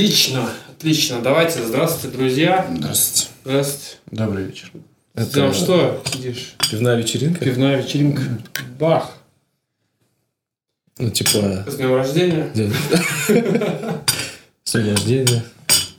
Отлично, 0.00 0.50
отлично. 0.68 1.22
Давайте, 1.22 1.64
здравствуйте, 1.64 2.14
друзья. 2.14 2.66
Здравствуйте. 2.70 3.30
Здравствуйте. 3.46 3.96
Добрый 4.10 4.44
вечер. 4.44 4.70
Это 5.14 5.54
что 5.54 6.02
сидишь? 6.12 6.54
Пивная 6.70 6.96
вечеринка? 6.96 7.42
Пивная 7.42 7.80
вечеринка. 7.80 8.20
Бах. 8.78 9.16
Ну, 10.98 11.08
типа... 11.08 11.64
С 11.66 11.76
днем 11.76 11.94
рождения. 11.94 12.50
день- 12.54 12.74
Сегодня 14.64 14.92
рождения. 14.92 15.42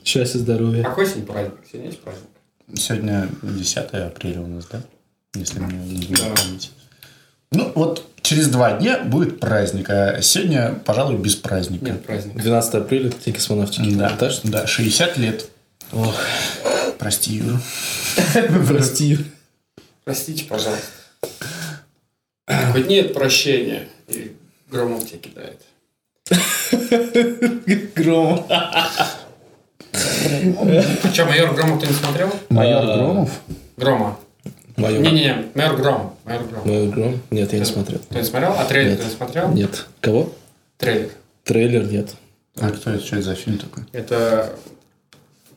Счастья, 0.04 0.38
здоровья. 0.38 0.84
Какой 0.84 1.04
сегодня 1.04 1.26
праздник? 1.26 1.54
Сегодня 1.68 1.90
есть 1.90 2.00
праздник? 2.00 2.28
Сегодня 2.76 3.28
10 3.42 3.76
апреля 3.78 4.40
у 4.42 4.46
нас, 4.46 4.66
да? 4.66 4.80
Если 5.34 5.58
мне 5.58 5.76
не 5.76 6.14
память. 6.14 6.70
Ну, 7.52 7.72
вот 7.74 8.04
через 8.22 8.48
два 8.48 8.72
дня 8.72 8.98
будет 9.04 9.40
праздник, 9.40 9.88
а 9.90 10.20
сегодня, 10.22 10.74
пожалуй, 10.84 11.16
без 11.16 11.34
праздника. 11.36 11.84
Нет, 11.86 12.04
праздник. 12.04 12.36
12 12.36 12.74
апреля, 12.74 13.10
День 13.24 13.34
космонавтики. 13.34 13.94
Да, 13.94 14.30
что? 14.30 14.48
да, 14.48 14.66
60 14.66 15.16
лет. 15.18 15.46
Ох, 15.92 16.14
Прости, 16.98 17.34
Юра. 17.36 17.60
прости. 18.68 19.18
Простите, 20.04 20.44
пожалуйста. 20.44 20.86
Хоть 22.72 22.88
нет 22.88 23.14
прощения. 23.14 23.88
И 24.08 24.36
Громов 24.70 25.06
тебя 25.06 25.18
кидает. 25.18 25.60
Гром. 27.94 28.46
Че, 31.12 31.24
майор 31.24 31.54
Громов 31.54 31.80
ты 31.80 31.86
не 31.86 31.92
смотрел? 31.94 32.30
Майор. 32.50 32.84
Громов? 32.84 33.30
Грома. 33.76 34.18
Майор. 34.76 35.00
Не-не-не, 35.02 35.46
майор 35.54 35.76
Гром. 35.76 36.16
Майор 36.28 36.44
Гром. 36.46 36.62
Майор 36.68 36.88
Гром? 36.94 37.22
Нет, 37.30 37.52
я 37.52 37.58
не 37.58 37.64
смотрел. 37.64 38.00
Ты 38.00 38.16
не 38.16 38.22
смотрел? 38.24 38.52
А 38.52 38.64
трейлер 38.66 38.90
Нет. 38.90 39.00
ты 39.00 39.04
не 39.06 39.10
смотрел? 39.12 39.52
Нет. 39.52 39.86
Кого? 40.00 40.32
Трейлер. 40.76 41.10
Трейлер 41.44 41.86
нет. 41.90 42.14
А 42.60 42.70
кто 42.70 42.90
это? 42.90 43.04
Что 43.04 43.16
это 43.16 43.24
за 43.24 43.34
фильм 43.34 43.58
такой? 43.58 43.84
Это 43.92 44.54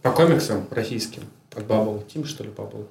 по 0.01 0.11
комиксам 0.11 0.65
российским. 0.71 1.23
От 1.53 1.63
Bubble 1.63 2.05
Team, 2.07 2.25
что 2.25 2.43
ли, 2.45 2.49
Bubble 2.49 2.87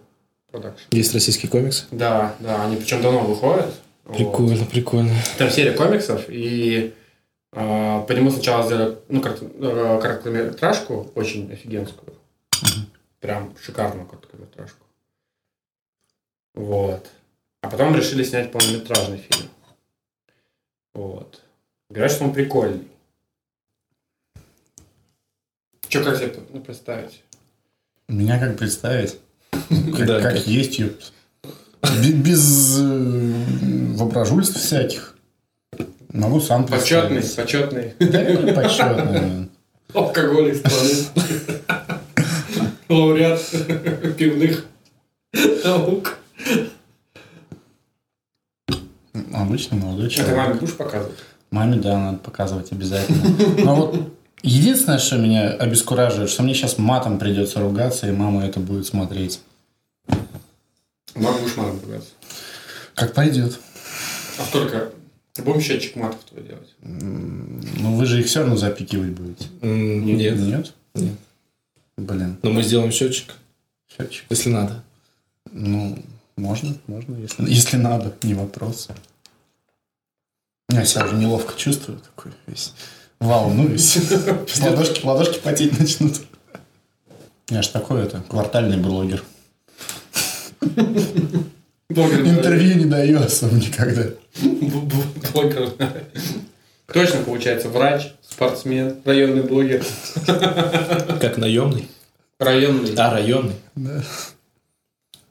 Production. 0.52 0.82
Есть 0.90 1.14
российский 1.14 1.48
комикс? 1.48 1.86
Да, 1.90 2.34
да, 2.40 2.64
они 2.64 2.76
причем 2.76 3.00
давно 3.00 3.20
выходят. 3.20 3.72
Вот. 4.04 4.16
Прикольно, 4.16 4.64
прикольно. 4.66 5.14
Там 5.38 5.48
серия 5.50 5.72
комиксов, 5.72 6.24
и 6.28 6.92
э, 7.52 8.04
по 8.06 8.12
нему 8.12 8.30
сначала 8.30 8.66
сделали 8.66 8.98
ну, 9.08 9.20
корот- 9.22 9.56
э, 9.58 10.00
короткометражку, 10.02 11.10
очень 11.14 11.50
офигенскую. 11.50 12.12
Прям 13.20 13.54
шикарную 13.62 14.06
короткометражку. 14.06 14.84
Вот. 16.54 17.06
А 17.62 17.68
потом 17.68 17.94
решили 17.94 18.22
снять 18.24 18.50
полнометражный 18.52 19.18
фильм. 19.18 19.48
Вот. 20.94 21.42
Говорят, 21.90 22.12
что 22.12 22.24
он 22.24 22.32
прикольный. 22.32 22.88
Че, 25.88 26.02
как 26.04 26.16
себе 26.16 26.26
это, 26.26 26.40
ну, 26.52 26.60
представить? 26.60 27.22
Меня 28.08 28.38
как 28.38 28.56
представить? 28.58 29.18
Как, 29.96 30.06
Да, 30.06 30.20
как 30.20 30.34
как- 30.34 30.46
есть, 30.46 30.78
ёпт. 30.78 31.12
Бе- 31.82 32.12
Без 32.12 32.78
э, 32.80 33.94
воображульств 33.96 34.56
всяких. 34.56 35.16
Могу 36.12 36.40
сам 36.40 36.66
Почетный, 36.66 37.22
почетный 37.22 37.94
Да 37.98 38.24
какой 38.24 38.52
почетный. 38.52 39.48
алкоголик 39.94 40.56
страны. 40.56 41.06
Лауреат 42.88 43.40
пивных 44.16 44.66
наук. 45.64 46.18
Обычно 49.32 49.76
молодой 49.76 50.06
Это 50.06 50.14
человек. 50.16 50.36
маме 50.36 50.54
будешь 50.54 50.76
показывать? 50.76 51.18
Маме, 51.50 51.76
да, 51.78 51.98
надо 51.98 52.18
показывать 52.18 52.72
обязательно. 52.72 53.64
Но 53.64 53.74
вот 53.76 54.12
единственное, 54.42 54.98
что 54.98 55.16
меня 55.16 55.50
обескураживает, 55.50 56.30
что 56.30 56.42
мне 56.42 56.54
сейчас 56.54 56.78
матом 56.78 57.18
придется 57.18 57.60
ругаться, 57.60 58.08
и 58.08 58.12
мама 58.12 58.44
это 58.44 58.60
будет 58.60 58.86
смотреть. 58.86 59.40
Мама 61.14 61.38
будешь 61.38 61.56
маму 61.56 61.78
ругаться. 61.84 62.10
Как 62.94 63.14
пойдет. 63.14 63.58
А 64.38 64.44
сколько? 64.44 64.90
Будем 65.44 65.60
счетчик 65.60 65.96
матов 65.96 66.20
твой 66.24 66.42
делать? 66.44 66.68
Ну, 66.82 67.94
вы 67.96 68.04
же 68.06 68.20
их 68.20 68.26
все 68.26 68.40
равно 68.40 68.56
запикивать 68.56 69.10
будете. 69.10 69.46
Нет. 69.62 70.38
Нет? 70.38 70.72
Нет. 70.94 71.14
Блин, 71.96 72.36
Но 72.42 72.50
мы 72.50 72.62
сделаем 72.62 72.90
счетчик, 72.92 73.34
счетчик. 73.94 74.24
если 74.30 74.48
надо. 74.50 74.82
Ну, 75.52 75.98
можно, 76.36 76.74
можно, 76.86 77.14
если, 77.16 77.48
если 77.50 77.76
надо, 77.76 78.14
не 78.22 78.32
вопрос. 78.34 78.88
Я 80.70 80.84
себя 80.84 81.04
уже 81.04 81.16
неловко 81.16 81.54
чувствую, 81.56 81.98
такой 81.98 82.32
весь 82.46 82.72
волнуюсь. 83.20 83.98
Ладошки, 84.60 85.04
ладошки 85.04 85.38
потеть 85.38 85.78
начнут. 85.78 86.20
Я 87.48 87.62
ж 87.62 87.68
такой 87.68 88.02
это, 88.02 88.22
квартальный 88.28 88.78
блогер. 88.78 89.22
Блогер. 91.88 92.20
Интервью 92.20 92.76
не 92.76 92.84
даю 92.84 93.20
особо 93.20 93.56
никогда. 93.56 94.06
Блогер. 95.32 95.72
Точно 96.86 97.22
получается 97.22 97.68
врач, 97.68 98.12
спортсмен, 98.28 98.96
районный 99.04 99.42
блогер. 99.42 99.84
Как 100.26 101.36
наемный? 101.36 101.88
Районный. 102.38 102.94
А, 102.96 103.12
районный. 103.12 103.56
Да. 103.74 104.02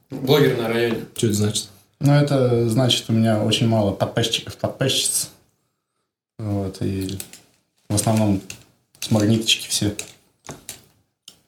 Блогер 0.09 0.57
на 0.57 0.67
районе. 0.67 1.05
Что 1.15 1.27
это 1.27 1.35
значит? 1.35 1.69
Ну, 1.99 2.13
это 2.13 2.69
значит, 2.69 3.09
у 3.09 3.13
меня 3.13 3.41
очень 3.43 3.67
мало 3.67 3.91
подписчиков, 3.91 4.55
подписчиц. 4.57 5.29
Вот, 6.37 6.77
и 6.81 7.17
в 7.89 7.95
основном 7.95 8.41
с 8.99 9.11
магниточки 9.11 9.67
все. 9.67 9.95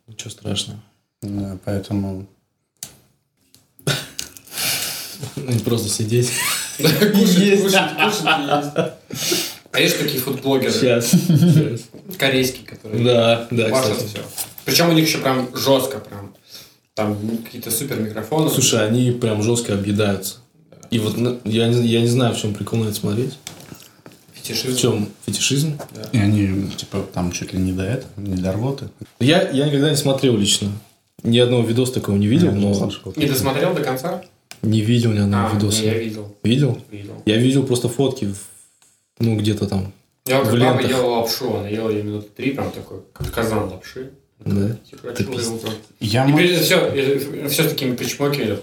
Ничего 0.07 0.29
страшного. 0.29 0.79
Да, 1.21 1.57
поэтому 1.63 2.27
Не 5.35 5.59
просто 5.59 5.89
сидеть. 5.89 6.31
Кушать, 6.77 7.61
кушать, 7.61 7.97
кушать. 7.97 8.93
А 9.73 9.79
есть 9.79 9.99
такие 9.99 10.19
фудблогеры, 10.19 10.71
Сейчас. 10.71 11.11
Корейские, 12.17 12.65
которые 12.65 13.03
Да, 13.05 13.47
да, 13.51 13.71
кстати. 13.71 14.05
все. 14.05 14.19
Причем 14.65 14.89
у 14.89 14.93
них 14.93 15.07
еще 15.07 15.19
прям 15.19 15.55
жестко, 15.55 15.99
прям. 15.99 16.35
Там 16.95 17.17
какие-то 17.45 17.71
супер 17.71 17.99
микрофоны. 17.99 18.49
Слушай, 18.49 18.85
они 18.87 19.11
прям 19.11 19.41
жестко 19.41 19.73
объедаются. 19.73 20.37
И 20.89 20.99
вот 20.99 21.17
на- 21.17 21.37
я 21.45 21.67
не, 21.69 21.87
я 21.87 22.01
не 22.01 22.07
знаю, 22.07 22.35
в 22.35 22.37
чем 22.39 22.53
прикол 22.53 22.79
на 22.79 22.85
это 22.89 22.95
смотреть. 22.95 23.37
фетишизм. 24.33 24.75
В 24.75 24.79
чем 24.79 25.09
фетишизм? 25.25 25.77
И 26.11 26.17
они, 26.17 26.69
типа, 26.71 27.05
там 27.13 27.31
чуть 27.31 27.53
ли 27.53 27.59
не 27.59 27.71
до 27.71 27.83
этого, 27.83 28.09
не 28.17 28.35
до 28.35 28.51
рвоты. 28.51 28.89
Я, 29.19 29.49
я 29.51 29.67
никогда 29.67 29.89
не 29.89 29.95
смотрел 29.95 30.35
лично. 30.35 30.69
Ни 31.23 31.37
одного 31.37 31.63
видоса 31.63 31.93
такого 31.93 32.15
не 32.17 32.27
видел, 32.27 32.47
Я 32.47 32.53
но 32.57 32.73
слышал. 32.73 33.13
Не 33.15 33.27
досмотрел 33.27 33.73
до 33.73 33.83
конца? 33.83 34.23
не 34.63 34.81
видел 34.81 35.11
ни 35.13 35.19
одного 35.19 35.47
А, 35.49 35.53
видоса. 35.55 35.81
не, 35.81 35.87
я 35.87 35.97
видел. 35.97 36.35
Видел? 36.43 36.77
Видел. 36.91 37.13
Я 37.25 37.37
видел 37.37 37.63
просто 37.63 37.87
фотки, 37.89 38.25
в- 38.25 38.47
ну, 39.19 39.37
где-то 39.37 39.65
там. 39.67 39.93
Я 40.25 40.39
В 40.41 40.49
как 40.49 40.59
баба 40.59 40.81
лентах. 40.81 40.89
ела 40.89 41.05
лапшу, 41.17 41.57
она 41.57 41.67
ела 41.67 41.89
ее 41.89 42.03
минуты 42.03 42.27
три, 42.35 42.51
прям 42.51 42.71
такой, 42.71 42.99
как 43.13 43.31
казан 43.31 43.69
лапши. 43.69 44.11
Да. 44.45 44.75
Типа, 44.89 45.09
пиздец. 45.11 45.61
там. 45.61 45.73
Я 45.99 46.25
И 46.25 46.31
мо- 46.31 46.39
все, 46.61 47.47
все 47.49 47.69
такими 47.69 47.95
причмоками. 47.95 48.57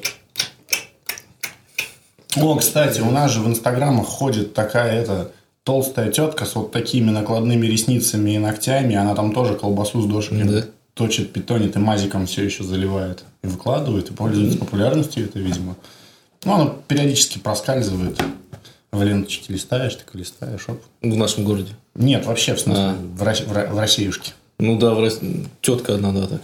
О, 2.37 2.57
кстати, 2.57 3.01
у 3.01 3.11
нас 3.11 3.33
же 3.33 3.41
в 3.41 3.49
инстаграмах 3.49 4.07
ходит 4.07 4.55
такая 4.55 5.01
эта 5.03 5.33
толстая 5.65 6.11
тетка 6.11 6.45
с 6.45 6.55
вот 6.55 6.73
такими 6.73 7.11
накладными 7.11 7.67
ресницами 7.67 8.33
и 8.33 8.39
ногтями. 8.39 8.95
Она 8.97 9.15
там 9.15 9.33
тоже 9.33 9.55
колбасу 9.55 10.03
с 10.03 10.07
дошками 10.07 10.43
Да. 10.43 10.65
точит, 10.95 11.33
питонит 11.33 11.77
и 11.77 11.79
мазиком 11.79 12.27
все 12.27 12.45
еще 12.45 12.65
заливает. 12.65 13.25
И 13.43 13.47
выкладывает, 13.47 14.11
и 14.11 14.15
пользуется 14.15 14.59
популярностью 14.59 15.25
это, 15.25 15.39
видимо. 15.39 15.77
Ну, 16.45 16.55
она 16.55 16.73
периодически 16.87 17.39
проскальзывает. 17.39 18.19
В 18.91 19.03
ленточке 19.03 19.53
листаешь, 19.53 19.95
так 19.97 20.15
и 20.15 20.19
листаешь, 20.19 20.65
оп. 20.69 20.81
В 21.03 21.17
нашем 21.17 21.45
городе. 21.45 21.73
Нет, 21.95 22.25
вообще, 22.25 22.55
в 22.55 22.61
смысле, 22.61 22.83
А. 22.85 22.95
в, 22.95 23.19
в 23.19 23.75
в 23.75 23.79
Россиюшке. 23.79 24.33
Ну 24.59 24.79
да, 24.79 24.93
в 24.95 25.01
Рос- 25.01 25.21
тетка 25.61 25.95
одна, 25.95 26.13
да, 26.13 26.27
так. 26.27 26.43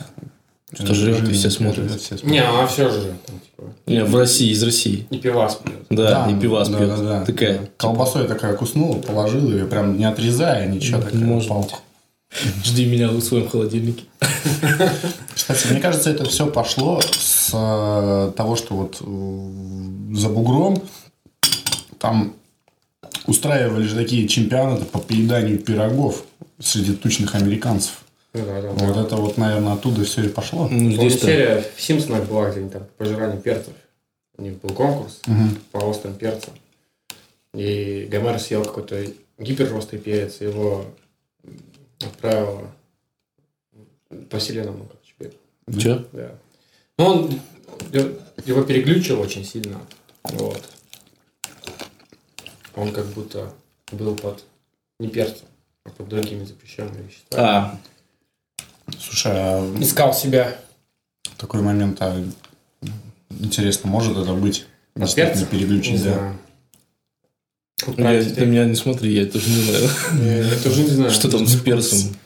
Что 0.72 0.94
жрет 0.94 1.28
и 1.28 1.32
все 1.32 1.50
смотрят. 1.50 1.88
Жрет, 1.88 2.00
все 2.00 2.16
смотрят. 2.16 2.32
Не, 2.32 2.38
она 2.38 2.66
все 2.66 2.90
же, 2.90 3.14
там, 3.26 3.40
типа, 3.40 3.72
Не, 3.87 4.05
в 4.05 4.16
России, 4.16 4.50
из 4.50 4.62
России. 4.62 5.06
и 5.11 5.19
пивас 5.19 5.56
пьет. 5.56 5.87
Да, 5.90 6.28
и 6.31 6.38
пивас 6.38 6.69
да, 6.69 6.78
пьет. 6.78 6.88
да, 6.88 6.96
да. 6.96 7.25
Такая. 7.25 7.70
Колбасой 7.76 8.26
такая 8.26 8.56
куснула, 8.56 9.00
положила 9.00 9.50
ее, 9.50 9.66
прям 9.66 9.96
не 9.99 10.05
отрезая, 10.05 10.69
ничего, 10.69 11.00
такая 11.00 11.20
Может 11.20 11.49
палка. 11.49 11.76
Жди 12.64 12.87
меня 12.87 13.08
в 13.08 13.20
своем 13.20 13.49
холодильнике. 13.49 14.05
Кстати, 15.34 15.69
мне 15.69 15.81
кажется, 15.81 16.11
это 16.11 16.25
все 16.25 16.46
пошло 16.46 17.00
с 17.00 17.50
э, 17.52 18.32
того, 18.37 18.56
что 18.56 18.75
вот 18.75 18.96
э, 19.00 20.16
за 20.16 20.28
бугром 20.28 20.82
там 21.99 22.34
устраивали 23.26 23.87
же 23.87 23.94
такие 23.94 24.26
чемпионаты 24.28 24.84
по 24.84 24.99
поеданию 24.99 25.58
пирогов 25.58 26.25
среди 26.61 26.94
тучных 26.94 27.34
американцев. 27.34 28.03
Да, 28.34 28.60
да. 28.60 28.70
Вот 28.70 28.96
это 28.96 29.16
вот, 29.16 29.38
наверное, 29.38 29.75
оттуда 29.75 30.04
все 30.04 30.25
и 30.25 30.28
пошло. 30.28 30.69
Ну, 30.69 30.90
здесь-то... 30.90 31.26
серия 31.26 31.64
в 31.76 31.81
Симпсонах 31.81 32.28
была, 32.28 32.50
где 32.50 32.60
они 32.60 32.69
там 32.69 32.82
по 32.82 33.04
пожиранию 33.04 33.40
перцев. 33.40 33.72
У 34.36 34.42
них 34.42 34.60
был 34.60 34.75
конкурс 34.75 35.20
по 35.70 35.78
острым 35.78 36.14
перцам. 36.14 36.52
И 37.54 38.08
Гомер 38.10 38.40
съел 38.40 38.64
какой-то 38.64 39.06
гиперлострый 39.38 40.00
перец, 40.00 40.40
его 40.40 40.86
отправила 42.00 42.72
по 44.28 44.38
вселенному, 44.38 44.88
короче. 44.88 45.37
Че? 45.80 46.04
Да. 46.12 46.34
Ну, 46.98 47.06
он 47.06 47.40
его 48.44 48.62
переключил 48.62 49.20
очень 49.20 49.44
сильно. 49.44 49.80
Вот. 50.25 50.62
Он 52.75 52.92
как 52.92 53.06
будто 53.06 53.52
был 53.92 54.16
под 54.16 54.44
не 54.98 55.08
перцем, 55.08 55.46
а 55.84 55.90
под 55.90 56.08
другими 56.08 56.44
запрещенными 56.44 57.06
веществами. 57.06 57.44
А, 57.44 57.78
Слушай, 59.00 59.32
а 59.34 59.76
Искал 59.81 60.12
себя. 60.14 60.56
такой 61.38 61.62
момент, 61.62 61.98
а 62.00 62.22
интересно, 63.40 63.90
может 63.90 64.16
это 64.16 64.32
быть? 64.34 64.66
Перцем? 65.14 65.46
переключить, 65.48 66.02
да. 66.04 66.32
Вот 67.86 67.98
я- 67.98 68.22
ты 68.25 68.46
меня 68.46 68.64
не 68.66 68.76
смотри, 68.76 69.12
я 69.14 69.26
тоже 69.26 69.48
не 69.50 69.62
знаю, 69.62 69.90
Я 70.52 70.56
тоже 70.60 70.82
не 70.82 70.88
знаю. 70.94 71.10
что 71.10 71.28
там 71.28 71.46
с 71.46 71.56
перцем 71.60 72.16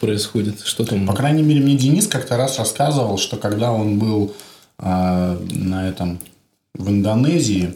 происходит, 0.00 0.60
что 0.64 0.84
там. 0.84 1.06
По 1.06 1.14
крайней 1.14 1.42
мере, 1.42 1.60
мне 1.60 1.76
Денис 1.76 2.06
как-то 2.06 2.36
раз 2.36 2.58
рассказывал, 2.58 3.18
что 3.18 3.36
когда 3.36 3.72
он 3.72 3.98
был 3.98 4.34
а, 4.78 5.36
на 5.50 5.88
этом 5.88 6.20
в 6.74 6.88
Индонезии, 6.88 7.74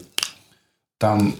там 0.99 1.35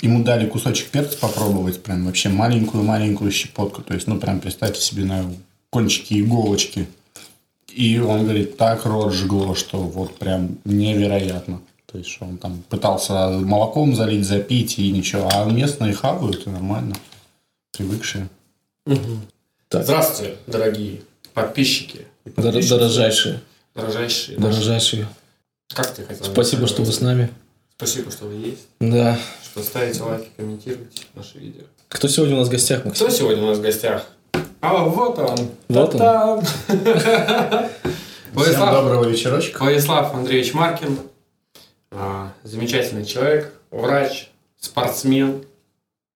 ему 0.00 0.22
дали 0.22 0.46
кусочек 0.48 0.90
перца 0.90 1.16
попробовать, 1.18 1.82
прям 1.82 2.04
вообще 2.06 2.28
маленькую-маленькую 2.28 3.30
щепотку. 3.32 3.82
То 3.82 3.94
есть, 3.94 4.06
ну, 4.06 4.18
прям 4.20 4.38
представьте 4.40 4.80
себе 4.80 5.04
на 5.04 5.24
кончики 5.78 6.20
иголочки. 6.20 6.86
И 7.68 7.98
он 7.98 8.22
говорит, 8.22 8.56
так 8.56 8.86
рот 8.86 9.12
жгло, 9.12 9.56
что 9.56 9.78
вот 9.78 10.14
прям 10.18 10.58
невероятно. 10.64 11.60
То 11.90 11.98
есть, 11.98 12.10
что 12.10 12.26
он 12.26 12.38
там 12.38 12.62
пытался 12.68 13.30
молоком 13.30 13.96
залить, 13.96 14.24
запить 14.24 14.78
и 14.78 14.92
ничего. 14.92 15.28
А 15.32 15.44
местные 15.50 15.92
хавают, 15.92 16.46
и 16.46 16.50
нормально. 16.50 16.94
Привыкшие. 17.76 18.28
Так. 19.68 19.82
Здравствуйте, 19.84 20.36
дорогие 20.46 21.00
подписчики. 21.32 22.06
и 22.24 22.28
Дор- 22.30 22.44
подписчицы. 22.52 22.68
Дорожайшие, 22.76 23.40
Дорожайшие. 23.74 24.38
дорожайшие. 24.38 25.08
Как 25.74 25.92
ты 25.92 26.04
хотел? 26.04 26.24
Спасибо, 26.26 26.68
что 26.68 26.82
вы 26.84 26.92
с 26.92 27.00
нами. 27.00 27.30
Спасибо, 27.76 28.12
что 28.12 28.26
вы 28.26 28.34
есть. 28.34 28.66
Да. 28.78 29.18
Что 29.42 29.62
ставите 29.64 30.00
лайки, 30.04 30.28
комментируете 30.36 31.02
наши 31.14 31.38
видео. 31.38 31.64
Кто 31.88 32.06
сегодня 32.06 32.36
у 32.36 32.38
нас 32.38 32.48
в 32.48 32.52
гостях, 32.52 32.84
Максим? 32.84 33.06
Кто 33.06 33.16
сегодня 33.16 33.42
у 33.42 33.46
нас 33.48 33.58
в 33.58 33.62
гостях? 33.62 34.06
А, 34.64 34.82
вот 34.84 35.18
он. 35.18 35.36
Вот 35.68 35.94
он. 35.94 36.00
Та-дам. 36.00 36.40
Всем 38.34 38.60
доброго 38.60 39.04
вечерочка. 39.04 39.58
Владислав 39.62 40.14
Андреевич 40.14 40.54
Маркин. 40.54 40.98
А, 41.90 42.32
Замечательный 42.44 43.04
человек, 43.04 43.52
врач, 43.70 44.30
спортсмен, 44.58 45.44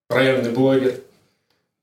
районный 0.09 0.49
блогер. 0.51 0.99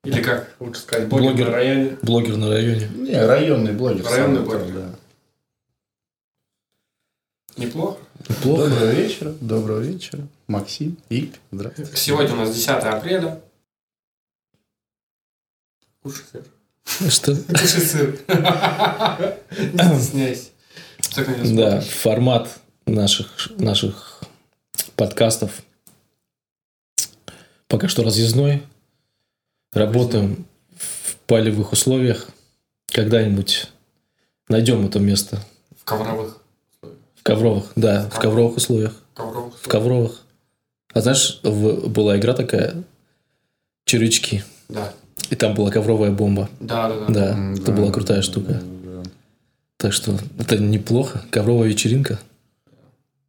Или 0.02 0.20
как 0.20 0.56
лучше 0.58 0.80
сказать, 0.80 1.08
блогер, 1.08 1.28
Блогер. 1.34 1.46
на 1.46 1.52
районе. 1.52 1.98
Блогер 2.02 2.36
на 2.36 2.50
районе. 2.50 2.88
Не, 2.96 3.24
районный 3.24 3.72
блогер. 3.72 4.04
Районный 4.04 4.40
блогер. 4.40 4.72
да. 4.72 4.94
Неплохо. 7.56 7.98
Неплохо. 8.28 8.64
Доброго 8.70 8.90
вечера. 8.90 9.34
Доброго 9.40 9.78
вечера. 9.80 10.22
Максим. 10.48 10.98
Игорь. 11.10 11.38
Здравствуйте. 11.52 11.96
Сегодня 11.96 12.32
у 12.34 12.36
нас 12.38 12.52
10 12.52 12.68
апреля. 12.68 13.40
Кушай. 16.02 16.42
Что? 17.08 17.36
Кушай 17.48 17.80
сыр. 17.80 18.18
Не 18.28 20.00
стесняйся. 20.00 20.50
Да, 21.54 21.80
формат 21.80 22.58
наших, 22.86 23.50
наших 23.58 24.22
подкастов 24.94 25.50
пока 27.68 27.88
что 27.88 28.02
разъездной. 28.02 28.62
Работаем 29.72 30.46
в 30.76 31.16
полевых 31.26 31.72
условиях. 31.72 32.28
Когда-нибудь 32.92 33.70
найдем 34.48 34.86
это 34.86 34.98
место. 34.98 35.42
В 35.78 35.84
ковровых. 35.84 36.38
В 36.82 37.22
ковровых, 37.22 37.72
да, 37.76 38.08
в 38.08 38.18
ковровых 38.18 38.56
условиях. 38.56 38.94
В 39.16 39.68
ковровых. 39.68 40.22
А 40.92 41.00
знаешь, 41.00 41.40
была 41.42 42.16
игра 42.16 42.32
такая 42.32 42.84
«Червячки». 43.84 44.44
Да. 44.68 44.94
И 45.30 45.34
там 45.34 45.54
была 45.54 45.70
ковровая 45.70 46.10
бомба. 46.10 46.48
Да, 46.60 46.88
да, 46.88 46.98
да. 47.00 47.06
Да, 47.12 47.32
М, 47.34 47.54
это 47.54 47.66
да, 47.66 47.72
была 47.72 47.92
крутая 47.92 48.22
штука. 48.22 48.54
да, 48.54 48.60
да. 49.02 49.10
Так 49.76 49.92
что 49.92 50.18
это 50.38 50.58
неплохо. 50.58 51.22
Ковровая 51.30 51.68
вечеринка. 51.68 52.18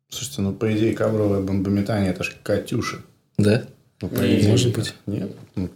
Слушайте, 0.09 0.41
ну 0.41 0.53
по 0.53 0.73
идее 0.75 0.93
ковровое 0.93 1.41
бомбометание 1.41 2.11
это 2.11 2.23
же 2.23 2.33
Катюша. 2.43 2.97
Да? 3.37 3.63
Ну, 4.01 4.09
по 4.09 4.19
идее, 4.21 4.49
может 4.49 4.73
быть. 4.75 4.93
Нет. 5.05 5.31
Ну, 5.55 5.69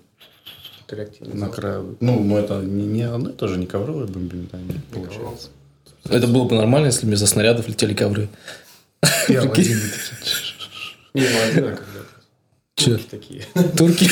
на 1.34 1.48
краю. 1.50 1.98
Ну, 2.02 2.20
ну, 2.22 2.38
это 2.38 2.60
не, 2.62 2.86
не 2.86 3.04
одно 3.04 3.30
и 3.30 3.34
то 3.34 3.48
же, 3.48 3.58
не 3.58 3.66
ковровое 3.66 4.08
бомбометание, 4.08 4.74
Не 4.74 4.80
получается. 4.94 5.50
Это 6.10 6.28
было 6.28 6.46
бы 6.46 6.56
нормально, 6.56 6.88
если 6.88 7.02
бы 7.02 7.08
вместо 7.10 7.28
снарядов 7.28 7.68
летели 7.68 7.94
ковры. 7.94 8.28
И 9.30 9.36
Аладдин 9.36 9.80
Не, 11.14 11.22
ну 11.22 11.42
один, 11.50 11.64
когда 11.76 12.02
Че? 12.76 12.98
такие. 13.10 13.44
Турки. 13.78 14.10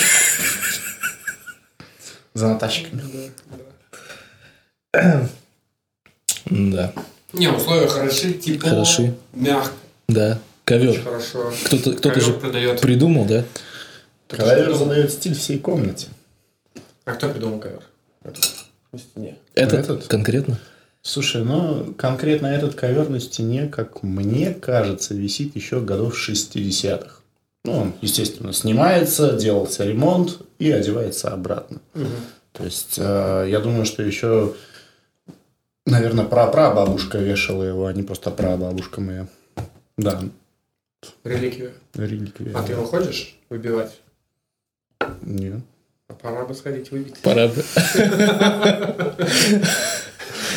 За 2.33 2.47
Наташками. 2.49 3.01
Да, 6.49 6.93
Не, 7.33 7.47
условия 7.49 7.87
хороши, 7.87 8.33
тепло, 8.33 8.69
Хороши. 8.69 9.13
мягко, 9.33 9.71
да. 10.07 10.31
очень 10.31 10.39
Ковер. 10.65 11.01
хорошо. 11.03 11.51
Кто-то 11.65 11.93
кто 11.93 12.09
Ковер 12.09 12.23
же 12.23 12.33
продает. 12.33 12.81
придумал, 12.81 13.25
да? 13.25 13.43
Ковер 14.27 14.73
задает 14.75 15.11
стиль 15.11 15.35
всей 15.35 15.59
комнате. 15.59 16.07
А 17.05 17.13
кто 17.13 17.29
придумал 17.29 17.59
ковер? 17.59 17.83
Этот. 18.23 18.49
На 18.91 18.99
стене. 18.99 19.37
Этот, 19.53 19.79
Этот? 19.81 20.07
конкретно? 20.07 20.57
Слушай, 21.03 21.43
ну, 21.43 21.93
конкретно 21.97 22.47
этот 22.47 22.75
ковер 22.75 23.09
на 23.09 23.19
стене, 23.19 23.67
как 23.67 24.01
мне 24.03 24.53
кажется, 24.53 25.13
висит 25.13 25.55
еще 25.55 25.79
годов 25.81 26.15
60-х. 26.17 27.18
Ну, 27.69 27.77
он, 27.81 27.93
естественно, 28.01 28.51
снимается, 28.51 29.33
делался 29.37 29.85
ремонт 29.85 30.39
и 30.57 30.71
одевается 30.71 31.29
обратно. 31.29 31.79
То 32.51 32.63
есть, 32.63 32.95
э, 32.97 33.45
я 33.47 33.59
думаю, 33.59 33.85
что 33.85 34.01
еще, 34.01 34.55
наверное, 35.85 36.25
прапрабабушка 36.25 37.19
вешала 37.19 37.61
его, 37.61 37.85
а 37.85 37.93
не 37.93 38.01
просто 38.01 38.31
прабабушка 38.31 39.01
моя. 39.01 39.27
Да, 39.97 40.19
Реликвия. 41.23 41.71
реликвия. 41.93 42.57
А 42.57 42.63
ты 42.63 42.71
его 42.73 42.85
хочешь 42.85 43.37
выбивать? 43.49 43.99
Нет. 45.21 45.61
А 46.07 46.13
пора 46.13 46.45
бы 46.45 46.55
сходить 46.55 46.89
выбить. 46.89 47.19
Пора 47.19 47.47
бы. 47.49 47.63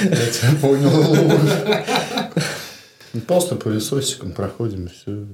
Я 0.00 0.26
тебя 0.30 0.56
понял. 0.62 0.90
Просто 3.26 3.56
пылесосиком 3.56 4.32
проходим, 4.32 4.88
все. 4.88 5.26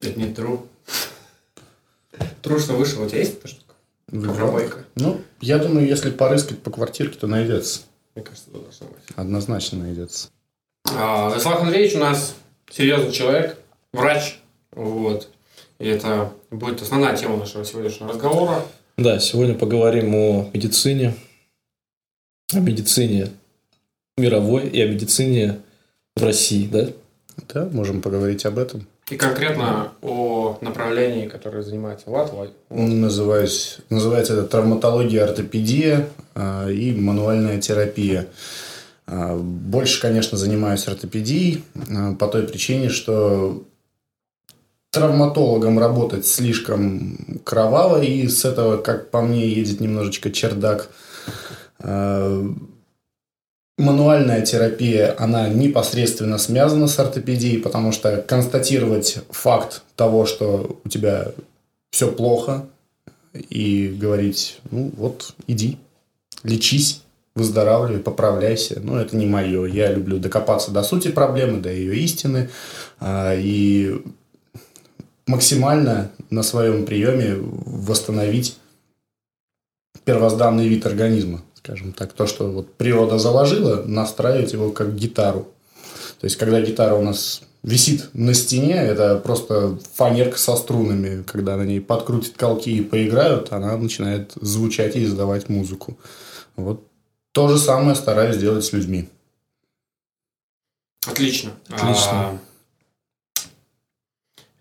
Это 0.00 0.18
не 0.18 0.32
тру. 0.32 0.66
Тру, 2.42 2.58
что 2.58 2.74
вышел. 2.74 3.02
У 3.02 3.08
тебя 3.08 3.18
есть 3.18 3.38
эта 3.38 3.48
штука? 3.48 3.74
Ковровойка. 4.10 4.84
Ну, 4.94 5.20
я 5.40 5.58
думаю, 5.58 5.86
если 5.86 6.10
порыскать 6.10 6.62
по 6.62 6.70
квартирке, 6.70 7.18
то 7.18 7.26
найдется. 7.26 7.80
Мне 8.14 8.24
кажется, 8.24 8.50
это 8.50 8.60
должно 8.60 8.86
быть. 8.86 9.02
Однозначно 9.16 9.78
найдется. 9.80 10.28
А, 10.90 11.28
Владислав 11.28 11.60
Андреевич 11.60 11.96
у 11.96 11.98
нас 11.98 12.34
серьезный 12.70 13.12
человек, 13.12 13.58
врач. 13.92 14.38
Вот. 14.70 15.28
И 15.78 15.88
это 15.88 16.32
будет 16.50 16.80
основная 16.82 17.16
тема 17.16 17.36
нашего 17.36 17.64
сегодняшнего 17.64 18.10
разговора. 18.10 18.62
Да, 18.96 19.18
сегодня 19.18 19.54
поговорим 19.54 20.14
о 20.14 20.50
медицине. 20.54 21.14
О 22.52 22.60
медицине 22.60 23.32
мировой 24.16 24.68
и 24.68 24.80
о 24.80 24.88
медицине 24.88 25.60
в 26.14 26.22
России, 26.22 26.66
да? 26.66 26.88
Да, 27.52 27.66
можем 27.66 28.00
поговорить 28.00 28.46
об 28.46 28.58
этом. 28.58 28.86
И 29.08 29.16
конкретно 29.16 29.92
о 30.02 30.58
направлении, 30.60 31.28
которое 31.28 31.62
занимается. 31.62 32.10
Влад. 32.10 32.32
Называюсь, 32.70 33.78
называется 33.88 34.32
это 34.32 34.42
травматология, 34.42 35.22
ортопедия 35.22 36.08
а, 36.34 36.68
и 36.68 36.92
мануальная 36.92 37.60
терапия. 37.60 38.26
А, 39.06 39.36
Больше, 39.36 40.00
конечно, 40.00 40.36
занимаюсь 40.36 40.88
ортопедией 40.88 41.64
а, 41.88 42.14
по 42.14 42.26
той 42.26 42.48
причине, 42.48 42.88
что 42.88 43.62
травматологом 44.90 45.78
работать 45.78 46.26
слишком 46.26 47.40
кроваво, 47.44 48.02
и 48.02 48.26
с 48.26 48.44
этого, 48.44 48.76
как 48.78 49.12
по 49.12 49.20
мне, 49.20 49.46
едет 49.46 49.80
немножечко 49.80 50.32
чердак. 50.32 50.88
Мануальная 53.78 54.40
терапия, 54.40 55.14
она 55.18 55.48
непосредственно 55.48 56.38
связана 56.38 56.86
с 56.86 56.98
ортопедией, 56.98 57.60
потому 57.60 57.92
что 57.92 58.22
констатировать 58.22 59.18
факт 59.30 59.82
того, 59.96 60.24
что 60.24 60.80
у 60.82 60.88
тебя 60.88 61.32
все 61.90 62.10
плохо, 62.10 62.66
и 63.50 63.88
говорить, 63.88 64.60
ну 64.70 64.90
вот, 64.96 65.34
иди, 65.46 65.78
лечись, 66.42 67.02
выздоравливай, 67.34 68.00
поправляйся. 68.00 68.80
Ну, 68.82 68.96
это 68.96 69.16
не 69.16 69.26
мое. 69.26 69.66
Я 69.66 69.92
люблю 69.92 70.18
докопаться 70.18 70.70
до 70.70 70.82
сути 70.82 71.08
проблемы, 71.08 71.60
до 71.60 71.70
ее 71.70 71.96
истины. 71.98 72.48
а, 72.98 73.34
И 73.34 73.94
максимально 75.26 76.10
на 76.30 76.42
своем 76.42 76.86
приеме 76.86 77.36
восстановить 77.38 78.56
первозданный 80.04 80.68
вид 80.68 80.86
организма, 80.86 81.42
скажем 81.66 81.92
так, 81.92 82.12
то, 82.12 82.28
что 82.28 82.48
вот 82.48 82.72
природа 82.74 83.18
заложила, 83.18 83.82
настраивать 83.82 84.52
его 84.52 84.70
как 84.70 84.94
гитару. 84.94 85.48
То 86.20 86.26
есть, 86.26 86.36
когда 86.36 86.60
гитара 86.60 86.94
у 86.94 87.02
нас 87.02 87.42
висит 87.64 88.10
на 88.12 88.34
стене, 88.34 88.74
это 88.74 89.18
просто 89.18 89.76
фанерка 89.94 90.38
со 90.38 90.54
струнами. 90.54 91.24
Когда 91.24 91.56
на 91.56 91.64
ней 91.64 91.80
подкрутят 91.80 92.36
колки 92.36 92.70
и 92.70 92.82
поиграют, 92.82 93.52
она 93.52 93.76
начинает 93.76 94.32
звучать 94.40 94.94
и 94.94 95.02
издавать 95.02 95.48
музыку. 95.48 95.98
Вот 96.54 96.86
то 97.32 97.48
же 97.48 97.58
самое 97.58 97.96
стараюсь 97.96 98.36
сделать 98.36 98.64
с 98.64 98.72
людьми. 98.72 99.08
Отлично. 101.04 101.50
Отлично. 101.68 102.10
А, 102.12 102.38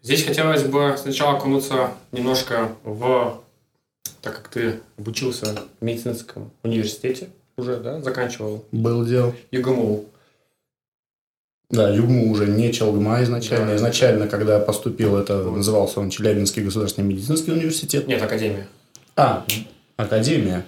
Здесь 0.02 0.24
хотелось 0.24 0.64
бы 0.64 0.96
сначала 1.00 1.38
окунуться 1.38 1.92
немножко 2.12 2.76
в, 2.84 3.42
так 4.25 4.38
как 4.38 4.48
ты 4.48 4.79
обучился 4.98 5.55
в 5.79 5.86
медицинском 5.86 6.51
университете 6.63 7.29
уже, 7.58 7.77
да, 7.77 8.01
заканчивал 8.01 8.65
Был 8.72 9.05
дело. 9.05 9.36
ЮГМУ. 9.51 10.05
Да, 11.70 11.89
ЮГМУ 11.94 12.32
уже 12.32 12.48
не 12.48 12.74
Челгма 12.74 13.22
изначально. 13.24 13.67
Да. 13.67 13.75
Изначально, 13.75 14.27
когда 14.27 14.55
я 14.55 14.60
поступил, 14.60 15.15
это 15.15 15.44
назывался 15.44 16.00
он 16.00 16.10
Челябинский 16.10 16.63
государственный 16.63 17.08
медицинский 17.08 17.51
университет. 17.51 18.08
Нет, 18.08 18.20
Академия. 18.24 18.67
А, 19.15 19.46
Академия. 19.96 20.65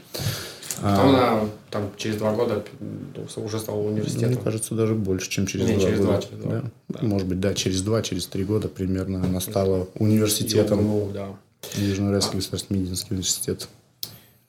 А, 0.83 0.95
Потом 0.95 1.15
она 1.15 1.49
там 1.71 1.89
через 1.97 2.17
два 2.17 2.33
года 2.33 2.63
ну, 2.79 3.43
уже 3.43 3.57
стала 3.57 3.81
университетом. 3.81 4.33
Мне 4.33 4.43
кажется, 4.43 4.75
даже 4.75 4.93
больше, 4.93 5.31
чем 5.31 5.47
через 5.47 5.65
Не, 5.65 5.73
два 5.77 5.81
через 5.81 5.97
года. 5.99 6.11
два, 6.11 6.21
через 6.21 6.37
два. 6.37 6.51
Да? 6.51 6.63
Да. 6.89 6.99
Может 7.01 7.27
быть, 7.27 7.39
да, 7.39 7.55
через 7.55 7.81
два, 7.81 8.03
через 8.03 8.27
три 8.27 8.43
года 8.43 8.67
примерно 8.67 9.23
она 9.23 9.41
стала 9.41 9.87
университетом. 9.95 10.79
ЮГМУ, 10.81 11.11
да. 11.11 11.35
Южноуральский 11.75 12.36
государственный 12.36 12.79
медицинский 12.79 13.13
университет. 13.13 13.67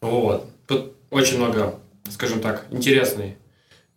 Вот. 0.01 0.49
Тут 0.67 0.95
очень 1.11 1.39
много, 1.39 1.79
скажем 2.11 2.41
так, 2.41 2.67
интересный, 2.71 3.37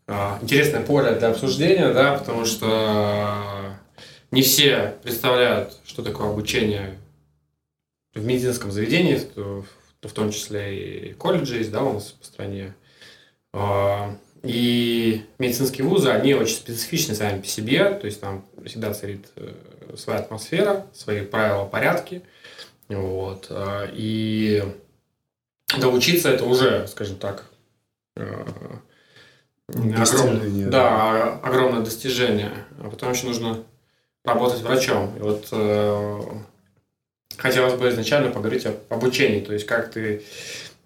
а, 0.07 0.39
интересное 0.41 0.81
поле 0.81 1.15
для 1.15 1.29
обсуждения, 1.29 1.93
да, 1.93 2.17
потому 2.17 2.45
что 2.45 3.75
не 4.31 4.41
все 4.41 4.95
представляют, 5.03 5.77
что 5.85 6.01
такое 6.03 6.29
обучение 6.29 6.97
в 8.13 8.23
медицинском 8.25 8.71
заведении, 8.71 9.21
в 9.35 10.11
том 10.13 10.31
числе 10.31 11.09
и 11.09 11.13
колледжи 11.13 11.57
есть, 11.57 11.71
да, 11.71 11.83
у 11.83 11.93
нас 11.93 12.05
по 12.11 12.25
стране. 12.25 12.73
А, 13.53 14.15
И 14.43 15.21
медицинские 15.37 15.85
вузы, 15.85 16.09
они 16.09 16.33
очень 16.33 16.55
специфичны 16.55 17.13
сами 17.13 17.41
по 17.41 17.47
себе, 17.47 17.93
то 17.93 18.07
есть 18.07 18.19
там 18.19 18.43
всегда 18.65 18.91
царит 18.91 19.27
э, 19.35 19.53
своя 19.95 20.19
атмосфера, 20.19 20.87
свои 20.93 21.21
правила, 21.21 21.65
порядки. 21.65 22.23
Вот. 22.95 23.47
а, 23.49 23.89
И 23.93 24.63
доучиться 25.79 26.29
это 26.29 26.45
уже, 26.45 26.87
скажем 26.87 27.17
так, 27.17 27.45
э, 28.15 28.45
огромное, 29.67 30.69
да, 30.69 31.39
огромное 31.43 31.81
достижение. 31.81 32.51
А 32.79 32.89
потом 32.89 33.11
еще 33.11 33.27
нужно 33.27 33.63
работать 34.23 34.61
врачом. 34.61 35.15
И 35.17 35.19
вот 35.19 35.47
э, 35.51 36.21
хотелось 37.37 37.73
бы 37.73 37.89
изначально 37.89 38.31
поговорить 38.31 38.65
об 38.65 38.75
обучении, 38.89 39.39
то 39.39 39.53
есть 39.53 39.65
как 39.65 39.91
ты 39.91 40.23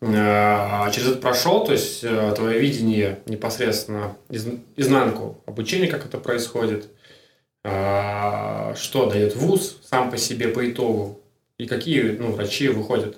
э, 0.01 0.91
через 0.91 1.07
это 1.07 1.17
прошел, 1.17 1.65
то 1.65 1.71
есть 1.71 2.03
э, 2.03 2.33
твое 2.35 2.59
видение 2.59 3.19
непосредственно 3.25 4.15
из, 4.29 4.47
изнанку 4.75 5.41
обучения, 5.45 5.87
как 5.87 6.05
это 6.05 6.17
происходит, 6.17 6.87
э, 7.63 8.73
что 8.75 9.09
дает 9.09 9.35
вуз 9.35 9.79
сам 9.83 10.11
по 10.11 10.17
себе 10.17 10.47
по 10.47 10.69
итогу, 10.69 11.19
и 11.57 11.65
какие 11.65 12.01
ну, 12.03 12.31
врачи 12.31 12.67
выходят, 12.67 13.17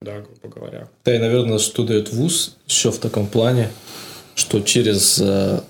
да, 0.00 0.20
грубо 0.20 0.54
говоря. 0.54 0.88
Да, 1.04 1.14
и, 1.14 1.18
наверное, 1.18 1.58
что 1.58 1.84
дает 1.84 2.12
ВУЗ 2.12 2.56
еще 2.66 2.90
в 2.90 2.98
таком 2.98 3.26
плане, 3.26 3.70
что 4.34 4.60
через, 4.60 5.18
э, 5.20 5.60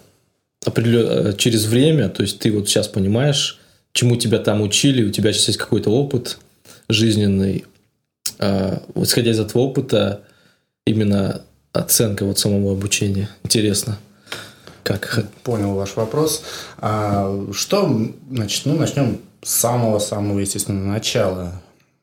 определен- 0.65 1.29
э, 1.29 1.37
через 1.37 1.67
время, 1.67 2.09
то 2.09 2.23
есть 2.23 2.39
ты 2.39 2.53
вот 2.53 2.69
сейчас 2.69 2.89
понимаешь, 2.89 3.61
чему 3.93 4.17
тебя 4.17 4.39
там 4.39 4.61
учили, 4.61 5.05
у 5.05 5.11
тебя 5.11 5.33
сейчас 5.33 5.49
есть 5.49 5.59
какой-то 5.59 5.91
опыт 5.91 6.39
жизненный. 6.89 7.65
А, 8.39 8.83
вот 8.95 9.07
исходя 9.07 9.31
из 9.31 9.41
этого 9.41 9.63
опыта, 9.63 10.23
именно 10.87 11.43
оценка 11.73 12.25
вот 12.25 12.39
самого 12.39 12.73
обучения. 12.73 13.29
Интересно. 13.45 13.99
Как? 14.83 15.27
Понял 15.43 15.75
ваш 15.75 15.97
вопрос. 15.97 16.43
А, 16.79 17.47
что, 17.53 18.11
значит, 18.31 18.65
ну, 18.65 18.77
начнем 18.77 19.21
с 19.43 19.51
самого-самого, 19.51 20.39
естественно, 20.39 20.93
начала. 20.93 21.61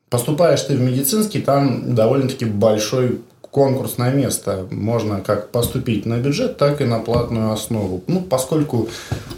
Поступаешь 0.08 0.62
ты 0.62 0.76
в 0.76 0.80
медицинский, 0.80 1.40
там 1.40 1.94
довольно-таки 1.94 2.44
большой 2.44 3.20
конкурс 3.56 3.96
на 3.96 4.10
место. 4.10 4.66
Можно 4.70 5.20
как 5.20 5.50
поступить 5.50 6.04
на 6.04 6.18
бюджет, 6.18 6.58
так 6.58 6.80
и 6.80 6.84
на 6.84 6.98
платную 6.98 7.52
основу. 7.52 8.02
Ну, 8.06 8.20
поскольку 8.20 8.88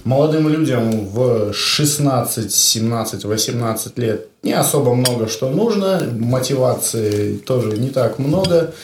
молодым 0.04 0.48
людям 0.48 1.06
в 1.08 1.52
16, 1.52 2.52
17, 2.52 3.24
18 3.24 3.98
лет 3.98 4.26
не 4.42 4.52
особо 4.52 4.94
много 4.94 5.28
что 5.28 5.48
нужно, 5.48 6.02
мотивации 6.18 7.36
тоже 7.36 7.78
не 7.78 7.90
так 7.90 8.18
много, 8.18 8.74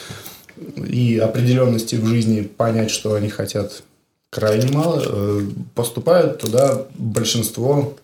и 0.76 1.18
определенности 1.18 1.96
в 1.96 2.06
жизни 2.06 2.42
понять, 2.42 2.90
что 2.90 3.14
они 3.14 3.28
хотят 3.28 3.82
крайне 4.30 4.70
мало, 4.70 5.02
э, 5.04 5.40
поступают 5.74 6.38
туда 6.38 6.82
большинство 6.96 7.94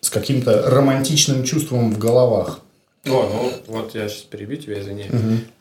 с 0.00 0.10
каким-то 0.10 0.62
романтичным 0.70 1.44
чувством 1.44 1.92
в 1.92 1.98
головах. 1.98 2.60
О, 3.06 3.62
ну 3.66 3.74
вот 3.74 3.94
я 3.94 4.08
сейчас 4.08 4.22
перебью 4.22 4.56
тебя, 4.58 4.80
извини. 4.80 5.06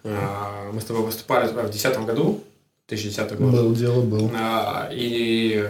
А, 0.03 0.69
Мы 0.71 0.79
с 0.79 0.85
тобой 0.85 1.03
выступали 1.03 1.47
в 1.47 1.53
2010 1.53 2.05
году, 2.05 2.43
2010 2.87 3.37
год. 3.37 3.51
Был 3.51 3.73
дело, 3.73 4.01
был. 4.01 4.29
А, 4.35 4.89
И 4.91 5.67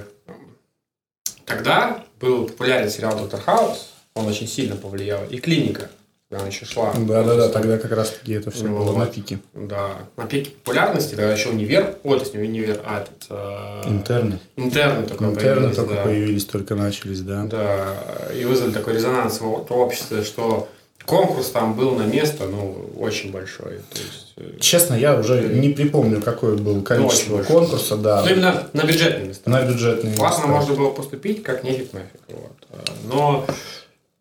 тогда 1.45 2.03
был 2.19 2.45
популярен 2.47 2.89
сериал 2.89 3.17
«Доктор 3.17 3.39
Хаус», 3.41 3.93
он 4.15 4.27
очень 4.27 4.47
сильно 4.47 4.75
повлиял, 4.75 5.21
и 5.29 5.37
«Клиника», 5.37 5.89
когда 6.29 6.41
она 6.43 6.47
еще 6.49 6.65
шла. 6.65 6.93
Да-да-да, 6.93 7.47
тогда 7.49 7.77
как 7.77 7.91
раз-таки 7.91 8.33
это 8.33 8.51
все 8.51 8.65
Ну, 8.65 8.77
было 8.77 8.97
на 8.97 9.05
пике. 9.05 9.39
Да, 9.53 9.97
на 10.17 10.25
пике 10.27 10.51
популярности, 10.51 11.11
тогда 11.15 11.31
еще 11.31 11.49
универ, 11.49 11.97
ой, 12.03 12.17
то 12.17 12.23
есть 12.23 12.33
не 12.35 12.41
универ, 12.41 12.81
а 12.85 13.01
этот... 13.01 13.25
э, 13.29 13.89
Интерны. 13.89 14.39
Интерны 14.57 15.07
только 15.07 15.23
Интерны 15.25 15.55
появились, 15.61 15.75
только 15.77 15.93
да. 15.95 16.03
появились, 16.03 16.45
только 16.45 16.75
начались, 16.75 17.21
да. 17.21 17.43
Да, 17.45 17.95
и 18.37 18.43
вызвали 18.43 18.71
такой 18.71 18.93
резонанс 18.93 19.39
в 19.39 19.71
обществе, 19.73 20.23
что 20.23 20.67
конкурс 21.05 21.49
там 21.49 21.73
был 21.73 21.91
на 21.91 22.03
место, 22.03 22.45
ну, 22.45 22.89
очень 22.97 23.31
большой. 23.31 23.79
То 23.89 23.99
есть, 23.99 24.33
э, 24.37 24.59
Честно, 24.59 24.95
я 24.95 25.15
уже 25.15 25.41
не 25.41 25.69
припомню, 25.69 26.21
какое 26.21 26.55
было 26.57 26.81
количество 26.81 27.37
очень 27.37 27.47
конкурса, 27.47 27.97
да, 27.97 28.21
ну, 28.23 28.29
именно 28.29 28.67
на 28.73 28.83
бюджетные 28.83 29.27
места. 29.27 29.49
на 29.49 29.61
бюджетные 29.65 30.15
Классно 30.15 30.43
места. 30.47 30.55
можно 30.55 30.75
было 30.75 30.89
поступить, 30.91 31.43
как 31.43 31.63
нефиг 31.63 31.93
нафиг. 31.93 32.19
Вот. 32.29 32.51
А, 32.71 32.83
Но 33.05 33.45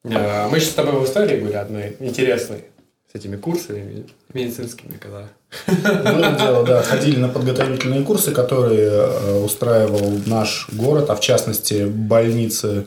э, 0.04 0.48
мы 0.48 0.58
сейчас 0.60 0.70
с 0.70 0.74
тобой 0.74 1.00
в 1.00 1.04
истории 1.04 1.40
были 1.40 1.54
одной 1.54 1.96
интересной 2.00 2.64
с 3.12 3.16
этими 3.16 3.36
курсами 3.36 4.06
медицинскими, 4.32 4.96
когда... 4.98 5.28
Было 5.66 6.32
дело, 6.40 6.64
да, 6.64 6.82
ходили 6.82 7.18
на 7.18 7.28
подготовительные 7.28 8.02
курсы, 8.04 8.30
которые 8.30 8.88
э, 8.88 9.40
устраивал 9.44 10.12
наш 10.26 10.68
город, 10.72 11.10
а 11.10 11.16
в 11.16 11.20
частности 11.20 11.84
больницы. 11.86 12.86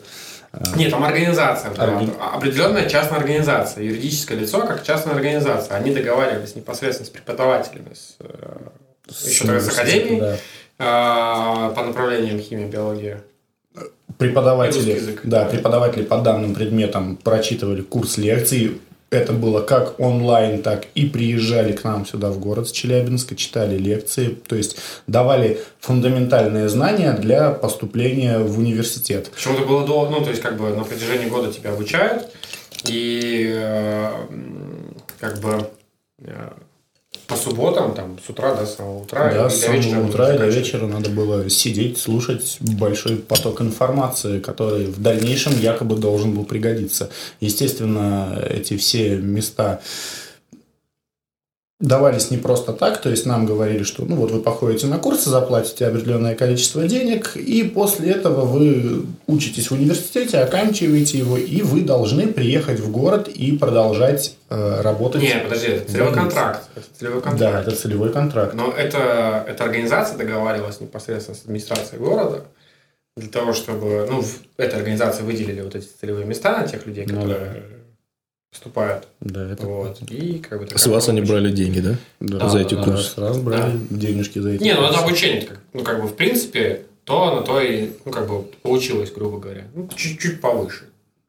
Э, 0.56 0.76
Нет, 0.78 0.90
там 0.90 1.04
организация. 1.04 1.70
да. 1.74 1.84
Орги- 1.86 2.12
Определенная 2.18 2.88
частная 2.88 3.18
организация. 3.18 3.84
Юридическое 3.84 4.38
лицо, 4.38 4.60
как 4.66 4.82
частная 4.82 5.14
организация. 5.14 5.76
Они 5.76 5.92
договаривались 5.94 6.54
непосредственно 6.56 7.06
с 7.06 7.10
преподавателями, 7.10 7.94
с, 7.94 8.16
э, 8.20 8.26
еще 9.26 9.44
тогда 9.46 9.60
с 9.60 9.64
университета, 9.64 9.80
академией, 9.82 10.20
да. 10.20 10.36
э, 11.70 11.74
по 11.74 11.82
направлениям 11.82 12.38
химия, 12.40 12.66
биология. 12.66 13.20
Преподаватели, 14.18 15.18
да, 15.24 15.44
преподаватели 15.46 16.04
по 16.04 16.18
данным 16.18 16.54
предметам 16.54 17.16
прочитывали 17.16 17.82
курс 17.82 18.16
лекций. 18.16 18.80
Это 19.10 19.32
было 19.32 19.60
как 19.60 20.00
онлайн, 20.00 20.62
так 20.62 20.86
и 20.94 21.06
приезжали 21.06 21.72
к 21.72 21.84
нам 21.84 22.04
сюда 22.04 22.30
в 22.30 22.38
город 22.40 22.68
с 22.68 22.72
Челябинска, 22.72 23.36
читали 23.36 23.78
лекции, 23.78 24.36
то 24.46 24.56
есть 24.56 24.76
давали 25.06 25.60
фундаментальные 25.80 26.68
знания 26.68 27.12
для 27.12 27.50
поступления 27.50 28.38
в 28.38 28.58
университет. 28.58 29.30
Почему-то 29.32 29.66
было 29.66 29.86
долго, 29.86 30.10
ну, 30.10 30.24
то 30.24 30.30
есть, 30.30 30.42
как 30.42 30.56
бы 30.56 30.70
на 30.70 30.84
протяжении 30.84 31.28
года 31.28 31.52
тебя 31.52 31.72
обучают, 31.72 32.28
и 32.88 33.52
э, 33.54 34.10
как 35.20 35.40
бы 35.40 35.68
э, 36.20 36.50
по 37.26 37.36
субботам, 37.36 37.94
там, 37.94 38.18
с 38.24 38.28
утра 38.28 38.54
до 38.54 38.66
самого 38.66 39.02
утра, 39.02 39.32
Да, 39.32 39.50
с 39.50 39.60
самого 39.60 40.06
утра 40.06 40.34
и 40.34 40.38
до 40.38 40.46
вечера 40.46 40.86
надо 40.86 41.10
было 41.10 41.48
сидеть, 41.48 41.98
слушать 41.98 42.58
большой 42.60 43.16
поток 43.16 43.60
информации, 43.60 44.40
который 44.40 44.86
в 44.86 45.00
дальнейшем 45.00 45.58
якобы 45.58 45.96
должен 45.96 46.34
был 46.34 46.44
пригодиться. 46.44 47.10
Естественно, 47.40 48.42
эти 48.48 48.76
все 48.76 49.16
места 49.16 49.80
давались 51.80 52.30
не 52.30 52.38
просто 52.38 52.72
так, 52.72 53.00
то 53.00 53.10
есть 53.10 53.26
нам 53.26 53.46
говорили, 53.46 53.82
что 53.82 54.04
ну 54.04 54.16
вот 54.16 54.30
вы 54.30 54.40
походите 54.40 54.86
на 54.86 54.98
курсы, 54.98 55.28
заплатите 55.28 55.86
определенное 55.86 56.34
количество 56.36 56.86
денег, 56.86 57.36
и 57.36 57.64
после 57.64 58.12
этого 58.12 58.44
вы 58.44 59.06
учитесь 59.26 59.70
в 59.70 59.74
университете, 59.74 60.38
оканчиваете 60.38 61.18
его, 61.18 61.36
и 61.36 61.62
вы 61.62 61.82
должны 61.82 62.28
приехать 62.28 62.78
в 62.78 62.90
город 62.92 63.28
и 63.28 63.58
продолжать 63.58 64.36
э, 64.50 64.80
работать. 64.82 65.22
Нет, 65.22 65.42
подожди, 65.44 65.66
это 65.66 65.90
целевой 65.90 66.10
за 66.10 66.16
контракт. 66.16 66.68
Это 66.76 66.86
целевой 66.96 67.22
контракт. 67.22 67.52
Да, 67.52 67.60
это 67.60 67.76
целевой 67.76 68.12
контракт. 68.12 68.54
Но 68.54 68.70
это, 68.70 69.44
эта 69.48 69.64
организация 69.64 70.16
договаривалась 70.16 70.80
непосредственно 70.80 71.36
с 71.36 71.42
администрацией 71.42 72.00
города 72.00 72.44
для 73.16 73.28
того, 73.28 73.52
чтобы 73.52 74.06
ну, 74.08 74.22
в 74.22 74.42
этой 74.56 74.76
организации 74.76 75.22
выделили 75.22 75.60
вот 75.60 75.74
эти 75.74 75.86
целевые 76.00 76.24
места 76.24 76.56
на 76.56 76.68
тех 76.68 76.86
людей, 76.86 77.04
Ну 77.08 77.20
которые 77.20 77.64
поступают. 78.64 79.08
Да, 79.20 79.50
это 79.50 79.66
Вот. 79.66 79.98
И 80.10 80.38
как 80.38 80.60
бы 80.60 80.78
С 80.78 80.86
вас 80.86 81.08
они 81.08 81.20
брали 81.20 81.50
деньги, 81.50 81.80
да? 81.80 81.96
да, 82.20 82.48
за 82.48 82.60
эти 82.60 82.74
да, 82.74 82.84
курсы. 82.84 83.10
Сразу 83.10 83.42
брали 83.42 83.76
денежки 83.90 84.38
за 84.38 84.50
эти 84.52 84.62
Не, 84.62 84.74
ну 84.74 84.82
это 84.84 84.90
курсы. 84.98 85.04
обучение. 85.04 85.42
как- 85.42 85.58
Ну, 85.72 85.82
как 85.82 86.00
бы, 86.00 86.06
в 86.08 86.14
принципе, 86.14 86.82
то 87.04 87.34
на 87.34 87.42
то 87.42 87.60
и, 87.60 87.90
ну, 88.04 88.12
как 88.12 88.28
бы, 88.28 88.42
получилось, 88.62 89.10
грубо 89.12 89.38
говоря. 89.38 89.64
Ну, 89.74 89.88
чуть-чуть 89.94 90.40
повыше. 90.40 90.84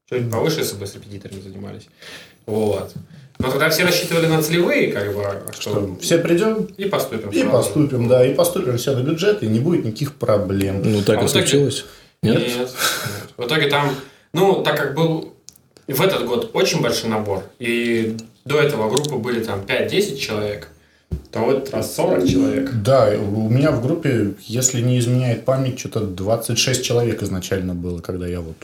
Чуть 0.09 0.29
повыше, 0.31 0.59
если 0.59 0.75
бы 0.77 0.85
с 0.85 0.93
репетиторами 0.93 1.41
занимались. 1.41 1.87
Вот. 2.45 2.93
Но 3.39 3.49
тогда 3.51 3.69
все 3.69 3.83
рассчитывали 3.83 4.27
на 4.27 4.41
целевые, 4.41 4.91
как 4.93 5.13
бы, 5.13 5.23
а 5.25 5.51
что, 5.51 5.61
Что, 5.71 5.97
все 5.99 6.19
придем 6.19 6.65
и 6.77 6.85
поступим. 6.85 7.29
и 7.31 7.39
сразу. 7.41 7.51
поступим, 7.51 8.07
да, 8.07 8.25
и 8.25 8.33
поступим 8.35 8.77
все 8.77 8.95
на 8.95 9.01
бюджет, 9.01 9.41
и 9.43 9.47
не 9.47 9.59
будет 9.59 9.83
никаких 9.83 10.13
проблем. 10.15 10.81
Ну, 10.85 11.01
так 11.01 11.17
А 11.17 11.23
и 11.23 11.25
итоге- 11.25 11.27
случилось. 11.47 11.85
Нет? 12.21 12.37
нет. 12.37 12.69
В 13.35 13.45
итоге 13.45 13.67
там, 13.67 13.93
ну, 14.31 14.63
так 14.63 14.77
как 14.77 14.93
был 14.95 15.34
в 15.93 16.01
этот 16.01 16.25
год 16.25 16.51
очень 16.53 16.81
большой 16.81 17.09
набор, 17.09 17.43
и 17.59 18.17
до 18.45 18.59
этого 18.59 18.89
группы 18.89 19.15
были 19.15 19.43
там 19.43 19.61
5-10 19.61 20.17
человек, 20.17 20.69
то 21.31 21.39
в 21.41 21.49
этот 21.49 21.73
раз 21.73 21.95
40 21.95 22.27
человек. 22.27 22.71
Да, 22.73 23.09
у 23.17 23.49
меня 23.49 23.71
в 23.71 23.81
группе, 23.81 24.33
если 24.41 24.81
не 24.81 24.99
изменяет 24.99 25.45
память, 25.45 25.79
что-то 25.79 26.01
26 26.01 26.83
человек 26.83 27.21
изначально 27.23 27.75
было, 27.75 27.99
когда 27.99 28.27
я 28.27 28.41
вот 28.41 28.55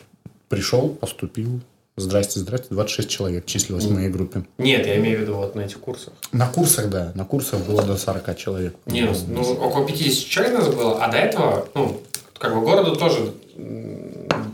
пришел, 0.49 0.89
поступил. 0.89 1.61
Здрасте, 1.97 2.39
здрасте, 2.39 2.67
26 2.69 3.09
человек 3.09 3.45
числилось 3.45 3.83
в 3.83 3.93
моей 3.93 4.09
группе. 4.09 4.43
Нет, 4.57 4.87
я 4.87 4.97
имею 4.97 5.19
в 5.19 5.21
виду 5.21 5.35
вот 5.35 5.55
на 5.55 5.61
этих 5.61 5.79
курсах. 5.79 6.13
На 6.31 6.47
курсах, 6.47 6.89
да, 6.89 7.11
на 7.15 7.25
курсах 7.25 7.59
было 7.65 7.83
до 7.83 7.97
40 7.97 8.37
человек. 8.37 8.75
Не, 8.85 9.01
ну, 9.01 9.13
ну, 9.27 9.41
около 9.41 9.85
50 9.85 10.29
человек 10.29 10.53
нас 10.57 10.67
было, 10.69 11.03
а 11.03 11.11
до 11.11 11.17
этого, 11.17 11.67
ну, 11.75 12.01
как 12.37 12.55
бы 12.55 12.61
городу 12.61 12.95
тоже 12.95 13.33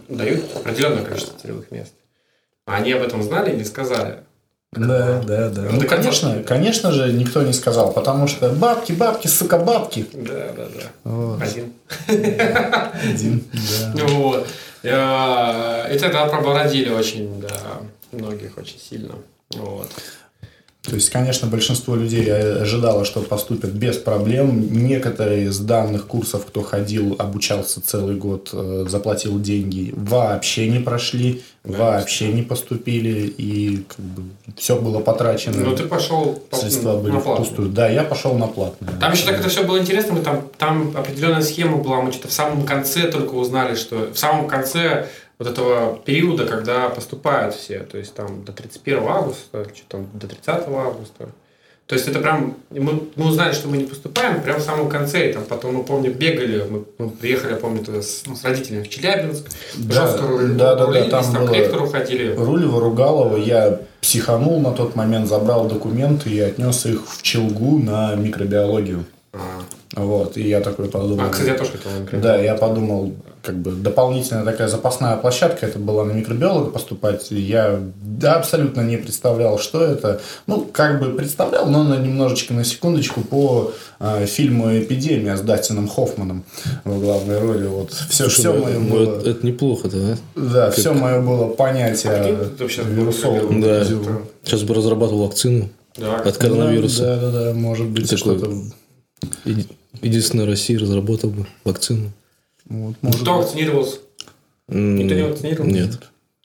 дают 0.10 0.44
определенное 0.56 1.04
количество 1.04 1.40
целевых 1.40 1.70
мест. 1.72 1.94
А 2.68 2.76
они 2.76 2.92
об 2.92 3.02
этом 3.02 3.24
знали 3.24 3.54
и 3.54 3.58
не 3.58 3.64
сказали. 3.64 4.18
Да, 4.74 5.22
да, 5.26 5.50
да. 5.50 5.62
Ну, 5.62 5.72
Ну, 5.72 5.80
до 5.80 5.88
конца. 5.88 5.96
конечно, 5.96 6.44
конечно 6.44 6.92
же, 6.92 7.12
никто 7.14 7.42
не 7.42 7.54
сказал, 7.54 7.94
потому 7.94 8.28
что 8.28 8.50
бабки, 8.50 8.92
бабки, 8.92 9.28
сука, 9.28 9.58
бабки. 9.58 10.06
Да, 10.14 10.50
да, 10.56 10.66
да. 10.76 10.84
Вот. 11.06 11.42
Один. 11.42 11.74
Один, 12.08 13.44
да. 13.96 14.06
Вот. 14.06 14.48
Э, 14.84 15.96
И 15.96 15.98
тогда 15.98 16.26
пробородили 16.28 16.90
очень, 16.90 17.40
да, 17.42 17.80
многих 18.12 18.58
очень 18.58 18.80
сильно. 18.80 19.16
Вот. 19.56 19.90
То 20.88 20.96
есть, 20.96 21.10
конечно, 21.10 21.50
большинство 21.50 21.96
людей 21.96 22.32
ожидало, 22.34 23.04
что 23.04 23.20
поступят 23.20 23.72
без 23.72 23.98
проблем. 23.98 24.68
Некоторые 24.72 25.48
из 25.48 25.60
данных 25.60 26.08
курсов, 26.08 26.46
кто 26.46 26.62
ходил, 26.62 27.16
обучался 27.20 27.82
целый 27.86 28.16
год, 28.16 28.50
э, 28.54 28.86
заплатил 28.88 29.38
деньги, 29.42 29.94
вообще 29.98 30.70
не 30.70 30.80
прошли, 30.80 31.44
вообще 31.66 32.32
не 32.32 32.42
поступили, 32.42 33.28
и 33.28 33.84
как 33.86 34.00
бы 34.00 34.24
все 34.56 34.80
было 34.80 35.02
потрачено. 35.02 35.58
Ну, 35.58 35.76
ты 35.76 35.84
пошел 35.84 36.42
по- 36.50 36.56
Средства 36.56 36.96
были 36.96 37.12
на 37.12 37.20
впустую. 37.20 37.68
Да, 37.68 37.90
я 37.90 38.04
пошел 38.04 38.36
на 38.38 38.48
платное. 38.48 38.94
Там 38.98 39.12
еще 39.12 39.26
так 39.26 39.42
это 39.42 39.50
все 39.50 39.64
было 39.66 39.80
интересно, 39.80 40.14
мы 40.14 40.22
там, 40.22 40.48
там 40.58 40.94
определенная 40.96 41.42
схема 41.42 41.78
была, 41.78 42.02
мы 42.02 42.14
что-то 42.14 42.30
в 42.30 42.34
самом 42.34 42.66
конце 42.66 43.12
только 43.12 43.34
узнали, 43.34 43.76
что 43.76 44.10
в 44.14 44.18
самом 44.18 44.48
конце 44.48 45.08
вот 45.40 45.48
этого 45.48 46.00
периода, 46.04 46.46
когда 46.46 46.90
поступают 46.90 47.54
все, 47.56 47.80
то 47.80 47.98
есть 47.98 48.14
там 48.14 48.44
до 48.44 48.52
31 48.52 49.04
августа, 49.08 49.66
что 49.74 49.86
там 49.88 50.08
до 50.14 50.28
30 50.28 50.48
августа. 50.68 51.30
То 51.86 51.96
есть 51.96 52.06
это 52.06 52.20
прям, 52.20 52.58
мы, 52.70 53.04
мы 53.16 53.28
узнали, 53.28 53.54
что 53.54 53.70
мы 53.70 53.78
не 53.78 53.86
поступаем, 53.86 54.42
прям 54.42 54.60
в 54.60 54.64
самом 54.64 54.90
конце, 54.90 55.30
и 55.30 55.34
там 55.34 55.46
потом, 55.46 55.76
мы 55.76 55.84
помню, 55.84 56.14
бегали, 56.14 56.66
мы, 56.70 56.84
мы 56.98 57.10
приехали, 57.10 57.52
я 57.52 57.58
помню, 57.58 57.82
тогда 57.86 58.02
с, 58.02 58.24
ну, 58.26 58.36
с 58.36 58.44
родителями 58.44 58.84
в 58.84 58.90
Челябинск, 58.90 59.46
Да, 59.78 59.94
жестко 60.08 60.28
рулили, 60.28 60.54
да, 60.58 60.76
да, 60.76 60.76
да, 60.76 60.86
рулились, 60.86 61.10
там 61.10 61.24
там, 61.24 61.44
было- 61.46 61.48
к 61.48 61.54
ректору 61.56 61.88
ходили. 61.88 62.36
Рулева, 62.36 62.82
Ругалова, 62.82 63.38
я 63.38 63.80
психанул 64.02 64.60
на 64.60 64.74
тот 64.74 64.96
момент, 64.96 65.30
забрал 65.30 65.70
документы 65.70 66.30
и 66.30 66.40
отнес 66.42 66.86
их 66.86 67.10
в 67.10 67.22
Челгу 67.22 67.80
на 67.80 68.16
микробиологию. 68.16 69.06
А, 69.32 69.40
Вот, 69.96 70.36
и 70.36 70.42
я 70.42 70.60
такой 70.60 70.90
подумал... 70.90 71.28
а, 71.28 71.30
кстати, 71.30 71.48
я 71.50 71.56
тоже 71.58 71.72
хотел 71.72 72.20
Да, 72.20 72.38
я 72.38 72.56
подумал, 72.56 73.14
как 73.48 73.56
бы 73.60 73.72
дополнительная 73.72 74.44
такая 74.44 74.68
запасная 74.68 75.16
площадка, 75.16 75.66
это 75.68 75.80
была 75.80 76.04
на 76.04 76.12
микробиолога 76.12 76.70
поступать. 76.70 77.32
Я 77.32 77.80
да, 78.04 78.36
абсолютно 78.36 78.82
не 78.82 78.98
представлял, 78.98 79.58
что 79.58 79.82
это. 79.82 80.20
Ну, 80.48 80.68
как 80.70 81.00
бы 81.00 81.12
представлял, 81.12 81.66
но 81.70 81.84
на 81.84 81.96
немножечко 81.96 82.54
на 82.54 82.66
секундочку 82.66 83.22
по 83.22 83.72
э, 84.02 84.26
фильму 84.26 84.78
«Эпидемия» 84.78 85.38
с 85.38 85.42
Дастином 85.42 85.88
Хоффманом 85.88 86.44
в 86.84 87.00
главной 87.00 87.40
роли. 87.40 87.68
Вот 87.68 87.94
все, 87.94 88.26
Слушай, 88.26 88.40
все 88.40 88.54
ну, 88.54 88.64
мое 88.66 88.80
ну, 88.80 88.90
было, 88.90 89.18
это, 89.18 89.30
это 89.30 89.48
неплохо-то, 89.48 89.98
да? 89.98 90.18
да, 90.36 90.72
все 90.72 90.94
мое 90.94 91.22
было 91.22 91.48
понятие 91.48 92.12
А 92.12 92.84
вирусологов. 92.84 93.62
Да. 93.62 93.86
Сейчас 94.44 94.64
бы 94.64 94.74
разрабатывал 94.74 95.24
вакцину 95.24 95.70
Да, 95.96 96.18
от 96.18 96.36
коронавируса. 96.36 97.04
Да, 97.04 97.32
да, 97.32 97.32
да, 97.32 97.54
может 97.54 97.88
быть, 97.88 98.12
что-то... 98.12 98.52
Еди- 99.46 99.70
Единственная 100.02 100.46
Россия 100.46 100.78
разработал 100.78 101.30
бы 101.30 101.48
вакцину. 101.64 102.12
Вот, 102.70 102.96
может 103.02 103.22
Кто 103.22 103.38
быть. 103.38 103.46
вакцинировался? 103.46 103.98
Никто 104.68 105.16
не 105.16 105.22
вакцинировался? 105.24 105.74
Нет. 105.76 106.00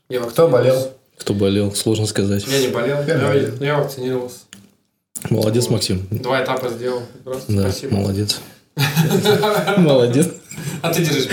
Я 0.08 0.20
Кто 0.20 0.48
болел? 0.48 0.92
Кто 1.18 1.34
болел, 1.34 1.74
сложно 1.74 2.06
сказать. 2.06 2.44
Я 2.46 2.60
не 2.60 2.68
болел, 2.68 3.02
Я 3.06 3.32
я, 3.34 3.48
я 3.60 3.78
вакцинировался. 3.78 4.40
Молодец, 5.30 5.68
Максим. 5.68 6.06
Два 6.10 6.42
этапа 6.42 6.68
сделал. 6.68 7.02
Здравствуйте, 7.22 7.60
Да, 7.62 7.70
спасибо. 7.70 7.94
молодец. 7.96 8.40
Молодец. 9.76 10.28
А 10.80 10.92
ты 10.92 11.04
держишь. 11.04 11.28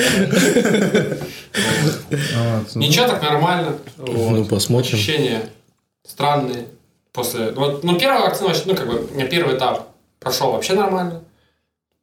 Вот, 1.62 2.67
ну, 2.75 2.82
Ничего, 2.82 3.08
так 3.08 3.21
нормально. 3.21 3.78
Вот. 3.97 4.32
Ну, 4.32 4.45
посмотрим. 4.45 4.93
Ощущения 4.95 5.49
странные. 6.06 6.65
После... 7.13 7.52
Вот, 7.52 7.84
ну, 7.84 7.97
первая 7.97 8.21
вакцина, 8.21 8.49
вообще, 8.49 8.63
ну, 8.65 8.75
как 8.75 8.88
бы, 8.88 9.06
у 9.10 9.13
меня 9.15 9.28
первый 9.28 9.58
этап 9.58 9.89
прошел 10.19 10.52
вообще 10.52 10.73
нормально. 10.73 11.23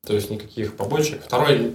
То 0.06 0.14
есть, 0.14 0.30
никаких 0.30 0.76
побочек. 0.76 1.22
Второй 1.24 1.74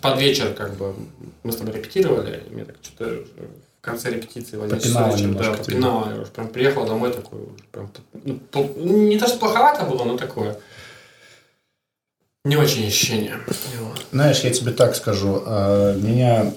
под 0.00 0.20
вечер, 0.20 0.52
как 0.54 0.74
бы, 0.76 0.94
мы 1.42 1.52
с 1.52 1.56
тобой 1.56 1.74
репетировали. 1.74 2.42
и 2.48 2.54
Мне 2.54 2.64
так 2.64 2.76
что-то 2.82 3.04
в 3.06 3.80
конце 3.80 4.10
репетиции 4.10 4.56
в 4.56 4.62
11 4.62 4.82
Попинало 4.84 5.06
часов 5.06 5.20
вечера, 5.20 5.28
немножко 5.30 5.52
да, 5.56 5.58
попинало. 5.64 6.14
Я 6.14 6.20
уже 6.20 6.30
прям 6.32 6.48
приехал 6.48 6.86
домой 6.86 7.12
такой, 7.12 7.40
прям, 7.72 7.90
ну, 8.24 8.38
пл- 8.52 8.82
не 8.84 9.18
то, 9.18 9.26
что 9.28 9.38
плоховато 9.38 9.84
было, 9.84 10.04
но 10.04 10.16
такое. 10.16 10.58
Не 12.44 12.56
очень 12.56 12.86
ощущение. 12.86 13.38
Знаешь, 14.12 14.40
я 14.40 14.52
тебе 14.52 14.72
так 14.72 14.94
скажу. 14.94 15.42
а, 15.44 15.94
Меня 15.96 16.52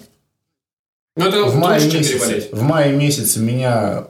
Ну, 1.15 1.25
это 1.25 1.43
в 1.45 1.55
мае, 1.55 1.83
месяце, 1.85 2.49
в 2.51 2.61
мае 2.61 2.95
месяце 2.95 3.39
меня... 3.39 4.07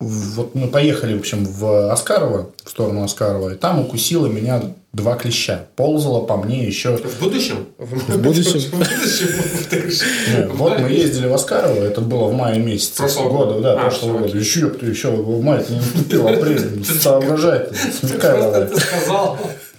Вот 0.00 0.54
мы 0.56 0.66
поехали, 0.66 1.14
в 1.14 1.20
общем, 1.20 1.44
в 1.44 1.90
Оскарово, 1.92 2.50
в 2.64 2.70
сторону 2.70 3.04
Оскарова, 3.04 3.54
и 3.54 3.56
там 3.56 3.80
укусило 3.80 4.26
меня 4.26 4.60
два 4.92 5.14
клеща. 5.16 5.66
Ползало 5.76 6.24
по 6.26 6.36
мне 6.36 6.66
еще... 6.66 6.96
В 6.96 7.20
будущем? 7.20 7.66
В 7.78 8.18
будущем? 8.20 8.60
В 8.70 9.78
будущем. 9.78 10.50
Вот 10.54 10.80
мы 10.80 10.90
ездили 10.90 11.28
в 11.28 11.34
Оскарово, 11.34 11.84
это 11.84 12.00
было 12.00 12.24
в 12.28 12.34
мае 12.34 12.58
месяце. 12.58 12.96
Прошлого 12.96 13.28
года. 13.30 13.60
Да, 13.60 13.72
А, 13.74 13.82
прошлого 13.82 14.18
года. 14.18 14.36
Еще, 14.36 14.68
ты 14.68 14.86
еще 14.86 15.10
в 15.10 15.42
мае 15.42 15.64
не 15.68 15.76
наступил, 15.76 16.26
апрель. 16.26 16.84
Соображай, 17.00 17.68
смекай 18.00 18.40
давай. 18.40 18.66
ты 18.66 18.80
сказал. 18.80 19.38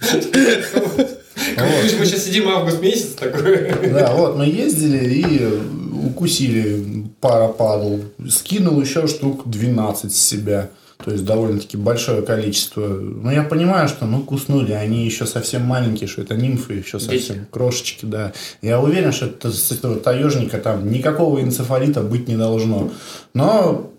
Мы 1.98 2.06
сейчас 2.06 2.24
сидим 2.24 2.48
август 2.48 2.80
месяц 2.80 3.12
такой. 3.12 3.70
Да, 3.92 4.12
вот 4.14 4.36
мы 4.36 4.46
ездили 4.46 5.14
и 5.14 5.85
укусили 5.96 7.06
пара 7.20 7.48
падал. 7.48 8.00
Скинул 8.28 8.80
еще 8.80 9.06
штук 9.06 9.48
12 9.48 10.14
с 10.14 10.18
себя. 10.18 10.70
То 11.04 11.10
есть 11.10 11.24
довольно-таки 11.24 11.76
большое 11.76 12.22
количество. 12.22 12.86
Но 12.86 13.30
я 13.30 13.42
понимаю, 13.42 13.88
что 13.88 14.06
ну 14.06 14.22
куснули, 14.22 14.72
они 14.72 15.04
еще 15.04 15.26
совсем 15.26 15.62
маленькие, 15.62 16.08
что 16.08 16.22
это 16.22 16.34
нимфы 16.34 16.74
еще 16.74 16.98
совсем 16.98 17.36
Дети. 17.36 17.46
крошечки, 17.50 18.06
да. 18.06 18.32
Я 18.62 18.80
уверен, 18.80 19.12
что 19.12 19.26
это, 19.26 19.52
с 19.52 19.70
этого 19.70 19.96
таежника 19.96 20.58
там 20.58 20.90
никакого 20.90 21.40
энцефалита 21.40 22.00
быть 22.00 22.28
не 22.28 22.36
должно. 22.36 22.90
Но 23.34 23.90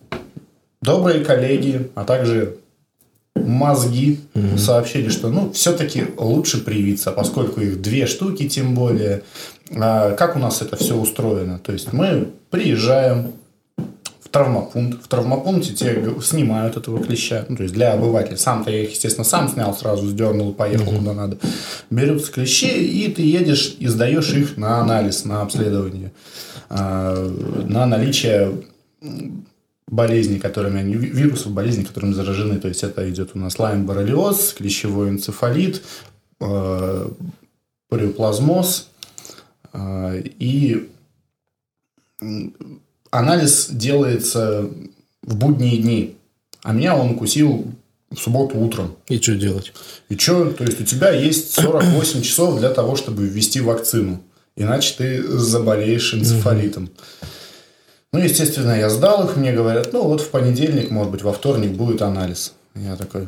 добрые 0.82 1.24
коллеги, 1.24 1.92
а 1.94 2.04
также 2.04 2.58
мозги 3.36 4.20
сообщили, 4.58 5.10
что 5.10 5.30
ну 5.30 5.52
все-таки 5.52 6.06
лучше 6.18 6.64
привиться, 6.64 7.12
поскольку 7.12 7.62
их 7.62 7.82
две 7.82 8.08
штуки, 8.08 8.50
тем 8.50 8.74
более. 8.74 9.24
А, 9.76 10.14
как 10.16 10.36
у 10.36 10.40
нас 10.40 10.62
это 10.62 10.76
все 10.76 10.96
устроено? 10.96 11.60
То 11.60 11.72
есть 11.72 11.94
мы 11.94 12.30
приезжаем 12.50 13.34
в 14.22 14.30
травмопункт. 14.30 15.04
В 15.04 15.08
травмопункте 15.08 15.74
тебе 15.74 16.22
снимают 16.22 16.78
этого 16.78 17.04
клеща. 17.04 17.46
Ну, 17.50 17.56
то 17.56 17.64
есть 17.64 17.74
для 17.74 17.94
обывателя. 17.94 18.38
Сам-то 18.38 18.72
я 18.72 18.84
их, 18.84 18.92
естественно, 18.92 19.24
сам 19.24 19.50
снял, 19.50 19.74
сразу 19.76 20.08
сдернул, 20.08 20.54
поехал 20.54 20.94
куда 20.94 21.14
надо. 21.14 21.38
Берутся 21.90 22.32
клещи, 22.32 22.66
и 22.66 23.12
ты 23.12 23.22
едешь 23.22 23.76
и 23.80 23.88
сдаешь 23.88 24.30
их 24.34 24.58
на 24.58 24.80
анализ, 24.80 25.26
на 25.26 25.42
обследование. 25.42 26.12
А, 26.70 27.28
на 27.68 27.86
наличие 27.86 28.54
болезней, 29.90 30.40
которыми 30.40 30.80
они, 30.80 30.96
вирусов, 30.96 31.54
болезней, 31.54 31.86
которыми 31.86 32.14
заражены. 32.14 32.60
То 32.60 32.68
есть 32.68 32.84
это 32.84 33.10
идет 33.10 33.32
у 33.34 33.40
нас 33.40 33.58
лайм 33.58 33.86
боррелиоз, 33.86 34.54
клещевой 34.54 35.10
энцефалит, 35.10 35.82
э, 36.42 37.10
париоплазмоз 37.90 38.90
э, 38.90 38.97
и 39.78 40.90
анализ 43.12 43.70
делается 43.70 44.70
в 45.22 45.36
будние 45.36 45.78
дни. 45.78 46.16
А 46.64 46.74
меня 46.74 46.96
он 46.96 47.12
укусил 47.12 47.66
в 48.10 48.18
субботу 48.18 48.58
утром. 48.58 48.96
И 49.08 49.20
что 49.20 49.36
делать? 49.36 49.74
И 50.10 50.18
что? 50.18 50.52
То 50.52 50.64
есть 50.64 50.82
у 50.82 50.84
тебя 50.84 51.12
есть 51.12 51.54
48 51.54 52.22
часов 52.22 52.60
для 52.60 52.70
того, 52.70 52.96
чтобы 52.96 53.28
ввести 53.28 53.62
вакцину. 53.62 54.22
Иначе 54.56 54.96
ты 54.98 55.24
заболеешь 55.24 56.14
энцефалитом. 56.14 56.86
Угу. 56.86 56.92
Ну, 58.14 58.20
естественно, 58.20 58.78
я 58.78 58.90
сдал 58.90 59.28
их, 59.28 59.36
мне 59.36 59.52
говорят, 59.52 59.92
ну, 59.92 60.04
вот 60.04 60.22
в 60.22 60.30
понедельник, 60.30 60.90
может 60.92 61.12
быть, 61.12 61.24
во 61.24 61.34
вторник 61.34 61.72
будет 61.72 62.02
анализ. 62.02 62.54
Я 62.74 62.96
такой, 62.96 63.28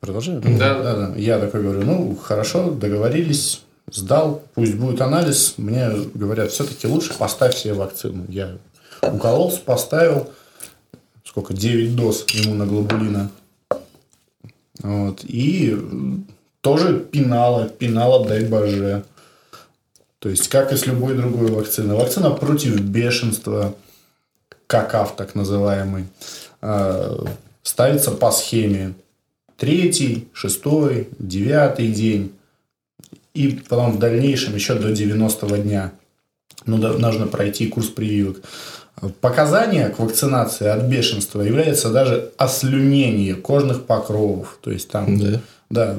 продолжаю? 0.00 0.40
Да. 0.40 0.82
да, 0.82 0.94
да. 0.94 1.14
Я 1.16 1.38
такой 1.40 1.62
говорю, 1.62 1.82
ну, 1.82 2.16
хорошо, 2.16 2.70
договорились, 2.70 3.62
сдал, 3.90 4.42
пусть 4.54 4.74
будет 4.74 5.00
анализ. 5.00 5.54
Мне 5.56 5.90
говорят, 6.14 6.50
все-таки 6.50 6.86
лучше 6.86 7.14
поставь 7.14 7.56
себе 7.56 7.74
вакцину. 7.74 8.24
Я 8.28 8.58
укололся, 9.02 9.60
поставил, 9.60 10.30
сколько, 11.24 11.54
9 11.54 11.96
доз 11.96 12.24
иммуноглобулина. 12.32 13.30
Вот. 14.82 15.24
И 15.24 15.76
тоже 16.60 17.00
пинала, 17.00 17.68
пинала, 17.68 18.26
дай 18.26 18.44
боже. 18.44 19.04
То 20.18 20.28
есть, 20.28 20.48
как 20.48 20.72
и 20.72 20.76
с 20.76 20.86
любой 20.86 21.14
другой 21.14 21.50
вакциной. 21.50 21.96
Вакцина 21.96 22.30
против 22.30 22.80
бешенства, 22.80 23.74
какав 24.68 25.16
так 25.16 25.34
называемый, 25.34 26.06
а, 26.60 27.24
ставится 27.62 28.12
по 28.12 28.30
схеме. 28.30 28.94
Третий, 29.56 30.28
шестой, 30.32 31.08
девятый 31.18 31.88
день. 31.88 32.32
И 33.34 33.60
потом 33.68 33.92
в 33.92 33.98
дальнейшем 33.98 34.54
еще 34.54 34.74
до 34.74 34.92
90 34.92 35.46
дня. 35.58 35.92
Ну, 36.66 36.76
нужно 36.76 37.26
пройти 37.26 37.66
курс 37.66 37.88
прививок. 37.88 38.38
Показания 39.20 39.88
к 39.88 39.98
вакцинации 39.98 40.68
от 40.68 40.82
бешенства 40.84 41.40
является 41.40 41.90
даже 41.90 42.30
ослюнение 42.36 43.34
кожных 43.34 43.84
покровов. 43.84 44.58
То 44.60 44.70
есть 44.70 44.90
там, 44.90 45.18
да, 45.18 45.40
да 45.70 45.96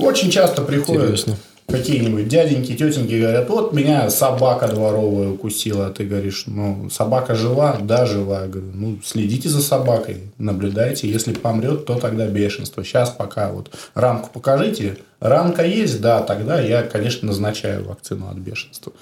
очень 0.00 0.30
часто 0.30 0.62
приходят 0.62 1.02
Интересно 1.02 1.36
какие-нибудь 1.66 2.28
дяденьки, 2.28 2.76
тетеньки 2.76 3.20
говорят, 3.20 3.48
вот 3.48 3.72
меня 3.72 4.08
собака 4.10 4.68
дворовая 4.68 5.30
укусила, 5.30 5.86
а 5.86 5.90
ты 5.90 6.04
говоришь, 6.04 6.44
ну, 6.46 6.88
собака 6.90 7.34
жива? 7.34 7.78
Да, 7.80 8.06
жива. 8.06 8.42
Я 8.42 8.48
говорю, 8.48 8.70
ну, 8.72 8.98
следите 9.04 9.48
за 9.48 9.62
собакой, 9.62 10.22
наблюдайте, 10.38 11.10
если 11.10 11.32
помрет, 11.32 11.84
то 11.86 11.98
тогда 11.98 12.26
бешенство. 12.26 12.84
Сейчас 12.84 13.10
пока 13.10 13.50
вот 13.50 13.70
рамку 13.94 14.30
покажите, 14.32 14.98
ранка 15.20 15.64
есть, 15.64 16.00
да, 16.00 16.20
тогда 16.20 16.60
я, 16.60 16.82
конечно, 16.82 17.28
назначаю 17.28 17.84
вакцину 17.84 18.28
от 18.30 18.36
бешенства. 18.36 18.92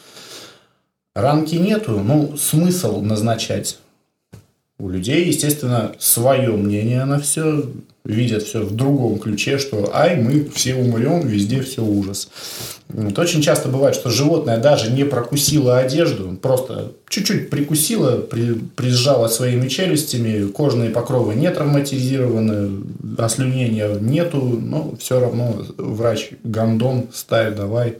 Ранки 1.14 1.54
нету, 1.56 2.00
ну, 2.00 2.36
смысл 2.36 3.00
назначать 3.00 3.78
у 4.78 4.88
людей, 4.88 5.26
естественно, 5.26 5.92
свое 5.98 6.50
мнение 6.50 7.04
на 7.04 7.20
все, 7.20 7.64
видят 8.04 8.42
все 8.42 8.60
в 8.60 8.74
другом 8.74 9.18
ключе, 9.18 9.58
что 9.58 9.90
ай, 9.94 10.16
мы 10.16 10.44
все 10.54 10.74
умрем, 10.74 11.26
везде 11.26 11.62
все 11.62 11.82
ужас. 11.82 12.28
Вот. 12.88 13.18
Очень 13.18 13.40
часто 13.40 13.68
бывает, 13.68 13.94
что 13.94 14.10
животное 14.10 14.58
даже 14.58 14.92
не 14.92 15.04
прокусило 15.04 15.78
одежду, 15.78 16.36
просто 16.40 16.92
чуть-чуть 17.08 17.48
прикусило, 17.48 18.18
при, 18.18 18.54
прижало 18.54 19.28
своими 19.28 19.68
челюстями, 19.68 20.48
кожные 20.48 20.90
покровы 20.90 21.34
не 21.34 21.50
травматизированы, 21.50 22.84
ослюнения 23.16 23.94
нету, 23.94 24.40
но 24.40 24.94
все 24.98 25.18
равно 25.18 25.64
врач 25.78 26.32
гандон, 26.42 27.08
ставь, 27.12 27.56
давай. 27.56 27.98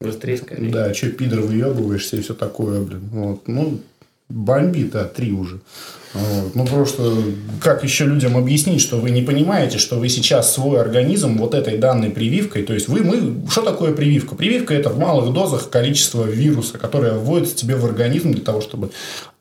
Быстрее, 0.00 0.38
скорее. 0.38 0.70
Да, 0.70 0.94
что, 0.94 1.10
пидор, 1.10 1.40
выебываешься 1.40 2.16
и 2.16 2.22
все 2.22 2.34
такое, 2.34 2.80
блин. 2.80 3.02
Вот. 3.12 3.48
Ну, 3.48 3.80
бомбит, 4.28 4.90
да, 4.92 5.04
три 5.04 5.32
уже. 5.32 5.60
Вот. 6.16 6.54
Ну, 6.54 6.66
просто 6.66 7.12
как 7.60 7.84
еще 7.84 8.04
людям 8.04 8.36
объяснить, 8.36 8.80
что 8.80 8.96
вы 8.98 9.10
не 9.10 9.22
понимаете, 9.22 9.78
что 9.78 9.96
вы 9.96 10.08
сейчас 10.08 10.52
свой 10.52 10.80
организм 10.80 11.36
вот 11.36 11.54
этой 11.54 11.76
данной 11.76 12.10
прививкой, 12.10 12.62
то 12.62 12.72
есть 12.72 12.88
вы, 12.88 13.02
мы, 13.02 13.48
что 13.50 13.62
такое 13.62 13.92
прививка? 13.92 14.34
Прививка– 14.34 14.74
это 14.76 14.88
в 14.88 14.98
малых 14.98 15.32
дозах 15.34 15.68
количество 15.68 16.24
вируса, 16.24 16.78
которое 16.78 17.12
вводится 17.12 17.56
тебе 17.56 17.76
в 17.76 17.84
организм 17.84 18.32
для 18.32 18.42
того, 18.42 18.60
чтобы 18.60 18.90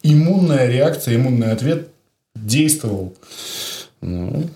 иммунная 0.04 0.70
реакция, 0.70 1.16
иммунный 1.16 1.52
ответ 1.52 1.90
действовал. 2.36 3.14
Ну, 4.02 4.50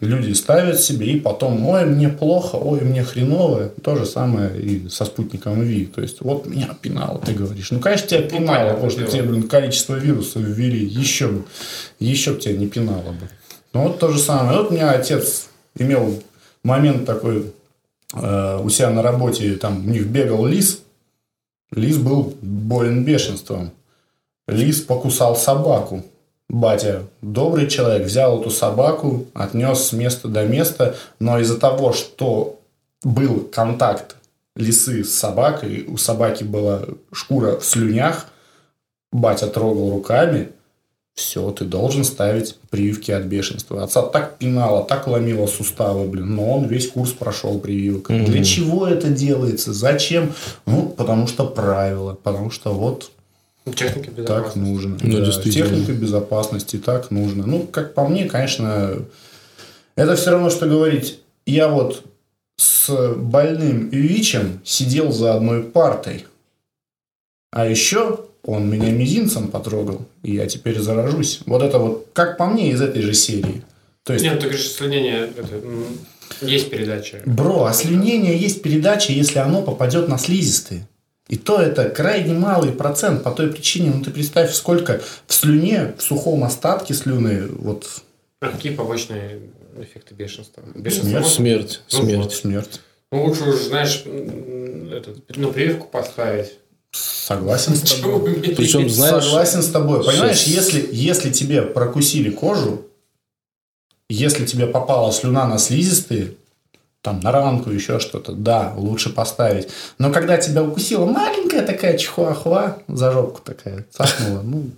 люди 0.00 0.32
ставят 0.32 0.80
себе 0.80 1.12
и 1.12 1.20
потом, 1.20 1.66
ой, 1.66 1.84
мне 1.86 2.08
плохо, 2.08 2.56
ой, 2.56 2.80
мне 2.80 3.02
хреново. 3.04 3.68
То 3.82 3.96
же 3.96 4.06
самое 4.06 4.60
и 4.60 4.88
со 4.88 5.04
спутником 5.04 5.60
ВИ. 5.60 5.86
То 5.86 6.02
есть, 6.02 6.20
вот 6.20 6.46
меня 6.46 6.70
пинало, 6.80 7.20
ты 7.20 7.32
говоришь. 7.32 7.70
Ну, 7.70 7.80
конечно, 7.80 8.08
тебя 8.08 8.20
ну, 8.20 8.38
пинало, 8.38 8.72
потому 8.72 8.90
что 8.90 9.04
тебе, 9.04 9.22
блин, 9.22 9.48
количество 9.48 9.94
вирусов 9.94 10.42
ввели. 10.42 10.84
Еще 10.84 11.28
бы, 11.28 11.44
еще 11.98 12.32
бы 12.32 12.40
тебя 12.40 12.56
не 12.56 12.66
пинало 12.66 13.12
бы. 13.12 13.28
Ну, 13.72 13.84
вот 13.84 13.98
то 13.98 14.10
же 14.10 14.18
самое. 14.18 14.58
Вот 14.58 14.70
у 14.70 14.74
меня 14.74 14.90
отец 14.90 15.48
имел 15.76 16.22
момент 16.62 17.06
такой 17.06 17.52
э, 18.14 18.60
у 18.62 18.68
себя 18.70 18.90
на 18.90 19.02
работе, 19.02 19.54
там 19.56 19.86
у 19.86 19.90
них 19.90 20.06
бегал 20.06 20.46
лис. 20.46 20.80
Лис 21.70 21.96
был 21.96 22.36
болен 22.40 23.04
бешенством. 23.04 23.72
Лис 24.46 24.80
покусал 24.80 25.36
собаку. 25.36 26.04
Батя 26.48 27.04
добрый 27.22 27.68
человек, 27.68 28.06
взял 28.06 28.40
эту 28.40 28.50
собаку, 28.50 29.26
отнес 29.34 29.80
с 29.80 29.92
места 29.92 30.28
до 30.28 30.44
места, 30.44 30.94
но 31.18 31.38
из-за 31.40 31.58
того, 31.58 31.92
что 31.92 32.60
был 33.02 33.40
контакт 33.52 34.16
лисы 34.54 35.04
с 35.04 35.14
собакой, 35.14 35.84
у 35.88 35.96
собаки 35.96 36.44
была 36.44 36.82
шкура 37.12 37.58
в 37.58 37.64
слюнях, 37.64 38.26
батя 39.10 39.46
трогал 39.46 39.90
руками, 39.90 40.50
все, 41.14 41.52
ты 41.52 41.64
должен 41.64 42.02
ставить 42.02 42.56
прививки 42.70 43.12
от 43.12 43.24
бешенства. 43.24 43.84
Отца 43.84 44.02
так 44.02 44.36
пинало, 44.38 44.84
так 44.84 45.06
ломило 45.06 45.46
суставы, 45.46 46.08
блин, 46.08 46.34
но 46.34 46.56
он 46.56 46.66
весь 46.66 46.90
курс 46.90 47.12
прошел 47.12 47.60
прививок. 47.60 48.10
Mm-hmm. 48.10 48.24
Для 48.24 48.44
чего 48.44 48.88
это 48.88 49.08
делается? 49.08 49.72
Зачем? 49.72 50.32
Ну, 50.66 50.88
потому 50.88 51.28
что 51.28 51.46
правило, 51.46 52.14
потому 52.20 52.50
что 52.50 52.72
вот 52.72 53.12
Техника 53.72 54.10
безопасности. 54.10 54.26
Так 54.26 54.56
нужно. 54.56 54.98
Ну, 55.02 55.24
да, 55.24 55.32
техника 55.42 55.92
безопасности 55.92 56.76
так 56.76 57.10
нужно. 57.10 57.46
Ну, 57.46 57.66
как 57.66 57.94
по 57.94 58.06
мне, 58.06 58.26
конечно, 58.26 58.98
это 59.96 60.16
все 60.16 60.32
равно, 60.32 60.50
что 60.50 60.66
говорить, 60.66 61.20
я 61.46 61.68
вот 61.68 62.04
с 62.56 63.14
больным 63.16 63.88
ВИЧем 63.88 64.60
сидел 64.64 65.12
за 65.12 65.34
одной 65.34 65.62
партой. 65.62 66.26
А 67.52 67.66
еще 67.66 68.26
он 68.44 68.68
меня 68.68 68.90
мизинцем 68.90 69.48
потрогал, 69.48 70.06
и 70.22 70.34
я 70.34 70.46
теперь 70.46 70.78
заражусь. 70.80 71.40
Вот 71.46 71.62
это 71.62 71.78
вот, 71.78 72.08
как 72.12 72.36
по 72.36 72.46
мне, 72.46 72.70
из 72.70 72.82
этой 72.82 73.00
же 73.00 73.14
серии. 73.14 73.62
То 74.02 74.12
есть... 74.12 74.24
Нет, 74.24 74.34
ты 74.40 74.46
говоришь, 74.46 74.70
слюнение 74.70 75.30
это, 75.34 75.48
есть 76.42 76.68
передача. 76.68 77.22
Бро, 77.24 77.64
а 77.64 77.72
слюнение 77.72 78.36
есть 78.36 78.60
передача, 78.60 79.12
если 79.12 79.38
оно 79.38 79.62
попадет 79.62 80.08
на 80.08 80.18
слизистые. 80.18 80.86
И 81.28 81.36
то 81.36 81.58
это 81.58 81.88
крайне 81.88 82.34
малый 82.34 82.72
процент 82.72 83.22
по 83.22 83.30
той 83.30 83.50
причине, 83.50 83.92
ну 83.94 84.04
ты 84.04 84.10
представь, 84.10 84.52
сколько 84.52 85.00
в 85.26 85.32
слюне, 85.32 85.94
в 85.96 86.02
сухом 86.02 86.44
остатке 86.44 86.92
слюны, 86.92 87.46
вот... 87.46 88.02
А 88.40 88.48
какие 88.48 88.74
побочные 88.74 89.40
эффекты 89.78 90.14
бешенства? 90.14 90.62
бешенства 90.74 91.22
смерть. 91.22 91.80
Смерть. 91.86 91.90
Ну, 91.92 92.00
смерть. 92.00 92.24
Вот. 92.24 92.32
смерть. 92.34 92.80
Ну, 93.10 93.24
лучше 93.24 93.44
уж, 93.44 93.56
знаешь, 93.62 94.04
этот, 94.92 95.36
ну, 95.36 95.52
прививку 95.52 95.86
поставить. 95.86 96.58
Согласен 96.90 97.74
с 97.74 97.92
тобой. 97.92 98.34
Причем, 98.34 98.88
знаешь... 98.88 99.24
Согласен 99.24 99.62
с 99.62 99.70
тобой. 99.70 100.04
Понимаешь, 100.04 100.42
если, 100.42 100.86
если 100.92 101.30
тебе 101.30 101.62
прокусили 101.62 102.30
кожу, 102.30 102.86
если 104.08 104.44
тебе 104.44 104.66
попала 104.66 105.10
слюна 105.12 105.46
на 105.46 105.58
слизистые, 105.58 106.34
там 107.04 107.20
на 107.20 107.30
ранку, 107.32 107.70
еще 107.70 108.00
что-то, 108.00 108.32
да, 108.32 108.72
лучше 108.76 109.10
поставить. 109.10 109.68
Но 109.98 110.10
когда 110.10 110.38
тебя 110.38 110.64
укусила 110.64 111.04
маленькая 111.04 111.60
такая 111.60 111.98
чихуахуа, 111.98 112.78
за 112.88 113.12
жопку 113.12 113.42
такая, 113.44 113.84
цапнула, 113.90 114.40
ну, 114.42 114.70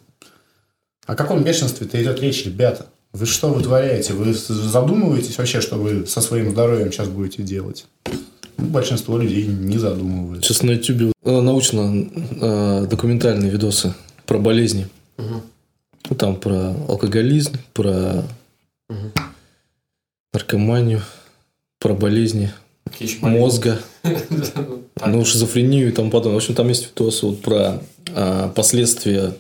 о 1.07 1.15
каком 1.15 1.45
бешенстве-то 1.45 2.03
идет 2.03 2.21
речь, 2.21 2.45
ребята? 2.45 2.87
Вы 3.13 3.27
что 3.27 3.51
вытворяете? 3.51 4.13
Вы 4.13 4.35
задумываетесь 4.35 5.39
вообще, 5.39 5.61
что 5.61 5.77
вы 5.77 6.05
со 6.05 6.21
своим 6.21 6.51
здоровьем 6.51 6.91
сейчас 6.91 7.07
будете 7.09 7.45
делать? 7.45 7.87
Ну, 8.59 8.67
большинство 8.67 9.17
людей 9.19 9.47
не 9.47 9.79
задумываются. 9.79 10.53
Сейчас 10.53 10.65
на 10.65 10.73
YouTube 10.73 11.13
э, 11.23 11.41
научно-документальные 11.41 13.51
э, 13.51 13.53
видосы 13.53 13.95
про 14.27 14.39
болезни. 14.39 14.89
Ну, 15.17 15.43
там 16.19 16.35
про 16.37 16.75
алкоголизм, 16.89 17.53
про 17.73 18.25
Мгм. 18.89 19.13
наркоманию, 20.33 21.03
про 21.87 21.95
болезни 21.95 22.51
мозга, 23.21 23.79
ну, 25.07 25.25
шизофрению 25.25 25.89
и 25.89 25.93
тому 25.93 26.11
подобное. 26.11 26.35
В 26.35 26.43
общем, 26.43 26.57
там 26.57 26.69
есть 26.69 26.89
видосы 26.89 27.27
вот 27.27 27.43
про 27.43 27.81
а, 28.13 28.49
последствия 28.49 29.35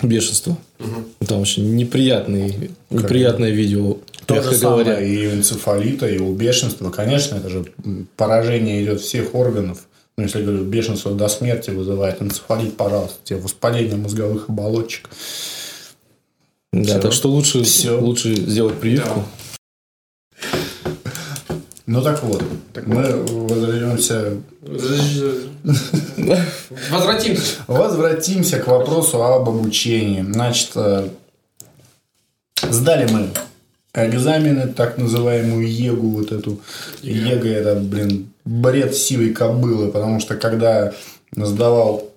бешенства. 0.00 0.56
Там 1.26 1.40
очень 1.40 1.74
неприятные, 1.74 2.70
неприятное 2.90 3.50
видео, 3.50 3.96
То 4.26 4.40
же 4.40 4.54
самое 4.54 4.84
говоря. 4.84 5.00
и 5.00 5.26
у 5.26 5.32
энцефалита, 5.32 6.06
и 6.06 6.18
у 6.18 6.32
бешенства. 6.34 6.90
Конечно, 6.90 7.34
это 7.34 7.48
же 7.48 7.64
поражение 8.16 8.84
идет 8.84 9.00
всех 9.00 9.34
органов. 9.34 9.88
Ну, 10.16 10.22
если 10.22 10.40
говорю, 10.40 10.62
бешенство 10.62 11.10
до 11.10 11.26
смерти 11.26 11.70
вызывает 11.70 12.22
энцефалит, 12.22 12.76
пожалуйста, 12.76 13.16
тебе 13.24 13.40
воспаление 13.40 13.96
мозговых 13.96 14.48
оболочек. 14.48 15.10
Да, 16.72 16.84
Всё. 16.84 17.00
так 17.00 17.12
что 17.12 17.28
лучше, 17.28 17.64
Всё. 17.64 18.00
лучше 18.00 18.36
сделать 18.36 18.78
прививку. 18.78 19.24
Ну 21.86 22.00
так 22.02 22.22
вот, 22.22 22.42
Так 22.72 22.86
мы 22.86 23.02
возвратимся, 23.24 24.36
Возвратимся. 26.90 27.56
возвратимся 27.66 28.58
к 28.60 28.68
вопросу 28.68 29.22
об 29.22 29.48
обучении. 29.48 30.22
Значит, 30.22 30.70
э, 30.76 31.08
сдали 32.70 33.12
мы 33.12 33.30
экзамены, 33.94 34.68
так 34.68 34.96
называемую 34.96 35.68
ЕГУ, 35.70 36.10
вот 36.10 36.32
эту. 36.32 36.60
ЕГЭ 37.02 37.52
это, 37.52 37.74
блин, 37.80 38.32
бред 38.44 38.94
сивой 38.94 39.32
кобылы, 39.34 39.90
потому 39.90 40.20
что 40.20 40.36
когда 40.36 40.92
сдавал, 41.36 42.10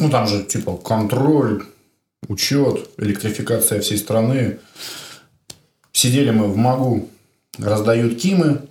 ну 0.00 0.10
там 0.10 0.26
же 0.26 0.42
типа 0.42 0.76
контроль, 0.76 1.64
учет, 2.26 2.90
электрификация 2.98 3.80
всей 3.80 3.98
страны, 3.98 4.58
сидели 5.92 6.30
мы 6.30 6.48
в 6.48 6.56
МАГУ, 6.56 7.08
раздают 7.58 8.18
кимы, 8.20 8.62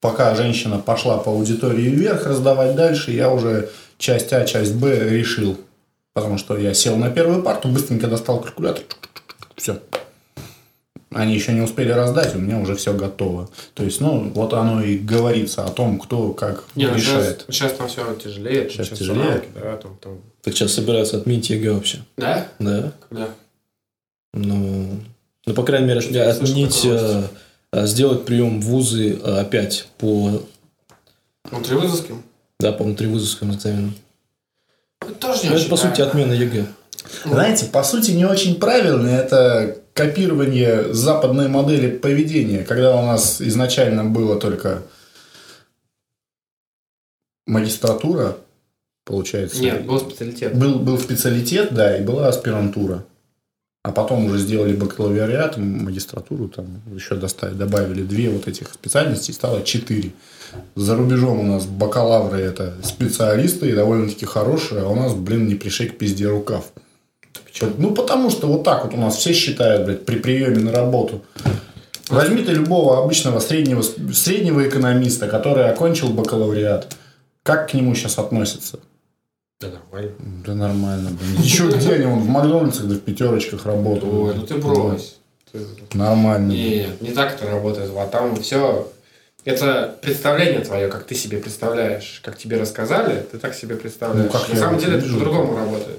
пока 0.00 0.34
женщина 0.34 0.78
пошла 0.78 1.18
по 1.18 1.30
аудитории 1.30 1.88
вверх 1.88 2.26
раздавать 2.26 2.74
дальше, 2.74 3.10
я 3.10 3.30
уже 3.30 3.70
часть 3.98 4.32
А, 4.32 4.44
часть 4.44 4.74
Б 4.74 5.08
решил. 5.10 5.58
Потому 6.12 6.38
что 6.38 6.56
я 6.56 6.74
сел 6.74 6.96
на 6.96 7.10
первую 7.10 7.42
парту, 7.42 7.68
быстренько 7.68 8.06
достал 8.06 8.40
калькулятор, 8.40 8.84
все. 9.56 9.80
Они 11.10 11.34
еще 11.34 11.52
не 11.52 11.60
успели 11.60 11.90
раздать, 11.90 12.34
у 12.34 12.38
меня 12.38 12.58
уже 12.58 12.74
все 12.74 12.92
готово. 12.92 13.48
То 13.74 13.84
есть, 13.84 14.00
ну, 14.00 14.30
вот 14.34 14.52
оно 14.52 14.82
и 14.82 14.98
говорится 14.98 15.64
о 15.64 15.70
том, 15.70 16.00
кто 16.00 16.32
как 16.32 16.64
Не, 16.74 16.86
ну 16.88 16.96
решает. 16.96 17.44
сейчас, 17.48 17.56
сейчас 17.56 17.72
там 17.74 17.88
все 17.88 18.14
тяжелее. 18.14 18.68
Щас 18.68 18.86
Сейчас 18.88 18.98
тяжелее? 18.98 19.24
рамки, 19.24 19.48
да, 19.54 19.76
там, 19.76 19.96
там. 20.00 20.18
Так 20.42 20.54
сейчас 20.54 20.72
собираются 20.72 21.16
отменить 21.18 21.50
ЕГЭ 21.50 21.72
вообще. 21.72 21.98
Да? 22.16 22.48
Да. 22.58 22.92
Когда? 23.08 23.28
Ну, 24.32 25.00
ну 25.46 25.54
по 25.54 25.62
крайней 25.62 25.86
мере, 25.86 26.00
я 26.10 26.34
слышал 26.34 27.24
э, 27.74 27.86
сделать 27.86 28.24
прием 28.24 28.60
в 28.60 28.64
вузы 28.64 29.18
э, 29.22 29.40
опять 29.40 29.88
по, 29.98 30.42
Внутривузовским? 31.50 32.22
да, 32.60 32.72
по 32.72 32.84
внутривузовским 32.84 33.52
экзаменам. 33.54 33.94
Это 35.00 35.14
тоже 35.14 35.42
не 35.42 35.48
Ну, 35.50 35.54
это, 35.54 35.62
очень 35.62 35.70
по 35.70 35.76
сути, 35.76 36.00
отмена 36.00 36.32
ЕГЭ. 36.32 36.66
Знаете, 37.24 37.66
по 37.66 37.82
сути, 37.82 38.12
не 38.12 38.24
очень 38.24 38.58
правильно 38.58 39.08
это 39.08 39.78
копирование 39.92 40.92
западной 40.92 41.48
модели 41.48 41.90
поведения, 41.96 42.64
когда 42.64 42.96
у 42.96 43.06
нас 43.06 43.40
изначально 43.40 44.04
было 44.04 44.38
только 44.40 44.82
магистратура, 47.46 48.38
получается. 49.04 49.60
Нет, 49.60 49.86
был 49.86 50.00
специалитет. 50.00 50.56
Был, 50.56 50.78
был 50.78 50.98
специалитет, 50.98 51.74
да, 51.74 51.96
и 51.96 52.02
была 52.02 52.28
аспирантура. 52.28 53.04
А 53.84 53.92
потом 53.92 54.24
уже 54.24 54.38
сделали 54.38 54.74
бакалавриат, 54.74 55.58
магистратуру, 55.58 56.48
там 56.48 56.80
еще 56.94 57.16
доставили, 57.16 57.58
добавили 57.58 58.02
две 58.02 58.30
вот 58.30 58.48
этих 58.48 58.72
специальности, 58.72 59.30
и 59.30 59.34
стало 59.34 59.62
четыре. 59.62 60.12
За 60.74 60.96
рубежом 60.96 61.40
у 61.40 61.42
нас 61.42 61.66
бакалавры 61.66 62.40
это 62.40 62.72
специалисты 62.82 63.68
и 63.68 63.74
довольно-таки 63.74 64.24
хорошие, 64.24 64.80
а 64.80 64.88
у 64.88 64.94
нас, 64.94 65.12
блин, 65.12 65.46
не 65.46 65.54
пришей 65.54 65.90
к 65.90 65.98
пизде 65.98 66.28
рукав. 66.28 66.64
Ну, 67.76 67.90
потому 67.94 68.30
что 68.30 68.46
вот 68.46 68.64
так 68.64 68.86
вот 68.86 68.94
у 68.94 68.96
нас 68.96 69.16
все 69.16 69.34
считают, 69.34 69.84
блядь, 69.84 70.06
при 70.06 70.16
приеме 70.16 70.60
на 70.60 70.72
работу. 70.72 71.22
Возьми 72.08 72.42
ты 72.42 72.52
любого 72.52 73.02
обычного 73.02 73.38
среднего, 73.38 73.82
среднего 73.82 74.66
экономиста, 74.66 75.28
который 75.28 75.68
окончил 75.68 76.08
бакалавриат. 76.08 76.96
Как 77.42 77.70
к 77.70 77.74
нему 77.74 77.94
сейчас 77.94 78.18
относятся? 78.18 78.78
Да, 79.60 79.68
нормально. 79.68 80.12
Да 80.44 80.54
нормально, 80.54 81.10
блин. 81.10 81.40
Еще 81.40 81.68
где 81.68 81.92
они? 81.94 82.06
Он 82.06 82.20
в 82.20 82.28
Макдональдсах, 82.28 82.86
да 82.86 82.94
в 82.96 83.00
пятерочках 83.00 83.64
работают. 83.66 84.12
Ой, 84.14 84.34
ну 84.34 84.46
ты 84.46 84.56
брось. 84.56 85.18
Нормально. 85.92 86.50
Нет, 86.50 87.00
не 87.00 87.12
так 87.12 87.34
это 87.34 87.50
работает. 87.50 87.90
А 87.96 88.06
там 88.06 88.36
все... 88.36 88.90
Это 89.44 89.98
представление 90.00 90.60
твое, 90.62 90.88
как 90.88 91.04
ты 91.04 91.14
себе 91.14 91.36
представляешь, 91.36 92.20
как 92.24 92.38
тебе 92.38 92.56
рассказали, 92.58 93.20
ты 93.30 93.38
так 93.38 93.54
себе 93.54 93.76
представляешь. 93.76 94.32
Ну, 94.32 94.38
как 94.38 94.48
На 94.48 94.56
самом 94.56 94.80
деле 94.80 94.96
это 94.96 95.06
по-другому 95.06 95.54
работает. 95.54 95.98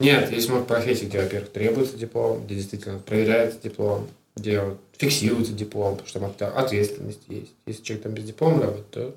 Нет, 0.00 0.32
есть 0.32 0.48
много 0.48 0.64
профессий, 0.64 1.06
где, 1.06 1.20
во-первых, 1.20 1.50
требуется 1.50 1.96
диплом, 1.96 2.44
где 2.44 2.56
действительно 2.56 2.98
проверяется 2.98 3.58
диплом, 3.62 4.08
где 4.36 4.60
фиксируется 4.98 5.52
диплом, 5.52 5.92
потому 5.92 6.08
что 6.08 6.18
там 6.18 6.30
от- 6.30 6.58
ответственность 6.58 7.20
есть. 7.28 7.52
Если 7.66 7.84
человек 7.84 8.02
там 8.02 8.12
без 8.14 8.24
диплома 8.24 8.60
работает, 8.62 8.90
то 8.90 9.14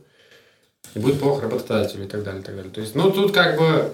и 0.93 0.99
будет 0.99 1.19
плохо 1.19 1.43
работодателю 1.43 2.05
и 2.05 2.07
так 2.07 2.23
далее, 2.23 2.41
и 2.41 2.43
так 2.45 2.55
далее. 2.55 2.71
То 2.71 2.81
есть, 2.81 2.95
ну, 2.95 3.11
тут 3.11 3.31
как 3.31 3.57
бы 3.57 3.93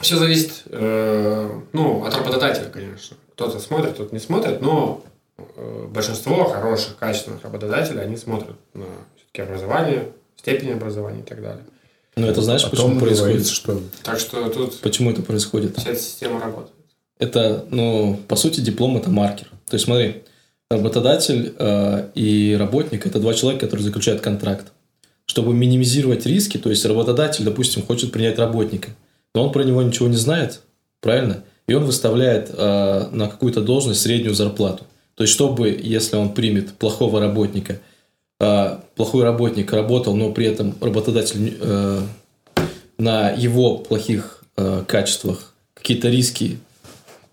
все 0.00 0.16
зависит, 0.16 0.62
э, 0.66 1.60
ну, 1.72 2.04
от 2.04 2.14
работодателя, 2.14 2.66
конечно. 2.70 3.16
Кто-то 3.32 3.58
смотрит, 3.58 3.94
кто-то 3.94 4.14
не 4.14 4.20
смотрит, 4.20 4.60
но 4.60 5.02
э, 5.36 5.86
большинство 5.88 6.44
хороших, 6.44 6.96
качественных 6.96 7.42
работодателей, 7.42 8.00
они 8.00 8.16
смотрят 8.16 8.56
на 8.74 8.86
все-таки 9.16 9.42
образование, 9.42 10.08
степень 10.36 10.72
образования 10.72 11.20
и 11.20 11.24
так 11.24 11.42
далее. 11.42 11.64
Но 12.16 12.26
это 12.26 12.42
знаешь, 12.42 12.64
Потом 12.64 12.98
почему 12.98 13.00
происходит? 13.00 13.46
что 13.46 13.80
Так 14.02 14.18
что 14.18 14.48
тут 14.48 14.80
Почему 14.80 15.10
это 15.10 15.22
происходит? 15.22 15.78
вся 15.78 15.90
эта 15.90 16.00
система 16.00 16.40
работает. 16.40 16.74
Это, 17.18 17.64
ну, 17.70 18.20
по 18.28 18.36
сути, 18.36 18.60
диплом 18.60 18.96
это 18.96 19.10
маркер. 19.10 19.48
То 19.66 19.74
есть, 19.74 19.84
смотри, 19.84 20.22
работодатель 20.70 21.54
э, 21.58 22.08
и 22.14 22.56
работник 22.58 23.06
это 23.06 23.18
два 23.18 23.34
человека, 23.34 23.66
которые 23.66 23.84
заключают 23.84 24.20
контракт. 24.20 24.72
Чтобы 25.28 25.54
минимизировать 25.54 26.26
риски, 26.26 26.58
то 26.58 26.70
есть 26.70 26.84
работодатель, 26.84 27.44
допустим, 27.44 27.82
хочет 27.82 28.10
принять 28.10 28.38
работника, 28.38 28.90
но 29.34 29.44
он 29.44 29.52
про 29.52 29.62
него 29.62 29.82
ничего 29.82 30.08
не 30.08 30.16
знает, 30.16 30.62
правильно? 31.00 31.44
И 31.66 31.74
он 31.74 31.84
выставляет 31.84 32.50
э, 32.52 33.08
на 33.12 33.28
какую-то 33.28 33.60
должность 33.60 34.00
среднюю 34.00 34.34
зарплату. 34.34 34.84
То 35.14 35.24
есть, 35.24 35.34
чтобы, 35.34 35.68
если 35.68 36.16
он 36.16 36.32
примет 36.32 36.72
плохого 36.72 37.20
работника, 37.20 37.78
э, 38.40 38.78
плохой 38.96 39.22
работник 39.22 39.72
работал, 39.72 40.16
но 40.16 40.32
при 40.32 40.46
этом 40.46 40.74
работодатель 40.80 41.58
э, 41.60 42.00
на 42.98 43.30
его 43.30 43.76
плохих 43.76 44.44
э, 44.56 44.82
качествах 44.86 45.54
какие-то 45.74 46.08
риски 46.08 46.58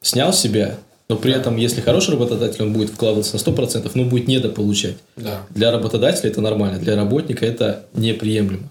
снял 0.02 0.34
себя, 0.34 0.78
но 1.08 1.18
при 1.18 1.34
этом, 1.34 1.58
если 1.58 1.82
хороший 1.82 2.12
работодатель, 2.12 2.63
он 2.63 2.74
будет 2.74 2.89
вкладываться 2.89 3.36
на 3.36 3.39
100%, 3.39 3.91
но 3.94 4.06
будет 4.06 4.28
недополучать. 4.28 4.98
Да. 5.15 5.46
Для 5.52 5.72
работодателя 5.72 6.30
это 6.30 6.41
нормально, 6.41 6.80
для 6.80 6.96
работника 6.96 7.46
это 7.46 7.86
неприемлемо. 7.94 8.70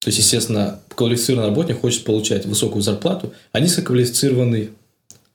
То 0.00 0.08
есть, 0.08 0.18
естественно, 0.18 0.80
квалифицированный 0.94 1.48
работник 1.48 1.80
хочет 1.80 2.04
получать 2.04 2.46
высокую 2.46 2.82
зарплату, 2.82 3.32
а 3.52 3.60
низкоквалифицированный, 3.60 4.70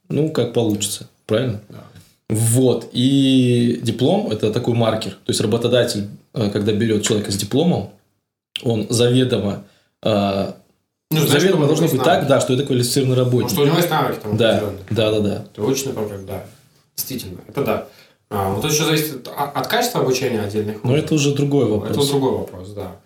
ну, 0.09 0.29
как 0.29 0.53
получится, 0.53 1.07
правильно? 1.25 1.61
Вот. 2.29 2.89
И 2.93 3.79
диплом– 3.81 4.29
это 4.31 4.51
такой 4.51 4.75
маркер. 4.75 5.11
То 5.11 5.29
есть, 5.29 5.41
работодатель, 5.41 6.07
э, 6.35 6.51
когда 6.51 6.71
берет 6.71 7.03
человека 7.03 7.31
с 7.31 7.35
дипломом, 7.35 7.89
он 8.61 8.85
заведомо, 8.89 9.63
э, 10.03 10.53
Ну, 11.11 11.25
заведомо 11.25 11.65
должно 11.65 11.85
быть 11.87 11.93
есть 11.93 12.05
так, 12.05 12.27
да, 12.27 12.39
что 12.39 12.53
это 12.53 12.63
квалифицированный 12.65 13.15
Ну, 13.17 13.23
работник. 13.23 13.49
что 13.49 13.61
у 13.61 13.65
него 13.65 13.77
есть 13.77 13.89
навыки 13.89 14.19
там 14.21 14.37
Да, 14.37 14.49
определенные. 14.57 14.85
да, 14.91 15.11
да, 15.11 15.19
да. 15.19 15.45
Ты 15.55 15.61
очень 15.63 15.87
например, 15.87 16.19
да. 16.27 16.43
Действительно, 16.95 17.39
это 17.47 17.63
да. 17.63 17.87
А, 18.29 18.51
вот 18.53 18.63
это 18.63 18.71
еще 18.71 18.83
зависит 18.85 19.27
от, 19.27 19.57
от 19.57 19.67
качества 19.67 20.01
обучения 20.01 20.39
отдельных. 20.41 20.83
Но 20.83 20.95
это 20.95 21.15
уже 21.15 21.33
другой 21.33 21.63
Это 21.65 21.73
вопрос. 21.73 22.09
другой 22.09 22.31
вопрос, 22.33 22.69
да. 22.69 22.97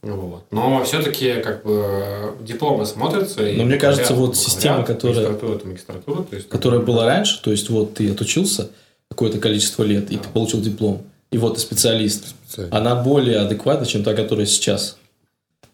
Вот. 0.00 0.44
Но 0.50 0.82
все-таки 0.84 1.42
как 1.42 1.62
бы 1.62 2.32
дипломы 2.40 2.86
смотрятся. 2.86 3.46
и 3.46 3.58
Но 3.58 3.64
мне 3.64 3.76
кажется, 3.76 4.14
вот 4.14 4.34
система, 4.34 4.82
которая- 4.82 5.26
Магистратура, 5.28 5.56
это 5.58 5.66
магистратура. 5.68 6.22
То 6.22 6.36
есть, 6.36 6.48
которая 6.48 6.80
была 6.80 7.04
раньше, 7.04 7.42
то 7.42 7.50
есть 7.50 7.68
вот 7.68 7.94
ты 7.94 8.10
отучился 8.10 8.70
какое-то 9.10 9.38
количество 9.38 9.82
лет, 9.82 10.10
и 10.10 10.16
Да. 10.16 10.22
ты 10.22 10.28
получил 10.30 10.62
диплом, 10.62 11.02
и 11.30 11.36
вот 11.36 11.56
ты 11.56 11.60
специалист. 11.60 12.34
специально. 12.48 12.74
Она 12.74 12.94
более 12.94 13.40
адекватна, 13.40 13.84
чем 13.84 14.02
та, 14.04 14.14
которая 14.14 14.46
сейчас. 14.46 14.96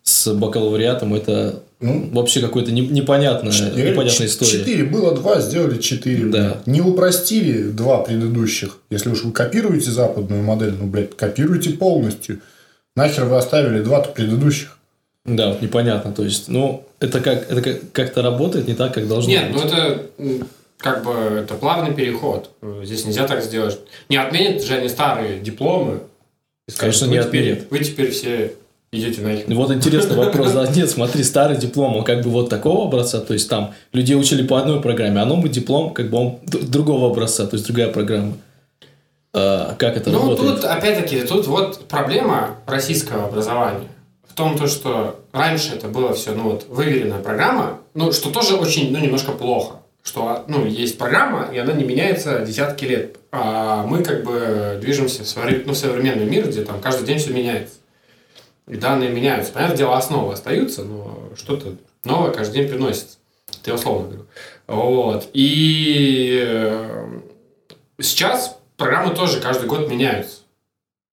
С 0.09 0.33
бакалавриатом 0.33 1.15
это 1.15 1.63
Ну, 1.81 2.09
вообще 2.13 2.41
какая-то 2.41 2.73
не- 2.73 2.87
непонятная, 2.89 3.53
я 3.53 3.69
говорю, 3.71 3.91
непонятная 3.93 4.27
ч- 4.27 4.33
история. 4.33 4.51
Четыре 4.51 4.85
было 4.85 5.15
два, 5.15 5.39
сделали 5.41 5.79
четыре. 5.81 6.25
Да. 6.25 6.63
Не 6.65 6.81
упростили 6.81 7.65
два 7.71 7.99
предыдущих. 8.03 8.79
Если 8.91 9.11
уж 9.11 9.23
вы 9.25 9.33
копируете 9.33 9.91
западную 9.91 10.43
модель, 10.43 10.73
ну, 10.81 10.87
блядь, 10.87 11.15
копируйте 11.15 11.71
полностью. 11.71 12.41
Нахер 12.97 13.27
вы 13.27 13.37
оставили 13.37 13.83
два 13.83 14.01
предыдущих. 14.01 14.79
Да, 15.27 15.49
вот 15.51 15.61
непонятно. 15.63 16.11
То 16.13 16.25
есть, 16.25 16.49
ну, 16.49 16.85
это 17.01 17.21
как 17.21 17.51
это 17.51 17.61
как- 17.61 17.93
как-то 17.93 18.23
работает 18.23 18.67
не 18.67 18.75
так, 18.75 18.95
как 18.95 19.07
должно 19.07 19.31
Нет, 19.31 19.53
быть. 19.53 19.63
ну 19.63 19.69
это 19.69 20.03
как 20.79 21.05
бы 21.05 21.13
это 21.13 21.53
плавный 21.55 21.95
переход. 21.95 22.51
Здесь 22.83 23.05
нельзя 23.05 23.27
так 23.29 23.43
сделать. 23.45 23.79
Не 24.09 24.17
отменят 24.17 24.65
же 24.65 24.73
они 24.75 24.89
старые 24.89 25.39
дипломы. 25.39 26.01
И 26.67 26.71
скажут, 26.71 27.01
Конечно, 27.01 27.07
вы 27.09 27.17
не 27.17 27.23
теперь, 27.23 27.53
отменят. 27.53 27.71
Вы 27.71 27.79
теперь 27.81 28.11
все 28.11 28.53
идете 28.93 29.21
нахер. 29.21 29.45
Вот 29.55 29.71
интересный 29.73 30.17
вопрос. 30.17 30.53
Да, 30.53 30.67
нет, 30.67 30.91
смотри, 30.91 31.23
старый 31.23 31.57
диплом, 31.57 31.97
он 31.97 32.05
как 32.05 32.23
бы 32.23 32.31
вот 32.31 32.49
такого 32.49 32.87
образца, 32.87 33.21
то 33.21 33.35
есть 33.35 33.49
там 33.49 33.75
людей 33.93 34.17
учили 34.17 34.47
по 34.47 34.59
одной 34.59 34.81
программе, 34.81 35.21
а 35.21 35.27
новый 35.27 35.51
диплом, 35.51 35.93
как 35.93 36.11
бы 36.11 36.19
он 36.19 36.39
другого 36.45 37.11
образца, 37.11 37.47
то 37.47 37.57
есть 37.57 37.67
другая 37.67 37.93
программа. 37.93 38.35
А, 39.35 39.75
как 39.79 39.97
это 39.97 40.11
Ну, 40.11 40.21
работает? 40.21 40.57
тут, 40.57 40.65
опять-таки, 40.65 41.21
тут 41.21 41.47
вот 41.47 41.87
проблема 41.87 42.57
российского 42.67 43.27
образования 43.27 43.89
в 44.27 44.33
том, 44.35 44.57
то, 44.57 44.67
что 44.67 45.21
раньше 45.33 45.75
это 45.75 45.89
было 45.89 46.15
все, 46.15 46.33
ну, 46.33 46.45
вот, 46.45 46.67
выверенная 46.69 47.21
программа, 47.21 47.79
ну, 47.95 48.11
что 48.13 48.31
тоже 48.31 48.55
очень, 48.55 48.91
ну, 48.91 48.99
немножко 48.99 49.33
плохо, 49.33 49.77
что, 50.03 50.45
ну, 50.49 50.65
есть 50.65 50.97
программа, 50.97 51.49
и 51.53 51.59
она 51.59 51.73
не 51.75 51.85
меняется 51.85 52.41
десятки 52.41 52.87
лет, 52.87 53.17
а 53.31 53.85
мы, 53.85 54.03
как 54.03 54.25
бы, 54.25 54.79
движемся 54.81 55.25
в 55.25 55.67
ну, 55.67 55.75
в 55.75 55.77
современный 55.77 56.25
мир, 56.25 56.49
где 56.49 56.63
там 56.63 56.81
каждый 56.81 57.07
день 57.07 57.19
все 57.19 57.31
меняется. 57.33 57.75
И 58.69 58.77
данные 58.77 59.11
меняются. 59.11 59.53
Понятное 59.53 59.77
дело, 59.77 59.97
основы 59.97 60.33
остаются, 60.33 60.85
но 60.85 61.31
что-то 61.37 61.75
новое 62.05 62.33
каждый 62.33 62.55
день 62.61 62.69
приносится. 62.69 63.19
Это 63.61 63.71
я 63.71 63.75
условно 63.77 64.07
говорю. 64.09 64.27
Вот. 64.67 65.29
И 65.33 66.43
э, 66.47 67.21
сейчас 68.01 68.59
программы 68.77 69.15
тоже 69.15 69.41
каждый 69.41 69.67
год 69.67 69.89
меняются. 69.89 70.41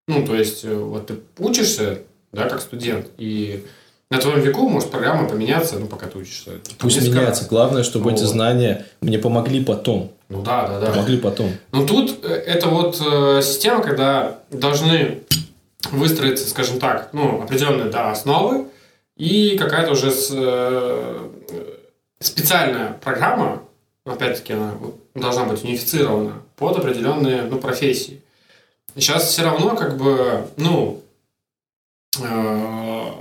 Ну, 0.07 0.25
то 0.25 0.35
есть, 0.35 0.65
э, 0.65 0.73
вот 0.73 1.07
ты 1.07 1.15
учишься, 1.39 1.99
да, 2.31 2.49
как 2.49 2.61
студент, 2.61 3.07
и 3.17 3.65
на 4.11 4.19
твоем 4.19 4.41
веку 4.41 4.67
может 4.69 4.91
программа 4.91 5.27
поменяться, 5.27 5.79
ну, 5.79 5.87
пока 5.87 6.07
ты 6.07 6.19
учишься. 6.19 6.51
Пусть 6.77 6.97
Несколько 6.97 7.19
меняется. 7.19 7.45
Главное, 7.45 7.83
чтобы 7.83 8.11
эти 8.11 8.21
Вот. 8.21 8.29
знания 8.29 8.85
мне 9.01 9.17
помогли 9.17 9.63
потом. 9.63 10.11
Ну, 10.29 10.41
да, 10.43 10.67
да, 10.67 10.79
да. 10.79 10.91
Помогли 10.91 11.17
потом. 11.17 11.51
Ну, 11.71 11.87
тут 11.87 12.23
э, 12.23 12.27
это 12.27 12.67
вот 12.67 13.01
э, 13.01 13.41
система, 13.41 13.81
когда 13.81 14.39
должны 14.51 15.23
выстроиться, 15.91 16.49
скажем 16.49 16.79
так, 16.79 17.09
ну, 17.13 17.41
определенные, 17.41 17.89
да, 17.89 18.11
основы 18.11 18.67
и 19.15 19.57
какая-то 19.57 19.91
уже 19.93 20.11
с, 20.11 20.29
э, 20.33 21.29
специальная 22.19 22.93
программа, 23.03 23.61
опять-таки, 24.05 24.53
она 24.53 24.75
должна 25.13 25.45
быть 25.45 25.63
унифицирована 25.63 26.41
под 26.55 26.77
определенные, 26.77 27.43
ну, 27.43 27.57
профессии. 27.59 28.21
Сейчас 28.95 29.27
все 29.29 29.43
равно, 29.43 29.75
как 29.75 29.97
бы, 29.97 30.47
ну, 30.57 31.01
э, 32.21 33.11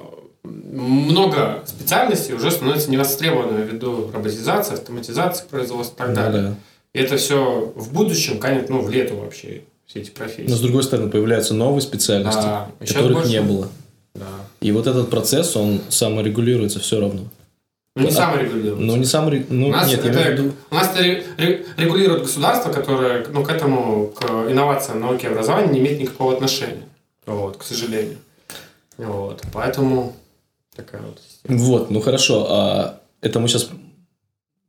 много 0.45 1.63
специальностей 1.67 2.35
уже 2.35 2.51
становится 2.51 2.91
невостребованными 2.91 3.65
ввиду 3.65 4.11
роботизации, 4.13 4.75
автоматизации 4.75 5.47
производства 5.49 5.95
и 5.95 5.99
так 5.99 6.09
Ну 6.09 6.15
далее. 6.15 6.43
да. 6.43 6.55
И 6.93 6.99
это 7.03 7.17
все 7.17 7.73
в 7.75 7.93
будущем 7.93 8.39
канет, 8.39 8.69
ну, 8.69 8.81
в 8.81 8.91
лету 8.91 9.17
вообще, 9.17 9.63
все 9.87 10.01
эти 10.01 10.11
профессии. 10.11 10.49
Но 10.49 10.57
с 10.57 10.61
другой 10.61 10.83
стороны, 10.83 11.11
появляются 11.11 11.55
новые 11.55 11.83
специальности, 11.83 12.41
Да, 12.43 12.69
которых 12.81 13.13
больше- 13.19 13.31
не 13.31 13.41
было. 13.43 13.69
Да. 14.15 14.27
И 14.61 14.73
вот 14.73 14.87
этот 14.87 15.11
процесс, 15.11 15.57
он 15.57 15.81
саморегулируется 15.89 16.81
все 16.81 17.01
равно. 17.01 17.23
Ну, 17.97 18.03
не 18.03 18.09
А- 18.09 18.13
саморегулируется. 18.13 18.85
Ну, 18.85 18.97
не 18.97 19.05
сам... 19.05 19.31
Ну, 19.49 19.69
у 19.69 19.71
нас, 19.71 19.89
нет, 19.89 20.05
я 20.05 20.11
это- 20.11 20.21
имею 20.23 20.37
в 20.37 20.41
виду... 20.41 20.53
у 20.71 20.75
нас 20.75 20.91
это 20.95 21.03
ре- 21.03 21.25
ре- 21.39 21.65
регулирует 21.77 22.23
государство, 22.23 22.73
которое 22.73 23.27
ну, 23.29 23.45
к 23.45 23.51
этому, 23.51 24.09
к 24.09 24.25
инновациям 24.51 25.01
науки 25.01 25.25
и 25.25 25.29
образования 25.29 25.73
не 25.73 25.79
имеет 25.81 26.01
никакого 26.01 26.33
отношения. 26.35 26.83
Вот, 27.27 27.57
к 27.57 27.63
сожалению. 27.63 28.19
Вот, 28.99 29.43
поэтому 29.53 30.15
такая 30.77 31.03
вот 31.03 31.19
система. 31.29 31.59
Вот, 31.59 31.91
ну 31.91 32.01
хорошо, 32.01 32.47
а 32.49 33.01
это 33.21 33.41
мы 33.41 33.49
сейчас 33.49 33.69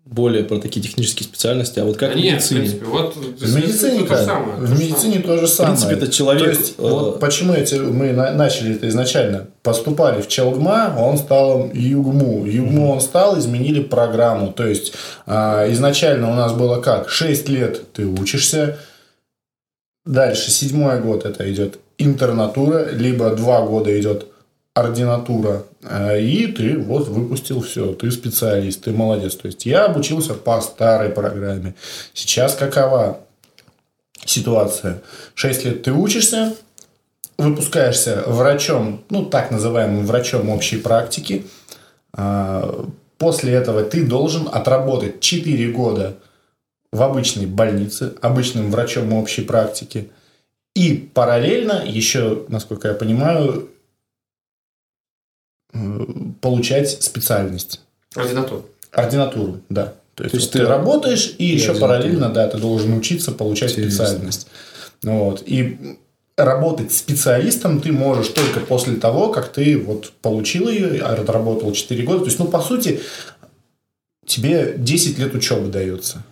более 0.06 0.44
про 0.44 0.60
такие 0.60 0.82
технические 0.84 1.26
специальности, 1.28 1.80
а 1.80 1.84
вот 1.86 1.98
как 1.98 2.12
Да 2.14 2.16
в 2.20 2.22
нет, 2.22 2.34
в 2.44 2.52
медицине? 2.52 2.60
принципе, 2.62 2.86
вот 2.86 3.16
В 3.16 3.56
медицине 3.56 4.00
то 4.00 4.06
же 4.06 4.06
как? 4.08 4.26
самое, 4.26 4.56
то 4.58 4.62
В 4.62 4.68
же 4.68 4.76
медицине 4.84 5.20
то 5.20 5.38
же 5.38 5.46
В 5.48 5.50
самое. 5.50 5.76
принципе, 5.78 5.96
это 6.04 6.12
человек... 6.14 6.44
То 6.44 6.50
есть, 6.52 6.74
э, 6.78 6.82
вот 6.82 7.20
почему 7.20 7.54
эти, 7.54 7.76
мы 7.76 8.12
на- 8.14 8.32
начали 8.32 8.76
это 8.76 8.88
изначально? 8.88 9.48
Поступали 9.64 10.22
в 10.22 10.28
Челгма, 10.28 10.96
он 10.98 11.18
стал 11.18 11.72
ЮГМУ. 11.74 12.46
ЮГМУ 12.46 12.92
он 12.92 13.02
стал, 13.02 13.40
изменили 13.40 13.82
программу. 13.82 14.54
То 14.54 14.68
есть, 14.68 14.94
а, 15.26 15.66
изначально 15.72 16.32
у 16.32 16.36
нас 16.36 16.54
было 16.54 16.80
как? 16.82 17.10
6 17.10 17.50
лет 17.50 17.92
ты 17.94 18.06
учишься, 18.06 18.78
дальше 20.06 20.52
седьмой 20.52 21.00
год 21.02 21.26
это 21.26 21.52
идет 21.52 21.80
интернатура, 21.98 22.90
либо 22.92 23.32
два 23.32 23.62
года 23.66 23.98
идет 24.00 24.28
ординатура, 24.76 25.64
а, 25.84 26.16
и 26.16 26.48
ты 26.48 26.78
вот 26.78 27.08
выпустил 27.08 27.62
все, 27.62 27.94
ты 27.94 28.12
специалист, 28.12 28.84
ты 28.84 28.92
молодец. 28.92 29.36
То 29.36 29.48
есть, 29.48 29.66
я 29.66 29.86
обучился 29.86 30.36
по 30.36 30.62
старой 30.62 31.10
программе. 31.10 31.74
Сейчас 32.14 32.54
какова 32.54 33.22
ситуация? 34.24 35.02
6 35.34 35.66
лет 35.66 35.84
ты 35.84 35.92
учишься, 35.92 36.56
выпускаешься 37.38 38.24
врачом, 38.28 39.04
ну, 39.10 39.26
так 39.26 39.50
называемым 39.50 40.06
врачом 40.06 40.50
общей 40.50 40.78
практики. 40.78 41.48
А, 42.14 42.86
После 43.18 43.54
этого 43.54 43.84
ты 43.84 44.06
должен 44.06 44.50
отработать 44.52 45.22
4 45.22 45.72
года 45.72 46.18
в 46.92 47.02
обычной 47.02 47.46
больнице, 47.46 48.14
обычным 48.22 48.72
врачом 48.72 49.14
общей 49.14 49.42
практики. 49.42 50.12
И 50.76 51.10
параллельно 51.14 51.84
еще, 51.86 52.46
насколько 52.50 52.90
я 52.90 52.94
понимаю, 52.94 53.54
э, 53.54 53.75
получать 56.42 57.04
специальность. 57.04 57.82
Ординатура. 58.16 58.62
Ординатуру, 58.92 59.60
да. 59.70 59.94
То 60.16 60.24
есть, 60.24 60.32
То 60.32 60.38
есть 60.40 60.52
ты, 60.52 60.60
ты- 60.60 60.66
работаешь, 60.66 61.36
и, 61.38 61.46
еще 61.46 61.72
ординатура. 61.72 61.88
параллельно, 61.98 62.30
да, 62.30 62.48
ты 62.48 62.58
должен 62.58 62.94
учиться, 62.98 63.32
получать 63.32 63.72
Интересно. 63.72 64.06
специальность. 64.06 64.48
Ну 65.04 65.26
Вот. 65.26 65.44
И 65.46 65.98
работать 66.38 66.94
специалистом 66.94 67.82
ты 67.82 67.92
можешь 67.92 68.30
только 68.30 68.60
после 68.62 68.96
того, 68.96 69.30
как 69.30 69.52
ты 69.52 69.78
вот 69.78 70.12
получил 70.22 70.70
ее, 70.70 71.02
отработал 71.02 71.72
4 71.74 72.04
года. 72.04 72.20
То 72.20 72.26
есть, 72.26 72.40
ну, 72.40 72.46
по 72.48 72.62
сути, 72.62 73.02
тебе 74.26 74.76
10 74.78 75.18
лет 75.20 75.34
учебы 75.36 75.68
дается. 75.70 76.24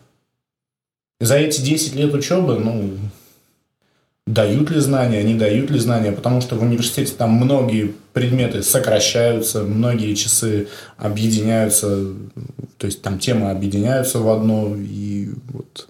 За 1.19 1.35
эти 1.37 1.61
10 1.61 1.95
лет 1.95 2.13
учебы, 2.13 2.59
ну, 2.59 2.97
дают 4.25 4.71
ли 4.71 4.79
знания, 4.79 5.23
не 5.23 5.35
дают 5.35 5.69
ли 5.69 5.79
знания, 5.79 6.11
потому 6.11 6.41
что 6.41 6.55
в 6.55 6.61
университете 6.61 7.13
там 7.17 7.31
многие 7.31 7.93
предметы 8.13 8.63
сокращаются, 8.63 9.63
многие 9.63 10.13
часы 10.15 10.67
объединяются, 10.97 12.13
то 12.77 12.85
есть 12.85 13.01
там 13.01 13.19
темы 13.19 13.51
объединяются 13.51 14.19
в 14.19 14.29
одно, 14.29 14.75
и 14.77 15.29
вот 15.51 15.87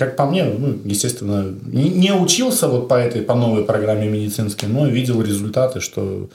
как 0.00 0.16
по 0.16 0.24
мне, 0.24 0.44
ну, 0.44 0.78
естественно, 0.84 1.54
не, 1.62 2.12
учился 2.12 2.68
вот 2.68 2.88
по 2.88 2.94
этой, 2.94 3.20
по 3.20 3.34
новой 3.34 3.64
программе 3.64 4.08
медицинской, 4.08 4.66
но 4.66 4.86
видел 4.86 5.20
результаты, 5.20 5.80
что 5.80 6.30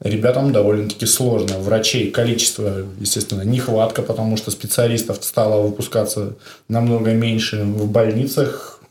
ребятам 0.00 0.52
довольно-таки 0.52 1.06
сложно. 1.06 1.60
Врачей 1.60 2.10
количество, 2.10 2.84
естественно, 2.98 3.42
нехватка, 3.42 4.02
потому 4.02 4.36
что 4.36 4.50
специалистов 4.50 5.18
стало 5.22 5.62
выпускаться 5.62 6.34
намного 6.68 7.12
меньше. 7.12 7.62
В 7.62 7.88
больницах 7.88 8.82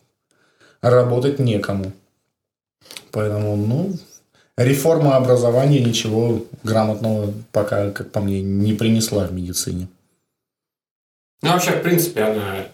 работать 0.83 1.39
некому. 1.39 1.91
Поэтому, 3.11 3.55
ну, 3.55 3.93
реформа 4.57 5.15
образования 5.15 5.79
ничего 5.79 6.45
грамотного 6.63 7.33
пока, 7.51 7.89
как 7.91 8.11
по 8.11 8.19
мне, 8.19 8.41
не 8.41 8.73
принесла 8.73 9.25
в 9.25 9.33
медицине. 9.33 9.87
Ну, 11.41 11.49
вообще, 11.49 11.71
в 11.71 11.81
принципе, 11.81 12.23
она 12.23 12.67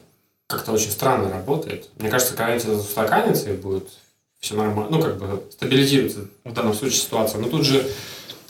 как-то 0.48 0.72
очень 0.72 0.92
странно 0.92 1.30
работает. 1.30 1.90
Мне 2.00 2.10
кажется, 2.10 2.34
когда 2.34 2.56
эти 2.56 2.68
устаканятся 2.68 3.52
и 3.52 3.58
будет 3.58 3.88
все 4.40 4.56
нормально, 4.56 4.88
ну, 4.90 5.02
как 5.02 5.18
бы 5.18 5.44
стабилизируется 5.52 6.22
в 6.44 6.54
данном 6.54 6.74
случае 6.74 7.00
ситуация. 7.00 7.40
Но 7.40 7.50
тут 7.50 7.66
же 7.66 7.86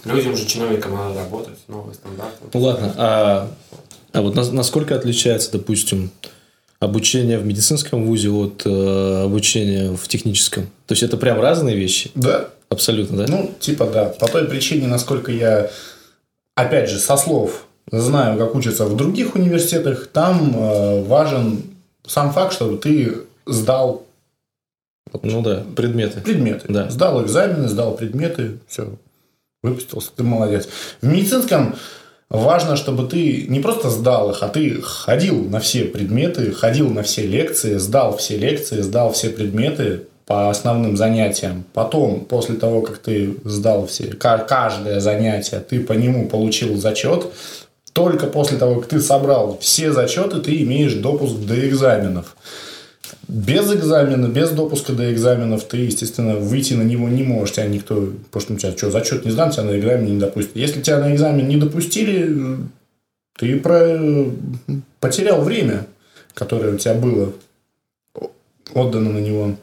людям 0.05 0.37
же, 0.37 0.45
чиновникам 0.45 0.93
надо 0.93 1.19
работать, 1.19 1.57
новые 1.67 1.95
стандарты. 1.95 2.37
Ну 2.53 2.59
ладно, 2.61 2.93
а, 2.97 3.51
а 4.13 4.21
вот 4.21 4.35
нас- 4.35 4.51
насколько 4.51 4.95
отличается, 4.95 5.51
допустим, 5.51 6.11
обучение 6.79 7.37
в 7.39 7.45
медицинском 7.45 8.05
вузе 8.05 8.29
от 8.29 8.63
э, 8.65 9.23
обучения 9.23 9.91
в 9.95 10.07
техническом? 10.07 10.65
То 10.87 10.93
есть 10.93 11.03
это 11.03 11.17
прям 11.17 11.39
разные 11.39 11.75
вещи? 11.75 12.11
Да, 12.15 12.49
Абсолютно, 12.69 13.17
да? 13.17 13.25
Ну, 13.27 13.51
типа 13.59 13.87
да. 13.87 14.05
По 14.05 14.27
той 14.27 14.45
причине, 14.47 14.87
насколько 14.87 15.31
я, 15.31 15.71
опять 16.55 16.89
же, 16.89 16.99
со 16.99 17.17
слов 17.17 17.65
знаю, 17.91 18.37
как 18.37 18.53
учатся 18.53 18.85
в 18.85 18.95
других 18.95 19.35
университетах, 19.35 20.07
там 20.07 20.53
э, 20.55 21.03
важен 21.03 21.63
сам 22.05 22.31
факт, 22.31 22.53
чтобы 22.53 22.77
ты 22.77 23.17
сдал 23.47 24.05
Ну 25.23 25.41
да, 25.41 25.63
предметы. 25.75 26.21
предметы. 26.21 26.67
Да. 26.71 26.89
Сдал 26.91 27.23
экзамены, 27.23 27.67
сдал 27.67 27.95
предметы, 27.95 28.59
все, 28.67 28.93
выпустился, 29.63 30.11
ты 30.15 30.21
молодец. 30.23 30.69
В 31.01 31.07
медицинском 31.07 31.75
важно, 32.29 32.75
чтобы 32.75 33.07
ты 33.07 33.45
не 33.47 33.59
просто 33.59 33.89
сдал 33.89 34.31
их, 34.31 34.43
а 34.43 34.49
ты 34.49 34.81
ходил 34.81 35.43
на 35.43 35.59
все 35.59 35.85
предметы, 35.85 36.51
ходил 36.51 36.89
на 36.89 37.03
все 37.03 37.25
лекции, 37.25 37.77
сдал 37.77 38.17
все 38.17 38.37
лекции, 38.37 38.81
сдал 38.81 39.11
все 39.13 39.29
предметы, 39.29 40.01
по 40.29 40.51
основным 40.51 40.95
занятиям. 40.95 41.65
Потом, 41.73 42.23
после 42.23 42.53
того, 42.53 42.83
как 42.83 42.99
ты 42.99 43.33
сдал 43.45 43.87
все, 43.87 44.13
каждое 44.13 44.99
занятие, 44.99 45.59
ты 45.59 45.79
по 45.79 45.93
нему 45.93 46.29
получил 46.29 46.77
зачет. 46.77 47.25
Только 47.93 48.27
после 48.27 48.59
того, 48.59 48.75
как 48.75 48.89
ты 48.89 49.01
собрал 49.01 49.57
все 49.59 49.91
зачеты, 49.91 50.39
ты 50.39 50.61
имеешь 50.61 50.93
допуск 50.93 51.35
до 51.35 51.67
экзаменов. 51.67 52.35
Без 53.29 53.71
экзамена, 53.71 54.25
без 54.27 54.49
допуска 54.49 54.93
до 54.93 55.13
экзаменов 55.13 55.63
ты, 55.63 55.77
естественно, 55.77 56.35
выйти 56.35 56.73
на 56.73 56.81
него 56.81 57.07
не 57.07 57.21
можешь. 57.21 57.53
Тебя 57.53 57.67
никто, 57.67 58.11
потому 58.31 58.41
что 58.41 58.53
у 58.53 58.57
тебя 58.57 58.71
что, 58.75 58.89
зачет 58.89 59.23
не 59.23 59.29
сдан, 59.29 59.51
тебя 59.51 59.65
на 59.65 59.77
экзамен 59.77 60.13
не 60.15 60.19
допустят. 60.19 60.55
Если 60.55 60.81
тебя 60.81 60.97
на 60.97 61.13
экзамен 61.13 61.47
не 61.47 61.57
допустили, 61.57 62.57
ты 63.37 63.59
про... 63.59 63.99
потерял 64.99 65.43
время, 65.43 65.85
которое 66.33 66.73
у 66.73 66.77
тебя 66.79 66.95
было 66.95 67.31
отдано 68.73 69.11
на 69.11 69.19
него. 69.19 69.55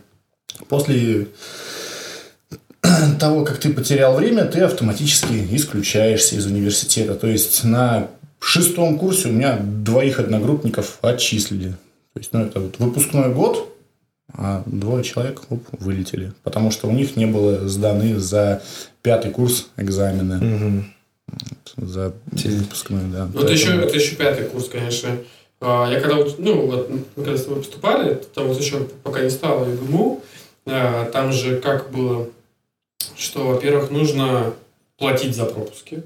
После 0.69 1.27
того, 3.19 3.45
как 3.45 3.59
ты 3.59 3.73
потерял 3.73 4.15
время, 4.15 4.45
ты 4.45 4.61
автоматически 4.61 5.45
исключаешься 5.51 6.37
из 6.37 6.47
университета. 6.47 7.17
То 7.17 7.27
есть 7.27 7.65
на 7.65 8.11
шестом 8.39 8.97
курсе 8.97 9.27
у 9.27 9.33
меня 9.33 9.59
двоих 9.59 10.21
одногруппников 10.21 10.99
отчислили. 11.03 11.75
То 12.17 12.21
есть, 12.21 12.33
ну, 12.33 12.41
это 12.47 12.61
вот 12.61 12.79
выпускной 12.79 13.31
год, 13.31 13.71
а 14.33 14.63
двое 14.65 15.05
человек 15.05 15.43
оп, 15.51 15.61
вылетели. 15.73 16.33
Потому 16.45 16.71
что 16.71 16.89
у 16.89 16.91
них 16.91 17.15
не 17.15 17.27
было 17.27 17.69
сданы 17.69 18.19
за 18.19 18.63
пятый 19.03 19.31
курс 19.31 19.69
экзамены. 19.77 20.37
Угу. 20.39 20.85
Вот, 21.27 21.89
за 21.91 22.15
выпускной, 22.25 23.03
да. 23.13 23.29
Ну, 23.35 23.43
это, 23.43 23.53
еще, 23.53 23.79
это 23.79 23.95
еще 23.95 24.17
пятый 24.17 24.47
курс, 24.47 24.71
конечно. 24.71 25.11
А, 25.61 25.91
я 25.93 26.01
когда, 26.01 26.17
ну, 26.39 26.67
вот, 26.67 26.91
мы 26.91 27.23
когда 27.23 27.37
с 27.37 27.45
тобой 27.45 27.59
поступали, 27.59 28.15
там 28.35 28.47
вот 28.47 28.59
еще 28.59 28.89
пока 29.03 29.21
не 29.21 29.29
стало 29.29 29.71
ИГМУ, 29.71 30.23
а, 30.65 31.11
там 31.11 31.33
же 31.33 31.61
как 31.61 31.91
было, 31.91 32.31
что, 33.15 33.47
во-первых, 33.47 33.91
нужно 33.91 34.55
платить 34.97 35.37
за 35.37 35.45
пропуски. 35.45 36.03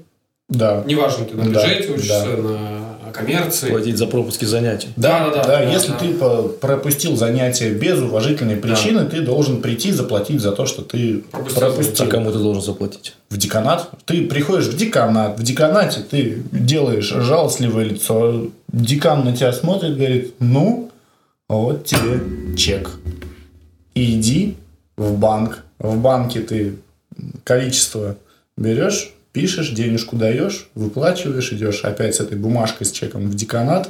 Да. 0.49 0.83
Неважно, 0.85 1.23
ты 1.23 1.37
на 1.37 1.43
бюджете 1.43 1.87
да, 1.87 1.93
учишься, 1.93 2.35
да. 2.35 2.43
на 2.43 2.90
коммерции. 3.11 3.69
Платить 3.69 3.97
за 3.97 4.07
пропуски 4.07 4.45
занятий. 4.45 4.89
Да, 4.95 5.25
да, 5.25 5.35
да. 5.35 5.43
да, 5.43 5.47
да 5.47 5.61
если 5.63 5.91
да. 5.91 5.97
ты 5.99 6.13
пропустил 6.59 7.15
занятие 7.15 7.71
без 7.71 7.99
уважительной 7.99 8.55
причины, 8.55 9.01
да. 9.01 9.09
ты 9.09 9.21
должен 9.21 9.61
прийти 9.61 9.91
заплатить 9.91 10.41
за 10.41 10.51
то, 10.51 10.65
что 10.65 10.81
ты 10.81 11.23
пропустил. 11.31 11.61
пропустил. 11.61 12.05
А 12.05 12.09
кому 12.09 12.31
ты 12.31 12.39
должен 12.39 12.61
заплатить? 12.61 13.15
В 13.29 13.37
деканат. 13.37 13.89
Ты 14.05 14.25
приходишь 14.25 14.67
в 14.67 14.77
деканат. 14.77 15.39
В 15.39 15.43
деканате 15.43 16.01
ты 16.09 16.43
делаешь 16.51 17.09
жалостливое 17.09 17.85
лицо. 17.85 18.47
Декан 18.71 19.25
на 19.25 19.35
тебя 19.35 19.53
смотрит, 19.53 19.97
говорит, 19.97 20.33
ну, 20.39 20.89
вот 21.49 21.85
тебе 21.85 22.55
чек. 22.55 22.91
иди 23.95 24.55
в 24.97 25.17
банк. 25.17 25.63
В 25.79 25.97
банке 25.97 26.41
ты 26.41 26.75
количество 27.43 28.17
берешь, 28.57 29.13
пишешь, 29.31 29.69
денежку 29.69 30.15
даешь, 30.15 30.69
выплачиваешь, 30.75 31.51
идешь 31.53 31.83
опять 31.83 32.15
с 32.15 32.19
этой 32.19 32.37
бумажкой 32.37 32.87
с 32.87 32.91
чеком 32.91 33.29
в 33.29 33.35
деканат. 33.35 33.89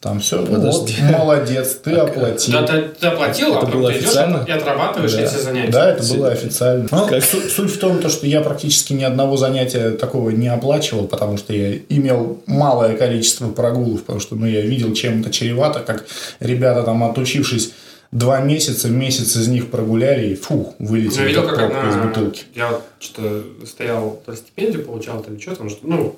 Там 0.00 0.18
все, 0.18 0.44
Подожди. 0.44 0.96
вот, 1.00 1.16
молодец, 1.16 1.76
ты 1.84 1.94
так, 1.94 2.08
оплатил. 2.08 2.52
Да, 2.52 2.66
ты, 2.66 2.82
ты 2.82 3.06
оплатил, 3.06 3.54
это 3.54 3.66
а 3.66 3.70
было 3.70 3.92
ты 3.92 3.98
официально? 3.98 4.38
идешь 4.38 4.48
и 4.48 4.50
отрабатываешь 4.50 5.12
да. 5.12 5.22
эти 5.22 5.36
занятия. 5.36 5.70
Да, 5.70 5.90
это 5.92 6.12
было 6.12 6.28
официально. 6.30 6.88
Ну, 6.90 7.20
суть, 7.20 7.52
суть 7.52 7.70
в 7.70 7.78
том, 7.78 8.00
то, 8.00 8.08
что 8.08 8.26
я 8.26 8.40
практически 8.40 8.94
ни 8.94 9.04
одного 9.04 9.36
занятия 9.36 9.92
такого 9.92 10.30
не 10.30 10.48
оплачивал, 10.48 11.06
потому 11.06 11.36
что 11.36 11.52
я 11.52 11.78
имел 11.88 12.42
малое 12.46 12.96
количество 12.96 13.48
прогулов, 13.50 14.00
потому 14.00 14.18
что 14.18 14.34
ну, 14.34 14.44
я 14.44 14.62
видел, 14.62 14.92
чем 14.92 15.20
это 15.20 15.30
чревато, 15.30 15.78
как 15.78 16.04
ребята 16.40 16.82
там 16.82 17.04
отучившись 17.04 17.70
два 18.12 18.40
месяца, 18.40 18.88
месяц 18.88 19.34
из 19.36 19.48
них 19.48 19.70
прогуляли 19.70 20.28
и 20.28 20.34
фух, 20.36 20.74
вылетели 20.78 21.22
я 21.22 21.26
видел, 21.28 21.48
как 21.48 21.58
одна... 21.58 21.88
из 21.88 21.96
бутылки. 21.96 22.44
Я 22.54 22.80
что-то 23.00 23.66
стоял, 23.66 24.22
то 24.24 24.36
стипендию 24.36 24.84
получал, 24.84 25.22
там 25.22 25.40
что 25.40 25.56
там, 25.56 25.70
что, 25.70 25.86
ну, 25.86 26.16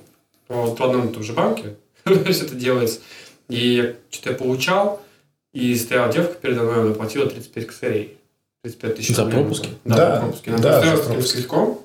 по, 0.48 0.74
по 0.74 0.86
одному 0.86 1.08
и 1.08 1.12
тому 1.12 1.24
же 1.24 1.32
банке 1.32 1.76
все 2.04 2.44
это 2.44 2.54
делается. 2.54 2.98
И 3.48 3.94
что-то 4.10 4.30
я 4.30 4.36
получал, 4.36 5.02
и 5.52 5.74
стояла 5.76 6.12
девка 6.12 6.34
передо 6.34 6.62
мной, 6.64 6.80
она 6.82 6.94
платила 6.94 7.26
35 7.26 7.66
косарей. 7.66 8.18
35 8.64 8.96
тысяч 8.96 9.14
За 9.14 9.26
пропуски? 9.26 9.68
Да, 9.84 9.96
да, 9.96 10.14
за 10.14 10.20
пропуски. 10.20 10.48
Она 10.48 10.58
да, 10.58 10.96
за 10.96 11.02
пропуски. 11.02 11.36
Легко, 11.36 11.84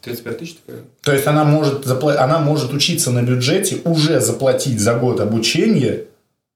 35 0.00 0.38
тысяч 0.38 0.56
такая. 0.56 0.82
То 1.02 1.12
есть 1.12 1.26
она 1.26 1.44
может, 1.44 1.84
запла... 1.84 2.18
она 2.18 2.38
может 2.38 2.72
учиться 2.72 3.10
на 3.10 3.22
бюджете, 3.22 3.80
уже 3.84 4.20
заплатить 4.20 4.80
за 4.80 4.94
год 4.94 5.20
обучения 5.20 6.06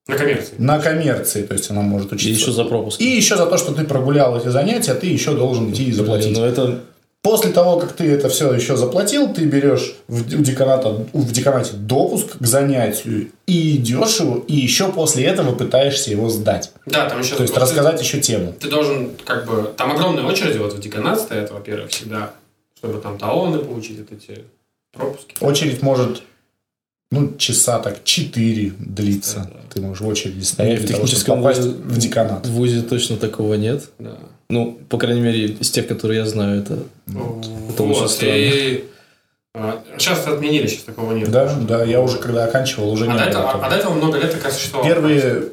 на 0.08 0.16
коммерции. 0.16 0.54
На 0.58 0.78
коммерции, 0.80 1.42
то 1.42 1.52
есть 1.52 1.70
она 1.70 1.82
может 1.82 2.12
учиться. 2.12 2.30
И 2.30 2.32
еще 2.32 2.50
за 2.50 2.64
пропуск. 2.64 3.00
И 3.00 3.04
еще 3.04 3.36
за 3.36 3.46
то, 3.46 3.58
что 3.58 3.74
ты 3.74 3.84
прогулял 3.84 4.38
эти 4.38 4.48
занятия, 4.48 4.94
ты 4.94 5.06
еще 5.06 5.34
должен 5.34 5.70
идти 5.70 5.84
и 5.84 5.92
заплатить. 5.92 6.30
Блин, 6.30 6.40
ну 6.40 6.46
это... 6.46 6.80
После 7.20 7.50
того, 7.50 7.80
как 7.80 7.94
ты 7.94 8.08
это 8.08 8.28
все 8.28 8.52
еще 8.52 8.76
заплатил, 8.76 9.34
ты 9.34 9.44
берешь 9.44 9.96
в, 10.06 10.20
у 10.20 10.42
деканата, 10.42 11.04
в 11.12 11.32
деканате 11.32 11.72
допуск 11.74 12.38
к 12.38 12.46
занятию 12.46 13.32
и 13.44 13.76
идешь 13.76 14.20
его, 14.20 14.44
и 14.46 14.54
еще 14.54 14.92
после 14.92 15.24
этого 15.24 15.52
пытаешься 15.52 16.10
его 16.12 16.30
сдать. 16.30 16.70
Да, 16.86 17.08
там 17.10 17.20
еще... 17.20 17.34
То 17.34 17.42
есть 17.42 17.52
вот 17.52 17.62
рассказать 17.62 17.96
ты, 17.96 18.04
еще 18.04 18.20
тему. 18.20 18.54
Ты 18.58 18.70
должен, 18.70 19.10
как 19.26 19.46
бы, 19.46 19.74
там 19.76 19.90
огромные 19.90 20.24
очереди 20.24 20.58
вот 20.58 20.72
в 20.72 20.80
деканат 20.80 21.20
стоят, 21.20 21.50
во-первых, 21.50 21.90
всегда, 21.90 22.30
чтобы 22.78 23.00
там 23.00 23.18
талоны 23.18 23.58
получить, 23.58 23.98
вот 23.98 24.12
эти 24.12 24.44
пропуски. 24.92 25.34
Очередь 25.40 25.82
может 25.82 26.22
ну, 27.10 27.34
часа 27.38 27.78
так 27.78 28.04
4 28.04 28.74
длится. 28.78 29.36
Да, 29.36 29.44
да. 29.44 29.60
Ты 29.72 29.80
можешь 29.80 30.00
в 30.00 30.06
очереди 30.06 30.42
стоять. 30.42 30.80
Ну, 30.80 30.86
в 30.86 30.88
техническом 30.88 31.42
того, 31.42 31.54
вузе, 31.54 31.70
в 31.70 31.98
деканат. 31.98 32.46
В 32.46 32.52
ВУЗе 32.52 32.82
точно 32.82 33.16
такого 33.16 33.54
нет. 33.54 33.88
Да. 33.98 34.18
Ну, 34.50 34.78
по 34.88 34.98
крайней 34.98 35.20
мере, 35.20 35.46
из 35.46 35.70
тех, 35.70 35.86
которые 35.86 36.20
я 36.20 36.26
знаю, 36.26 36.60
это, 36.60 36.82
вот. 37.06 37.46
это 37.70 37.82
вот. 37.82 37.96
очень 37.96 38.08
странно. 38.08 38.34
И... 38.34 38.84
А, 39.54 39.82
сейчас 39.96 40.26
отменили, 40.26 40.66
сейчас 40.66 40.84
такого 40.84 41.12
нет. 41.12 41.30
Да, 41.30 41.54
да, 41.54 41.82
я 41.84 42.00
уже 42.00 42.18
когда 42.18 42.44
оканчивал, 42.44 42.90
уже 42.90 43.06
а 43.06 43.12
не 43.12 43.18
до 43.18 43.24
этого, 43.24 43.64
А 43.64 43.70
до 43.70 43.76
этого 43.76 43.94
много 43.94 44.18
лет 44.18 44.32
такая 44.32 44.52
существовала. 44.52 44.88
Первые, 44.88 45.44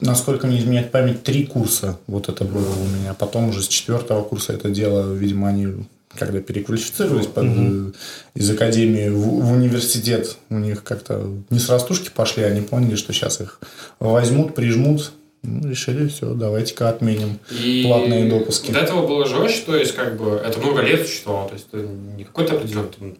насколько 0.00 0.48
не 0.48 0.58
изменяет 0.58 0.90
память, 0.90 1.22
три 1.22 1.46
курса 1.46 1.98
вот 2.08 2.28
это 2.28 2.44
было 2.44 2.68
у 2.74 2.84
меня. 2.96 3.14
Потом 3.14 3.50
уже 3.50 3.62
с 3.62 3.68
четвертого 3.68 4.22
курса 4.24 4.52
это 4.52 4.70
дело, 4.70 5.12
видимо, 5.12 5.48
они 5.48 5.68
когда 6.16 6.40
переквалифицировались 6.40 7.26
под, 7.26 7.44
угу. 7.44 7.92
из 8.34 8.50
академии 8.50 9.08
в, 9.08 9.18
в 9.18 9.52
университет, 9.52 10.36
у 10.50 10.58
них 10.58 10.82
как-то 10.82 11.30
не 11.50 11.58
с 11.58 11.68
растушки 11.68 12.10
пошли, 12.14 12.44
они 12.44 12.60
поняли, 12.60 12.96
что 12.96 13.12
сейчас 13.12 13.40
их 13.40 13.60
возьмут, 14.00 14.54
прижмут, 14.54 15.12
ну, 15.42 15.68
решили, 15.68 16.08
все, 16.08 16.34
давайте-ка 16.34 16.88
отменим 16.88 17.38
и 17.50 17.84
платные 17.84 18.28
допуски. 18.28 18.72
До 18.72 18.80
этого 18.80 19.06
было 19.06 19.26
жестче, 19.26 19.62
то 19.66 19.76
есть, 19.76 19.94
как 19.94 20.16
бы, 20.16 20.30
это 20.30 20.58
много 20.58 20.82
лет 20.82 21.06
существовало, 21.06 21.48
то 21.48 21.54
есть, 21.54 21.66
это 21.72 21.86
не 21.86 22.24
какой-то 22.24 22.54
определенный, 22.54 23.18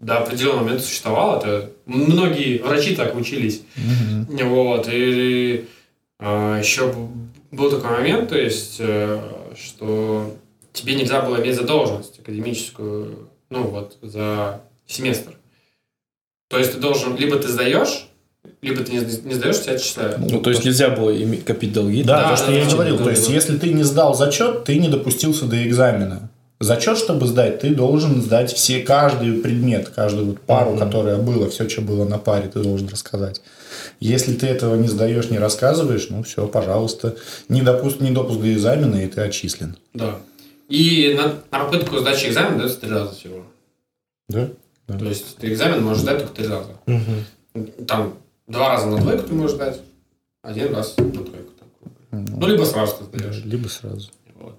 до 0.00 0.18
определенного 0.18 0.64
момента 0.64 0.84
существовало, 0.84 1.38
это 1.38 1.70
многие 1.86 2.58
врачи 2.58 2.96
так 2.96 3.14
учились, 3.16 3.62
угу. 3.76 4.48
вот, 4.48 4.88
и 4.90 5.66
а, 6.18 6.58
еще 6.58 6.92
был 7.50 7.70
такой 7.70 7.90
момент, 7.90 8.28
то 8.28 8.38
есть, 8.38 8.76
э, 8.78 9.20
что 9.56 10.36
тебе 10.78 10.94
нельзя 10.94 11.20
было 11.20 11.40
иметь 11.40 11.56
задолженность 11.56 12.18
академическую, 12.20 13.28
ну 13.50 13.62
вот, 13.64 13.96
за 14.02 14.60
семестр. 14.86 15.34
То 16.48 16.58
есть 16.58 16.72
ты 16.72 16.78
должен, 16.78 17.16
либо 17.16 17.36
ты 17.36 17.48
сдаешь, 17.48 18.08
либо 18.62 18.82
ты 18.82 18.92
не, 18.92 18.98
не 18.98 19.34
сдаешь, 19.34 19.60
тебя 19.60 19.74
отчисляют. 19.74 20.18
Ну, 20.18 20.40
то 20.40 20.50
есть 20.50 20.64
нельзя 20.64 20.88
было 20.90 21.14
иметь, 21.22 21.44
копить 21.44 21.72
долги? 21.72 22.02
Да, 22.02 22.22
да 22.22 22.30
то, 22.30 22.36
что 22.36 22.46
да, 22.46 22.52
я 22.52 22.64
да, 22.64 22.70
говорил. 22.70 22.98
То 22.98 23.10
есть, 23.10 23.28
если 23.28 23.58
ты 23.58 23.72
не 23.72 23.82
сдал 23.82 24.14
зачет, 24.14 24.64
ты 24.64 24.78
не 24.78 24.88
допустился 24.88 25.44
до 25.46 25.62
экзамена. 25.66 26.30
Зачет, 26.60 26.98
чтобы 26.98 27.28
сдать, 27.28 27.60
ты 27.60 27.72
должен 27.72 28.20
сдать 28.20 28.52
все, 28.52 28.80
каждый 28.80 29.34
предмет, 29.34 29.90
каждую 29.90 30.26
вот 30.26 30.40
пару, 30.40 30.72
mm-hmm. 30.72 30.78
которая 30.78 31.16
была, 31.18 31.48
все, 31.50 31.68
что 31.68 31.82
было 31.82 32.04
на 32.04 32.18
паре, 32.18 32.48
ты 32.48 32.60
должен 32.60 32.88
рассказать. 32.88 33.42
Если 34.00 34.34
ты 34.34 34.48
этого 34.48 34.74
не 34.74 34.88
сдаешь, 34.88 35.30
не 35.30 35.38
рассказываешь, 35.38 36.08
ну 36.10 36.24
все, 36.24 36.48
пожалуйста, 36.48 37.14
не, 37.48 37.62
допуск, 37.62 38.00
не 38.00 38.10
допуск 38.10 38.40
до 38.40 38.52
экзамена, 38.52 38.96
и 38.96 39.06
ты 39.06 39.20
отчислен. 39.20 39.76
Да. 39.94 40.16
И 40.68 41.14
на, 41.16 41.40
на 41.50 41.64
попытку 41.64 41.98
сдачи 41.98 42.26
экзамена 42.26 42.58
дается 42.58 42.80
три 42.80 42.90
раза 42.90 43.14
всего. 43.14 43.44
Да? 44.28 44.50
да. 44.86 44.98
То 44.98 45.06
есть 45.06 45.36
ты 45.38 45.48
экзамен 45.50 45.82
можешь 45.82 46.02
сдать 46.02 46.18
только 46.18 46.34
три 46.34 46.46
раза. 46.46 46.72
Угу. 46.86 47.84
Там 47.86 48.18
два 48.46 48.68
раза 48.68 48.86
на 48.86 48.98
двойку 48.98 49.26
ты 49.26 49.34
можешь 49.34 49.56
сдать, 49.56 49.80
один 50.42 50.74
раз 50.74 50.96
на 50.98 51.10
тройку. 51.10 51.52
Угу. 52.12 52.24
Ну, 52.38 52.46
либо 52.46 52.64
сразу 52.64 52.96
ты 52.98 53.04
сдаешь. 53.04 53.42
Либо 53.44 53.68
сразу. 53.68 54.10
Вот. 54.34 54.58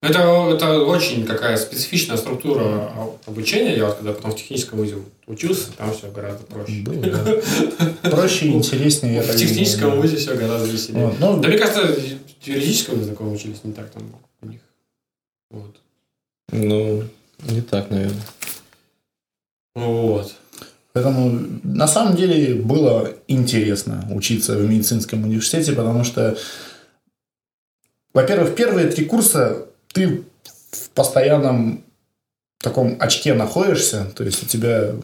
Это, 0.00 0.20
это 0.54 0.80
очень 0.84 1.26
какая 1.26 1.56
специфичная 1.56 2.16
структура 2.16 2.92
обучения. 3.26 3.76
Я 3.76 3.86
вот 3.86 3.96
когда 3.96 4.12
потом 4.12 4.30
в 4.30 4.36
техническом 4.36 4.78
вузе 4.78 4.96
учился, 5.26 5.72
там 5.76 5.92
все 5.92 6.10
гораздо 6.10 6.44
проще. 6.46 6.82
Было, 6.82 7.04
да. 8.02 8.10
Проще 8.10 8.46
и 8.46 8.52
интереснее. 8.52 9.22
В 9.22 9.36
техническом 9.36 10.00
вузе 10.00 10.16
все 10.16 10.36
гораздо 10.36 10.68
веселее. 10.68 11.14
Ну, 11.18 11.40
да 11.40 11.48
мне 11.48 11.58
кажется, 11.58 11.86
в 11.86 12.46
юридическом 12.46 13.00
языком 13.00 13.32
учились 13.32 13.64
не 13.64 13.72
так 13.72 13.90
там 13.90 14.04
у 14.42 14.46
них. 14.46 14.60
Вот. 15.50 15.76
Ну, 16.52 17.04
не 17.42 17.60
так, 17.60 17.90
наверное. 17.90 18.22
Вот. 19.74 20.34
Поэтому 20.92 21.48
на 21.62 21.86
самом 21.86 22.16
деле 22.16 22.54
было 22.54 23.12
интересно 23.28 24.08
учиться 24.10 24.56
в 24.56 24.68
медицинском 24.68 25.22
университете, 25.22 25.72
потому 25.72 26.04
что 26.04 26.36
во-первых, 28.12 28.54
первые 28.54 28.88
три 28.88 29.04
курса 29.04 29.66
ты 29.92 30.24
в 30.72 30.90
постоянном 30.90 31.84
таком 32.60 32.96
очке 32.98 33.34
находишься, 33.34 34.06
то 34.16 34.24
есть 34.24 34.42
у 34.42 34.46
тебя 34.46 34.94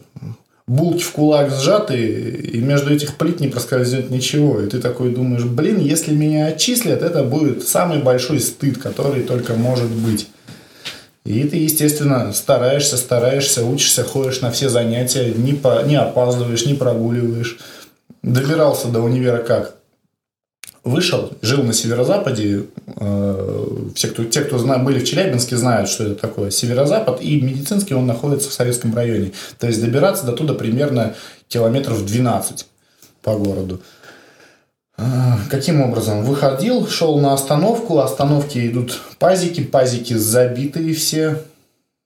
булки 0.66 1.02
в 1.02 1.12
кулак 1.12 1.50
сжаты, 1.50 1.96
и 2.52 2.60
между 2.60 2.92
этих 2.92 3.16
плит 3.16 3.38
не 3.38 3.48
проскользнет 3.48 4.10
ничего. 4.10 4.60
И 4.60 4.68
ты 4.68 4.80
такой 4.80 5.14
думаешь, 5.14 5.44
блин, 5.44 5.78
если 5.78 6.12
меня 6.12 6.46
отчислят, 6.46 7.02
это 7.02 7.22
будет 7.22 7.66
самый 7.66 8.02
большой 8.02 8.40
стыд, 8.40 8.78
который 8.78 9.22
только 9.22 9.54
может 9.54 9.90
быть. 9.90 10.28
И 11.26 11.42
ты, 11.42 11.56
естественно, 11.56 12.32
стараешься, 12.32 12.96
стараешься, 12.96 13.64
учишься, 13.64 14.04
ходишь 14.04 14.42
на 14.42 14.52
все 14.52 14.68
занятия, 14.68 15.32
не, 15.34 15.54
по, 15.54 15.82
не 15.82 15.96
опаздываешь, 15.96 16.66
не 16.66 16.74
прогуливаешь. 16.74 17.58
Добирался 18.22 18.86
до 18.88 19.00
универа 19.00 19.42
как? 19.42 19.74
Вышел, 20.84 21.32
жил 21.42 21.64
на 21.64 21.72
северо-западе. 21.72 22.66
Э, 23.00 23.66
все, 23.96 24.06
кто, 24.06 24.22
те, 24.22 24.42
кто 24.42 24.58
зна, 24.58 24.78
были 24.78 25.00
в 25.00 25.04
Челябинске, 25.04 25.56
знают, 25.56 25.88
что 25.88 26.04
это 26.04 26.14
такое 26.14 26.52
северо-запад. 26.52 27.20
И 27.20 27.40
медицинский 27.40 27.94
он 27.94 28.06
находится 28.06 28.48
в 28.48 28.52
Советском 28.52 28.94
районе. 28.94 29.32
То 29.58 29.66
есть 29.66 29.80
добираться 29.80 30.24
до 30.26 30.32
туда 30.32 30.54
примерно 30.54 31.16
километров 31.48 32.06
12 32.06 32.66
по 33.22 33.36
городу. 33.36 33.82
Каким 35.50 35.82
образом? 35.82 36.22
Выходил, 36.22 36.86
шел 36.86 37.18
на 37.18 37.34
остановку, 37.34 37.98
остановки 37.98 38.66
идут 38.66 38.98
пазики, 39.18 39.62
пазики 39.62 40.14
забитые 40.14 40.94
все. 40.94 41.42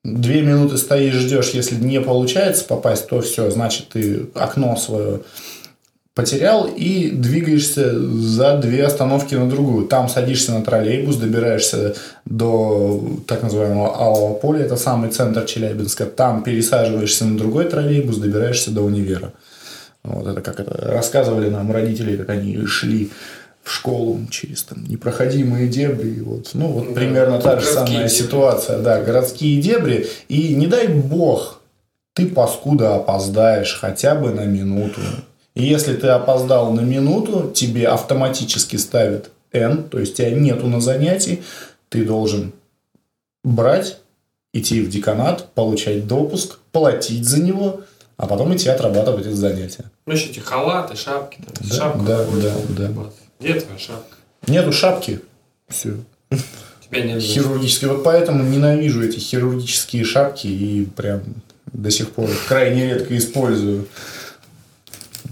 Две 0.03 0.43
минуты 0.43 0.77
стоишь, 0.77 1.15
ждешь, 1.15 1.51
если 1.51 1.77
не 1.77 2.01
получается 2.01 2.65
попасть, 2.65 3.09
то 3.09 3.21
все, 3.21 3.51
значит, 3.51 3.89
ты 3.91 4.27
окно 4.35 4.77
свое 4.77 5.21
потерял 6.15 6.67
и 6.67 7.11
двигаешься 7.11 7.99
за 7.99 8.59
две 8.59 8.85
остановки 8.85 9.35
на 9.35 9.49
другую. 9.49 9.87
Там 9.87 10.09
садишься 10.09 10.53
на 10.53 10.65
троллейбус, 10.65 11.17
добираешься 11.17 11.95
до 12.25 13.03
так 13.27 13.43
называемого 13.43 13.97
Алого 13.97 14.35
поля, 14.35 14.65
это 14.65 14.77
самый 14.77 15.11
центр 15.11 15.45
Челябинска. 15.45 16.07
Там 16.07 16.43
пересаживаешься 16.43 17.25
на 17.25 17.39
другой 17.39 17.67
троллейбус, 17.67 18.17
добираешься 18.17 18.71
до 18.71 18.83
универа. 18.83 19.33
Вот 20.03 20.27
это 20.27 20.41
как 20.41 20.61
это 20.61 20.93
рассказывали 20.93 21.51
нам 21.51 21.71
родители, 21.73 22.17
как 22.17 22.31
они 22.31 22.65
шли 22.67 23.11
в 23.63 23.71
школу 23.71 24.19
через 24.31 24.63
там 24.63 24.85
непроходимые 24.85 25.69
дебри. 25.69 26.21
Вот. 26.21 26.51
Ну, 26.55 26.69
вот 26.69 26.89
да, 26.89 26.95
примерно 26.95 27.41
та 27.41 27.61
же 27.61 27.67
самая 27.67 28.05
дебри. 28.05 28.09
ситуация. 28.09 28.79
Да, 28.79 29.03
городские 29.03 29.61
дебри. 29.61 30.09
И 30.29 30.55
не 30.55 30.67
дай 30.67 30.89
бог, 30.89 31.61
ты 32.15 32.27
паскуда 32.27 32.97
опоздаешь 32.97 33.79
хотя 33.79 34.15
бы 34.15 34.31
на 34.31 34.45
минуту. 34.47 35.01
И 35.55 35.65
если 35.65 35.95
ты 35.95 36.09
опоздал 36.09 36.73
на 36.73 36.81
минуту, 36.81 37.51
тебе 37.55 37.89
автоматически 37.89 38.77
ставят 38.77 39.31
N, 39.53 39.85
то 39.85 39.99
есть 39.99 40.17
тебя 40.17 40.31
нету 40.31 40.67
на 40.67 40.81
занятии, 40.81 41.43
ты 41.89 42.05
должен 42.05 42.53
брать, 43.43 43.99
идти 44.53 44.81
в 44.81 44.89
деканат, 44.89 45.53
получать 45.55 46.07
допуск, 46.07 46.59
платить 46.73 47.27
за 47.27 47.43
него, 47.43 47.83
а 48.21 48.27
потом 48.27 48.55
идти 48.55 48.69
отрабатывать 48.69 49.25
это 49.25 49.35
занятие. 49.35 49.85
Ну, 50.05 50.13
еще 50.13 50.27
эти 50.29 50.41
халаты, 50.41 50.95
шапки. 50.95 51.39
Там, 51.39 51.55
да, 51.69 51.75
шапку 51.75 52.05
да, 52.05 52.27
да, 52.69 52.89
да. 52.89 53.11
Где 53.41 53.59
твоя 53.59 53.79
шапка? 53.79 54.17
Нету 54.47 54.73
шапки. 54.75 55.21
Все. 55.69 55.95
Тебя 56.85 57.03
не 57.03 57.19
Хирургические. 57.19 57.93
Вот 57.93 58.05
поэтому 58.05 58.45
ненавижу 58.45 59.03
эти 59.03 59.19
хирургические 59.19 60.05
шапки 60.05 60.49
и 60.49 60.85
прям 60.85 61.23
до 61.73 61.91
сих 61.91 62.11
пор 62.11 62.29
крайне 62.47 62.93
редко 62.93 63.17
использую. 63.17 63.89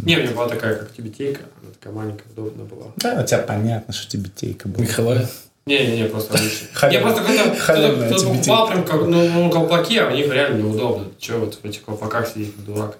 Не, 0.02 0.16
у 0.16 0.20
меня 0.22 0.30
была 0.30 0.48
такая, 0.48 0.76
как 0.76 0.90
тибетейка. 0.94 1.42
Она 1.60 1.72
такая 1.74 1.92
маленькая, 1.92 2.24
удобная 2.32 2.64
была. 2.64 2.86
Да, 2.96 3.20
у 3.20 3.26
тебя 3.26 3.40
понятно, 3.40 3.92
что 3.92 4.10
тибетейка 4.10 4.66
была. 4.66 4.82
Михалая? 4.82 5.28
Не-не-не, 5.68 6.04
просто 6.08 6.34
обычно. 6.34 6.88
Я 6.90 7.00
просто 7.00 7.22
когда 7.22 8.06
кто-то 8.06 8.24
покупал 8.24 8.68
прям 8.68 8.84
как, 8.84 9.02
ну, 9.06 9.28
ну, 9.28 9.50
колпаки, 9.50 9.98
а 9.98 10.08
у 10.08 10.10
них 10.10 10.32
реально 10.32 10.62
неудобно. 10.62 11.08
Че 11.18 11.34
вот 11.34 11.58
в 11.62 11.64
этих 11.64 11.82
колпаках 11.82 12.28
сидеть, 12.28 12.52
дурак. 12.64 12.96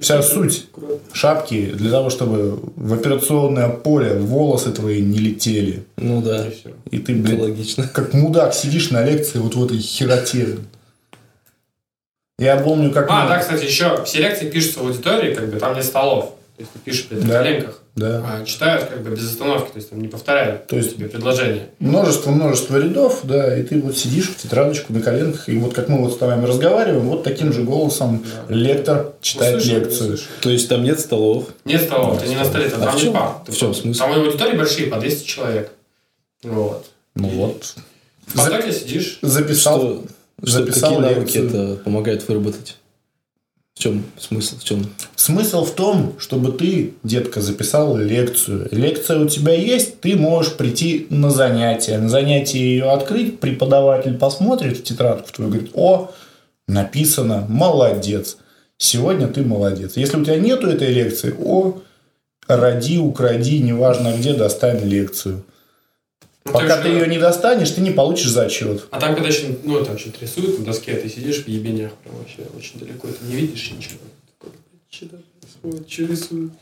Вся 0.00 0.22
суть 0.22 0.66
шапки 1.12 1.72
для 1.72 1.90
того, 1.90 2.08
чтобы 2.08 2.60
в 2.76 2.92
операционное 2.92 3.68
поле 3.70 4.14
волосы 4.14 4.70
твои 4.70 5.00
не 5.00 5.18
летели. 5.18 5.84
Ну 5.96 6.22
да. 6.22 6.46
И 6.90 6.98
ты, 6.98 7.14
блин, 7.14 7.40
логично. 7.40 7.88
как 7.88 8.12
мудак 8.12 8.54
сидишь 8.54 8.90
на 8.90 9.04
лекции 9.04 9.38
вот 9.38 9.56
в 9.56 9.64
этой 9.64 9.78
хероте. 9.78 10.58
Я 12.38 12.56
помню, 12.58 12.92
как... 12.92 13.06
А, 13.10 13.22
мы... 13.22 13.28
да, 13.28 13.38
кстати, 13.38 13.64
еще 13.64 14.04
все 14.04 14.18
лекции 14.20 14.50
пишутся 14.50 14.80
в 14.80 14.86
аудитории, 14.86 15.34
как 15.34 15.50
бы 15.50 15.58
там 15.58 15.74
нет 15.74 15.84
столов. 15.84 16.34
То 16.56 16.60
есть 16.60 16.72
ты 16.72 16.78
пишешь 16.78 17.06
на 17.10 17.20
да. 17.20 17.38
коленках. 17.38 17.83
Да. 17.96 18.24
А 18.26 18.44
читают 18.44 18.86
как 18.86 19.02
бы 19.02 19.10
без 19.10 19.30
остановки, 19.30 19.70
то 19.70 19.76
есть 19.76 19.90
там 19.90 20.00
не 20.00 20.08
повторяют 20.08 20.66
то 20.66 20.76
есть 20.76 20.96
тебе 20.96 21.08
предложение. 21.08 21.68
Множество-множество 21.78 22.76
рядов, 22.78 23.20
да, 23.22 23.56
и 23.56 23.62
ты 23.62 23.80
вот 23.80 23.96
сидишь 23.96 24.30
в 24.30 24.36
тетрадочку 24.36 24.92
на 24.92 25.00
коленках, 25.00 25.48
и 25.48 25.56
вот 25.56 25.74
как 25.74 25.88
мы 25.88 25.98
вот 25.98 26.16
с 26.16 26.20
вами 26.20 26.44
разговариваем, 26.44 27.08
вот 27.08 27.22
таким 27.22 27.52
же 27.52 27.62
голосом 27.62 28.24
да. 28.48 28.54
лектор 28.54 29.12
читает 29.20 29.58
услышал, 29.58 29.78
лекцию. 29.78 30.14
Услышал. 30.14 30.32
То 30.40 30.50
есть 30.50 30.68
там 30.68 30.82
нет 30.82 30.98
столов? 30.98 31.48
Нет 31.64 31.82
столов, 31.82 32.20
ты 32.20 32.28
не 32.28 32.34
на 32.34 32.44
столе, 32.44 32.68
там 32.68 32.82
а 32.82 32.90
в 32.90 33.00
чем, 33.00 33.16
в 33.46 33.56
чем 33.56 33.74
смысл? 33.74 34.00
Там 34.00 34.12
аудитории 34.12 34.56
большие, 34.56 34.88
по 34.88 34.98
200 34.98 35.26
человек. 35.26 35.70
Вот. 36.42 36.86
Ну 37.14 37.28
вот. 37.28 37.76
В 38.26 38.36
потоке 38.36 38.72
сидишь. 38.72 39.18
Записал. 39.22 40.02
Что, 40.42 40.64
что, 40.64 40.66
какие 40.66 40.98
навыки 40.98 41.38
это 41.38 41.76
помогает 41.76 42.26
выработать? 42.26 42.76
В 43.74 43.80
чем 43.80 44.04
смысл? 44.18 44.56
В 44.56 44.64
чем? 44.64 44.86
Смысл 45.16 45.64
в 45.64 45.72
том, 45.72 46.14
чтобы 46.18 46.52
ты, 46.52 46.94
детка, 47.02 47.40
записал 47.40 47.96
лекцию. 47.96 48.68
Лекция 48.70 49.18
у 49.18 49.28
тебя 49.28 49.52
есть, 49.52 50.00
ты 50.00 50.16
можешь 50.16 50.54
прийти 50.54 51.08
на 51.10 51.30
занятие. 51.30 51.98
На 51.98 52.08
занятие 52.08 52.60
ее 52.60 52.90
открыть, 52.90 53.40
преподаватель 53.40 54.16
посмотрит 54.16 54.78
в 54.78 54.84
тетрадку 54.84 55.32
твою 55.32 55.50
говорит, 55.50 55.70
о, 55.74 56.12
написано, 56.68 57.46
молодец. 57.48 58.36
Сегодня 58.78 59.26
ты 59.26 59.42
молодец. 59.42 59.96
Если 59.96 60.18
у 60.18 60.24
тебя 60.24 60.36
нету 60.36 60.68
этой 60.68 60.92
лекции, 60.92 61.34
о, 61.36 61.80
роди, 62.46 62.98
укради, 62.98 63.58
неважно 63.58 64.14
где, 64.16 64.34
достань 64.34 64.84
лекцию. 64.84 65.44
Ну, 66.46 66.52
Пока 66.52 66.82
ты, 66.82 66.88
ее 66.88 67.06
не 67.06 67.18
достанешь, 67.18 67.70
ты 67.70 67.80
не 67.80 67.90
получишь 67.90 68.30
зачет. 68.30 68.86
А 68.90 69.00
там, 69.00 69.14
когда 69.14 69.28
еще, 69.28 69.56
ну, 69.62 69.82
там 69.82 69.96
еще 69.96 70.12
рисуют 70.20 70.58
на 70.58 70.64
доске, 70.66 70.94
ты 70.94 71.08
сидишь 71.08 71.44
в 71.44 71.48
ебенях 71.48 71.92
прям 71.94 72.16
вообще 72.16 72.42
очень 72.54 72.78
далеко, 72.78 73.08
ты 73.08 73.24
не 73.24 73.36
видишь 73.36 73.70
ничего. 73.70 74.00
Что 74.90 75.06
рисуют, 75.42 75.90
что 75.90 76.02
рисуют. 76.02 76.52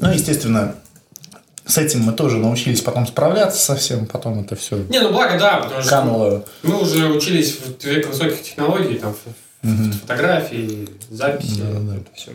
Ну, 0.00 0.10
естественно, 0.10 0.76
с 1.66 1.76
этим 1.76 2.00
мы 2.00 2.14
тоже 2.14 2.38
научились 2.38 2.80
потом 2.80 3.06
справляться 3.06 3.60
совсем, 3.60 4.06
потом 4.06 4.40
это 4.40 4.56
все. 4.56 4.78
Не, 4.88 5.00
ну 5.00 5.12
благо 5.12 5.38
да, 5.38 5.58
потому 5.58 5.82
что 5.82 5.90
кануло. 5.90 6.44
мы 6.62 6.80
уже 6.80 7.06
учились 7.08 7.58
в 7.58 7.84
век 7.84 8.08
высоких 8.08 8.42
технологий, 8.42 8.98
там 8.98 9.14
угу. 9.62 9.92
фотографии, 10.00 10.88
записи, 11.10 11.60
да, 11.60 11.80
да. 11.80 11.96
это 11.96 12.14
все 12.14 12.32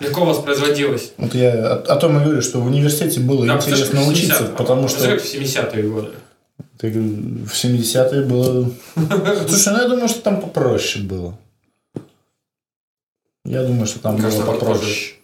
легко 0.00 0.24
воспроизводилось. 0.24 1.12
Вот 1.16 1.34
я 1.34 1.52
о, 1.52 1.74
о 1.76 1.96
том 1.96 2.18
и 2.18 2.24
говорю, 2.24 2.42
что 2.42 2.60
в 2.60 2.66
университете 2.66 3.20
было 3.20 3.46
да, 3.46 3.56
интересно 3.56 4.06
учиться, 4.06 4.44
потому 4.56 4.88
что... 4.88 5.18
в 5.18 5.22
70-е 5.22 5.82
годы. 5.84 6.10
Ты, 6.78 6.90
в 6.90 7.52
70-е 7.52 8.22
было... 8.22 8.70
Слушай, 9.48 9.72
ну 9.72 9.82
я 9.82 9.88
думаю, 9.88 10.08
что 10.08 10.20
там 10.20 10.40
попроще 10.40 11.04
было. 11.04 11.38
Я 13.44 13.64
думаю, 13.64 13.86
что 13.86 13.98
там 14.00 14.16
было 14.16 14.42
попроще. 14.42 15.14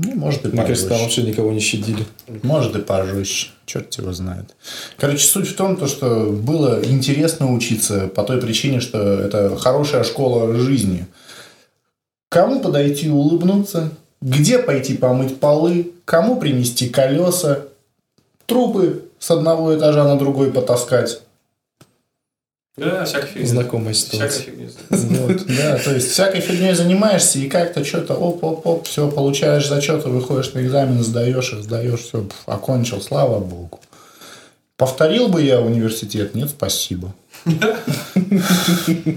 Ну, 0.00 0.14
может 0.14 0.44
и 0.44 0.48
Мне 0.48 0.62
кажется, 0.62 0.88
там 0.88 1.00
вообще 1.00 1.22
никого 1.22 1.50
не 1.50 1.58
щадили. 1.58 2.06
Может 2.44 2.76
и 2.76 2.80
пожестче. 2.80 3.48
Черт 3.66 3.92
его 3.98 4.12
знает. 4.12 4.54
Короче, 4.96 5.26
суть 5.26 5.48
в 5.48 5.56
том, 5.56 5.76
то, 5.76 5.88
что 5.88 6.26
было 6.30 6.80
интересно 6.84 7.52
учиться 7.52 8.06
по 8.06 8.22
той 8.22 8.40
причине, 8.40 8.80
что 8.80 8.98
это 8.98 9.56
хорошая 9.56 10.04
школа 10.04 10.54
жизни. 10.54 11.06
Кому 12.28 12.60
подойти 12.60 13.06
и 13.06 13.10
улыбнуться? 13.10 13.90
Где 14.20 14.58
пойти 14.58 14.96
помыть 14.96 15.40
полы? 15.40 15.92
Кому 16.04 16.38
принести 16.38 16.88
колеса? 16.88 17.66
Трупы 18.46 19.04
с 19.18 19.30
одного 19.30 19.76
этажа 19.76 20.04
на 20.04 20.18
другой 20.18 20.52
потаскать? 20.52 21.20
Да, 22.76 23.04
всякой 23.04 23.26
фигней. 23.26 23.46
Знакомая 23.46 23.94
ситуация. 23.94 24.28
Всякой 24.30 24.44
фигней. 24.44 24.70
Вот, 25.18 25.46
да, 25.46 25.78
то 25.78 25.94
есть 25.94 26.10
всякой 26.12 26.40
фигней 26.40 26.74
занимаешься 26.74 27.38
и 27.40 27.48
как-то 27.48 27.84
что-то 27.84 28.14
оп-оп-оп, 28.14 28.86
все, 28.86 29.10
получаешь 29.10 29.66
зачеты, 29.66 30.08
выходишь 30.08 30.52
на 30.52 30.60
экзамен, 30.60 31.02
сдаешь 31.02 31.52
их, 31.52 31.64
сдаешь, 31.64 32.00
все, 32.00 32.28
окончил, 32.46 33.00
слава 33.00 33.40
богу. 33.40 33.80
Повторил 34.76 35.28
бы 35.28 35.42
я 35.42 35.60
университет? 35.60 36.36
Нет, 36.36 36.50
спасибо. 36.50 37.12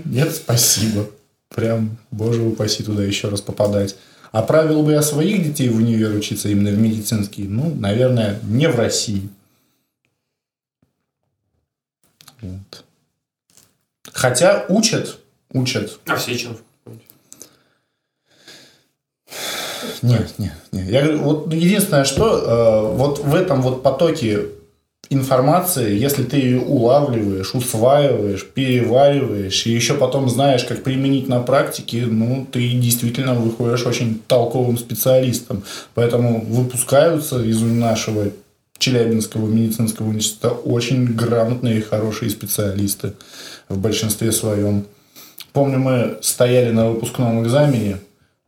Нет, 0.06 0.36
спасибо. 0.36 1.06
Прям, 1.54 1.98
боже 2.12 2.42
упаси, 2.42 2.82
туда 2.84 3.04
еще 3.04 3.28
раз 3.28 3.42
попадать. 3.42 3.98
Отправил 4.32 4.84
бы 4.84 4.94
я 4.94 5.02
своих 5.02 5.44
детей 5.44 5.68
в 5.70 5.76
универ 5.76 6.16
учиться 6.16 6.48
именно 6.48 6.72
в 6.72 6.80
медицинский? 6.80 7.44
Ну, 7.44 7.76
наверное, 7.76 8.40
не 8.44 8.70
в 8.70 8.78
России. 8.78 9.28
Вот. 12.42 12.86
Хотя 14.14 14.66
учат, 14.70 15.20
учат. 15.52 16.00
А 16.06 16.16
в 16.16 16.22
Сеченов? 16.22 16.62
Нет, 20.02 20.34
нет, 20.38 20.54
нет. 20.72 20.90
Я 20.90 21.02
говорю, 21.02 21.22
вот 21.22 21.54
единственное, 21.54 22.06
что 22.06 22.38
э, 22.38 22.96
вот 22.96 23.20
в 23.20 23.36
этом 23.36 23.62
вот 23.62 23.84
потоке 23.84 24.48
информации, 25.12 25.98
если 25.98 26.24
ты 26.24 26.38
ее 26.38 26.62
улавливаешь, 26.62 27.54
усваиваешь, 27.54 28.48
перевариваешь, 28.48 29.66
и 29.68 29.72
еще 29.72 29.94
потом 29.94 30.30
знаешь, 30.30 30.64
как 30.64 30.84
применить 30.84 31.28
на 31.28 31.42
практике, 31.42 32.06
ну, 32.06 32.48
ты 32.50 32.70
действительно 32.70 33.36
выходишь 33.36 33.86
очень 33.86 34.22
толковым 34.28 34.78
специалистом. 34.78 35.64
Поэтому 35.94 36.44
выпускаются 36.46 37.44
из 37.44 37.62
нашего 37.62 38.30
Челябинского 38.78 39.48
медицинского 39.48 40.08
университета 40.08 40.50
очень 40.50 41.06
грамотные 41.06 41.80
и 41.80 41.82
хорошие 41.82 42.32
специалисты 42.32 43.14
в 43.68 43.78
большинстве 43.78 44.32
своем. 44.32 44.86
Помню, 45.52 45.78
мы 45.78 46.20
стояли 46.22 46.72
на 46.72 46.90
выпускном 46.90 47.44
экзамене, 47.44 47.98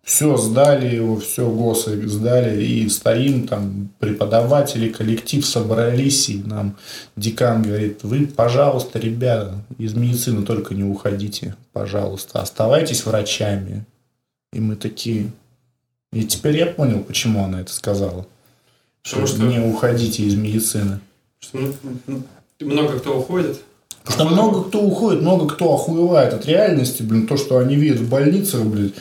все 0.04 0.36
сдали 0.36 0.96
его, 0.96 1.18
все 1.18 1.50
ГОСы 1.50 2.08
сдали, 2.08 2.62
и 2.62 2.90
стоим 2.90 3.48
там, 3.48 3.90
преподаватели, 4.00 4.90
коллектив 4.90 5.46
собрались, 5.46 6.30
и 6.30 6.44
нам 6.44 6.76
декан 7.16 7.64
говорит, 7.64 8.04
вы, 8.04 8.28
пожалуйста, 8.28 9.00
ребята, 9.00 9.64
из 9.78 9.94
медицины 9.94 10.46
только 10.46 10.76
не 10.76 10.84
уходите, 10.84 11.56
пожалуйста, 11.72 12.42
оставайтесь 12.42 13.06
врачами. 13.06 13.86
И 14.52 14.60
мы 14.60 14.76
такие... 14.76 15.32
И 16.12 16.26
теперь 16.26 16.58
я 16.58 16.68
понял, 16.68 17.02
почему 17.04 17.44
она 17.44 17.62
это 17.62 17.74
сказала. 17.74 18.28
Что, 19.02 19.26
что 19.26 19.42
не 19.44 19.60
уходите 19.60 20.24
из 20.24 20.36
медицины. 20.36 21.00
Что 21.40 21.60
ну, 22.06 22.24
много 22.60 23.00
кто 23.00 23.20
уходит, 23.20 23.62
Потому 24.04 24.30
что 24.30 24.36
много 24.36 24.64
кто 24.66 24.82
уходит, 24.82 25.22
много 25.22 25.48
кто 25.48 25.74
охуевает 25.74 26.34
от 26.34 26.46
реальности, 26.46 27.04
блин, 27.04 27.26
то, 27.26 27.38
что 27.38 27.58
они 27.58 27.76
видят 27.76 28.00
в 28.00 28.10
больницах, 28.10 28.64
блин. 28.66 28.94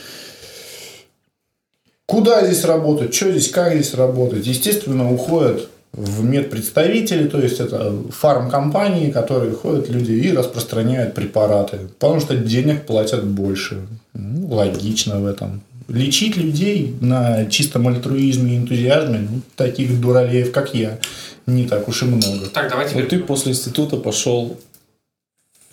Куда 2.13 2.45
здесь 2.45 2.63
работать, 2.63 3.15
что 3.15 3.31
здесь, 3.31 3.49
как 3.49 3.73
здесь 3.73 3.95
работать. 3.95 4.45
Естественно, 4.45 5.11
уходят 5.11 5.67
в 5.93 6.23
медпредставители, 6.23 7.27
то 7.27 7.41
есть 7.41 7.59
это 7.59 7.91
фармкомпании, 8.11 9.09
которые 9.09 9.53
ходят 9.53 9.89
люди 9.89 10.11
и 10.11 10.31
распространяют 10.31 11.15
препараты, 11.15 11.79
потому 11.97 12.19
что 12.19 12.35
денег 12.35 12.85
платят 12.85 13.25
больше. 13.25 13.87
Ну, 14.13 14.47
логично 14.53 15.21
в 15.21 15.25
этом. 15.25 15.63
Лечить 15.87 16.37
людей 16.37 16.95
на 17.01 17.47
чистом 17.47 17.87
альтруизме 17.87 18.53
и 18.53 18.57
энтузиазме, 18.57 19.27
ну, 19.27 19.41
таких 19.55 19.99
дуралеев, 19.99 20.51
как 20.51 20.75
я, 20.75 20.99
не 21.47 21.65
так 21.65 21.89
уж 21.89 22.03
и 22.03 22.05
много. 22.05 22.45
Так, 22.53 22.69
давайте. 22.69 22.93
Вот 22.93 23.09
ты 23.09 23.17
после 23.17 23.53
института 23.53 23.97
пошел 23.97 24.55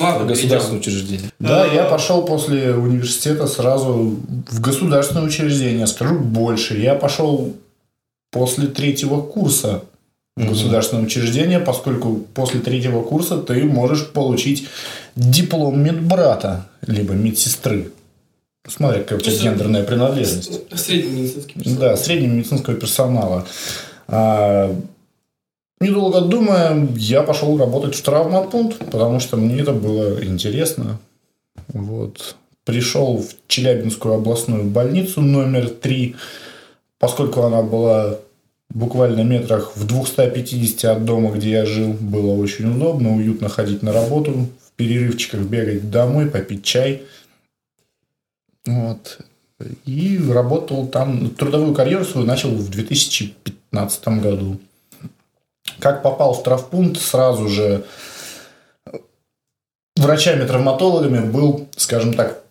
Ладно, 0.00 0.26
государственное 0.26 0.80
учреждение. 0.80 1.30
Да, 1.38 1.64
А. 1.64 1.66
я 1.74 1.84
пошел 1.84 2.22
после 2.24 2.74
университета 2.74 3.46
сразу 3.46 4.16
в 4.48 4.60
государственное 4.60 5.22
учреждение. 5.24 5.86
Скажу 5.86 6.18
больше. 6.18 6.78
Я 6.78 6.94
пошел 6.94 7.54
после 8.30 8.66
третьего 8.66 9.20
курса 9.20 9.82
в 10.36 10.48
государственное 10.48 11.04
учреждение, 11.04 11.58
поскольку 11.60 12.16
после 12.34 12.60
третьего 12.60 13.02
курса 13.02 13.38
ты 13.38 13.64
можешь 13.64 14.08
получить 14.08 14.66
диплом 15.16 15.82
медбрата, 15.82 16.66
либо 16.86 17.12
медсестры. 17.14 17.92
Смотри, 18.68 19.02
какая 19.02 19.18
у 19.18 19.22
тебя 19.22 19.36
гендерная 19.36 19.82
принадлежность. 19.84 20.60
Средний 20.78 21.22
медицинский 21.22 21.54
персонал. 21.54 21.80
Да, 21.80 21.96
среднего 21.96 22.32
медицинского 22.32 22.76
персонала. 22.76 23.46
Недолго 25.80 26.20
думая, 26.20 26.88
я 26.96 27.22
пошел 27.22 27.56
работать 27.56 27.94
в 27.94 28.02
травмопункт, 28.02 28.90
потому 28.90 29.18
что 29.18 29.38
мне 29.38 29.60
это 29.60 29.72
было 29.72 30.22
интересно. 30.22 30.98
Вот. 31.68 32.36
Пришел 32.64 33.16
в 33.16 33.48
Челябинскую 33.48 34.14
областную 34.14 34.64
больницу 34.64 35.22
номер 35.22 35.70
3, 35.70 36.16
поскольку 36.98 37.42
она 37.42 37.62
была 37.62 38.18
буквально 38.68 39.22
метрах 39.22 39.74
в 39.74 39.86
250 39.86 40.84
от 40.84 41.04
дома, 41.06 41.30
где 41.30 41.50
я 41.50 41.66
жил, 41.66 41.94
было 41.94 42.34
очень 42.34 42.70
удобно, 42.70 43.16
уютно 43.16 43.48
ходить 43.48 43.82
на 43.82 43.92
работу, 43.92 44.32
в 44.32 44.72
перерывчиках 44.76 45.40
бегать 45.40 45.90
домой, 45.90 46.26
попить 46.26 46.62
чай. 46.62 47.02
Вот. 48.66 49.18
И 49.86 50.20
работал 50.28 50.86
там, 50.88 51.30
трудовую 51.30 51.74
карьеру 51.74 52.04
свою 52.04 52.26
начал 52.26 52.50
в 52.50 52.68
2015 52.68 54.08
году. 54.20 54.58
Как 55.78 56.02
попал 56.02 56.34
в 56.34 56.42
травпункт, 56.42 57.00
сразу 57.00 57.48
же 57.48 57.84
врачами-травматологами 59.96 61.20
был, 61.30 61.68
скажем 61.76 62.14
так, 62.14 62.42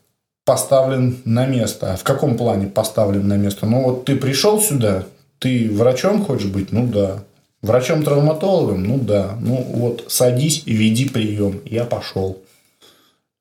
поставлен 0.45 1.18
на 1.26 1.45
место. 1.45 1.93
А 1.93 1.97
в 1.97 2.03
каком 2.03 2.38
плане 2.38 2.68
поставлен 2.68 3.28
на 3.28 3.38
место? 3.38 3.66
Ну, 3.66 3.84
вот 3.84 4.05
ты 4.05 4.16
пришел 4.16 4.62
сюда, 4.62 5.05
ты 5.39 5.70
врачом 5.72 6.26
хочешь 6.26 6.47
быть? 6.47 6.72
Ну, 6.72 6.88
да. 6.88 7.24
Врачом-травматологом? 7.62 8.84
Ну, 8.84 8.97
да. 8.97 9.36
Ну, 9.39 9.55
вот 9.57 10.05
садись 10.07 10.64
и 10.66 10.74
веди 10.74 11.10
прием. 11.10 11.62
Я 11.66 11.84
пошел. 11.84 12.41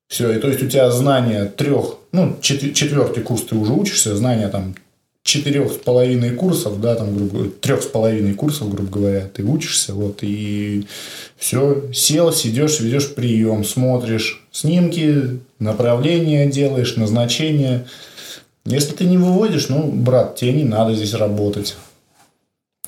Все, 0.07 0.31
и 0.31 0.39
то 0.39 0.47
есть 0.47 0.61
у 0.63 0.67
тебя 0.67 0.89
знания 0.91 1.45
трех, 1.45 1.97
ну, 2.11 2.35
чет- 2.41 2.73
четвертый 2.73 3.23
курс 3.23 3.43
ты 3.43 3.55
уже 3.55 3.73
учишься, 3.73 4.15
знания 4.15 4.49
там 4.49 4.75
четырех 5.29 5.71
с 5.71 5.75
половиной 5.75 6.31
курсов, 6.31 6.81
да, 6.81 6.95
там, 6.95 7.15
грубо 7.15 7.49
трех 7.49 7.83
с 7.83 7.85
половиной 7.85 8.33
курсов, 8.33 8.73
грубо 8.73 8.89
говоря, 8.89 9.29
ты 9.31 9.43
учишься, 9.43 9.93
вот, 9.93 10.19
и 10.23 10.87
все, 11.37 11.83
сел, 11.93 12.33
сидешь, 12.33 12.79
ведешь 12.79 13.13
прием, 13.13 13.63
смотришь 13.63 14.43
снимки, 14.51 15.39
направления 15.59 16.47
делаешь, 16.47 16.95
назначение. 16.95 17.85
Если 18.65 18.95
ты 18.95 19.03
не 19.05 19.17
выводишь, 19.17 19.69
ну, 19.69 19.91
брат, 19.91 20.35
тебе 20.35 20.53
не 20.53 20.63
надо 20.63 20.95
здесь 20.95 21.13
работать. 21.13 21.75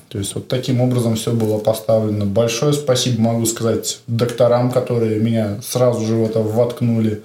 То 0.08 0.18
есть, 0.18 0.34
вот 0.34 0.48
таким 0.48 0.80
образом 0.80 1.14
все 1.14 1.32
было 1.32 1.58
поставлено. 1.58 2.26
Большое 2.26 2.72
спасибо 2.72 3.22
могу 3.22 3.46
сказать 3.46 4.00
докторам, 4.08 4.72
которые 4.72 5.20
меня 5.20 5.62
сразу 5.62 6.04
же 6.04 6.16
в 6.16 6.24
это 6.24 6.40
воткнули. 6.40 7.22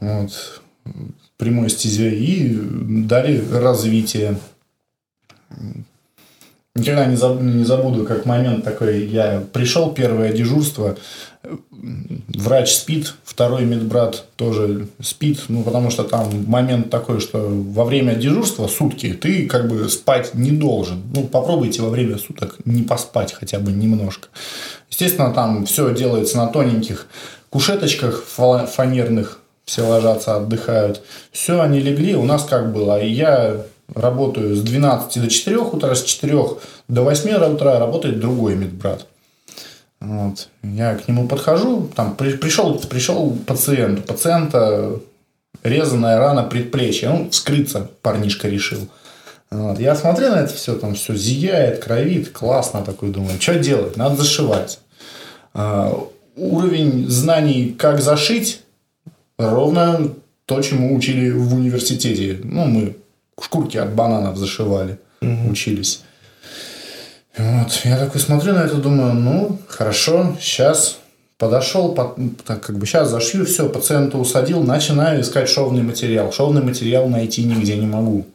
Вот. 0.00 0.60
Прямой 1.38 1.70
стезе. 1.70 2.14
И 2.14 2.58
дали 2.60 3.42
развитие. 3.50 4.38
Никогда 6.74 7.06
не 7.06 7.16
забуду, 7.16 7.44
не 7.44 7.64
забуду, 7.64 8.04
как 8.04 8.24
момент 8.24 8.64
такой. 8.64 9.06
Я 9.06 9.42
пришел, 9.52 9.90
первое 9.92 10.32
дежурство. 10.32 10.96
Врач 11.70 12.74
спит, 12.74 13.14
второй 13.24 13.64
медбрат 13.64 14.26
тоже 14.36 14.88
спит. 15.00 15.44
Ну, 15.48 15.62
потому 15.62 15.90
что 15.90 16.04
там 16.04 16.44
момент 16.46 16.90
такой, 16.90 17.20
что 17.20 17.38
во 17.48 17.84
время 17.84 18.14
дежурства 18.14 18.68
сутки 18.68 19.12
ты 19.12 19.46
как 19.46 19.68
бы 19.68 19.88
спать 19.88 20.34
не 20.34 20.52
должен. 20.52 21.02
Ну, 21.14 21.24
попробуйте 21.24 21.82
во 21.82 21.88
время 21.88 22.18
суток 22.18 22.56
не 22.64 22.82
поспать 22.82 23.32
хотя 23.32 23.58
бы 23.58 23.72
немножко. 23.72 24.28
Естественно, 24.90 25.32
там 25.32 25.66
все 25.66 25.92
делается 25.94 26.36
на 26.36 26.46
тоненьких 26.46 27.06
кушеточках 27.50 28.24
фа- 28.24 28.66
фанерных. 28.66 29.40
Все 29.68 29.82
ложатся, 29.82 30.36
отдыхают. 30.36 31.02
Все, 31.30 31.60
они 31.60 31.80
легли. 31.80 32.14
У 32.16 32.24
нас 32.24 32.44
как 32.44 32.72
было. 32.72 32.98
И 32.98 33.10
я 33.10 33.66
работаю 33.94 34.56
с 34.56 34.62
12 34.62 35.20
до 35.20 35.28
4 35.28 35.58
утра, 35.58 35.94
с 35.94 36.02
4 36.04 36.42
до 36.88 37.02
8 37.02 37.52
утра 37.52 37.78
работает 37.78 38.18
другой 38.18 38.56
медбрат. 38.56 39.04
Вот. 40.00 40.48
Я 40.62 40.94
к 40.94 41.06
нему 41.06 41.28
подхожу, 41.28 41.90
там 41.94 42.16
при- 42.16 42.38
пришел, 42.38 42.78
пришел 42.78 43.36
пациент, 43.46 43.98
у 43.98 44.02
пациента 44.04 45.00
резаная 45.62 46.18
рана 46.18 46.44
предплечья, 46.44 47.10
ну, 47.10 47.28
вскрыться 47.28 47.90
парнишка 48.00 48.48
решил. 48.48 48.88
Вот. 49.50 49.78
Я 49.78 49.94
смотрю 49.94 50.30
на 50.30 50.36
это 50.36 50.54
все, 50.54 50.76
там 50.76 50.94
все 50.94 51.14
зияет, 51.14 51.84
кровит, 51.84 52.30
классно 52.30 52.82
такой, 52.82 53.10
думаю, 53.10 53.38
что 53.38 53.56
делать, 53.56 53.98
надо 53.98 54.16
зашивать. 54.16 54.78
А, 55.52 55.92
уровень 56.36 57.06
знаний, 57.10 57.76
как 57.78 58.00
зашить, 58.00 58.62
ровно 59.38 60.10
то, 60.46 60.60
чему 60.62 60.94
учили 60.96 61.30
в 61.30 61.54
университете. 61.54 62.40
Ну, 62.42 62.64
мы 62.66 62.96
шкурки 63.40 63.76
от 63.76 63.94
бананов 63.94 64.36
зашивали, 64.36 64.98
учились. 65.50 66.02
Вот, 67.36 67.80
я 67.84 67.96
такой 67.98 68.20
смотрю 68.20 68.52
на 68.52 68.64
это, 68.64 68.76
думаю, 68.76 69.14
ну, 69.14 69.58
хорошо, 69.68 70.36
сейчас 70.40 70.98
подошел, 71.38 71.94
по- 71.94 72.16
так 72.44 72.60
как 72.62 72.78
бы 72.78 72.84
сейчас 72.84 73.10
зашью, 73.10 73.46
все, 73.46 73.68
пациента 73.68 74.18
усадил, 74.18 74.62
начинаю 74.64 75.20
искать 75.20 75.48
шовный 75.48 75.82
материал. 75.82 76.32
Шовный 76.32 76.62
материал 76.62 77.08
найти 77.08 77.44
нигде 77.44 77.76
не 77.76 77.86
могу. 77.86 78.26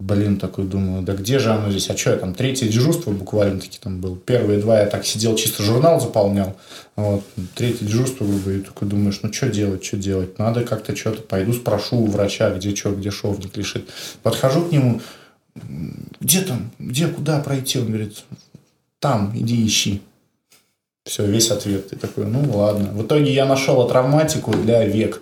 Блин, 0.00 0.38
такой 0.38 0.64
думаю, 0.64 1.02
да 1.02 1.12
где 1.14 1.38
же 1.38 1.50
оно 1.50 1.70
здесь? 1.70 1.90
А 1.90 1.96
что 1.96 2.12
я 2.12 2.16
там, 2.16 2.32
третье 2.34 2.66
дежурство 2.66 3.10
буквально 3.10 3.60
таки 3.60 3.78
там 3.78 4.00
был. 4.00 4.16
Первые 4.16 4.58
два 4.58 4.80
я 4.80 4.86
так 4.86 5.04
сидел, 5.04 5.36
чисто 5.36 5.62
журнал 5.62 6.00
заполнял. 6.00 6.56
Вот. 6.96 7.22
Третье 7.54 7.84
дежурство, 7.84 8.24
грубо 8.24 8.50
и 8.52 8.60
такой 8.60 8.88
думаешь, 8.88 9.20
ну 9.22 9.30
что 9.30 9.50
делать, 9.50 9.84
что 9.84 9.98
делать? 9.98 10.38
Надо 10.38 10.64
как-то 10.64 10.96
что-то, 10.96 11.20
пойду 11.20 11.52
спрошу 11.52 11.98
у 11.98 12.06
врача, 12.06 12.48
где 12.48 12.74
что, 12.74 12.92
где 12.92 13.10
шовник 13.10 13.54
лежит. 13.58 13.90
Подхожу 14.22 14.62
к 14.62 14.72
нему, 14.72 15.02
где 16.18 16.40
там, 16.40 16.70
где, 16.78 17.06
куда 17.06 17.38
пройти? 17.40 17.78
Он 17.78 17.88
говорит, 17.88 18.24
там, 19.00 19.32
иди 19.36 19.66
ищи. 19.66 20.00
Все, 21.04 21.26
весь 21.26 21.50
ответ. 21.50 21.90
Ты 21.90 21.96
такой, 21.96 22.24
ну 22.24 22.56
ладно. 22.56 22.90
В 22.94 23.04
итоге 23.04 23.34
я 23.34 23.44
нашел 23.44 23.86
травматику 23.86 24.52
для 24.52 24.82
век. 24.86 25.20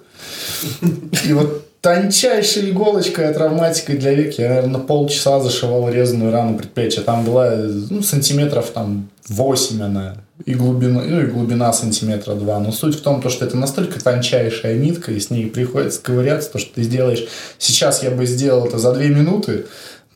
И 1.25 1.33
вот 1.33 1.68
тончайшей 1.81 2.71
иголочкой, 2.71 3.33
травматикой 3.33 3.97
для 3.97 4.15
веки. 4.15 4.41
Я, 4.41 4.49
наверное, 4.49 4.81
полчаса 4.81 5.41
зашивал 5.41 5.89
резаную 5.89 6.33
рану 6.33 6.59
предплечья. 6.59 7.03
Там 7.03 7.25
была 7.25 7.55
ну, 7.57 8.03
сантиметров 8.03 8.71
там 8.75 9.09
8 9.29 9.83
она. 9.83 10.17
И 10.45 10.55
глубина, 10.55 11.03
ну, 11.03 11.21
и 11.21 11.27
глубина 11.27 11.73
сантиметра 11.73 12.35
2. 12.35 12.61
Но 12.61 12.73
суть 12.73 12.97
в 12.97 13.01
том, 13.03 13.21
то, 13.21 13.29
что 13.29 13.45
это 13.45 13.57
настолько 13.57 14.03
тончайшая 14.03 14.77
нитка, 14.77 15.13
и 15.13 15.21
с 15.21 15.31
ней 15.31 15.47
приходится 15.47 16.01
ковыряться, 16.01 16.53
то, 16.53 16.59
что 16.59 16.75
ты 16.75 16.83
сделаешь. 16.83 17.27
Сейчас 17.59 18.03
я 18.03 18.11
бы 18.11 18.27
сделал 18.27 18.67
это 18.67 18.79
за 18.79 18.93
2 18.93 19.03
минуты, 19.05 19.67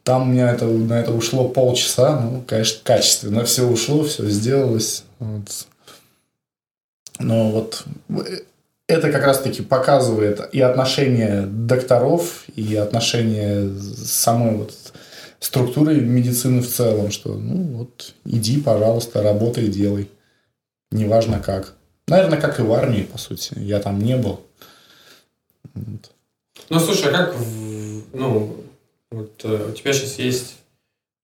там 0.05 0.23
у 0.23 0.33
меня 0.33 0.51
это, 0.51 0.67
на 0.67 1.01
это 1.01 1.13
ушло 1.13 1.49
полчаса. 1.49 2.21
Ну, 2.21 2.43
конечно, 2.47 2.81
качественно 2.83 3.45
все 3.45 3.69
ушло, 3.69 4.03
все 4.05 4.29
сделалось. 4.29 5.05
Вот. 5.19 5.67
Но 7.19 7.51
вот 7.51 7.85
это 8.89 9.11
как 9.11 9.25
раз-таки 9.25 9.63
показывает 9.63 10.41
и 10.53 10.61
отношение 10.61 11.43
докторов, 11.43 12.45
и 12.55 12.77
отношение 12.77 13.71
самой 13.79 14.57
вот 14.57 14.75
структуры 15.41 16.01
медицины 16.01 16.63
в 16.63 16.69
целом, 16.69 17.11
что 17.11 17.35
ну 17.35 17.79
вот 17.79 18.15
иди, 18.25 18.61
пожалуйста, 18.61 19.23
работай, 19.23 19.69
делай. 19.69 20.11
Неважно 20.91 21.41
как. 21.41 21.75
Наверное, 22.07 22.41
как 22.41 22.61
и 22.61 22.63
в 22.63 22.73
армии, 22.73 23.03
по 23.03 23.17
сути. 23.17 23.55
Я 23.59 23.81
там 23.81 23.99
не 23.99 24.17
был. 24.17 24.41
Вот. 25.75 26.11
Ну, 26.69 26.79
слушай, 26.79 27.11
а 27.11 27.17
как, 27.17 27.35
ну, 28.13 28.57
вот 29.11 29.41
э, 29.45 29.69
у 29.71 29.73
тебя 29.73 29.93
сейчас 29.93 30.19
есть, 30.19 30.57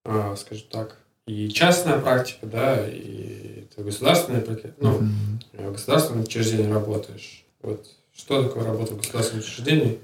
э, 0.04 0.36
скажем 0.38 0.66
так, 0.70 0.96
и 1.26 1.48
частная 1.50 1.98
практика, 1.98 2.46
да, 2.46 2.86
и 2.86 3.66
ты 3.74 3.82
государственная 3.82 4.40
практика, 4.40 4.72
ну, 4.80 5.00
mm-hmm. 5.00 5.68
в 5.68 5.72
государственном 5.72 6.22
учреждении 6.22 6.70
работаешь. 6.70 7.44
Вот 7.62 7.86
что 8.16 8.42
такое 8.42 8.64
работа 8.64 8.94
в 8.94 8.98
государственном 8.98 9.44
учреждении? 9.44 9.98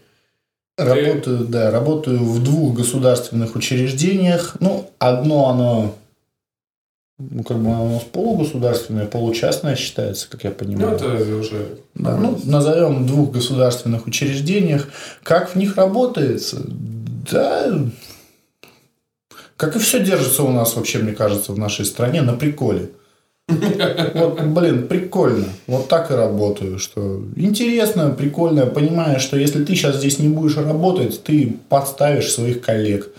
Работаю, 0.77 1.45
да, 1.47 1.71
работаю 1.71 2.19
в 2.19 2.43
двух 2.43 2.75
государственных 2.77 3.55
учреждениях. 3.55 4.57
Ну, 4.59 4.91
одно 4.99 5.49
оно, 5.49 5.95
ну, 7.19 7.45
как 7.45 7.59
бы 7.59 7.71
оно 7.71 8.01
полугосударственное, 8.13 9.07
получастное 9.07 9.77
считается, 9.77 10.29
как 10.29 10.43
я 10.43 10.51
понимаю. 10.51 10.99
Ну, 10.99 11.09
это 11.09 11.37
уже... 11.37 11.79
Да, 11.95 12.17
ну, 12.17 12.41
назовем 12.45 13.07
двух 13.07 13.31
государственных 13.31 14.07
учреждениях. 14.09 14.89
Как 15.23 15.51
в 15.51 15.55
них 15.57 15.77
работается? 15.77 16.65
Да, 16.67 17.73
как 19.57 19.77
и 19.77 19.79
все 19.79 20.05
держится 20.05 20.43
у 20.43 20.51
нас 20.51 20.75
вообще, 20.75 20.99
мне 20.99 21.13
кажется, 21.13 21.53
в 21.53 21.59
нашей 21.59 21.85
стране 21.85 22.23
на 22.23 22.35
приколе. 22.35 22.91
Вот, 23.49 24.41
блин, 24.43 24.89
прикольно. 24.89 25.47
Вот 25.67 25.89
так 25.89 26.11
и 26.11 26.15
работаю. 26.15 26.79
Что 26.79 27.23
интересно, 27.37 28.11
прикольно, 28.11 28.67
понимая, 28.67 29.19
что 29.19 29.37
если 29.37 29.65
ты 29.65 29.75
сейчас 29.75 29.97
здесь 29.97 30.19
не 30.19 30.29
будешь 30.29 30.57
работать, 30.57 31.23
ты 31.23 31.57
подставишь 31.69 32.33
своих 32.33 32.61
коллег. 32.61 33.11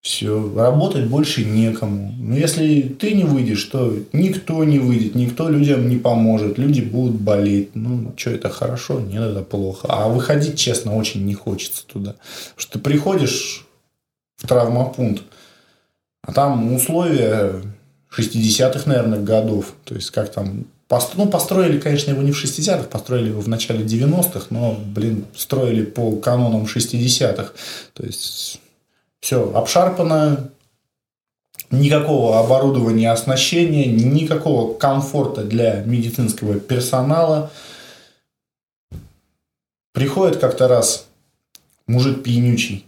Все, 0.00 0.52
работать 0.54 1.06
больше 1.06 1.46
некому. 1.46 2.14
Но 2.18 2.36
если 2.36 2.82
ты 2.82 3.14
не 3.14 3.24
выйдешь, 3.24 3.64
то 3.64 3.96
никто 4.12 4.62
не 4.62 4.78
выйдет, 4.78 5.14
никто 5.14 5.48
людям 5.48 5.88
не 5.88 5.96
поможет, 5.96 6.58
люди 6.58 6.82
будут 6.82 7.14
болеть. 7.14 7.70
Ну, 7.74 8.12
что 8.14 8.30
это 8.32 8.50
хорошо, 8.50 9.00
нет, 9.00 9.22
это 9.22 9.40
плохо. 9.40 9.88
А 9.88 10.08
выходить, 10.08 10.58
честно, 10.58 10.94
очень 10.94 11.24
не 11.24 11.32
хочется 11.32 11.86
туда. 11.86 12.16
Потому 12.16 12.58
что 12.58 12.72
ты 12.72 12.78
приходишь 12.80 13.66
в 14.36 14.46
травмопункт, 14.46 15.22
а 16.20 16.32
там 16.32 16.74
условия 16.74 17.62
60-х, 18.16 18.82
наверное, 18.86 19.20
годов. 19.20 19.74
То 19.84 19.94
есть, 19.94 20.10
как 20.10 20.32
там... 20.32 20.66
Ну, 21.16 21.26
построили, 21.28 21.80
конечно, 21.80 22.10
его 22.10 22.22
не 22.22 22.30
в 22.30 22.44
60-х, 22.44 22.84
построили 22.84 23.30
его 23.30 23.40
в 23.40 23.48
начале 23.48 23.84
90-х, 23.84 24.46
но, 24.50 24.78
блин, 24.78 25.24
строили 25.34 25.84
по 25.84 26.14
канонам 26.16 26.64
60-х. 26.64 27.52
То 27.94 28.04
есть, 28.04 28.60
все 29.20 29.50
обшарпано, 29.52 30.50
никакого 31.70 32.38
оборудования, 32.38 33.10
оснащения, 33.10 33.86
никакого 33.86 34.74
комфорта 34.74 35.42
для 35.42 35.82
медицинского 35.82 36.60
персонала. 36.60 37.50
Приходит 39.92 40.36
как-то 40.38 40.68
раз 40.68 41.06
мужик 41.86 42.22
пьянючий, 42.22 42.84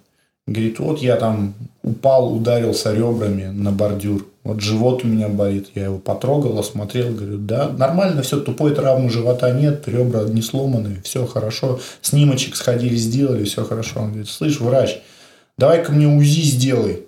говорит, 0.46 0.78
вот 0.78 1.00
я 1.00 1.16
там 1.16 1.54
упал, 1.82 2.34
ударился 2.34 2.92
ребрами 2.92 3.46
на 3.46 3.72
бордюр. 3.72 4.26
Вот 4.46 4.60
живот 4.60 5.02
у 5.02 5.08
меня 5.08 5.28
болит. 5.28 5.70
Я 5.74 5.86
его 5.86 5.98
потрогал, 5.98 6.56
осмотрел, 6.56 7.12
говорю, 7.12 7.36
да, 7.38 7.68
нормально, 7.68 8.22
все, 8.22 8.38
тупой 8.38 8.76
травмы 8.76 9.10
живота 9.10 9.50
нет, 9.50 9.88
ребра 9.88 10.22
не 10.22 10.40
сломаны, 10.40 11.00
все 11.02 11.26
хорошо. 11.26 11.80
Снимочек 12.00 12.54
сходили, 12.54 12.94
сделали, 12.94 13.42
все 13.42 13.64
хорошо. 13.64 14.02
Он 14.02 14.10
говорит, 14.10 14.28
слышь, 14.28 14.60
врач, 14.60 15.00
давай-ка 15.58 15.90
мне 15.90 16.06
УЗИ 16.06 16.42
сделай. 16.42 17.02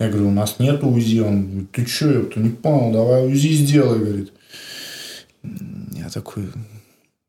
Я 0.00 0.08
говорю, 0.08 0.28
у 0.28 0.32
нас 0.32 0.60
нет 0.60 0.82
УЗИ. 0.82 1.18
Он 1.18 1.46
говорит, 1.46 1.72
ты 1.72 1.84
что, 1.84 2.10
я 2.10 2.22
то 2.22 2.40
не 2.40 2.48
понял, 2.48 2.90
давай 2.90 3.26
УЗИ 3.26 3.52
сделай, 3.52 3.98
говорит. 3.98 4.32
Я 5.42 6.08
такой, 6.08 6.44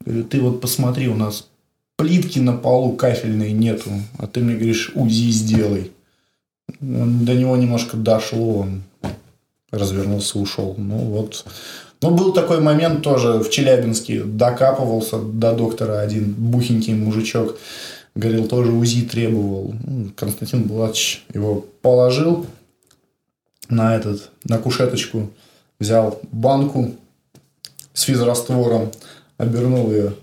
говорю, 0.05 0.23
ты 0.23 0.39
вот 0.39 0.61
посмотри, 0.61 1.09
у 1.09 1.15
нас 1.15 1.49
плитки 1.97 2.39
на 2.39 2.53
полу 2.53 2.93
кафельной 2.93 3.51
нету, 3.51 3.89
а 4.17 4.25
ты 4.25 4.39
мне 4.39 4.55
говоришь, 4.55 4.93
УЗИ 4.95 5.31
сделай. 5.31 5.91
До 6.79 7.33
него 7.33 7.57
немножко 7.57 7.97
дошло, 7.97 8.59
он 8.59 8.83
развернулся, 9.73 10.39
ушел. 10.39 10.75
Ну 10.77 10.97
вот. 10.97 11.45
Ну, 12.01 12.11
был 12.11 12.33
такой 12.33 12.59
момент 12.59 13.01
тоже 13.01 13.39
в 13.39 13.49
Челябинске. 13.49 14.23
Докапывался 14.23 15.19
до 15.19 15.53
доктора 15.53 15.99
один 15.99 16.33
бухенький 16.33 16.93
мужичок. 16.93 17.57
Говорил, 18.15 18.47
тоже 18.47 18.71
УЗИ 18.71 19.05
требовал. 19.05 19.73
Ну, 19.85 20.11
Константин 20.15 20.63
Булатович 20.63 21.25
его 21.33 21.65
положил 21.81 22.45
на 23.69 23.95
этот, 23.95 24.29
на 24.43 24.57
кушеточку. 24.57 25.29
Взял 25.79 26.19
банку 26.31 26.91
с 27.93 28.03
физраствором, 28.03 28.91
обернул 29.37 29.91
ее 29.91 30.13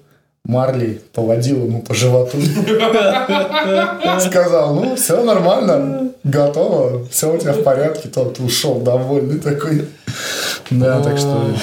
Марли 0.44 1.00
поводил 1.12 1.66
ему 1.66 1.82
по 1.82 1.94
животу. 1.94 2.38
Сказал, 4.20 4.74
ну, 4.74 4.96
все 4.96 5.22
нормально, 5.22 6.09
готово, 6.24 7.06
все 7.06 7.32
у 7.32 7.38
тебя 7.38 7.52
в 7.52 7.62
порядке. 7.62 8.08
Тот 8.08 8.38
ушел 8.40 8.80
довольный 8.80 9.38
такой. 9.38 9.86
Да, 10.70 11.02
так 11.02 11.18
что... 11.18 11.54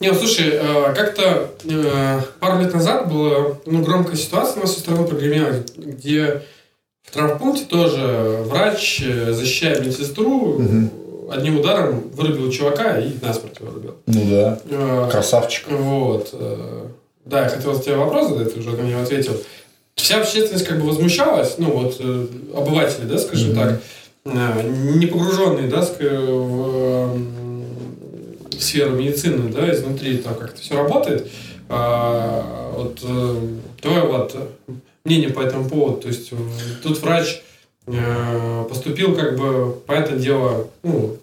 Не, 0.00 0.12
ну, 0.12 0.14
слушай, 0.14 0.48
э, 0.52 0.94
как-то 0.94 1.50
э, 1.64 2.20
пару 2.38 2.62
лет 2.62 2.72
назад 2.72 3.12
была 3.12 3.58
ну, 3.66 3.82
громкая 3.82 4.16
ситуация 4.16 4.60
на 4.60 4.66
всю 4.66 4.80
страну 4.80 5.04
прогремела, 5.06 5.52
где 5.76 6.42
в 7.02 7.10
травмпункте 7.10 7.66
тоже 7.66 8.38
врач, 8.46 9.02
э, 9.02 9.32
защищая 9.32 9.78
медсестру, 9.80 10.54
угу. 10.54 11.30
одним 11.30 11.60
ударом 11.60 12.08
вырубил 12.14 12.50
чувака 12.50 12.98
и 12.98 13.12
насмерть 13.20 13.60
вырубил. 13.60 13.96
Ну 14.06 14.22
да, 14.30 15.08
красавчик. 15.10 15.66
Вот. 15.68 16.34
Да, 17.26 17.42
я 17.42 17.48
хотел 17.50 17.78
тебе 17.78 17.96
вопрос 17.96 18.30
задать, 18.30 18.54
ты 18.54 18.60
уже 18.60 18.70
на 18.70 18.80
него 18.80 19.02
ответил. 19.02 19.34
Вся 19.94 20.20
общественность 20.20 20.66
как 20.66 20.80
бы 20.80 20.86
возмущалась, 20.86 21.56
ну 21.58 21.70
вот 21.70 21.96
э, 22.00 22.26
обыватели, 22.54 23.04
да, 23.04 23.18
скажем 23.18 23.50
mm-hmm. 23.50 23.54
так, 23.54 23.82
э, 24.24 24.62
не 24.96 25.06
погруженные, 25.06 25.68
да, 25.68 25.82
в, 25.82 25.98
в 28.56 28.62
сферу 28.62 28.96
медицины, 28.96 29.52
да, 29.52 29.72
изнутри, 29.72 30.18
там 30.18 30.34
как 30.34 30.54
это 30.54 30.60
все 30.60 30.76
работает. 30.76 31.30
А, 31.68 32.72
вот 32.76 33.00
э, 33.02 33.36
твое 33.80 34.02
вот 34.02 34.36
мнение 35.04 35.30
по 35.30 35.40
этому 35.40 35.68
поводу, 35.68 36.02
то 36.02 36.08
есть 36.08 36.32
тут 36.82 37.00
врач 37.00 37.42
поступил 38.68 39.16
как 39.16 39.36
бы 39.36 39.72
по 39.86 39.92
это 39.92 40.16
дело, 40.16 40.68
ну, 40.82 41.16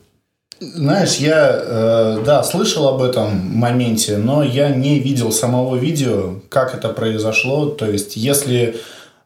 знаешь, 0.59 1.15
я, 1.17 1.51
э, 1.51 2.23
да, 2.25 2.43
слышал 2.43 2.87
об 2.87 3.01
этом 3.01 3.57
моменте, 3.57 4.17
но 4.17 4.43
я 4.43 4.69
не 4.69 4.99
видел 4.99 5.31
самого 5.31 5.75
видео, 5.75 6.35
как 6.49 6.75
это 6.75 6.89
произошло. 6.89 7.67
То 7.69 7.89
есть, 7.89 8.15
если 8.15 8.77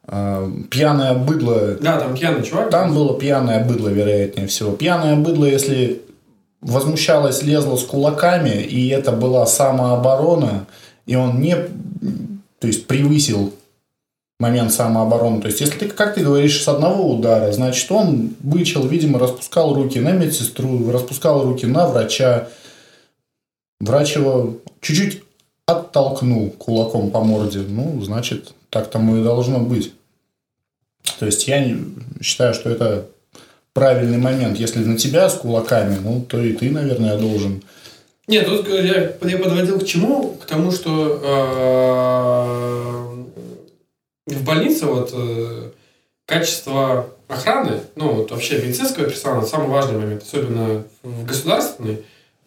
э, 0.07 0.51
пьяное 0.69 1.13
быдло... 1.13 1.75
Да, 1.81 1.99
там 1.99 2.15
пьяный 2.15 2.43
чувак. 2.43 2.69
Там 2.69 2.93
было 2.93 3.17
пьяное 3.17 3.63
быдло, 3.63 3.89
вероятнее 3.89 4.47
всего. 4.47 4.71
Пьяное 4.71 5.15
быдло, 5.15 5.45
если 5.45 6.01
возмущалось, 6.61 7.43
лезло 7.43 7.75
с 7.75 7.83
кулаками, 7.83 8.61
и 8.61 8.89
это 8.89 9.11
была 9.11 9.45
самооборона, 9.45 10.67
и 11.05 11.15
он 11.15 11.39
не... 11.41 11.55
То 12.59 12.67
есть, 12.67 12.87
превысил 12.87 13.53
момент 14.41 14.73
самообороны. 14.73 15.39
То 15.39 15.47
есть, 15.47 15.61
если 15.61 15.77
ты, 15.77 15.87
как 15.87 16.15
ты 16.15 16.23
говоришь, 16.23 16.63
с 16.63 16.67
одного 16.67 17.15
удара, 17.15 17.51
значит, 17.51 17.89
он 17.91 18.33
бычил, 18.39 18.87
видимо, 18.87 19.19
распускал 19.19 19.75
руки 19.75 19.99
на 19.99 20.11
медсестру, 20.11 20.91
распускал 20.91 21.43
руки 21.43 21.67
на 21.67 21.87
врача. 21.87 22.47
Врач 23.79 24.15
его 24.15 24.57
чуть-чуть 24.81 25.21
оттолкнул 25.67 26.49
кулаком 26.49 27.11
по 27.11 27.23
морде. 27.23 27.59
Ну, 27.59 28.01
значит, 28.01 28.53
так 28.71 28.89
тому 28.89 29.17
и 29.17 29.23
должно 29.23 29.59
быть. 29.59 29.93
То 31.19 31.27
есть, 31.27 31.47
я 31.47 31.77
считаю, 32.19 32.55
что 32.55 32.71
это 32.71 33.05
правильный 33.73 34.17
момент. 34.17 34.57
Если 34.57 34.79
на 34.79 34.97
тебя 34.97 35.29
с 35.29 35.35
кулаками, 35.35 35.99
ну, 36.03 36.25
то 36.27 36.41
и 36.41 36.53
ты, 36.53 36.71
наверное, 36.71 37.17
должен... 37.19 37.61
Нет, 38.27 38.47
тут 38.47 38.67
я, 38.67 39.11
я 39.21 39.37
подводил 39.37 39.79
к 39.79 39.85
чему? 39.85 40.35
К 40.41 40.45
тому, 40.45 40.71
что 40.71 41.21
э, 41.23 43.10
в 44.35 44.43
больнице 44.43 44.85
вот 44.85 45.11
э, 45.13 45.71
качество 46.25 47.09
охраны, 47.27 47.81
ну, 47.95 48.13
вот 48.13 48.31
вообще 48.31 48.61
медицинского 48.61 49.05
персонала, 49.05 49.45
самый 49.45 49.69
важный 49.69 49.97
момент, 49.97 50.23
особенно 50.23 50.83
в 51.03 51.25
государственной, 51.25 52.03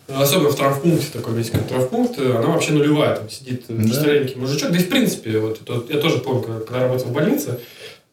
особенно 0.09 0.51
в 0.51 0.57
травмпункте, 0.57 1.07
такой 1.13 1.39
есть 1.39 1.51
как 1.51 1.67
травмпункт, 1.67 2.19
она 2.19 2.49
вообще 2.49 2.73
нулевая, 2.73 3.17
там 3.17 3.31
сидит 3.31 3.65
да. 3.69 3.93
старенький 3.93 4.37
мужичок, 4.37 4.71
да 4.71 4.79
и 4.79 4.83
в 4.83 4.89
принципе, 4.89 5.39
вот 5.39 5.61
это, 5.63 5.85
я 5.93 5.99
тоже 6.01 6.19
помню, 6.19 6.43
когда, 6.43 6.61
когда 6.61 6.81
работал 6.81 7.09
в 7.09 7.13
больнице, 7.13 7.61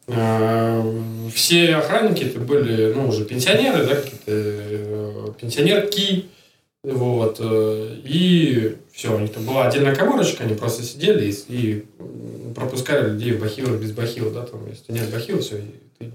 э, 0.06 0.92
все 1.34 1.76
охранники 1.76 2.24
это 2.24 2.38
были, 2.38 2.92
ну, 2.94 3.08
уже 3.08 3.24
пенсионеры, 3.24 3.86
да, 3.86 3.96
какие-то 3.96 4.22
э, 4.26 5.26
пенсионерки, 5.40 6.26
вот, 6.82 7.36
э, 7.40 7.96
и 8.04 8.76
все, 8.92 9.14
у 9.14 9.18
них 9.18 9.32
там 9.32 9.44
была 9.44 9.68
отдельная 9.68 9.94
коморочка, 9.94 10.44
они 10.44 10.54
просто 10.54 10.82
сидели 10.82 11.30
и, 11.30 11.44
и 11.48 11.84
пропускали 12.54 13.10
людей 13.10 13.32
в 13.32 13.40
бахилы 13.40 13.78
без 13.78 13.92
бахил, 13.92 14.30
да, 14.30 14.42
там, 14.42 14.60
если 14.68 14.92
нет 14.92 15.10
бахил, 15.10 15.40
все, 15.40 15.62
ты 15.98 16.10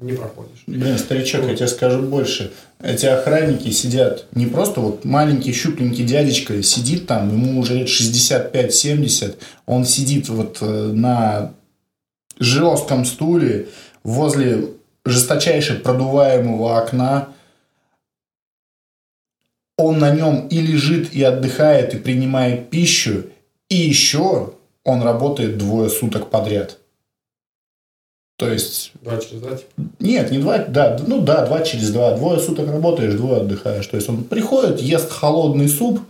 не 0.00 0.12
проходишь. 0.12 0.64
Блин, 0.66 0.98
старичок, 0.98 1.42
вот. 1.42 1.50
я 1.50 1.56
тебе 1.56 1.68
скажу 1.68 2.02
больше. 2.02 2.52
Эти 2.82 3.06
охранники 3.06 3.70
сидят 3.70 4.26
не 4.34 4.46
просто 4.46 4.80
вот 4.80 5.04
маленький 5.04 5.52
щупленький 5.52 6.04
дядечка 6.04 6.60
сидит 6.62 7.06
там, 7.06 7.30
ему 7.30 7.60
уже 7.60 7.74
лет 7.74 7.88
65-70, 7.88 9.36
он 9.66 9.84
сидит 9.84 10.28
вот 10.28 10.58
э, 10.60 10.92
на 10.92 11.54
жестком 12.38 13.04
стуле 13.04 13.68
возле 14.02 14.68
жесточайше 15.04 15.78
продуваемого 15.78 16.78
окна, 16.78 17.28
он 19.78 19.98
на 19.98 20.10
нем 20.10 20.48
и 20.48 20.60
лежит, 20.60 21.12
и 21.12 21.22
отдыхает, 21.22 21.94
и 21.94 21.98
принимает 21.98 22.70
пищу, 22.70 23.24
и 23.68 23.76
еще 23.76 24.54
он 24.84 25.02
работает 25.02 25.58
двое 25.58 25.90
суток 25.90 26.30
подряд. 26.30 26.78
То 28.38 28.50
есть... 28.50 28.92
Два 29.00 29.16
через 29.16 29.40
два? 29.40 29.56
Типа? 29.56 29.70
Нет, 29.98 30.30
не 30.30 30.38
два, 30.38 30.58
да, 30.58 30.98
ну 31.06 31.22
да, 31.22 31.46
два 31.46 31.62
через 31.62 31.90
два. 31.90 32.14
Двое 32.16 32.38
суток 32.38 32.68
работаешь, 32.68 33.14
двое 33.14 33.40
отдыхаешь. 33.40 33.86
То 33.86 33.96
есть 33.96 34.08
он 34.08 34.24
приходит, 34.24 34.80
ест 34.80 35.10
холодный 35.10 35.68
суп, 35.68 36.00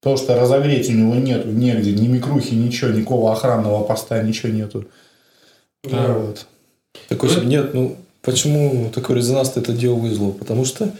потому 0.00 0.16
что 0.16 0.36
разогреть 0.36 0.88
у 0.88 0.92
него 0.92 1.14
нету 1.16 1.48
негде, 1.48 1.92
ни 1.92 2.06
микрухи, 2.06 2.54
ничего, 2.54 2.90
никакого 2.90 3.32
охранного 3.32 3.82
поста, 3.82 4.22
ничего 4.22 4.52
нету. 4.52 4.86
Да. 5.82 6.12
Вот. 6.12 6.46
Такой, 7.08 7.30
ну, 7.34 7.42
нет, 7.42 7.74
ну 7.74 7.96
почему 8.22 8.90
такой 8.90 9.16
резонанс 9.16 9.56
это 9.56 9.72
дело 9.72 9.94
вызвало? 9.94 10.32
Потому 10.32 10.64
что 10.64 10.92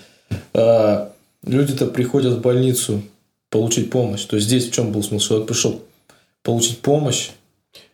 э, 0.55 1.09
люди-то 1.45 1.87
приходят 1.87 2.35
в 2.35 2.41
больницу 2.41 3.03
получить 3.51 3.91
помощь. 3.91 4.25
То 4.25 4.37
есть 4.37 4.49
здесь 4.49 4.69
в 4.69 4.73
чем 4.73 4.93
был 4.93 5.03
смысл? 5.03 5.29
Человек 5.29 5.49
пришел 5.49 5.83
получить 6.43 6.79
помощь. 6.79 7.31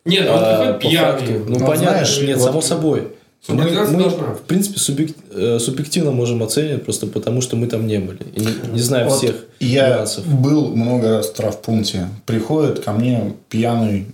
Нет, 0.04 0.28
он 0.28 0.38
а, 0.38 0.72
по 0.74 0.78
пьяный. 0.78 1.26
Факту. 1.26 1.32
Ну, 1.48 1.58
ну 1.58 1.66
понятно, 1.66 1.90
знаешь, 1.90 2.20
нет, 2.20 2.38
вот 2.38 2.44
само 2.44 2.60
собой. 2.60 3.08
Мы, 3.48 3.64
мы 3.64 4.08
в 4.08 4.42
принципе, 4.46 4.78
субъект, 4.78 5.16
э, 5.30 5.58
субъективно 5.60 6.10
можем 6.10 6.42
оценивать, 6.42 6.84
просто 6.84 7.06
потому 7.06 7.40
что 7.40 7.54
мы 7.54 7.68
там 7.68 7.86
не 7.86 7.98
были. 7.98 8.18
И 8.34 8.40
не, 8.40 8.72
не 8.72 8.80
знаем 8.80 9.08
вот 9.08 9.18
всех 9.18 9.44
я 9.60 9.96
нюансов. 9.96 10.26
был 10.26 10.74
много 10.74 11.18
раз 11.18 11.28
в 11.28 11.34
травпункте. 11.34 12.08
Приходит 12.24 12.80
ко 12.80 12.92
мне 12.92 13.34
пьяный 13.48 14.06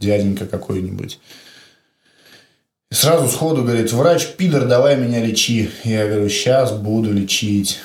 дяденька 0.00 0.46
какой-нибудь. 0.46 1.18
Сразу 2.90 3.28
сходу 3.28 3.62
говорит, 3.62 3.92
врач, 3.92 4.26
пидор, 4.36 4.66
давай 4.66 4.96
меня 4.96 5.24
лечи. 5.24 5.70
Я 5.84 6.06
говорю, 6.06 6.28
сейчас 6.28 6.72
буду 6.72 7.12
лечить. 7.12 7.78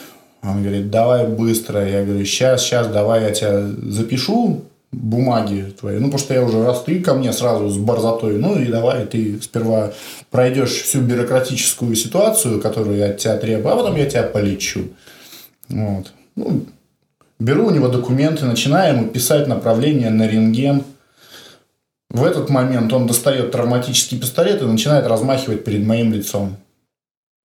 Он 0.43 0.61
говорит, 0.61 0.89
давай 0.89 1.27
быстро. 1.27 1.87
Я 1.87 2.03
говорю, 2.03 2.25
сейчас, 2.25 2.63
сейчас, 2.63 2.87
давай 2.87 3.23
я 3.23 3.31
тебя 3.31 3.67
запишу, 3.83 4.63
бумаги 4.91 5.73
твои. 5.79 5.97
Ну, 5.97 6.05
потому 6.05 6.19
что 6.19 6.33
я 6.33 6.43
уже 6.43 6.63
раз 6.63 6.83
ты 6.83 6.99
ко 6.99 7.13
мне 7.13 7.31
сразу 7.31 7.69
с 7.69 7.77
борзотой, 7.77 8.37
ну 8.37 8.59
и 8.59 8.65
давай 8.67 9.05
ты 9.05 9.39
сперва 9.41 9.93
пройдешь 10.29 10.71
всю 10.71 11.01
бюрократическую 11.01 11.95
ситуацию, 11.95 12.59
которую 12.59 12.97
я 12.97 13.11
от 13.11 13.17
тебя 13.17 13.37
требую, 13.37 13.73
а 13.73 13.77
потом 13.77 13.95
я 13.95 14.09
тебя 14.09 14.23
полечу. 14.23 14.89
Вот. 15.69 16.11
Ну, 16.35 16.65
беру 17.39 17.67
у 17.67 17.71
него 17.71 17.87
документы, 17.87 18.45
начинаю 18.45 18.97
ему 18.97 19.07
писать 19.07 19.47
направление 19.47 20.09
на 20.09 20.27
рентген. 20.27 20.83
В 22.09 22.25
этот 22.25 22.49
момент 22.49 22.91
он 22.91 23.07
достает 23.07 23.51
травматический 23.51 24.19
пистолет 24.19 24.61
и 24.61 24.65
начинает 24.65 25.07
размахивать 25.07 25.63
перед 25.63 25.85
моим 25.85 26.11
лицом. 26.11 26.57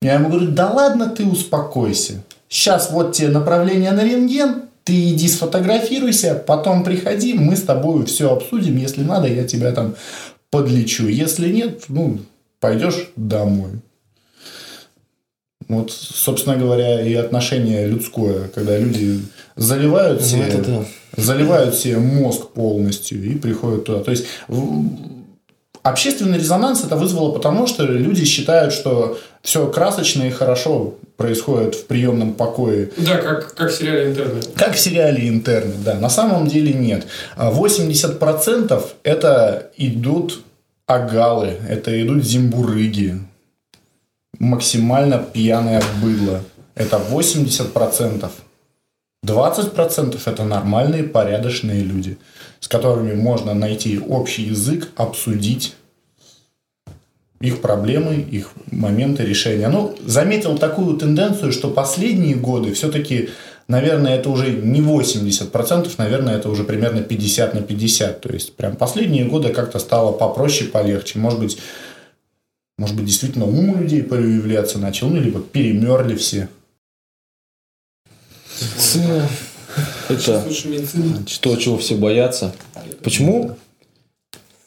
Я 0.03 0.15
ему 0.15 0.29
говорю, 0.29 0.49
да 0.49 0.71
ладно 0.73 1.09
ты 1.09 1.25
успокойся. 1.25 2.25
Сейчас 2.49 2.91
вот 2.91 3.15
тебе 3.15 3.29
направление 3.29 3.93
на 3.93 4.05
рентген, 4.05 4.63
ты 4.85 5.11
иди 5.11 5.29
сфотографируйся, 5.29 6.35
потом 6.35 6.85
приходи, 6.85 7.35
мы 7.35 7.57
с 7.57 7.63
тобой 7.63 8.07
все 8.07 8.33
обсудим. 8.33 8.77
Если 8.77 9.03
надо, 9.03 9.27
я 9.27 9.45
тебя 9.45 9.73
там 9.73 9.97
подлечу. 10.51 11.09
Если 11.09 11.49
нет, 11.53 11.85
ну, 11.89 12.21
пойдешь 12.61 13.11
домой. 13.17 13.73
Вот, 15.69 15.91
собственно 15.91 16.57
говоря, 16.57 17.01
и 17.01 17.13
отношение 17.15 17.89
людское, 17.89 18.49
когда 18.55 18.79
люди 18.79 19.21
заливают 19.57 20.23
себе, 20.23 20.63
да. 20.65 20.85
заливают 21.17 21.75
себе 21.75 21.99
мозг 21.99 22.51
полностью 22.51 23.25
и 23.25 23.35
приходят 23.35 23.85
туда. 23.85 24.05
То 24.05 24.13
есть 24.13 24.27
Общественный 25.87 26.37
резонанс 26.39 26.83
это 26.83 26.97
вызвало 26.97 27.31
потому, 27.31 27.69
что 27.69 27.85
люди 27.85 28.25
считают, 28.25 28.73
что 28.73 29.21
все 29.43 29.69
красочно 29.69 30.25
и 30.25 30.31
хорошо 30.31 30.97
происходит 31.17 31.77
в 31.77 31.87
приемном 31.87 32.35
покое. 32.35 32.91
Да, 32.97 33.19
как, 33.19 33.55
как 33.55 33.71
в 33.71 33.73
сериале 33.73 34.11
«Интерны». 34.11 34.41
Как 34.57 34.75
в 34.75 34.81
сериале 34.81 35.29
«Интерны», 35.29 35.75
да. 35.85 35.95
На 35.95 36.09
самом 36.09 36.49
деле 36.49 36.73
нет. 36.73 37.07
80% 37.37 38.85
это 39.05 39.71
идут 39.77 40.43
агалы, 40.89 41.55
это 41.69 42.03
идут 42.03 42.25
зимбурыги. 42.25 43.21
Максимально 44.41 45.19
пьяное 45.19 45.85
быдло. 46.03 46.41
Это 46.75 46.97
80%. 46.97 48.29
20% 49.25 50.21
это 50.25 50.45
нормальные, 50.45 51.05
порядочные 51.05 51.85
люди 51.85 52.19
с 52.61 52.69
которыми 52.69 53.15
можно 53.15 53.55
найти 53.55 53.99
общий 53.99 54.43
язык, 54.43 54.89
обсудить 54.97 55.75
их 57.41 57.61
проблемы, 57.61 58.15
их 58.17 58.53
моменты 58.71 59.25
решения. 59.25 59.69
Ну, 59.69 59.97
заметил 60.05 60.57
такую 60.59 60.97
тенденцию, 60.97 61.53
что 61.53 61.71
последние 61.71 62.35
годы 62.35 62.73
все-таки, 62.73 63.29
наверное, 63.69 64.17
это 64.17 64.31
уже 64.31 64.51
не 64.51 64.81
80%, 64.81 65.91
наверное, 65.99 66.37
это 66.37 66.49
уже 66.49 66.65
примерно 66.65 67.03
50 67.03 67.55
на 67.55 67.61
50. 67.61 68.21
То 68.21 68.33
есть, 68.33 68.57
прям 68.57 68.77
последние 68.77 69.27
годы 69.27 69.53
как-то 69.53 69.79
стало 69.79 70.13
попроще, 70.13 70.71
полегче. 70.71 71.19
Может 71.19 71.41
быть, 71.41 71.59
может 72.79 72.97
быть, 72.97 73.07
действительно 73.07 73.47
ум 73.47 73.71
у 73.71 73.79
людей 73.79 74.03
появляться 74.03 74.79
начал, 74.79 75.09
ну, 75.09 75.21
либо 75.21 75.41
перемерли 75.41 76.15
все. 76.17 76.49
Это 80.09 80.45
то, 81.41 81.57
чего 81.57 81.79
все 81.79 81.95
боятся. 81.95 82.55
Почему 83.03 83.57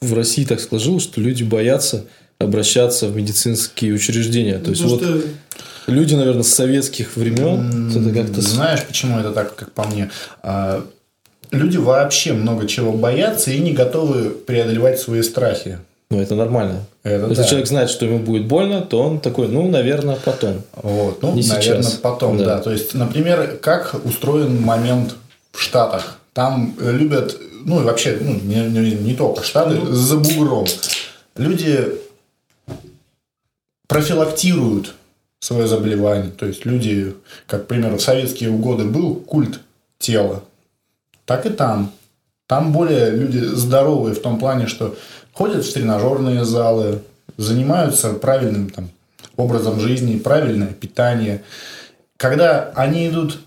в 0.01 0.13
России 0.13 0.45
так 0.45 0.59
сложилось, 0.59 1.03
что 1.03 1.21
люди 1.21 1.43
боятся 1.43 2.05
обращаться 2.39 3.07
в 3.07 3.15
медицинские 3.15 3.93
учреждения? 3.93 4.59
То 4.59 4.71
есть, 4.71 4.81
вот 4.83 5.03
люди, 5.87 6.15
наверное, 6.15 6.43
с 6.43 6.53
советских 6.53 7.15
времен 7.15 7.89
это 7.89 8.13
как-то... 8.13 8.41
Знаешь, 8.41 8.83
почему 8.85 9.19
это 9.19 9.31
так, 9.31 9.55
как 9.55 9.71
по 9.71 9.85
мне? 9.85 10.09
А, 10.41 10.85
люди 11.51 11.77
вообще 11.77 12.33
много 12.33 12.67
чего 12.67 12.93
боятся 12.93 13.51
и 13.51 13.59
не 13.59 13.73
готовы 13.73 14.29
преодолевать 14.29 14.99
свои 14.99 15.21
страхи. 15.21 15.79
Ну, 16.11 16.19
это 16.19 16.33
нормально. 16.33 16.85
Это 17.03 17.27
Если 17.27 17.43
да. 17.43 17.47
человек 17.47 17.67
знает, 17.67 17.89
что 17.91 18.05
ему 18.05 18.17
будет 18.17 18.47
больно, 18.47 18.81
то 18.81 18.99
он 19.03 19.19
такой, 19.19 19.47
ну, 19.47 19.69
наверное, 19.69 20.15
потом. 20.15 20.63
Вот, 20.73 21.21
ну, 21.21 21.35
не 21.35 21.47
наверное, 21.47 21.83
сейчас. 21.83 21.93
потом, 21.97 22.37
да. 22.37 22.45
да. 22.45 22.61
То 22.61 22.71
есть, 22.71 22.95
например, 22.95 23.59
как 23.61 23.95
устроен 24.03 24.59
момент 24.59 25.15
в 25.51 25.61
Штатах. 25.61 26.17
Там 26.33 26.75
э, 26.79 26.91
любят, 26.91 27.37
ну, 27.63 27.83
вообще, 27.83 28.17
ну, 28.19 28.33
не, 28.33 28.55
не, 28.55 28.95
не 28.95 29.13
только 29.13 29.43
Штаты, 29.43 29.75
ну. 29.75 29.91
за 29.91 30.17
бугром. 30.17 30.65
Люди 31.35 31.99
профилактируют 33.87 34.95
свое 35.39 35.67
заболевание. 35.67 36.31
То 36.31 36.47
есть, 36.47 36.65
люди, 36.65 37.13
как, 37.45 37.65
к 37.65 37.67
примеру, 37.67 37.97
в 37.97 38.01
советские 38.01 38.49
годы 38.49 38.85
был 38.85 39.13
культ 39.13 39.59
тела, 39.99 40.43
так 41.25 41.45
и 41.45 41.49
там. 41.49 41.91
Там 42.47 42.71
более 42.71 43.11
люди 43.11 43.37
здоровые 43.37 44.15
в 44.15 44.23
том 44.23 44.39
плане, 44.39 44.65
что 44.65 44.95
ходят 45.39 45.63
в 45.63 45.73
тренажерные 45.73 46.43
залы, 46.43 46.99
занимаются 47.37 48.09
правильным 48.09 48.69
там, 48.69 48.89
образом 49.37 49.79
жизни, 49.79 50.19
правильное 50.19 50.73
питание. 50.73 51.43
Когда 52.17 52.73
они 52.75 53.07
идут 53.07 53.39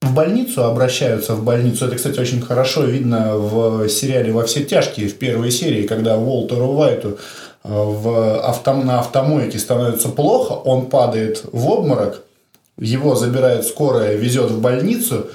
в 0.00 0.14
больницу, 0.14 0.62
обращаются 0.62 1.34
в 1.34 1.42
больницу. 1.42 1.86
Это, 1.86 1.96
кстати, 1.96 2.20
очень 2.20 2.40
хорошо 2.40 2.84
видно 2.84 3.36
в 3.36 3.88
сериале 3.88 4.32
«Во 4.32 4.44
все 4.44 4.64
тяжкие» 4.64 5.08
в 5.08 5.18
первой 5.18 5.50
серии, 5.50 5.88
когда 5.88 6.16
Уолтеру 6.16 6.68
Уайту 6.68 7.08
э, 7.08 7.14
в 7.64 8.40
авто, 8.46 8.74
на 8.74 9.00
автомойке 9.00 9.58
становится 9.58 10.08
плохо, 10.08 10.52
он 10.52 10.86
падает 10.86 11.42
в 11.50 11.68
обморок, 11.68 12.22
его 12.78 13.16
забирает 13.16 13.66
скорая, 13.66 14.14
везет 14.14 14.52
в 14.52 14.60
больницу, 14.60 15.26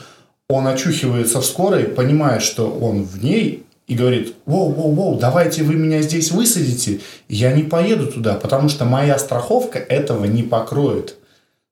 он 0.48 0.66
очухивается 0.66 1.42
в 1.42 1.46
скорой, 1.46 1.84
понимает, 1.84 2.42
что 2.42 2.72
он 2.72 3.04
в 3.04 3.22
ней, 3.22 3.65
и 3.88 3.96
говорит, 3.96 4.36
воу-воу-воу, 4.46 5.20
давайте 5.20 5.64
вы 5.64 5.76
меня 5.76 6.02
здесь 6.02 6.32
высадите, 6.32 7.02
я 7.30 7.52
не 7.52 7.64
поеду 7.64 8.08
туда, 8.08 8.36
потому 8.36 8.70
что 8.70 8.86
моя 8.86 9.20
страховка 9.20 9.80
этого 9.80 10.26
не 10.26 10.44
покроет. 10.44 11.18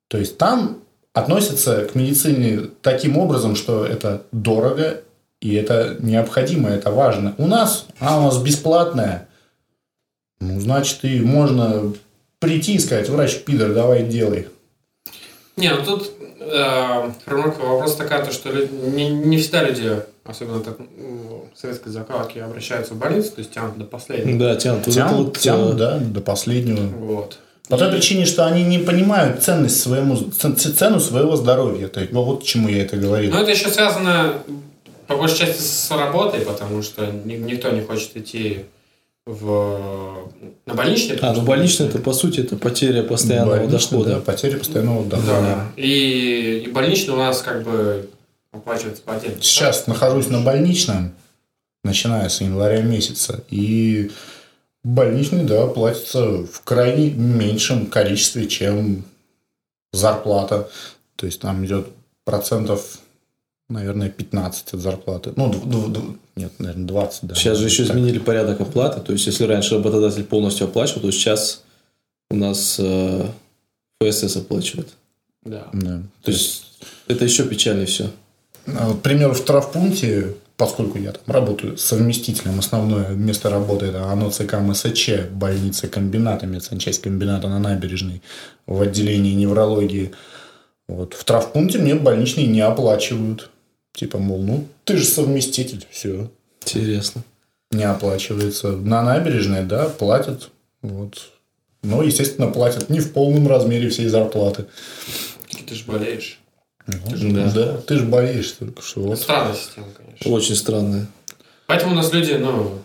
То 0.08 0.18
есть 0.18 0.38
там 0.38 0.78
относятся 1.12 1.86
к 1.86 1.94
медицине 1.94 2.68
таким 2.82 3.16
образом, 3.16 3.56
что 3.56 3.84
это 3.84 4.22
дорого 4.32 5.02
и 5.40 5.54
это 5.54 5.96
необходимо, 6.00 6.70
это 6.70 6.90
важно. 6.90 7.34
У 7.36 7.46
нас, 7.46 7.86
а 8.00 8.18
у 8.18 8.22
нас 8.22 8.38
бесплатная, 8.38 9.28
ну, 10.40 10.60
значит, 10.60 11.04
и 11.04 11.20
можно 11.20 11.92
прийти 12.38 12.74
и 12.74 12.78
сказать, 12.78 13.08
врач, 13.08 13.40
пидор, 13.44 13.74
давай 13.74 14.04
делай. 14.04 14.48
Не, 15.56 15.70
ну 15.70 15.84
тут 15.84 16.12
э, 16.46 17.10
вопрос 17.26 17.96
такая, 17.96 18.24
то, 18.24 18.32
что 18.32 18.50
не, 18.50 19.08
не 19.08 19.38
всегда 19.38 19.64
люди, 19.64 20.02
особенно 20.24 20.60
так, 20.60 20.78
ну, 20.78 21.46
советской 21.54 21.90
закладки, 21.90 22.38
обращаются 22.38 22.94
в 22.94 22.98
больницу, 22.98 23.32
то 23.32 23.40
есть 23.40 23.52
тянут 23.52 23.78
до 23.78 23.84
последнего. 23.84 24.38
Да, 24.38 24.56
тянут. 24.56 24.84
Тянут, 24.84 25.12
вот, 25.12 25.38
тянут, 25.38 25.74
э, 25.74 25.78
да, 25.78 25.98
до 25.98 26.20
последнего. 26.20 26.86
Вот. 26.86 27.38
По 27.68 27.78
той 27.78 27.90
причине, 27.90 28.26
что 28.26 28.44
они 28.44 28.62
не 28.62 28.78
понимают 28.78 29.42
ценность 29.42 29.80
своему, 29.80 30.16
цену 30.16 31.00
своего 31.00 31.36
здоровья. 31.36 31.88
То 31.88 32.00
есть, 32.00 32.12
ну, 32.12 32.22
вот 32.22 32.42
к 32.42 32.44
чему 32.44 32.68
я 32.68 32.82
это 32.82 32.96
говорил. 32.96 33.32
Ну, 33.32 33.40
это 33.40 33.50
еще 33.50 33.70
связано 33.70 34.34
по 35.06 35.16
большей 35.16 35.38
части 35.38 35.62
с 35.62 35.90
работой, 35.90 36.40
потому 36.40 36.82
что 36.82 37.06
никто 37.06 37.70
не 37.70 37.80
хочет 37.80 38.16
идти 38.16 38.66
в, 39.26 40.30
на 40.66 40.74
больничный. 40.74 41.16
А, 41.22 41.32
ну 41.32 41.42
больничный 41.42 41.86
это 41.88 41.98
по 41.98 42.12
сути 42.12 42.40
это 42.40 42.56
потеря 42.56 43.02
постоянного 43.02 43.56
больничный, 43.56 43.98
дохода. 43.98 44.10
Да, 44.16 44.20
потеря 44.20 44.58
постоянного 44.58 45.04
дохода. 45.04 45.40
Да. 45.40 45.72
И, 45.76 46.64
и 46.66 46.70
больничный 46.70 47.14
у 47.14 47.16
нас 47.16 47.40
как 47.40 47.62
бы 47.62 48.10
оплачивается 48.52 49.02
по 49.02 49.14
отдельно. 49.14 49.40
Сейчас 49.40 49.86
нахожусь 49.86 50.28
на 50.28 50.40
больничном, 50.40 51.14
начиная 51.82 52.28
с 52.28 52.40
января 52.40 52.82
месяца. 52.82 53.42
И 53.48 54.10
больничный, 54.82 55.44
да, 55.44 55.66
платится 55.66 56.44
в 56.44 56.60
крайне 56.62 57.10
меньшем 57.10 57.86
количестве, 57.86 58.46
чем 58.46 59.04
зарплата. 59.92 60.68
То 61.16 61.26
есть 61.26 61.40
там 61.40 61.64
идет 61.64 61.88
процентов 62.24 62.98
наверное, 63.68 64.10
15 64.10 64.74
от 64.74 64.80
зарплаты. 64.80 65.32
Ну, 65.36 65.52
д- 65.52 65.58
д- 65.64 66.00
д- 66.00 66.18
нет, 66.36 66.52
наверное, 66.58 66.86
20, 66.86 67.24
да. 67.24 67.34
Сейчас 67.34 67.58
же 67.58 67.66
еще 67.66 67.84
так. 67.84 67.96
изменили 67.96 68.18
порядок 68.18 68.60
оплаты. 68.60 69.00
То 69.00 69.12
есть, 69.12 69.26
если 69.26 69.44
раньше 69.44 69.76
работодатель 69.76 70.24
полностью 70.24 70.66
оплачивал, 70.66 71.02
то 71.02 71.10
сейчас 71.10 71.62
у 72.30 72.36
нас 72.36 72.76
э, 72.78 73.26
ФСС 74.00 74.36
оплачивает. 74.36 74.88
Да. 75.42 75.68
да. 75.72 76.02
То 76.22 76.30
есть, 76.30 76.64
это 77.06 77.24
еще 77.24 77.46
печальнее 77.46 77.86
все. 77.86 78.10
А, 78.66 78.94
к 78.94 79.00
примеру, 79.02 79.34
в 79.34 79.44
травпункте, 79.44 80.34
поскольку 80.56 80.98
я 80.98 81.12
там 81.12 81.22
работаю 81.26 81.76
совместителем, 81.76 82.58
основное 82.58 83.10
место 83.10 83.50
работы 83.50 83.86
это 83.86 84.04
АНО 84.04 84.30
ЦК 84.30 84.54
МСЧ, 84.60 85.28
больница 85.30 85.88
комбината, 85.88 86.46
медсанчасть 86.46 87.02
комбината 87.02 87.48
на 87.48 87.58
набережной 87.58 88.22
в 88.66 88.80
отделении 88.80 89.34
неврологии. 89.34 90.12
Вот. 90.88 91.14
В 91.14 91.24
травпункте 91.24 91.78
мне 91.78 91.94
больничные 91.94 92.46
не 92.46 92.60
оплачивают. 92.60 93.50
Типа, 93.94 94.18
мол, 94.18 94.42
ну, 94.42 94.66
ты 94.84 94.96
же 94.96 95.04
совместитель, 95.04 95.86
все. 95.90 96.28
Интересно. 96.62 97.22
Не 97.70 97.84
оплачивается. 97.84 98.72
На 98.72 99.02
набережной, 99.02 99.64
да, 99.64 99.88
платят. 99.88 100.50
Вот. 100.82 101.30
Но, 101.82 102.02
естественно, 102.02 102.48
платят 102.50 102.90
не 102.90 102.98
в 102.98 103.12
полном 103.12 103.46
размере 103.46 103.88
всей 103.88 104.08
зарплаты. 104.08 104.66
Ты 105.66 105.74
же 105.74 105.84
болеешь. 105.84 106.40
Ну, 106.86 106.94
ты 107.08 107.16
же, 107.16 107.30
да. 107.30 107.50
да, 107.52 107.76
ты 107.78 107.96
же 107.96 108.04
болеешь 108.04 108.50
только 108.52 108.82
что. 108.82 109.00
Вот. 109.02 109.18
Странная 109.18 109.54
система, 109.54 109.86
конечно. 109.96 110.30
Очень 110.30 110.56
странная. 110.56 111.06
Поэтому 111.66 111.92
у 111.92 111.94
нас 111.94 112.12
люди, 112.12 112.32
ну, 112.32 112.82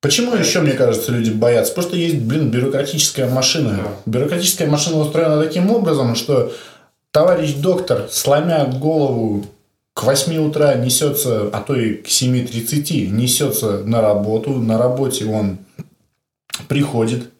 Почему 0.00 0.34
еще, 0.34 0.60
мне 0.60 0.72
кажется, 0.72 1.10
люди 1.10 1.30
боятся? 1.30 1.72
Потому 1.72 1.88
что 1.88 1.96
есть, 1.96 2.16
блин, 2.18 2.50
бюрократическая 2.50 3.28
машина. 3.28 3.80
Да. 3.82 4.10
Бюрократическая 4.10 4.68
машина 4.68 4.98
устроена 4.98 5.42
таким 5.42 5.70
образом, 5.72 6.14
что 6.14 6.52
товарищ 7.10 7.54
доктор, 7.54 8.08
сломя 8.10 8.66
голову 8.66 9.44
к 9.98 10.04
8 10.04 10.36
утра 10.36 10.76
несется, 10.76 11.50
а 11.52 11.60
то 11.60 11.74
и 11.74 11.94
к 11.94 12.06
7.30 12.06 13.08
несется 13.08 13.78
на 13.80 14.00
работу. 14.00 14.52
На 14.52 14.78
работе 14.78 15.26
он 15.26 15.58
приходит 16.68 17.32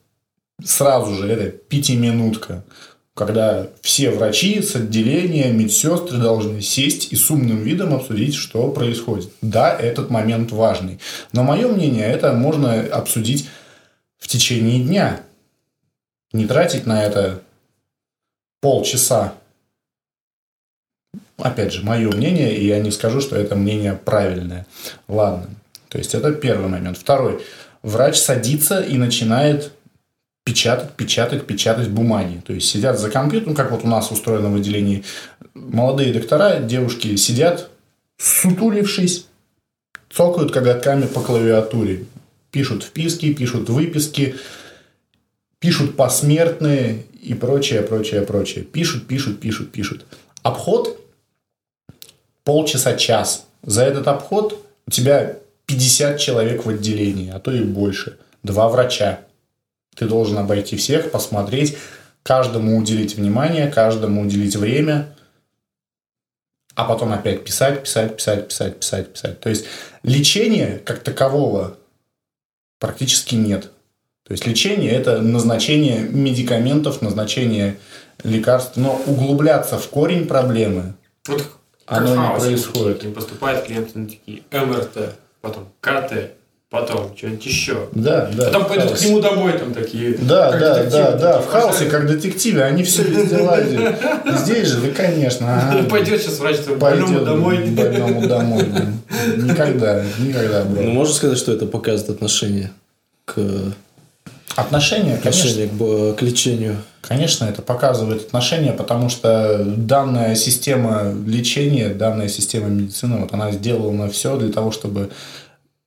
сразу 0.65 1.15
же, 1.15 1.29
это 1.29 1.51
пятиминутка, 1.51 2.65
когда 3.15 3.69
все 3.81 4.11
врачи 4.11 4.61
с 4.61 4.75
отделения, 4.75 5.53
медсестры 5.53 6.19
должны 6.19 6.61
сесть 6.61 7.13
и 7.13 7.17
с 7.17 7.31
умным 7.31 7.63
видом 7.63 7.95
обсудить, 7.95 8.35
что 8.35 8.73
происходит. 8.73 9.31
Да, 9.41 9.73
этот 9.73 10.11
момент 10.11 10.51
важный. 10.51 10.99
Но 11.33 11.45
мое 11.45 11.69
мнение, 11.69 12.07
это 12.07 12.33
можно 12.33 12.81
обсудить 12.81 13.49
в 14.19 14.27
течение 14.27 14.81
дня. 14.81 15.21
Не 16.33 16.45
тратить 16.45 16.87
на 16.87 17.05
это 17.05 17.41
полчаса 18.61 19.35
Опять 21.39 21.73
же, 21.73 21.85
мое 21.85 22.11
мнение, 22.11 22.57
и 22.57 22.67
я 22.67 22.81
не 22.81 22.91
скажу, 22.91 23.21
что 23.21 23.37
это 23.37 23.55
мнение 23.55 23.95
правильное. 23.95 24.67
Ладно. 25.07 25.49
То 25.89 25.99
есть, 25.99 26.15
это 26.15 26.33
первый 26.33 26.69
момент. 26.69 26.99
Второй. 26.99 27.41
Врач 27.83 28.17
садится 28.17 28.81
и 28.81 28.99
начинает 28.99 29.73
печатать, 30.45 30.93
печатать, 30.93 31.47
печатать 31.47 31.89
бумаги. 31.89 32.43
То 32.45 32.53
есть, 32.53 32.69
сидят 32.69 32.99
за 32.99 33.09
компьютером, 33.09 33.55
как 33.55 33.71
вот 33.71 33.85
у 33.85 33.89
нас 33.89 34.11
устроено 34.11 34.51
в 34.51 34.57
отделении. 34.57 35.05
Молодые 35.55 36.13
доктора, 36.13 36.59
девушки 36.59 37.15
сидят, 37.15 37.71
сутулившись, 38.17 39.27
цокают 40.11 40.53
коготками 40.53 41.07
по 41.07 41.21
клавиатуре. 41.21 42.05
Пишут 42.51 42.83
вписки, 42.83 43.33
пишут 43.33 43.69
выписки, 43.69 44.35
пишут 45.61 45.97
посмертные 45.97 47.05
и 47.23 47.35
прочее, 47.35 47.83
прочее, 47.83 48.23
прочее. 48.23 48.65
Пишут, 48.65 49.07
пишут, 49.07 49.39
пишут, 49.39 49.71
пишут. 49.71 50.07
Обход 50.43 50.98
полчаса-час. 52.49 53.45
За 53.63 53.83
этот 53.83 54.09
обход 54.09 54.65
у 54.87 54.91
тебя 54.91 55.37
50 55.67 56.19
человек 56.19 56.65
в 56.65 56.71
отделении, 56.71 57.31
а 57.31 57.41
то 57.41 57.53
и 57.53 57.61
больше. 57.63 58.17
Два 58.43 58.71
врача. 58.71 59.21
Ты 59.95 60.07
должен 60.07 60.39
обойти 60.39 60.77
всех, 60.77 61.11
посмотреть, 61.11 61.77
каждому 62.23 62.79
уделить 62.79 63.17
внимание, 63.17 63.71
каждому 63.71 64.23
уделить 64.23 64.57
время, 64.57 65.15
а 66.75 66.87
потом 66.87 67.13
опять 67.13 67.45
писать, 67.45 67.83
писать, 67.83 68.17
писать, 68.17 68.49
писать, 68.49 68.79
писать, 68.79 69.13
писать. 69.13 69.41
То 69.41 69.51
есть 69.51 69.67
лечения 70.03 70.81
как 70.87 71.01
такового 71.01 71.77
практически 72.79 73.35
нет. 73.35 73.65
То 74.27 74.33
есть 74.33 74.47
лечение– 74.47 74.93
это 74.93 75.21
назначение 75.21 75.99
медикаментов, 75.99 77.03
назначение 77.03 77.77
лекарств, 78.25 78.79
но 78.79 78.99
углубляться 79.07 79.79
в 79.79 79.87
корень 79.89 80.27
проблемы 80.27 80.95
вот 81.27 81.45
оно 81.89 82.15
не 82.15 82.41
происходит. 82.41 83.03
Не 83.05 83.13
поступает 83.13 83.65
клиент 83.65 83.95
на 83.95 84.07
такие 84.07 84.43
МРТ, 84.53 85.15
потом 85.41 85.69
КТ, 85.81 86.33
потом 86.71 87.17
что-нибудь 87.17 87.47
еще. 87.47 87.89
Да, 87.93 88.31
да. 88.33 88.47
Потом 88.47 88.67
пойдут 88.67 88.99
к 88.99 89.01
нему 89.03 89.21
домой 89.21 89.53
там 89.59 89.73
такие. 89.73 90.17
Да, 90.19 90.53
да, 90.53 90.85
да, 90.85 91.13
да. 91.17 91.39
В 91.41 91.47
хаосе, 91.47 91.87
как 91.87 92.07
детективы, 92.07 92.63
они 92.63 92.83
все 92.83 93.03
везде 93.03 93.39
лазят. 93.39 93.97
Здесь 94.41 94.69
же, 94.69 94.81
да, 94.81 94.89
конечно. 94.95 95.87
Пойдет 95.91 96.21
сейчас 96.21 96.39
врач 96.39 96.59
больному 96.79 97.25
домой. 97.25 97.71
Больному 97.71 98.27
домой. 98.27 98.67
Никогда, 99.37 100.05
никогда. 100.19 100.65
Ну, 100.65 100.91
можно 100.91 101.15
сказать, 101.15 101.39
что 101.39 101.53
это 101.53 101.67
показывает 101.67 102.11
отношение 102.11 102.71
к 103.25 103.37
Отношение, 104.57 105.15
отношение 105.15 105.69
конечно. 105.69 106.15
К, 106.15 106.19
к 106.19 106.23
лечению. 106.23 106.77
Конечно, 107.01 107.45
это 107.45 107.63
показывает 107.63 108.27
отношение, 108.27 108.73
потому 108.73 109.09
что 109.09 109.65
данная 109.65 110.35
система 110.35 111.15
лечения, 111.27 111.91
данная 111.91 112.29
система 112.29 112.69
медицины, 112.69 113.19
вот 113.19 113.33
она 113.33 113.53
сделана 113.53 114.11
все 114.11 114.37
для 114.37 114.53
того, 114.53 114.73
чтобы 114.73 115.11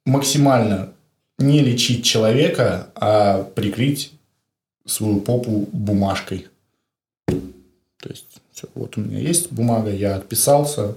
максимально 0.06 0.90
не 1.38 1.60
лечить 1.60 2.06
человека, 2.06 2.88
а 2.96 3.44
прикрыть 3.44 4.14
свою 4.86 5.20
попу 5.20 5.68
бумажкой. 5.72 6.48
То 7.28 8.10
есть, 8.10 8.26
все, 8.52 8.68
вот 8.74 8.98
у 8.98 9.02
меня 9.02 9.20
есть 9.20 9.52
бумага, 9.52 9.92
я 9.92 10.16
отписался, 10.16 10.96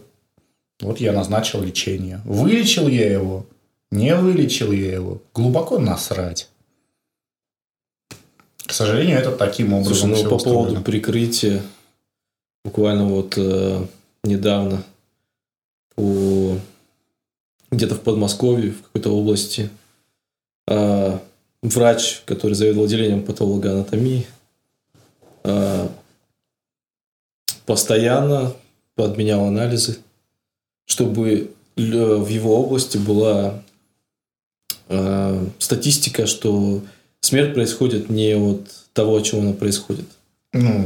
вот 0.80 1.00
я 1.00 1.12
назначил 1.12 1.62
лечение. 1.62 2.20
Вылечил 2.24 2.88
я 2.88 3.10
его, 3.10 3.46
не 3.90 4.14
вылечил 4.14 4.72
я 4.72 4.92
его, 4.92 5.22
глубоко 5.34 5.78
насрать. 5.78 6.48
К 8.66 8.72
сожалению, 8.72 9.18
это 9.18 9.30
таким 9.32 9.72
образом 9.74 10.10
Слушай, 10.10 10.22
ну, 10.24 10.30
по 10.30 10.34
устроено. 10.34 10.64
поводу 10.64 10.82
прикрытия, 10.82 11.62
буквально 12.64 13.06
вот 13.06 13.34
э, 13.36 13.86
недавно 14.22 14.82
по 15.94 16.56
где-то 17.70 17.94
в 17.96 18.00
Подмосковье, 18.00 18.72
в 18.72 18.82
какой-то 18.82 19.10
области, 19.10 19.70
э, 20.68 21.18
врач, 21.62 22.22
который 22.24 22.54
заведовал 22.54 22.86
отделением 22.86 23.24
патологоанатомии, 23.24 24.26
э, 25.44 25.88
постоянно 27.66 28.54
подменял 28.94 29.44
анализы, 29.44 29.98
чтобы 30.86 31.52
в 31.76 32.28
его 32.28 32.60
области 32.60 32.96
была 32.96 33.62
э, 34.88 35.46
статистика, 35.58 36.26
что 36.26 36.82
смерть 37.24 37.54
происходит 37.54 38.10
не 38.10 38.34
от 38.36 38.60
того, 38.92 39.16
от 39.16 39.24
чего 39.24 39.40
она 39.40 39.52
происходит. 39.52 40.04
Ну, 40.52 40.84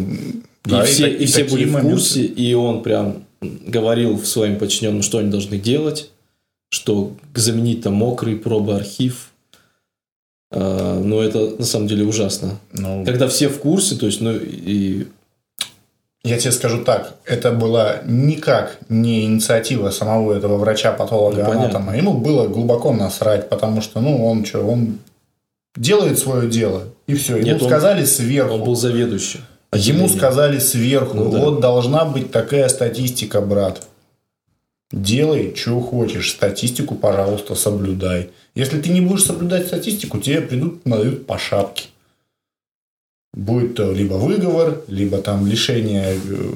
И 0.66 0.70
да, 0.70 0.84
все, 0.84 1.04
та- 1.04 1.08
и 1.10 1.26
все 1.26 1.44
были 1.44 1.64
в 1.64 1.72
моменты. 1.72 1.92
курсе, 1.92 2.22
и 2.24 2.54
он 2.54 2.82
прям 2.82 3.24
говорил 3.40 4.18
своим 4.24 4.56
подчиненным, 4.58 5.02
что 5.02 5.18
они 5.18 5.30
должны 5.30 5.58
делать, 5.58 6.10
что 6.70 7.12
заменить 7.34 7.82
там 7.82 7.94
мокрые 7.94 8.36
пробы, 8.36 8.74
архив. 8.74 9.30
А, 10.50 11.00
но 11.02 11.22
это 11.22 11.50
на 11.58 11.64
самом 11.64 11.88
деле 11.88 12.04
ужасно. 12.04 12.58
Ну, 12.72 13.04
Когда 13.04 13.28
все 13.28 13.48
в 13.48 13.58
курсе, 13.58 13.96
то 13.96 14.06
есть, 14.06 14.20
ну 14.20 14.34
и 14.34 15.06
Я 16.24 16.38
тебе 16.38 16.52
скажу 16.52 16.82
так, 16.84 17.14
это 17.24 17.52
была 17.52 18.00
никак 18.06 18.78
не 18.88 19.24
инициатива 19.24 19.90
самого 19.90 20.32
этого 20.32 20.54
Ну, 20.54 20.58
врача-патолога-анатома. 20.58 21.96
Ему 21.96 22.14
было 22.14 22.48
глубоко 22.48 22.92
насрать, 22.92 23.48
потому 23.48 23.80
что, 23.82 24.00
ну, 24.00 24.24
он 24.26 24.44
что, 24.44 24.60
он 24.66 24.98
делает 25.76 26.18
свое 26.18 26.48
дело, 26.48 26.84
и 27.06 27.14
все. 27.14 27.36
Ему 27.36 27.46
Нет, 27.46 27.62
он- 27.62 27.68
сказали 27.68 28.04
сверху. 28.04 28.54
он 28.54 28.64
был 28.64 28.76
заведующим. 28.76 29.40
Ему 29.72 29.80
отделением. 30.04 30.08
сказали 30.08 30.58
сверху, 30.58 31.16
Ну 31.16 31.30
да. 31.30 31.38
вот 31.38 31.60
должна 31.60 32.04
быть 32.04 32.30
такая 32.30 32.68
статистика, 32.68 33.40
брат. 33.40 33.86
Делай, 34.90 35.54
что 35.54 35.80
хочешь. 35.80 36.30
Статистику, 36.32 36.94
пожалуйста, 36.94 37.54
соблюдай. 37.54 38.30
Если 38.54 38.80
ты 38.80 38.88
не 38.88 39.02
будешь 39.02 39.24
соблюдать 39.24 39.66
статистику, 39.66 40.18
тебе 40.18 40.40
придут, 40.40 40.86
надают 40.86 41.26
по 41.26 41.36
шапке. 41.38 41.88
Будет 43.34 43.74
то 43.74 43.92
либо 43.92 44.14
выговор, 44.14 44.80
либо 44.88 45.18
там 45.18 45.46
лишение... 45.46 46.14
э, 46.16 46.52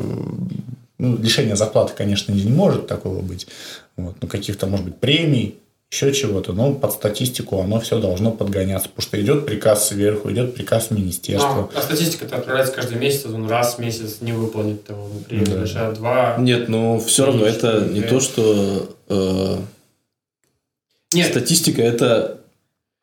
Ну, 0.99 1.17
лишение 1.19 1.57
зарплаты, 1.57 1.93
конечно, 1.97 2.33
не 2.33 2.45
может 2.51 2.87
такого 2.87 3.21
быть. 3.21 3.47
Вот, 3.97 4.17
ну, 4.23 4.29
каких-то, 4.29 4.67
может 4.67 4.87
быть, 4.87 4.97
премий, 4.97 5.57
еще 5.93 6.11
чего-то. 6.14 6.55
Но 6.55 6.72
под 6.72 6.93
статистику 6.93 7.61
оно 7.61 7.78
все 7.78 8.01
должно 8.01 8.30
подгоняться. 8.32 8.88
Потому 8.88 9.03
что 9.03 9.20
идет 9.20 9.45
приказ 9.47 9.88
сверху, 9.88 10.30
идет 10.32 10.55
приказ 10.55 10.90
министерства. 10.90 11.68
Ну, 11.72 11.78
а 11.78 11.82
статистика-то 11.82 12.36
отправляется 12.38 12.74
каждый 12.74 12.97
месяц, 12.99 13.26
он 13.26 13.47
раз 13.49 13.74
в 13.74 13.78
месяц 13.78 14.22
не 14.22 14.32
выполнит 14.32 14.84
того, 14.84 15.09
например, 15.14 15.47
Да. 15.49 15.62
решает 15.62 15.95
два. 15.95 16.36
Нет, 16.38 16.68
но 16.70 16.99
все 16.99 17.26
равно 17.26 17.45
это 17.45 17.82
не 17.82 18.01
то, 18.01 18.20
что 18.20 18.97
э, 19.09 19.57
Нет, 21.12 21.28
статистика, 21.30 21.82
это 21.82 22.40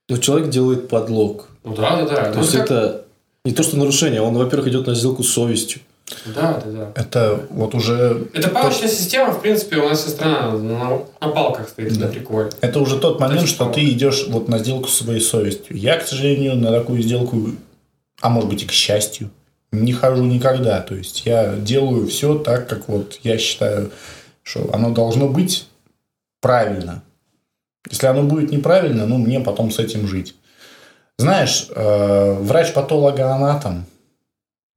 ну, 0.09 0.17
человек 0.17 0.49
делает 0.49 0.87
подлог. 0.89 1.47
ну 1.63 1.75
да, 1.75 1.95
да, 1.97 2.05
да. 2.07 2.31
То 2.31 2.37
Ну, 2.37 2.41
есть 2.41 2.53
как- 2.53 2.65
это 2.65 3.05
не 3.45 3.51
то, 3.53 3.61
что 3.61 3.77
нарушение, 3.77 4.21
он, 4.21 4.33
во-первых, 4.35 4.67
идет 4.69 4.87
на 4.87 4.95
сделку 4.95 5.21
с 5.21 5.29
совестью. 5.31 5.81
Да, 6.26 6.62
да, 6.66 6.72
да. 6.72 6.91
Это 7.01 7.39
вот 7.49 7.76
уже 7.76 8.28
Это 8.34 8.49
палочная 8.49 8.89
система, 8.89 9.32
в 9.32 9.41
принципе, 9.41 9.78
у 9.78 9.89
нас 9.89 9.99
вся 10.01 10.10
страна 10.12 10.51
на, 10.51 10.99
на 11.22 11.28
палках 11.30 11.70
стоит, 11.70 11.97
Да. 11.97 12.05
на 12.05 12.12
приколе. 12.12 12.49
Это 12.62 12.80
уже 12.80 12.99
тот 12.99 13.20
момент, 13.20 13.41
Это 13.41 13.47
что 13.49 13.66
что? 13.66 13.74
ты 13.74 13.86
идешь 13.89 14.26
вот 14.28 14.47
на 14.47 14.60
сделку 14.60 14.88
со 14.88 15.03
своей 15.03 15.22
совестью. 15.22 15.78
Я, 15.78 15.97
к 15.97 16.07
сожалению, 16.07 16.55
на 16.55 16.72
такую 16.72 17.01
сделку, 17.01 17.51
а 18.22 18.30
может 18.30 18.49
быть 18.49 18.64
и 18.64 18.66
к 18.66 18.72
счастью, 18.72 19.30
не 19.72 19.93
хожу 19.93 20.24
никогда. 20.24 20.82
То 20.82 20.95
есть 20.95 21.26
я 21.26 21.55
делаю 21.55 22.07
все 22.07 22.36
так, 22.39 22.68
как 22.68 22.88
вот 22.88 23.20
я 23.24 23.38
считаю, 23.38 23.91
что 24.43 24.70
оно 24.74 24.89
должно 24.91 25.28
быть 25.28 25.68
правильно. 26.41 27.03
Если 27.89 28.07
оно 28.07 28.24
будет 28.24 28.51
неправильно, 28.51 29.05
ну, 29.05 29.18
мне 29.18 29.39
потом 29.39 29.72
с 29.72 29.80
этим 29.80 30.07
жить. 30.07 30.36
Знаешь, 31.18 31.68
э, 31.70 32.34
врач-патологоанатом, 32.39 33.86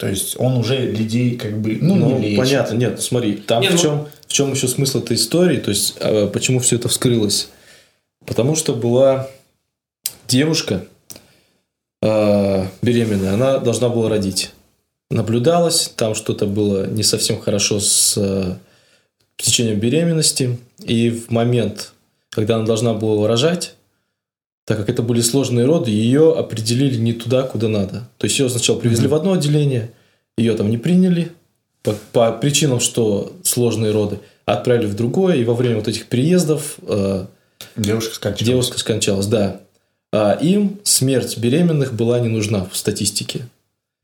то 0.03 0.09
есть 0.09 0.35
он 0.37 0.57
уже 0.57 0.79
людей 0.91 1.37
как 1.37 1.61
бы, 1.61 1.79
ну, 1.81 1.95
Ну, 1.95 2.19
не 2.19 2.31
лечит. 2.31 2.39
понятно, 2.39 2.75
нет, 2.75 3.01
смотри, 3.01 3.35
там 3.35 3.63
Не, 3.63 3.69
в, 3.69 3.73
ну- 3.75 3.79
чем, 3.79 4.09
в 4.27 4.33
чем 4.33 4.51
еще 4.53 4.67
смысл 4.67 4.99
этой 4.99 5.15
истории, 5.17 5.59
то 5.59 5.71
есть 5.71 5.95
э, 6.01 6.27
почему 6.27 6.59
все 6.59 6.75
это 6.75 6.89
вскрылось? 6.89 7.51
Потому 8.27 8.57
что 8.57 8.75
была 8.75 9.29
девушка 10.27 10.85
э, 12.03 12.67
беременная, 12.83 13.35
она 13.35 13.59
должна 13.59 13.89
была 13.91 14.09
родить. 14.09 14.51
Наблюдалось, 15.09 15.93
там 15.95 16.17
что-то 16.17 16.47
было 16.47 16.89
не 16.89 17.05
совсем 17.05 17.41
хорошо 17.41 17.79
с 17.79 18.15
э, 18.17 18.57
течением 19.37 19.79
беременности, 19.79 20.59
и 20.83 21.11
в 21.11 21.31
момент, 21.31 21.93
когда 22.31 22.57
она 22.57 22.65
должна 22.67 22.93
была 22.93 23.29
рожать, 23.29 23.77
так 24.65 24.79
как 24.79 24.89
это 24.89 25.03
были 25.03 25.21
сложные 25.21 25.67
роды, 25.67 25.91
ее 25.91 26.37
определили 26.37 26.97
не 26.97 27.13
туда, 27.13 27.43
куда 27.43 27.69
надо. 27.69 28.09
То 28.19 28.27
есть 28.27 28.39
ее 28.39 28.49
сначала 28.49 28.79
привезли 28.79 29.09
в 29.09 29.15
одно 29.15 29.33
отделение, 29.33 29.91
ее 30.37 30.55
там 30.55 30.71
не 30.71 30.79
приняли 30.79 31.33
по, 31.83 31.95
по 32.13 32.33
причинам, 32.33 32.81
что 32.81 33.33
сложные 33.43 33.93
роды, 33.93 34.21
отправили 34.45 34.87
в 34.87 34.95
другое, 34.95 35.37
и 35.37 35.45
во 35.45 35.55
время 35.55 35.77
вот 35.77 35.89
этих 35.89 36.07
переездов 36.07 36.77
э, 36.87 37.27
Девушка 37.77 38.15
скачала. 38.15 38.47
девушка 38.47 38.79
скончалась, 38.79 39.27
да. 39.27 39.61
А 40.13 40.33
им 40.41 40.79
смерть 40.85 41.39
беременных 41.39 41.95
была 41.95 42.21
не 42.21 42.29
нужна 42.29 42.67
в 42.71 42.77
статистике. 42.77 43.49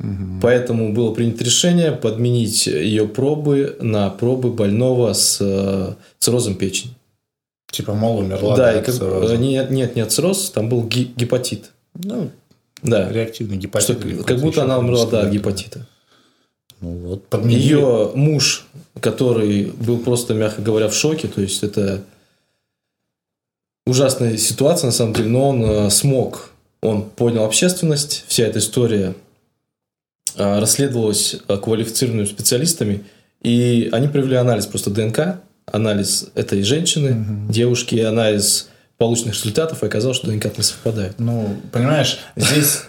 Мгм. 0.01 0.41
Поэтому 0.41 0.93
было 0.93 1.13
принято 1.13 1.45
решение 1.45 1.93
подменить 1.93 2.67
ее 2.67 3.07
пробы 3.07 3.77
на 3.81 4.11
пробы 4.11 4.53
больного 4.53 5.13
с 5.13 5.39
э, 5.41 5.95
циррозом 6.19 6.55
печени. 6.55 6.93
Типа, 7.71 7.93
мол, 7.95 8.19
умерла. 8.19 8.57
да, 8.57 8.73
да, 8.73 8.81
и 8.81 8.85
как, 8.85 8.95
э, 9.01 9.37
нет, 9.37 9.71
нет, 9.71 9.95
нет, 9.95 10.11
цирроз, 10.11 10.51
там 10.51 10.69
был 10.69 10.83
ги- 10.85 11.13
гепатит. 11.17 11.71
Ну, 11.95 12.31
Да, 12.83 13.11
реактивный 13.13 13.57
что, 13.59 13.63
гепатит. 13.69 14.05
или 14.05 14.23
как 14.23 14.41
будто 14.41 14.63
она 14.63 14.79
умерла, 14.79 15.05
да, 15.05 15.21
хронический, 15.23 15.39
гепатита. 15.39 15.87
Ну 16.81 16.91
вот, 17.09 17.27
подменили. 17.27 17.61
Ее 17.61 18.13
муж, 18.15 18.67
который 19.01 19.65
был 19.73 19.99
просто, 19.99 20.33
мягко 20.33 20.63
говоря, 20.63 20.89
в 20.89 20.95
шоке, 20.95 21.29
то 21.29 21.41
есть 21.41 21.63
это 21.63 22.03
ужасная 23.87 24.37
ситуация 24.37 24.87
на 24.89 24.93
самом 24.93 25.13
деле, 25.15 25.29
но 25.29 25.49
он 25.49 25.65
э, 25.65 25.91
смог, 25.91 26.51
он 26.83 27.03
поднял 27.11 27.45
общественность, 27.45 28.25
вся 28.29 28.45
эта 28.47 28.59
история 28.61 29.15
э, 30.37 30.59
расследовалась 30.61 31.37
э, 31.49 31.57
квалифицированными 31.57 32.27
специалистами, 32.27 33.05
и 33.43 33.89
они 33.93 34.09
провели 34.09 34.37
анализ 34.37 34.67
просто 34.67 34.91
ДНК, 34.91 35.41
анализ 35.73 36.27
этой 36.35 36.63
женщины, 36.63 37.11
Мгм. 37.15 37.51
девушки, 37.51 37.95
и 37.95 38.01
анализ 38.01 38.69
полученных 38.97 39.35
результатов, 39.35 39.83
и 39.83 39.87
оказалось, 39.87 40.17
что 40.17 40.27
ДНК 40.27 40.57
не 40.57 40.63
совпадает. 40.65 41.15
Ну, 41.19 41.57
понимаешь, 41.73 42.19
здесь 42.37 42.83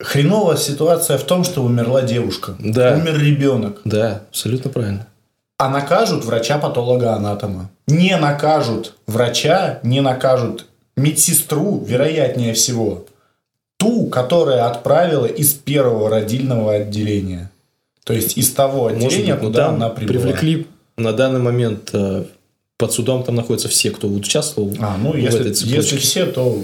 хреновая 0.00 0.56
ситуация 0.56 1.18
в 1.18 1.24
том, 1.24 1.44
что 1.44 1.62
умерла 1.62 2.02
девушка. 2.02 2.54
Да. 2.58 2.94
Умер 2.96 3.18
ребенок. 3.18 3.80
Да, 3.84 4.22
абсолютно 4.30 4.70
правильно. 4.70 5.06
А 5.58 5.68
накажут 5.68 6.24
врача-патолога-анатома. 6.24 7.70
Не 7.86 8.16
накажут 8.16 8.94
врача, 9.06 9.80
не 9.82 10.00
накажут 10.00 10.66
медсестру, 10.96 11.84
вероятнее 11.86 12.54
всего. 12.54 13.04
Ту, 13.78 14.06
которая 14.06 14.66
отправила 14.66 15.26
из 15.26 15.52
первого 15.52 16.08
родильного 16.08 16.74
отделения. 16.74 17.50
То 18.04 18.12
есть 18.14 18.36
из 18.38 18.50
того 18.52 18.86
отделения, 18.88 19.34
быть, 19.34 19.42
но 19.42 19.48
куда 19.48 19.68
она 19.68 19.88
прибыла. 19.90 20.20
привлекли 20.20 20.66
на 21.00 21.12
данный 21.12 21.40
момент 21.40 21.90
э, 21.92 22.24
под 22.80 22.92
судом 22.92 23.22
там 23.24 23.34
находятся 23.34 23.68
все, 23.68 23.90
кто 23.90 24.08
участвовал. 24.08 24.74
А, 24.80 24.96
ну, 24.96 25.12
в 25.12 25.16
если, 25.16 25.40
этой 25.40 25.52
цепочке. 25.52 25.76
если 25.76 25.96
все, 25.98 26.26
то 26.26 26.62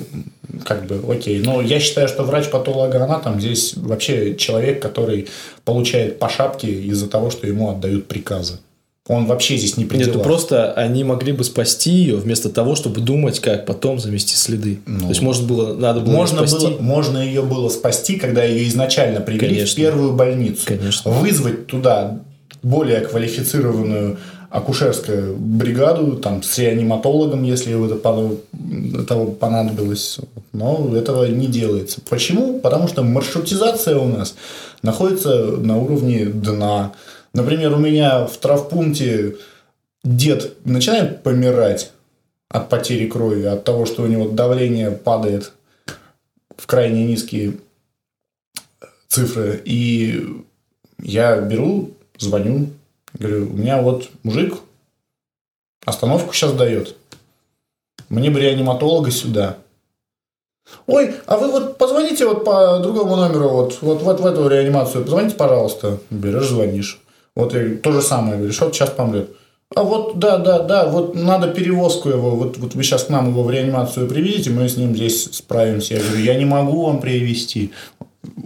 как 0.65 0.87
бы 0.87 1.03
окей. 1.13 1.41
Но 1.41 1.61
я 1.61 1.79
считаю, 1.79 2.09
что 2.09 2.23
врач-патологоанатом 2.25 3.39
здесь 3.41 3.75
вообще 3.77 4.35
человек, 4.37 4.81
который 4.81 5.29
получает 5.65 6.19
по 6.19 6.29
шапке 6.29 6.73
из-за 6.73 7.09
того, 7.09 7.31
что 7.31 7.47
ему 7.47 7.71
отдают 7.71 8.07
приказы. 8.07 8.61
Он 9.09 9.27
вообще 9.27 9.57
здесь 9.57 9.77
не 9.77 9.85
при 9.85 9.99
Нет, 9.99 10.21
просто 10.23 10.73
они 10.73 11.05
могли 11.05 11.31
бы 11.31 11.45
спасти 11.45 11.91
ее 11.91 12.17
вместо 12.17 12.49
того, 12.49 12.75
чтобы 12.75 13.01
думать, 13.01 13.39
как 13.39 13.65
потом 13.65 14.01
замести 14.01 14.35
следы. 14.35 14.81
Ну, 14.85 15.01
То 15.01 15.09
есть, 15.11 15.23
может 15.23 15.47
было, 15.47 15.75
надо 15.75 16.01
было 16.01 16.13
Можно, 16.13 16.47
спасти. 16.47 16.67
было, 16.67 16.81
можно 16.81 17.19
ее 17.19 17.43
было 17.43 17.69
спасти, 17.69 18.17
когда 18.17 18.43
ее 18.43 18.67
изначально 18.67 19.21
привели 19.21 19.55
Конечно. 19.55 19.75
в 19.75 19.77
первую 19.77 20.13
больницу. 20.15 20.63
Конечно. 20.65 21.13
Вызвать 21.13 21.69
туда 21.69 22.21
более 22.63 23.01
квалифицированную 23.01 24.19
акушерскую 24.51 25.37
бригаду, 25.37 26.17
там, 26.17 26.43
с 26.43 26.59
реаниматологом, 26.59 27.43
если 27.43 27.85
это 27.85 27.97
того 27.97 29.27
понадобилось. 29.27 30.21
Но 30.53 30.97
этого 30.97 31.27
не 31.27 31.47
делается. 31.47 32.01
Почему? 32.09 32.61
Потому 32.61 32.89
что 32.89 33.03
маршрутизация 33.03 33.99
у 33.99 34.09
нас 34.09 34.37
находится 34.83 35.57
на 35.57 35.77
уровне 35.77 36.27
дна. 36.27 36.93
Например, 37.35 37.75
у 37.75 37.79
меня 37.79 38.27
в 38.27 38.37
травпункте 38.39 39.37
дед 40.05 40.55
начинает 40.65 41.23
помирать 41.23 41.91
от 42.49 42.69
потери 42.69 43.09
крови, 43.09 43.43
от 43.43 43.65
того, 43.65 43.85
что 43.85 44.03
у 44.05 44.07
него 44.07 44.29
давление 44.29 44.91
падает 44.93 45.53
в 46.57 46.67
крайне 46.67 47.05
низкие 47.05 47.55
цифры. 49.09 49.61
И 49.65 50.25
я 51.03 51.41
беру, 51.41 51.91
звоню, 52.19 52.69
говорю, 53.15 53.51
у 53.51 53.57
меня 53.57 53.81
вот 53.81 54.11
мужик 54.23 54.55
остановку 55.85 56.33
сейчас 56.33 56.53
дает. 56.53 56.97
Мне 58.09 58.31
бы 58.31 58.41
реаниматолога 58.41 59.11
сюда. 59.11 59.57
Ой, 60.87 61.15
а 61.27 61.37
вы 61.37 61.51
вот 61.51 61.79
позвоните 61.79 62.27
вот 62.27 62.45
по 62.45 62.79
другому 62.81 63.17
номеру, 63.17 63.49
вот, 63.51 63.79
вот, 63.83 64.03
вот 64.03 64.21
в 64.21 64.27
эту 64.27 64.49
реанимацию, 64.49 65.05
позвоните, 65.05 65.37
пожалуйста. 65.37 65.99
Берешь, 66.11 66.49
звонишь. 66.49 67.01
Вот 67.35 67.55
я 67.55 67.77
то 67.77 67.93
же 67.93 68.03
самое, 68.03 68.37
говоришь, 68.37 68.61
вот 68.61 68.75
сейчас 68.75 68.91
помрет. 68.91 69.31
А 69.75 69.83
вот, 69.83 70.19
да, 70.19 70.39
да, 70.39 70.61
да, 70.61 70.87
вот 70.87 71.17
надо 71.17 71.49
перевозку 71.49 72.09
его, 72.09 72.31
вот, 72.31 72.57
вот 72.57 72.75
вы 72.75 72.85
сейчас 72.85 73.05
к 73.05 73.09
нам 73.11 73.31
его 73.31 73.43
в 73.43 73.51
реанимацию 73.51 74.09
приведите, 74.09 74.51
мы 74.51 74.69
с 74.69 74.77
ним 74.77 74.95
здесь 74.95 75.25
справимся. 75.35 75.95
Я 75.95 76.01
говорю, 76.01 76.19
я 76.23 76.35
не 76.37 76.45
могу 76.45 76.87
вам 76.87 77.01
привезти. 77.01 77.73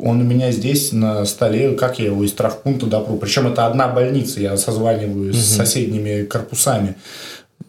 Он 0.02 0.20
у 0.20 0.24
меня 0.24 0.52
здесь 0.52 0.93
на 0.93 1.24
столе, 1.24 1.74
как 1.74 1.98
я 1.98 2.07
его 2.07 2.24
из 2.24 2.32
травпункта 2.32 2.86
допру. 2.86 3.16
Причем 3.16 3.47
это 3.47 3.66
одна 3.66 3.89
больница, 3.89 4.40
я 4.40 4.57
созваниваюсь 4.57 5.36
угу. 5.36 5.43
с 5.43 5.57
соседними 5.57 6.24
корпусами. 6.24 6.97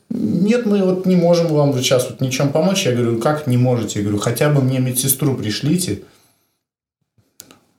Нет, 0.10 0.66
мы 0.66 0.84
вот 0.84 1.06
не 1.06 1.16
можем 1.16 1.48
вам 1.48 1.74
сейчас 1.78 2.10
вот 2.10 2.22
ничем 2.22 2.50
помочь. 2.50 2.86
Я 2.86 2.94
говорю, 2.94 3.20
как 3.20 3.48
не 3.48 3.58
можете? 3.58 4.00
Я 4.00 4.04
говорю, 4.04 4.20
хотя 4.20 4.50
бы 4.50 4.62
мне 4.62 4.80
медсестру 4.80 5.36
пришлите. 5.36 6.02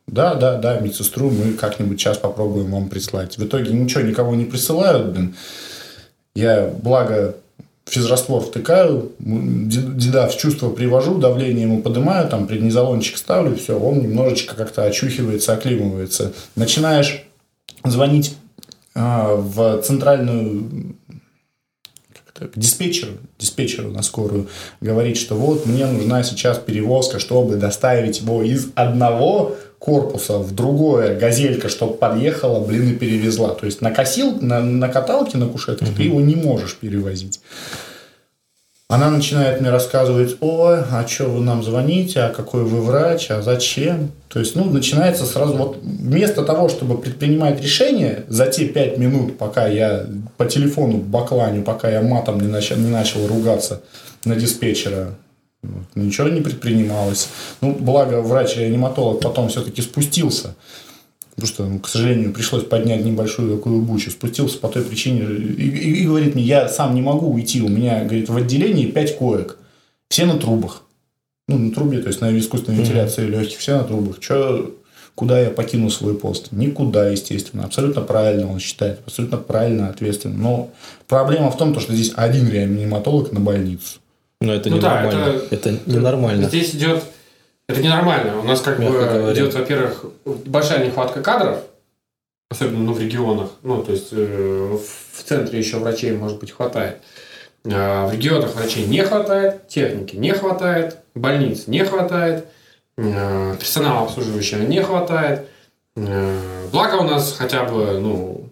Да, 0.07 0.35
да, 0.35 0.59
да, 0.59 0.79
медсестру 0.81 1.31
мы 1.31 1.53
как-нибудь 1.53 2.01
сейчас 2.01 2.19
попробуем 2.19 2.71
вам 2.71 2.89
прислать. 2.89 3.39
В 3.39 3.45
итоге 3.45 3.73
ничего, 3.73 4.03
никого 4.03 4.35
не 4.35 4.45
присылают, 4.45 5.13
блин. 5.13 5.35
Я, 6.35 6.71
благо, 6.83 7.37
физраствор 7.87 8.43
втыкаю, 8.43 9.13
деда 9.19 10.29
в 10.29 10.37
чувство 10.37 10.71
привожу, 10.71 11.19
давление 11.19 11.65
ему 11.65 11.83
поднимаю, 11.83 12.29
там 12.29 12.47
преднизолончик 12.47 13.17
ставлю, 13.17 13.57
все, 13.57 13.79
он 13.79 13.99
немножечко 13.99 14.55
как-то 14.55 14.85
очухивается, 14.85 15.53
оклимывается. 15.53 16.33
Начинаешь 16.57 17.25
звонить 17.85 18.37
а, 18.95 19.35
в 19.35 19.83
центральную 19.83 20.97
к 22.35 22.59
диспетчеру, 22.59 23.13
диспетчеру 23.39 23.91
на 23.91 24.03
скорую, 24.03 24.49
говорить, 24.81 25.17
что 25.17 25.35
вот 25.37 25.67
мне 25.67 25.87
нужна 25.87 26.23
сейчас 26.23 26.59
перевозка, 26.59 27.19
чтобы 27.19 27.57
доставить 27.57 28.21
его 28.21 28.43
из 28.43 28.71
одного 28.75 29.57
корпуса 29.85 30.39
в 30.39 30.55
другое 30.55 31.19
газелька, 31.19 31.69
чтобы 31.69 31.95
подъехала, 31.95 32.65
блин, 32.65 32.91
и 32.91 32.95
перевезла. 32.95 33.49
То 33.49 33.67
есть 33.67 33.81
на 33.81 33.91
косил, 33.91 34.39
на, 34.41 34.61
на 34.61 34.89
каталке, 34.89 35.39
на 35.39 35.49
кушетке 35.49 35.87
угу. 35.87 35.95
ты 35.97 36.03
его 36.05 36.21
не 36.21 36.37
можешь 36.37 36.77
перевозить. 36.77 37.41
Она 38.89 39.11
начинает 39.11 39.61
мне 39.61 39.71
рассказывать, 39.71 40.37
ой, 40.41 40.81
а 40.81 41.05
что 41.09 41.25
вы 41.25 41.41
нам 41.41 41.65
звоните, 41.65 42.21
а 42.21 42.29
какой 42.29 42.63
вы 42.63 42.83
врач, 42.83 43.31
а 43.31 43.41
зачем? 43.41 44.11
То 44.29 44.39
есть, 44.39 44.55
ну, 44.55 44.67
начинается 44.67 45.25
сразу, 45.25 45.55
вот 45.55 45.79
вместо 45.83 46.43
того, 46.43 46.69
чтобы 46.69 46.99
предпринимать 46.99 47.61
решение 47.61 48.25
за 48.29 48.47
те 48.47 48.67
пять 48.67 48.99
минут, 48.99 49.39
пока 49.39 49.67
я 49.67 50.07
по 50.37 50.45
телефону 50.45 50.99
бакланю, 50.99 51.63
пока 51.63 51.91
я 51.91 52.03
матом 52.03 52.39
не 52.39 52.49
начал, 52.49 52.77
не 52.77 52.91
начал 52.91 53.27
ругаться 53.27 53.81
на 54.27 54.37
диспетчера, 54.37 55.15
Ничего 55.95 56.29
не 56.29 56.41
предпринималось. 56.41 57.29
Ну, 57.61 57.77
благо, 57.79 58.21
врач-реаниматолог 58.21 59.21
потом 59.21 59.49
все-таки 59.49 59.81
спустился. 59.81 60.57
Потому 61.35 61.49
что, 61.49 61.67
ну, 61.67 61.79
к 61.79 61.89
сожалению, 61.89 62.33
пришлось 62.33 62.65
поднять 62.65 63.05
небольшую 63.05 63.57
такую 63.57 63.81
бучу. 63.81 64.11
Спустился 64.11 64.59
по 64.59 64.69
той 64.69 64.83
причине. 64.83 65.23
И, 65.23 65.69
и, 65.69 66.03
и 66.03 66.07
говорит 66.07 66.35
мне, 66.35 66.45
я 66.45 66.69
сам 66.69 66.95
не 66.95 67.01
могу 67.01 67.33
уйти. 67.33 67.63
У 67.63 67.69
меня, 67.69 68.05
говорит, 68.05 68.29
в 68.29 68.37
отделении 68.37 68.87
5 68.87 69.19
коек. 69.19 69.57
Все 70.09 70.27
на 70.27 70.37
трубах. 70.37 70.83
Ну, 71.49 71.59
на 71.59 71.73
трубе, 71.73 72.01
то 72.01 72.09
есть 72.09 72.21
на 72.21 72.37
искусственной 72.39 72.79
вентиляции 72.79 73.25
mm-hmm. 73.25 73.31
легких. 73.31 73.59
Все 73.59 73.79
на 73.79 73.85
трубах. 73.85 74.19
Че, 74.19 74.73
куда 75.15 75.41
я 75.41 75.51
покину 75.51 75.91
свой 75.91 76.15
пост? 76.19 76.49
Никуда, 76.51 77.09
естественно. 77.09 77.65
Абсолютно 77.65 78.03
правильно 78.03 78.51
он 78.51 78.59
считает. 78.59 79.01
Абсолютно 79.07 79.39
правильно, 79.39 79.89
ответственно. 79.89 80.37
Но 80.37 80.71
проблема 81.09 81.51
в 81.51 81.57
том, 81.57 81.79
что 81.79 81.95
здесь 81.95 82.13
один 82.15 82.49
реаниматолог 82.49 83.33
на 83.33 83.41
больницу. 83.41 84.02
Но 84.43 84.55
это 84.55 84.71
ну, 84.71 84.77
ненормально. 84.77 85.25
Да, 85.25 85.33
это, 85.33 85.55
это 85.55 85.79
ненормально. 85.87 86.49
Здесь 86.49 86.75
идет... 86.75 87.05
Это 87.69 87.81
ненормально. 87.81 88.41
У 88.41 88.43
нас 88.43 88.61
как 88.61 88.79
Мягко 88.79 88.93
бы 88.93 89.05
говоря. 89.05 89.33
идет, 89.33 89.55
во-первых, 89.55 90.05
большая 90.25 90.85
нехватка 90.85 91.23
кадров, 91.23 91.61
особенно 92.51 92.81
ну, 92.81 92.93
в 92.93 93.01
регионах. 93.01 93.51
Ну, 93.63 93.83
то 93.83 93.93
есть 93.93 94.09
э, 94.11 94.79
в 95.17 95.23
центре 95.23 95.59
еще 95.59 95.79
врачей, 95.79 96.11
может 96.13 96.41
быть, 96.41 96.51
хватает. 96.51 96.99
А 97.65 98.09
в 98.09 98.13
регионах 98.13 98.57
врачей 98.57 98.85
не 98.87 99.03
хватает, 99.05 99.69
техники 99.69 100.17
не 100.17 100.33
хватает, 100.33 100.99
больниц 101.15 101.69
не 101.69 101.85
хватает, 101.85 102.47
э, 102.97 103.57
персонала 103.59 104.07
обслуживающего 104.07 104.63
не 104.63 104.83
хватает. 104.83 105.47
Э, 105.95 106.67
благо 106.73 106.97
у 106.97 107.05
нас 107.05 107.33
хотя 107.39 107.63
бы, 107.63 108.01
ну, 108.01 108.51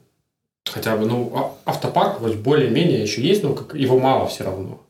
хотя 0.65 0.97
бы, 0.97 1.07
ну, 1.07 1.33
а, 1.35 1.71
автопарк 1.71 2.21
вот 2.21 2.37
более-менее 2.37 3.03
еще 3.03 3.21
есть, 3.21 3.43
но 3.43 3.55
как 3.55 3.75
его 3.75 3.99
мало 3.99 4.29
все 4.29 4.45
равно. 4.45 4.81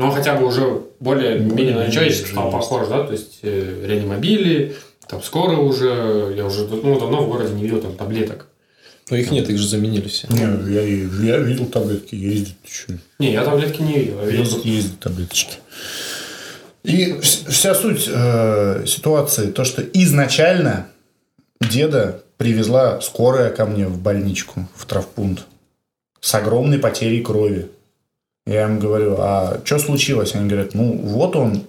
Но 0.00 0.06
он 0.08 0.14
хотя 0.14 0.34
бы 0.34 0.46
уже 0.46 0.80
более-менее 0.98 1.74
на 1.74 1.90
человеческий 1.90 2.32
стал 2.32 2.50
похож, 2.50 2.88
да, 2.88 3.04
то 3.04 3.12
есть 3.12 3.40
э, 3.42 3.84
реанимобили, 3.86 4.74
там 5.06 5.22
скоро 5.22 5.58
уже, 5.58 6.32
я 6.36 6.46
уже 6.46 6.66
ну, 6.66 6.98
давно 6.98 7.24
в 7.24 7.28
городе 7.28 7.52
не 7.52 7.64
видел 7.64 7.82
там 7.82 7.96
таблеток. 7.96 8.46
Но 9.10 9.16
их 9.16 9.30
нет, 9.30 9.50
их 9.50 9.58
же 9.58 9.68
заменили 9.68 10.08
все. 10.08 10.26
Не, 10.30 10.72
я, 10.72 10.80
я 10.80 11.38
видел 11.38 11.66
таблетки, 11.66 12.14
ездят 12.14 12.56
еще. 12.64 12.98
Не, 13.18 13.32
я 13.32 13.44
таблетки 13.44 13.82
не 13.82 13.92
видел. 13.92 14.22
Я 14.22 14.30
ездят, 14.30 14.64
ездят 14.64 15.00
таблеточки. 15.00 15.56
И 16.82 17.20
вся 17.20 17.74
суть 17.74 18.08
э, 18.08 18.84
ситуации, 18.86 19.50
то, 19.50 19.64
что 19.64 19.82
изначально 19.82 20.86
деда 21.60 22.22
привезла 22.38 23.02
скорая 23.02 23.50
ко 23.50 23.66
мне 23.66 23.86
в 23.86 24.00
больничку, 24.00 24.66
в 24.74 24.86
травпункт, 24.86 25.44
с 26.20 26.34
огромной 26.34 26.78
потерей 26.78 27.20
крови. 27.20 27.68
Я 28.46 28.64
им 28.64 28.78
говорю, 28.78 29.16
а 29.18 29.60
что 29.64 29.78
случилось? 29.78 30.34
Они 30.34 30.48
говорят, 30.48 30.74
ну 30.74 30.96
вот 30.96 31.36
он 31.36 31.62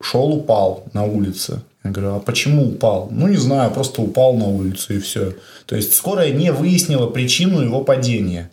шел, 0.00 0.32
упал 0.32 0.84
на 0.92 1.04
улице. 1.04 1.62
Я 1.86 1.90
говорю, 1.92 2.14
а 2.16 2.20
почему 2.20 2.68
упал? 2.68 3.08
Ну, 3.10 3.28
не 3.28 3.36
знаю, 3.36 3.70
просто 3.70 4.02
упал 4.02 4.34
на 4.34 4.48
улицу 4.48 4.94
и 4.94 4.98
все. 4.98 5.34
То 5.66 5.76
есть, 5.76 5.94
скорая 5.94 6.32
не 6.32 6.52
выяснила 6.52 7.06
причину 7.06 7.60
его 7.60 7.82
падения. 7.82 8.50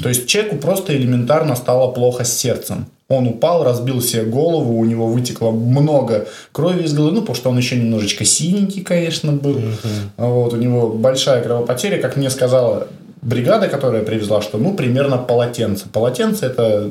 То 0.00 0.08
есть, 0.08 0.28
человеку 0.28 0.56
просто 0.56 0.96
элементарно 0.96 1.56
стало 1.56 1.90
плохо 1.90 2.24
с 2.24 2.36
сердцем. 2.36 2.86
Он 3.08 3.26
упал, 3.26 3.64
разбил 3.64 4.00
себе 4.00 4.22
голову, 4.22 4.78
у 4.78 4.84
него 4.84 5.08
вытекло 5.08 5.50
много 5.50 6.28
крови 6.52 6.84
из 6.84 6.94
головы, 6.94 7.14
ну, 7.14 7.20
потому 7.22 7.34
что 7.34 7.50
он 7.50 7.58
еще 7.58 7.74
немножечко 7.74 8.24
синенький, 8.24 8.82
конечно, 8.82 9.32
был. 9.32 9.56
Uh-huh. 9.56 9.74
Вот, 10.16 10.52
у 10.52 10.56
него 10.56 10.90
большая 10.90 11.42
кровопотеря, 11.42 12.00
как 12.00 12.16
мне 12.16 12.30
сказала 12.30 12.86
бригада, 13.22 13.68
которая 13.68 14.02
привезла, 14.02 14.42
что 14.42 14.58
ну 14.58 14.74
примерно 14.74 15.18
полотенце. 15.18 15.88
Полотенце 15.88 16.46
это 16.46 16.90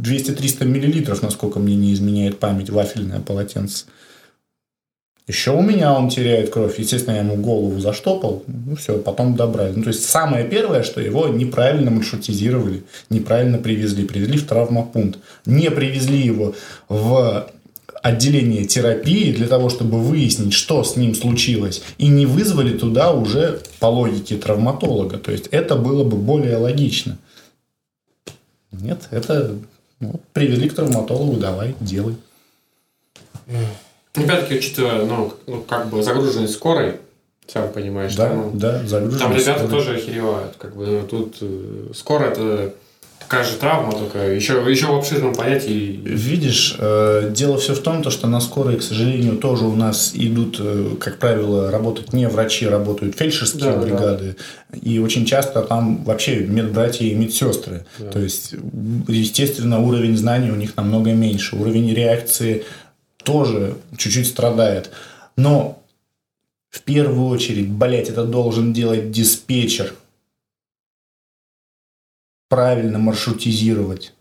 200-300 0.00 0.64
миллилитров, 0.64 1.22
насколько 1.22 1.58
мне 1.58 1.76
не 1.76 1.92
изменяет 1.94 2.38
память, 2.38 2.70
вафельное 2.70 3.20
полотенце. 3.20 3.86
Еще 5.26 5.52
у 5.52 5.62
меня 5.62 5.94
он 5.94 6.08
теряет 6.08 6.50
кровь. 6.50 6.80
Естественно, 6.80 7.14
я 7.14 7.20
ему 7.20 7.36
голову 7.36 7.78
заштопал. 7.78 8.42
Ну, 8.48 8.74
все, 8.74 8.98
потом 8.98 9.36
добрали. 9.36 9.72
Ну, 9.76 9.84
то 9.84 9.90
есть, 9.90 10.04
самое 10.04 10.44
первое, 10.44 10.82
что 10.82 11.00
его 11.00 11.28
неправильно 11.28 11.92
маршрутизировали, 11.92 12.82
неправильно 13.10 13.58
привезли. 13.58 14.04
Привезли 14.04 14.38
в 14.38 14.46
травмопункт. 14.48 15.20
Не 15.46 15.70
привезли 15.70 16.18
его 16.18 16.56
в 16.88 17.48
отделение 18.02 18.64
терапии 18.64 19.32
для 19.32 19.46
того, 19.46 19.68
чтобы 19.68 20.00
выяснить, 20.00 20.52
что 20.52 20.84
с 20.84 20.96
ним 20.96 21.14
случилось, 21.14 21.82
и 21.98 22.08
не 22.08 22.26
вызвали 22.26 22.76
туда 22.76 23.12
уже 23.12 23.60
по 23.78 23.86
логике 23.86 24.36
травматолога. 24.36 25.18
То 25.18 25.32
есть 25.32 25.48
это 25.48 25.76
было 25.76 26.04
бы 26.04 26.16
более 26.16 26.56
логично. 26.56 27.18
Нет, 28.72 29.08
это 29.10 29.56
ну, 29.98 30.20
привели 30.32 30.68
к 30.68 30.74
травматологу, 30.74 31.36
давай, 31.36 31.74
делай. 31.80 32.16
Опять-таки, 34.14 34.58
учитывая, 34.58 35.04
ну, 35.04 35.32
ну, 35.46 35.62
как 35.62 35.88
бы 35.88 36.02
загруженность 36.02 36.54
скорой, 36.54 36.96
сам 37.46 37.70
понимаешь, 37.72 38.14
да, 38.14 38.32
ну, 38.32 38.50
да, 38.54 38.84
загруженность. 38.86 39.22
Там 39.22 39.32
ребята 39.32 39.66
скорой. 39.66 39.84
тоже 39.84 39.96
охеревают, 39.96 40.56
как 40.56 40.74
бы, 40.74 40.86
ну, 40.86 41.06
тут 41.06 41.36
э, 41.40 41.92
скоро 41.94 42.24
это 42.24 42.74
такая 43.20 43.44
же 43.44 43.56
травма, 43.56 43.92
только 43.92 44.32
еще, 44.32 44.54
еще 44.68 44.86
в 44.86 44.96
обширном 44.96 45.34
понятии. 45.34 46.00
Видишь, 46.02 46.74
э, 46.78 47.30
дело 47.32 47.58
все 47.58 47.74
в 47.74 47.80
том, 47.80 48.02
то, 48.02 48.10
что 48.10 48.26
на 48.26 48.40
скорой, 48.40 48.76
к 48.76 48.82
сожалению, 48.82 49.36
тоже 49.36 49.66
у 49.66 49.76
нас 49.76 50.12
идут, 50.14 50.56
э, 50.58 50.96
как 50.98 51.18
правило, 51.18 51.70
работать 51.70 52.12
не 52.12 52.28
врачи, 52.28 52.66
работают 52.66 53.16
фельдшерские 53.16 53.72
да, 53.72 53.76
бригады. 53.76 54.36
Да. 54.70 54.78
И 54.78 54.98
очень 54.98 55.26
часто 55.26 55.62
там 55.62 56.02
вообще 56.04 56.40
медбратья 56.40 57.04
и 57.04 57.14
медсестры. 57.14 57.86
Да. 57.98 58.10
То 58.10 58.18
есть, 58.18 58.54
естественно, 59.06 59.80
уровень 59.80 60.16
знаний 60.16 60.50
у 60.50 60.56
них 60.56 60.76
намного 60.76 61.12
меньше. 61.12 61.56
Уровень 61.56 61.94
реакции 61.94 62.64
тоже 63.22 63.76
чуть-чуть 63.96 64.26
страдает. 64.26 64.90
Но 65.36 65.82
в 66.70 66.80
первую 66.80 67.28
очередь, 67.28 67.68
блять, 67.68 68.08
это 68.08 68.24
должен 68.24 68.72
делать 68.72 69.10
диспетчер– 69.10 69.94
правильно 72.50 72.98
маршрутизировать. 72.98 74.12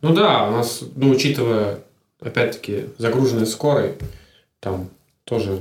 Ну 0.00 0.14
да, 0.14 0.48
у 0.48 0.52
нас, 0.52 0.80
ну, 0.96 1.10
учитывая, 1.10 1.80
опять-таки, 2.20 2.86
загруженность 2.96 3.52
скорой, 3.52 3.96
там 4.60 4.88
тоже 5.24 5.60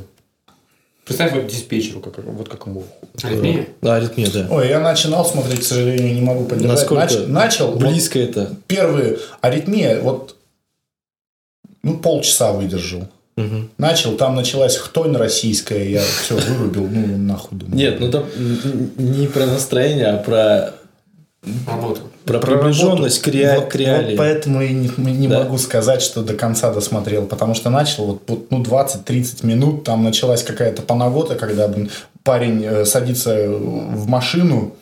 Представь 1.05 1.33
вот 1.33 1.47
диспетчеру, 1.47 2.01
как, 2.01 2.17
вот 2.17 2.49
как 2.49 2.67
ему. 2.67 2.83
Аритмия? 3.23 3.69
Да, 3.81 3.95
аритмия, 3.95 4.29
да. 4.29 4.45
Ой, 4.51 4.67
я 4.67 4.81
начинал 4.81 5.25
смотреть, 5.25 5.61
к 5.61 5.63
сожалению, 5.63 6.13
не 6.13 6.19
могу 6.19 6.43
поддержать. 6.43 6.79
Насколько 6.79 7.01
Нач, 7.01 7.27
начал. 7.27 7.71
Близко 7.77 8.19
вот 8.19 8.27
это. 8.27 8.55
Первые 8.67 9.17
аритмия, 9.39 10.01
вот 10.01 10.35
ну, 11.81 11.97
полчаса 11.99 12.51
выдержал. 12.51 13.07
Угу. 13.37 13.69
Начал, 13.77 14.17
там 14.17 14.35
началась 14.35 14.75
хтонь 14.75 15.15
российская, 15.15 15.89
я 15.89 16.01
все 16.01 16.35
вырубил, 16.35 16.87
ну 16.87 17.17
нахуй 17.17 17.57
думаю. 17.57 17.77
Нет, 17.77 18.01
ну 18.01 18.11
там 18.11 18.25
не 18.97 19.27
про 19.27 19.45
настроение, 19.45 20.07
а 20.07 20.17
про 20.17 20.73
работу. 21.67 22.01
Про, 22.25 22.39
Про 22.39 22.57
приближенность 22.57 23.21
к, 23.21 23.27
работу. 23.27 23.61
Вот- 23.61 23.71
к 23.71 23.75
реалии. 23.75 24.09
вот 24.11 24.17
поэтому 24.17 24.61
и 24.61 24.73
не, 24.73 24.89
не 24.97 25.27
Да. 25.27 25.43
могу 25.43 25.57
сказать, 25.57 26.01
что 26.01 26.21
до 26.23 26.33
конца 26.33 26.73
досмотрел, 26.73 27.25
потому 27.25 27.53
что 27.55 27.69
начал 27.69 28.19
вот, 28.27 28.51
ну 28.51 28.61
20-30 28.63 29.45
минут, 29.45 29.83
там 29.83 30.03
началась 30.03 30.43
какая-то 30.43 30.81
панагота, 30.81 31.35
когда 31.35 31.67
блин, 31.67 31.89
парень 32.23 32.63
э, 32.63 32.85
садится 32.85 33.49
в 33.49 34.07
машину 34.07 34.75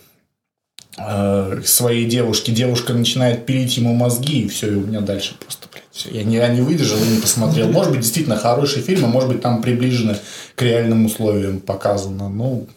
э, 0.98 1.62
своей 1.66 2.06
девушке, 2.06 2.52
девушка 2.52 2.94
начинает 2.94 3.46
пилить 3.46 3.78
ему 3.78 3.94
мозги, 3.94 4.42
и 4.44 4.48
все, 4.48 4.72
и 4.72 4.76
у 4.76 4.82
меня 4.82 5.02
дальше 5.02 5.36
просто, 5.40 5.68
блядь, 5.72 5.84
все. 5.92 6.10
Я 6.10 6.24
не, 6.24 6.36
я 6.38 6.48
не 6.48 6.62
выдержал 6.62 6.98
и 7.04 7.08
не 7.16 7.22
посмотрел. 7.22 7.68
Может 7.70 7.92
быть, 7.92 8.02
действительно 8.02 8.38
хороший 8.38 8.82
фильм, 8.82 9.06
а 9.06 9.08
может 9.08 9.30
быть, 9.30 9.42
там 9.42 9.62
приближено 9.62 10.16
к 10.56 10.62
реальным 10.62 11.06
условиям 11.06 11.60
показано. 11.60 12.30
Ну, 12.30 12.68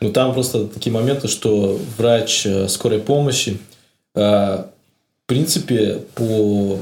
Ну, 0.00 0.12
там 0.12 0.32
просто 0.34 0.66
такие 0.66 0.92
моменты, 0.92 1.28
что 1.28 1.78
врач 1.96 2.46
э, 2.46 2.68
скорой 2.68 2.98
помощи, 2.98 3.58
э, 4.14 4.20
в 4.20 5.26
принципе, 5.26 6.00
по... 6.14 6.78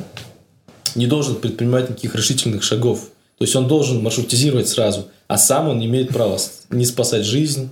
не 0.95 1.07
должен 1.07 1.37
предпринимать 1.37 1.91
никаких 1.91 2.15
решительных 2.15 2.63
шагов. 2.63 3.09
То 3.39 3.45
есть 3.45 3.57
он 3.57 3.69
должен 3.69 4.03
маршрутизировать 4.03 4.69
сразу, 4.69 5.09
а 5.29 5.39
сам 5.39 5.69
он 5.69 5.79
не 5.79 5.87
имеет 5.87 6.11
права 6.11 6.39
не 6.71 6.85
спасать 6.85 7.25
жизнь, 7.25 7.71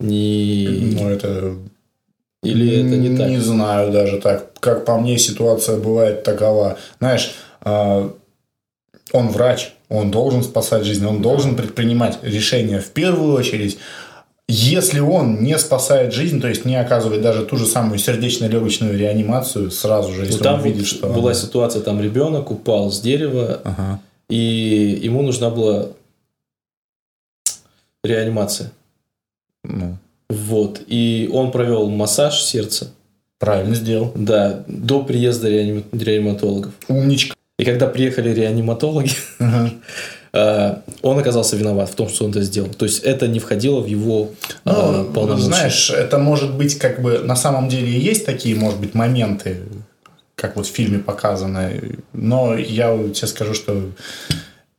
ни... 0.00 0.94
ну 0.94 1.08
это 1.08 1.56
Или 2.42 2.80
это 2.80 2.96
не 2.96 3.16
так? 3.16 3.28
Не 3.28 3.38
знаю 3.38 3.92
даже 3.92 4.18
так. 4.18 4.52
Как 4.60 4.84
по 4.84 4.98
мне, 4.98 5.18
ситуация 5.18 5.78
бывает 5.78 6.22
такова. 6.22 6.78
Знаешь, 6.98 7.32
а, 7.62 8.12
он 9.12 9.28
врач, 9.28 9.72
он 9.88 10.10
должен 10.10 10.42
спасать 10.42 10.84
жизнь, 10.84 11.06
он 11.06 11.22
должен 11.22 11.56
предпринимать 11.56 12.18
решения 12.22 12.80
в 12.80 12.90
первую 12.90 13.34
очередь. 13.34 13.78
Если 14.48 15.00
он 15.00 15.42
не 15.42 15.58
спасает 15.58 16.12
жизнь, 16.12 16.40
то 16.40 16.46
есть 16.48 16.64
не 16.64 16.76
оказывает 16.76 17.20
даже 17.20 17.44
ту 17.44 17.56
же 17.56 17.66
самую 17.66 17.98
сердечно-легочную 17.98 18.96
реанимацию, 18.96 19.72
сразу 19.72 20.12
же, 20.12 20.20
Ну, 20.20 20.26
если 20.26 20.42
там 20.42 20.60
он 20.60 20.62
видит, 20.64 20.78
вот 20.80 20.86
что... 20.86 21.08
была 21.08 21.30
она- 21.30 21.34
ситуация, 21.34 21.82
там 21.82 22.00
ребенок 22.00 22.50
упал 22.52 22.92
с 22.92 23.00
дерева, 23.00 23.60
Ага. 23.64 24.00
и 24.28 25.00
ему 25.02 25.22
нужна 25.22 25.50
была 25.50 25.88
реанимация. 28.04 28.70
Ну, 29.64 29.96
Вот. 30.28 30.80
И 30.86 31.28
он 31.32 31.50
провел 31.50 31.88
массаж 31.90 32.40
сердца, 32.42 32.92
правильно 33.40 33.74
сделал. 33.74 34.12
да, 34.14 34.64
до 34.68 35.02
приезда 35.02 35.48
реаним- 35.48 35.84
реаниматологов. 35.92 36.72
Умничка. 36.88 37.34
И 37.58 37.64
когда 37.64 37.86
приехали 37.88 38.30
реаниматологи, 38.32 39.10
Ага. 39.40 39.70
э, 40.32 40.76
он 41.02 41.18
оказался 41.18 41.56
виноват 41.56 41.90
в 41.90 41.94
том, 41.94 42.08
что 42.08 42.24
он 42.24 42.30
это 42.30 42.42
сделал. 42.42 42.68
То 42.68 42.84
есть 42.84 43.02
это 43.02 43.28
не 43.28 43.38
входило 43.38 43.80
в 43.80 43.86
его 43.86 44.30
э, 44.64 44.70
Ну, 44.70 45.04
полномочия. 45.12 45.44
знаешь, 45.44 45.90
это 45.90 46.18
может 46.18 46.54
быть 46.54 46.78
как 46.78 47.00
бы 47.00 47.18
на 47.18 47.36
самом 47.36 47.68
деле 47.68 47.90
есть 47.98 48.26
такие, 48.26 48.54
может 48.56 48.80
быть, 48.80 48.94
моменты, 48.94 49.58
как 50.34 50.56
вот 50.56 50.66
в 50.66 50.70
фильме 50.70 50.98
показано. 50.98 51.70
Но 52.12 52.56
я 52.56 52.96
тебе 53.12 53.26
скажу, 53.26 53.54
что 53.54 53.90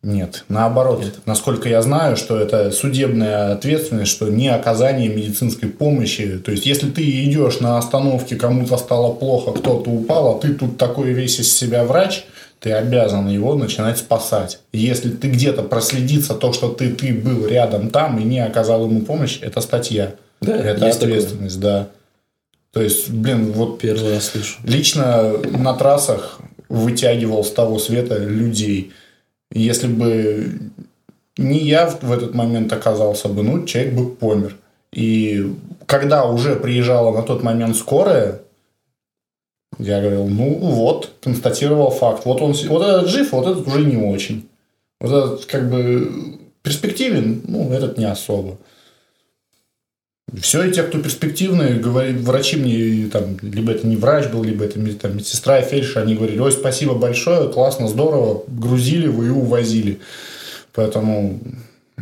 нет. 0.03 0.45
Наоборот, 0.47 1.03
насколько 1.25 1.67
я 1.67 1.81
знаю, 1.81 2.17
что 2.17 2.37
это 2.39 2.71
судебная 2.71 3.53
ответственность, 3.53 4.11
что 4.11 4.29
не 4.29 4.47
оказание 4.47 5.09
медицинской 5.09 5.69
помощи. 5.69 6.39
То 6.43 6.51
есть, 6.51 6.65
если 6.65 6.89
ты 6.89 7.01
идешь 7.25 7.59
на 7.59 7.77
остановке, 7.77 8.35
кому-то 8.35 8.77
стало 8.77 9.13
плохо, 9.13 9.51
кто-то 9.51 9.89
упал, 9.89 10.37
а 10.37 10.39
ты 10.39 10.53
тут 10.53 10.77
такой 10.77 11.11
весь 11.11 11.39
из 11.39 11.53
себя 11.57 11.83
врач, 11.83 12.25
ты 12.59 12.71
обязан 12.71 13.27
его 13.29 13.55
начинать 13.55 13.97
спасать. 13.97 14.59
Если 14.73 15.11
ты 15.11 15.29
где-то 15.29 15.63
проследится 15.63 16.33
то, 16.33 16.53
что 16.53 16.69
ты, 16.69 16.89
ты 16.89 17.13
был 17.13 17.47
рядом 17.47 17.89
там 17.89 18.19
и 18.19 18.23
не 18.23 18.39
оказал 18.39 18.85
ему 18.85 19.01
помощь, 19.01 19.39
это 19.41 19.61
статья. 19.61 20.15
Да, 20.41 20.55
это 20.55 20.85
есть 20.85 20.99
такое. 20.99 21.17
ответственность, 21.17 21.59
да. 21.59 21.89
То 22.73 22.81
есть, 22.81 23.09
блин, 23.09 23.51
вот 23.53 23.79
Первый 23.79 24.13
раз 24.13 24.25
слышу. 24.29 24.59
лично 24.63 25.33
на 25.37 25.73
трассах 25.73 26.39
вытягивал 26.69 27.43
с 27.43 27.51
того 27.51 27.79
света 27.79 28.17
людей. 28.17 28.91
Если 29.51 29.87
бы 29.87 30.59
не 31.37 31.59
я 31.59 31.87
в 31.87 32.11
этот 32.11 32.33
момент 32.33 32.73
оказался 32.73 33.29
бы, 33.29 33.43
ну, 33.43 33.65
человек 33.65 33.93
бы 33.93 34.09
помер. 34.09 34.55
И 34.91 35.53
когда 35.85 36.25
уже 36.25 36.55
приезжала 36.55 37.15
на 37.15 37.23
тот 37.23 37.43
момент 37.43 37.75
скорая, 37.77 38.41
я 39.79 40.01
говорил, 40.01 40.27
ну 40.27 40.53
вот, 40.55 41.11
констатировал 41.21 41.91
факт. 41.91 42.25
Вот 42.25 42.41
он, 42.41 42.53
вот 42.53 42.81
этот 42.81 43.09
жив, 43.09 43.31
вот 43.31 43.47
этот 43.47 43.67
уже 43.67 43.85
не 43.85 43.97
очень. 43.97 44.47
Вот 44.99 45.11
этот 45.11 45.45
как 45.45 45.69
бы 45.69 46.39
перспективен, 46.63 47.41
ну, 47.47 47.71
этот 47.71 47.97
не 47.97 48.05
особо. 48.05 48.57
Все, 50.41 50.63
и 50.63 50.71
те, 50.73 50.83
кто 50.83 50.99
перспективные, 50.99 51.75
говорит, 51.75 52.17
врачи 52.17 52.57
мне, 52.57 53.07
там, 53.09 53.37
либо 53.41 53.71
это 53.71 53.87
не 53.87 53.95
врач 53.95 54.27
был, 54.27 54.43
либо 54.43 54.65
это 54.65 54.77
там, 54.99 55.15
медсестра 55.15 55.59
и 55.59 55.63
фельдшер, 55.63 56.01
они 56.01 56.15
говорили, 56.15 56.39
ой, 56.39 56.51
спасибо 56.51 56.95
большое, 56.95 57.47
классно, 57.47 57.87
здорово, 57.87 58.43
грузили 58.47 59.07
вы 59.07 59.27
и 59.27 59.29
увозили. 59.29 59.99
Поэтому, 60.73 61.39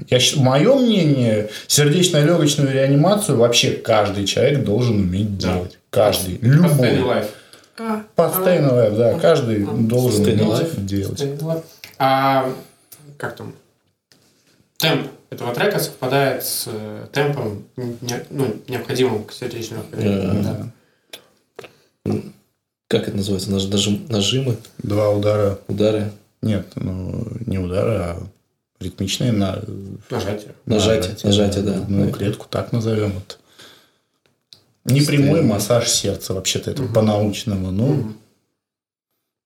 я, 0.09 0.17
мое 0.37 0.75
мнение, 0.75 1.49
сердечно-легочную 1.67 2.73
реанимацию 2.73 3.37
вообще 3.37 3.71
каждый 3.71 4.25
человек 4.25 4.63
должен 4.63 5.01
уметь 5.01 5.37
Да. 5.37 5.53
делать. 5.53 5.77
Каждый. 5.91 6.39
Последний 6.39 7.03
Любой. 7.77 7.91
лайф. 7.91 8.05
Post-stay 8.15 8.61
life, 8.71 8.97
да, 8.97 9.19
каждый 9.19 9.65
должен 9.87 10.23
Stay 10.23 10.33
уметь 10.33 10.41
alive. 10.61 10.81
делать. 10.85 11.23
А 11.97 12.51
как 13.17 13.35
там? 13.35 13.53
Темп 14.77 15.07
этого 15.29 15.53
трека 15.53 15.79
совпадает 15.79 16.43
с 16.43 16.65
э, 16.67 17.07
темпом, 17.11 17.63
не- 17.77 18.25
ну, 18.29 18.55
необходимым 18.67 19.23
к 19.23 19.31
сердечному 19.31 19.83
Э, 19.93 20.41
Да. 22.03 22.11
Как 22.87 23.07
это 23.07 23.17
называется? 23.17 23.49
Наж- 23.51 23.67
нажим- 23.67 24.05
нажимы, 24.09 24.57
Два 24.77 25.09
удара. 25.09 25.59
удары, 25.67 26.11
Нет, 26.41 26.67
ну, 26.75 27.25
не 27.47 27.57
удара, 27.57 28.17
а 28.19 28.23
ритмичные 28.79 29.31
на... 29.31 29.63
Нажатие. 30.11 30.53
нажатие, 30.67 31.15
нажатие, 31.23 31.63
да. 31.63 31.83
Ну, 31.87 32.11
клетку 32.11 32.45
так 32.47 32.71
назовем 32.71 33.13
это. 33.17 33.37
Не 34.85 35.01
прямой 35.01 35.41
массаж 35.41 35.89
сердца, 35.89 36.33
вообще-то 36.33 36.71
это 36.71 36.83
по-научному. 36.83 37.71
Ну, 37.71 38.13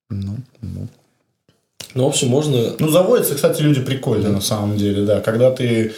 ну, 0.09 0.37
ну. 0.61 0.87
Ну, 1.95 2.03
в 2.03 2.07
общем, 2.07 2.27
можно... 2.27 2.75
Ну, 2.77 2.89
заводятся, 2.89 3.35
кстати, 3.35 3.61
люди 3.61 3.81
прикольно 3.81 4.29
на 4.29 4.41
самом 4.41 4.77
деле, 4.77 5.05
да. 5.05 5.21
Когда 5.21 5.49
ты 5.51 5.93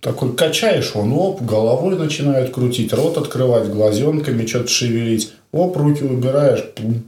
такой 0.00 0.34
качаешь, 0.34 0.94
он 0.94 1.12
оп, 1.12 1.40
головой 1.40 1.96
начинает 1.96 2.52
крутить, 2.52 2.92
рот 2.92 3.16
открывать, 3.16 3.68
глазенками 3.68 4.44
что-то 4.44 4.68
шевелить. 4.68 5.32
Оп, 5.52 5.76
руки 5.76 6.02
убираешь, 6.02 6.64
пум. 6.74 7.04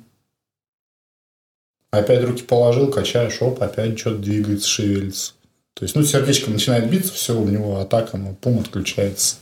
Опять 1.90 2.24
руки 2.24 2.42
положил, 2.42 2.90
качаешь, 2.90 3.42
оп, 3.42 3.62
опять 3.62 3.98
что-то 3.98 4.18
двигается, 4.18 4.68
шевелится. 4.68 5.32
То 5.74 5.84
есть, 5.84 5.94
ну, 5.94 6.02
сердечко 6.02 6.50
начинает 6.50 6.88
биться, 6.88 7.12
все, 7.12 7.38
у 7.38 7.46
него 7.46 7.78
атака, 7.78 8.16
ну, 8.16 8.34
пум, 8.40 8.60
отключается. 8.60 9.36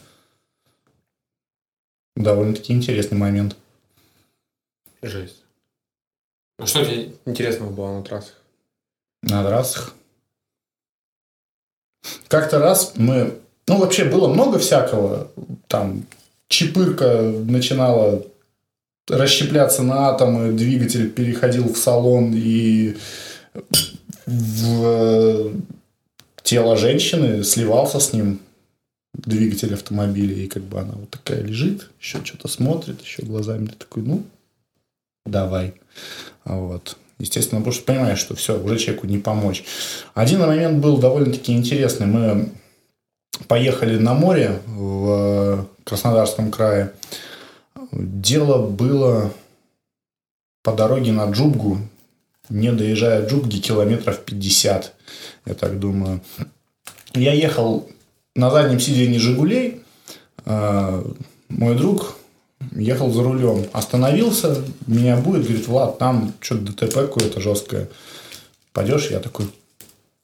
Довольно-таки 2.23 2.73
интересный 2.73 3.17
момент. 3.17 3.57
Жесть. 5.03 5.43
Ну 6.59 6.67
что 6.67 6.85
тебе 6.85 7.13
интересного 7.25 7.71
было 7.71 7.99
на 7.99 8.03
трассах? 8.03 8.35
На 9.23 9.43
трассах. 9.45 9.95
Как-то 12.29 12.59
раз 12.59 12.93
мы... 12.97 13.39
Ну, 13.67 13.79
вообще 13.79 14.05
было 14.05 14.29
много 14.29 14.59
всякого. 14.59 15.31
Там 15.69 16.05
чепырка 16.49 17.23
начинала 17.23 18.25
расщепляться 19.09 19.83
на 19.83 20.09
атомы, 20.09 20.53
двигатель 20.53 21.11
переходил 21.11 21.73
в 21.73 21.79
салон 21.79 22.33
и 22.35 22.97
в 24.27 24.85
э, 24.85 25.53
тело 26.43 26.77
женщины 26.77 27.43
сливался 27.43 28.01
с 28.01 28.13
ним 28.13 28.41
двигатель 29.15 29.75
автомобиля. 29.75 30.35
И 30.35 30.47
как 30.47 30.63
бы 30.63 30.81
она 30.81 30.93
вот 30.93 31.11
такая 31.11 31.43
лежит, 31.43 31.91
еще 32.01 32.25
что-то 32.25 32.49
смотрит, 32.49 33.03
еще 33.03 33.23
глазами 33.23 33.67
ты 33.67 33.75
такой, 33.75 34.03
ну, 34.03 34.25
давай. 35.27 35.75
А 36.45 36.57
Вот. 36.57 36.97
Естественно, 37.19 37.61
потому 37.61 37.75
что 37.75 37.85
понимаешь, 37.85 38.19
что 38.19 38.35
все, 38.35 38.59
уже 38.59 38.79
человеку 38.79 39.07
не 39.07 39.19
помочь. 39.19 39.63
Один 40.15 40.41
момент 40.41 40.79
был 40.83 40.97
довольно-таки 40.97 41.53
интересный. 41.53 42.07
Мы 42.07 42.49
поехали 43.47 43.99
на 43.99 44.15
море 44.15 44.59
в 44.67 45.69
Краснодарском 45.85 46.51
крае. 46.51 46.95
Дело 47.93 48.67
было 48.67 49.35
по 50.63 50.73
дороге 50.73 51.13
на 51.13 51.31
Джубгу, 51.31 51.79
не 52.49 52.73
доезжая 52.73 53.29
Джубги, 53.29 53.59
километров 53.59 54.21
50, 54.21 54.95
я 55.45 55.55
так 55.55 55.79
думаю. 55.79 56.23
Я 57.13 57.35
ехал 57.35 57.87
на 58.35 58.51
заднем 58.51 58.81
сиденье 58.81 59.19
«Жигулей». 59.19 59.83
А, 60.45 61.05
Мой 61.49 61.77
друг 61.77 62.17
ехал 62.73 63.11
за 63.11 63.23
рулем, 63.23 63.67
остановился, 63.73 64.63
меня 64.87 65.17
будет, 65.17 65.45
говорит, 65.45 65.67
Влад, 65.67 65.99
там 65.99 66.33
что-то 66.41 66.73
ДТП 66.73 66.95
какое-то 66.95 67.41
жесткое. 67.41 67.89
Пойдешь? 68.73 69.11
Я 69.11 69.21
такой, 69.21 69.51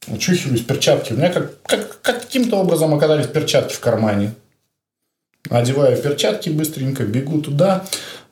учухиваюсь, 0.06 0.62
перчатки. 0.62 1.12
У 1.12 1.16
меня 1.16 1.32
как, 1.32 1.60
как, 1.62 2.00
как 2.00 2.22
каким-то 2.22 2.56
образом 2.56 2.94
оказались 2.94 3.26
перчатки 3.26 3.74
в 3.74 3.80
кармане. 3.80 4.34
Одеваю 5.48 6.00
перчатки 6.00 6.50
быстренько, 6.50 7.04
бегу 7.04 7.40
туда, 7.40 7.84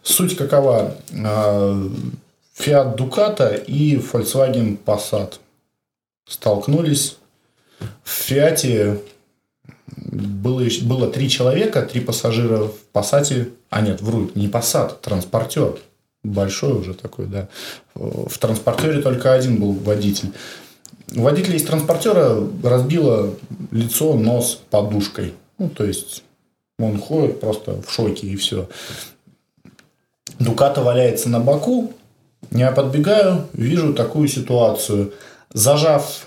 Суть 0.04 0.36
какова? 0.36 0.96
А, 1.24 1.90
Fiat 2.58 2.96
Ducato 2.96 3.64
и 3.66 3.96
Volkswagen 3.96 4.78
Passat 4.84 5.34
столкнулись. 6.28 7.16
В 8.04 8.10
Фиате 8.10 9.00
было, 9.86 10.62
было 10.82 11.10
три 11.10 11.28
человека, 11.28 11.82
три 11.82 12.00
пассажира 12.00 12.68
в 12.68 12.74
Passat. 12.92 13.52
А 13.70 13.80
нет, 13.80 14.00
вру, 14.00 14.30
не 14.34 14.48
Passat, 14.48 15.00
транспортер. 15.00 15.78
Большой 16.22 16.72
уже 16.72 16.94
такой, 16.94 17.26
да. 17.26 17.48
В 17.94 18.38
транспортере 18.38 19.02
только 19.02 19.34
один 19.34 19.60
был 19.60 19.72
водитель. 19.72 20.32
У 21.14 21.22
водителя 21.22 21.56
из 21.56 21.64
транспортера 21.64 22.40
разбило 22.62 23.34
лицо, 23.70 24.14
нос 24.14 24.60
подушкой. 24.70 25.34
Ну, 25.58 25.68
то 25.68 25.84
есть, 25.84 26.24
он 26.78 26.98
ходит 26.98 27.40
просто 27.40 27.82
в 27.82 27.92
шоке 27.92 28.26
и 28.26 28.36
все. 28.36 28.68
Дуката 30.38 30.82
валяется 30.82 31.28
на 31.28 31.40
боку. 31.40 31.92
Я 32.50 32.72
подбегаю, 32.72 33.46
вижу 33.52 33.92
такую 33.92 34.28
ситуацию. 34.28 35.12
Зажав 35.52 36.26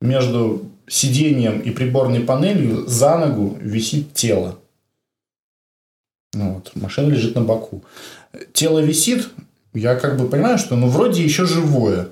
между 0.00 0.62
сиденьем 0.86 1.60
и 1.60 1.70
приборной 1.70 2.20
панелью, 2.20 2.86
за 2.86 3.16
ногу 3.18 3.56
висит 3.60 4.12
тело. 4.14 4.58
Ну 6.32 6.54
вот, 6.54 6.72
машина 6.74 7.10
лежит 7.10 7.34
на 7.34 7.42
боку. 7.42 7.82
Тело 8.52 8.80
висит, 8.80 9.28
я 9.72 9.94
как 9.94 10.18
бы 10.18 10.28
понимаю, 10.28 10.58
что 10.58 10.76
ну 10.76 10.88
вроде 10.88 11.22
еще 11.22 11.46
живое. 11.46 12.08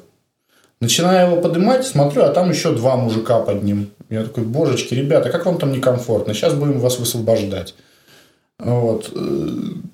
Начинаю 0.81 1.31
его 1.31 1.40
поднимать, 1.40 1.86
смотрю, 1.86 2.23
а 2.24 2.31
там 2.31 2.51
еще 2.51 2.73
два 2.73 2.97
мужика 2.97 3.39
под 3.39 3.62
ним. 3.62 3.90
Я 4.11 4.24
такой, 4.24 4.44
божечки, 4.44 4.94
ребята, 4.94 5.31
как 5.31 5.47
вам 5.47 5.59
там 5.59 5.73
некомфортно? 5.73 6.35
Сейчас 6.35 6.55
будем 6.55 6.81
вас 6.81 6.99
высвобождать. 6.99 7.74
Вот. 8.59 9.12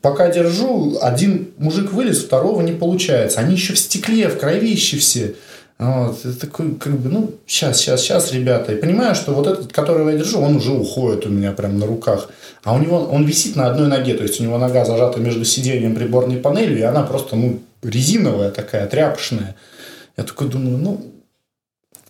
Пока 0.03 0.31
держу, 0.31 0.99
один 1.01 1.53
мужик 1.59 1.93
вылез, 1.93 2.25
второго 2.25 2.63
не 2.63 2.73
получается. 2.73 3.41
Они 3.41 3.55
еще 3.55 3.75
в 3.75 3.79
стекле, 3.79 4.29
в 4.29 4.39
кровище 4.39 4.97
все. 4.97 5.35
Вот. 5.79 6.19
Это 6.25 6.41
такой, 6.41 6.75
как 6.75 6.99
бы, 6.99 7.09
ну, 7.09 7.35
сейчас, 7.47 7.79
сейчас, 7.79 8.01
сейчас, 8.01 8.33
ребята. 8.33 8.73
И 8.73 8.81
понимаю, 8.81 9.15
что 9.15 9.33
вот 9.33 9.47
этот, 9.47 9.73
которого 9.73 10.11
я 10.11 10.19
держу, 10.19 10.41
он 10.41 10.57
уже 10.57 10.73
уходит 10.73 11.27
у 11.27 11.29
меня 11.29 11.53
прям 11.53 11.79
на 11.79 11.87
руках. 11.87 12.29
А 12.65 12.75
у 12.75 12.79
него, 12.79 12.99
он 13.05 13.25
висит 13.25 13.55
на 13.55 13.69
одной 13.69 13.87
ноге, 13.87 14.15
то 14.15 14.25
есть 14.25 14.41
у 14.41 14.43
него 14.43 14.59
нога 14.59 14.85
зажата 14.85 15.21
между 15.21 15.45
сиденьем 15.45 15.95
приборной 15.95 16.39
панелью, 16.39 16.79
и 16.79 16.83
она 16.83 17.03
просто, 17.03 17.37
ну, 17.37 17.61
резиновая 17.83 18.51
такая, 18.51 18.89
тряпочная. 18.89 19.55
Я 20.17 20.25
такой 20.25 20.49
думаю, 20.49 20.79
ну, 20.79 21.01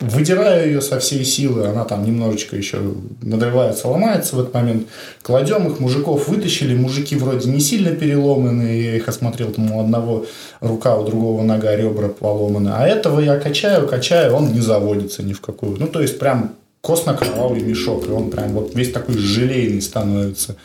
выдираю 0.00 0.66
ее 0.66 0.80
со 0.80 1.00
всей 1.00 1.24
силы, 1.24 1.66
она 1.66 1.84
там 1.84 2.04
немножечко 2.04 2.56
еще 2.56 2.78
надрывается, 3.20 3.88
ломается 3.88 4.36
в 4.36 4.40
этот 4.40 4.54
момент. 4.54 4.86
Кладем 5.22 5.66
их, 5.68 5.80
мужиков 5.80 6.28
вытащили, 6.28 6.76
мужики 6.76 7.16
вроде 7.16 7.50
не 7.50 7.60
сильно 7.60 7.90
переломанные, 7.90 8.84
я 8.84 8.96
их 8.96 9.08
осмотрел, 9.08 9.50
там 9.50 9.72
у 9.72 9.80
одного 9.80 10.26
рука, 10.60 10.96
у 10.96 11.04
другого 11.04 11.42
нога, 11.42 11.74
ребра 11.74 12.08
поломаны. 12.08 12.70
А 12.70 12.86
этого 12.86 13.20
я 13.20 13.38
качаю, 13.38 13.88
качаю, 13.88 14.34
он 14.34 14.52
не 14.52 14.60
заводится 14.60 15.22
ни 15.22 15.32
в 15.32 15.40
какую. 15.40 15.76
Ну, 15.78 15.88
то 15.88 16.00
есть, 16.00 16.18
прям 16.18 16.54
косно-кровавый 16.80 17.60
мешок, 17.60 18.06
и 18.06 18.10
он 18.10 18.30
прям 18.30 18.52
вот 18.52 18.74
весь 18.74 18.92
такой 18.92 19.16
желейный 19.16 19.82
становится. 19.82 20.56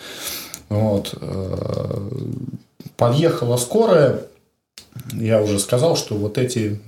Вот. 0.69 1.15
Э, 1.19 2.09
подъехала 2.97 3.57
скорая, 3.57 4.21
я 5.13 5.41
уже 5.41 5.59
сказал, 5.59 5.95
что 5.97 6.15
вот 6.15 6.37
эти 6.37 6.79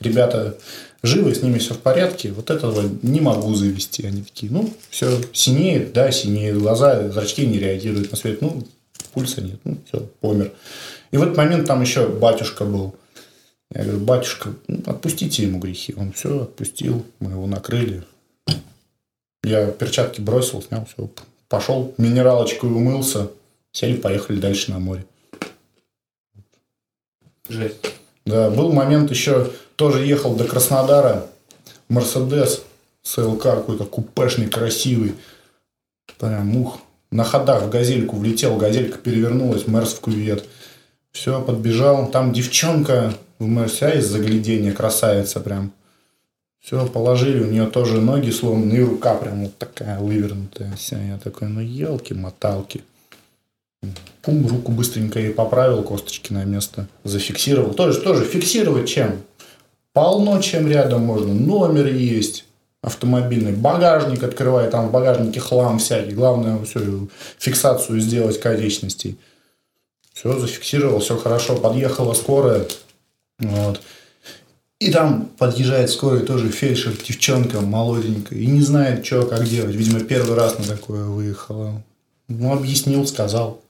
ребята 0.00 0.56
живы, 1.04 1.34
с 1.34 1.42
ними 1.42 1.58
все 1.58 1.74
в 1.74 1.78
порядке, 1.78 2.32
вот 2.32 2.50
этого 2.50 2.88
не 3.02 3.20
могу 3.20 3.54
завести. 3.54 4.06
Они 4.06 4.22
такие, 4.22 4.50
ну, 4.50 4.72
все, 4.90 5.20
синеет, 5.32 5.92
да, 5.92 6.10
синеет, 6.10 6.58
глаза, 6.58 7.10
зрачки 7.10 7.46
не 7.46 7.58
реагируют 7.58 8.10
на 8.10 8.16
свет, 8.16 8.40
ну, 8.40 8.62
пульса 9.12 9.42
нет, 9.42 9.60
ну, 9.64 9.76
все, 9.86 10.08
помер. 10.20 10.52
И 11.10 11.16
в 11.16 11.22
этот 11.22 11.36
момент 11.36 11.66
там 11.66 11.82
еще 11.82 12.08
батюшка 12.08 12.64
был. 12.64 12.96
Я 13.70 13.82
говорю, 13.82 14.00
батюшка, 14.00 14.54
ну, 14.66 14.82
отпустите 14.86 15.42
ему 15.42 15.58
грехи. 15.58 15.94
Он 15.96 16.12
все 16.12 16.42
отпустил, 16.42 17.04
мы 17.20 17.32
его 17.32 17.46
накрыли. 17.46 18.04
Я 19.42 19.66
перчатки 19.66 20.20
бросил, 20.20 20.62
снял, 20.62 20.86
все, 20.86 21.10
пошел, 21.48 21.94
минералочкой 21.98 22.70
умылся, 22.70 23.30
сели, 23.72 23.96
поехали 23.96 24.40
дальше 24.40 24.70
на 24.70 24.78
море. 24.78 25.04
Жесть. 27.48 27.94
Да, 28.26 28.50
был 28.50 28.72
момент 28.72 29.10
еще, 29.10 29.50
тоже 29.76 30.06
ехал 30.06 30.34
до 30.34 30.44
Краснодара, 30.44 31.26
Мерседес, 31.88 32.62
СЛК 33.02 33.42
какой-то 33.42 33.84
купешный, 33.84 34.48
красивый. 34.48 35.14
Прям 36.18 36.48
мух. 36.48 36.78
На 37.10 37.22
ходах 37.22 37.62
в 37.64 37.70
газельку 37.70 38.16
влетел, 38.16 38.56
газелька 38.56 38.98
перевернулась, 38.98 39.66
Мерс 39.66 39.92
в 39.94 40.00
кювет. 40.00 40.44
Все, 41.12 41.40
подбежал. 41.42 42.10
Там 42.10 42.32
девчонка 42.32 43.14
в 43.38 43.46
Мерсе, 43.46 43.86
а 43.86 43.90
из 43.90 44.06
заглядения 44.06 44.72
красавица 44.72 45.40
прям. 45.40 45.72
Все, 46.60 46.86
положили, 46.86 47.44
у 47.44 47.50
нее 47.50 47.66
тоже 47.66 48.00
ноги 48.00 48.30
сломаны, 48.30 48.72
и 48.72 48.80
рука 48.80 49.14
прям 49.14 49.44
вот 49.44 49.58
такая 49.58 49.98
вывернутая 50.00 50.74
вся. 50.76 50.98
Я 50.98 51.18
такой, 51.18 51.48
ну 51.48 51.60
елки-моталки. 51.60 52.82
Пум, 54.24 54.46
руку 54.46 54.72
быстренько 54.72 55.18
ей 55.18 55.32
поправил, 55.32 55.82
косточки 55.82 56.32
на 56.32 56.44
место 56.44 56.88
зафиксировал. 57.04 57.74
Тоже, 57.74 58.00
тоже 58.00 58.24
фиксировать 58.24 58.88
чем? 58.88 59.22
Полно 59.92 60.40
чем 60.40 60.66
рядом 60.66 61.02
можно. 61.02 61.34
Номер 61.34 61.88
есть 61.88 62.46
автомобильный, 62.80 63.52
багажник 63.52 64.22
открывай, 64.22 64.70
там 64.70 64.88
в 64.88 64.92
багажнике 64.92 65.40
хлам 65.40 65.78
всякий. 65.78 66.12
Главное 66.12 66.62
все, 66.64 66.80
фиксацию 67.38 68.00
сделать 68.00 68.40
конечностей. 68.40 69.18
Все, 70.14 70.38
зафиксировал, 70.38 71.00
все 71.00 71.16
хорошо. 71.18 71.56
Подъехала 71.56 72.14
скорая. 72.14 72.66
Вот. 73.38 73.80
И 74.78 74.90
там 74.90 75.30
подъезжает 75.38 75.90
скорая 75.90 76.20
тоже 76.20 76.48
фельдшер, 76.48 76.92
девчонка 76.92 77.60
молоденькая. 77.60 78.38
И 78.38 78.46
не 78.46 78.62
знает, 78.62 79.04
что, 79.04 79.26
как 79.26 79.44
делать. 79.44 79.74
Видимо, 79.74 80.00
первый 80.00 80.34
раз 80.36 80.58
на 80.58 80.64
такое 80.64 81.04
выехала. 81.04 81.82
Ну, 82.28 82.52
объяснил, 82.52 83.06
сказал. 83.06 83.63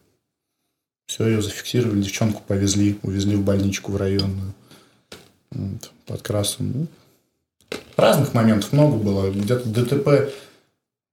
Все, 1.07 1.27
ее 1.27 1.43
зафиксировали, 1.43 2.03
девчонку 2.03 2.43
повезли, 2.47 2.99
увезли 3.03 3.37
в 3.37 3.45
больничку 3.45 3.93
в 3.93 3.97
районную. 3.97 4.55
Вот, 5.51 5.93
под 6.07 6.23
Красом. 6.23 6.73
Ну, 6.73 6.87
разных 7.97 8.35
моментов 8.35 8.73
много 8.73 8.97
было. 8.97 9.31
Где-то 9.31 9.69
ДТП 9.69 10.33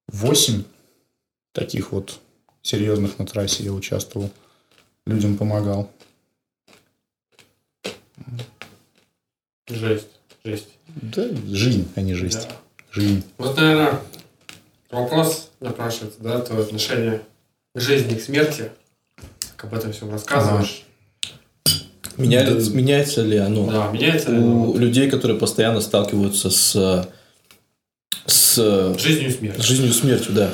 8 0.08 0.64
таких 1.52 1.92
вот 1.92 2.20
серьезных 2.62 3.20
на 3.20 3.26
трассе 3.26 3.64
я 3.64 3.74
участвовал. 3.74 4.32
Людям 5.06 5.38
помогал. 5.38 5.92
Жесть. 9.68 10.08
Жесть. 10.44 10.70
Да, 10.88 11.28
жизнь, 11.48 11.88
а 11.96 12.02
не 12.02 12.14
жесть. 12.14 12.48
Да. 12.48 12.58
Жизнь. 12.92 13.24
Вот, 13.38 13.56
наверное, 13.58 14.02
вопрос 14.90 15.50
напрашивается, 15.60 16.20
да, 16.22 16.42
твое 16.42 16.64
отношение 16.64 17.22
к 17.74 17.80
жизни 17.80 18.16
к 18.16 18.22
смерти. 18.22 18.72
Как 19.62 19.72
об 19.72 19.78
этом 19.78 19.92
всем 19.94 20.12
рассказываешь. 20.12 20.86
Меняется, 22.18 22.72
да. 22.72 22.78
меняется 22.78 23.22
ли 23.22 23.38
оно? 23.38 23.70
Да, 23.70 23.92
меняется 23.92 24.32
ли 24.32 24.38
оно? 24.38 24.72
У 24.72 24.78
людей, 24.78 25.08
которые 25.08 25.38
постоянно 25.38 25.82
сталкиваются 25.82 26.50
с 26.50 27.08
с 28.26 28.98
жизнью 28.98 29.30
и 29.30 29.32
смертью. 29.32 29.62
С 29.62 29.66
жизнью 29.66 29.90
и 29.90 29.94
смертью, 29.94 30.34
да. 30.34 30.50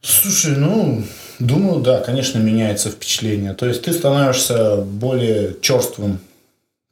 Слушай, 0.00 0.56
ну, 0.56 1.04
думаю, 1.40 1.80
да, 1.80 2.00
конечно, 2.00 2.38
меняется 2.38 2.90
впечатление. 2.90 3.52
То 3.54 3.66
есть 3.66 3.82
ты 3.82 3.92
становишься 3.92 4.76
более 4.76 5.56
черствым 5.60 6.20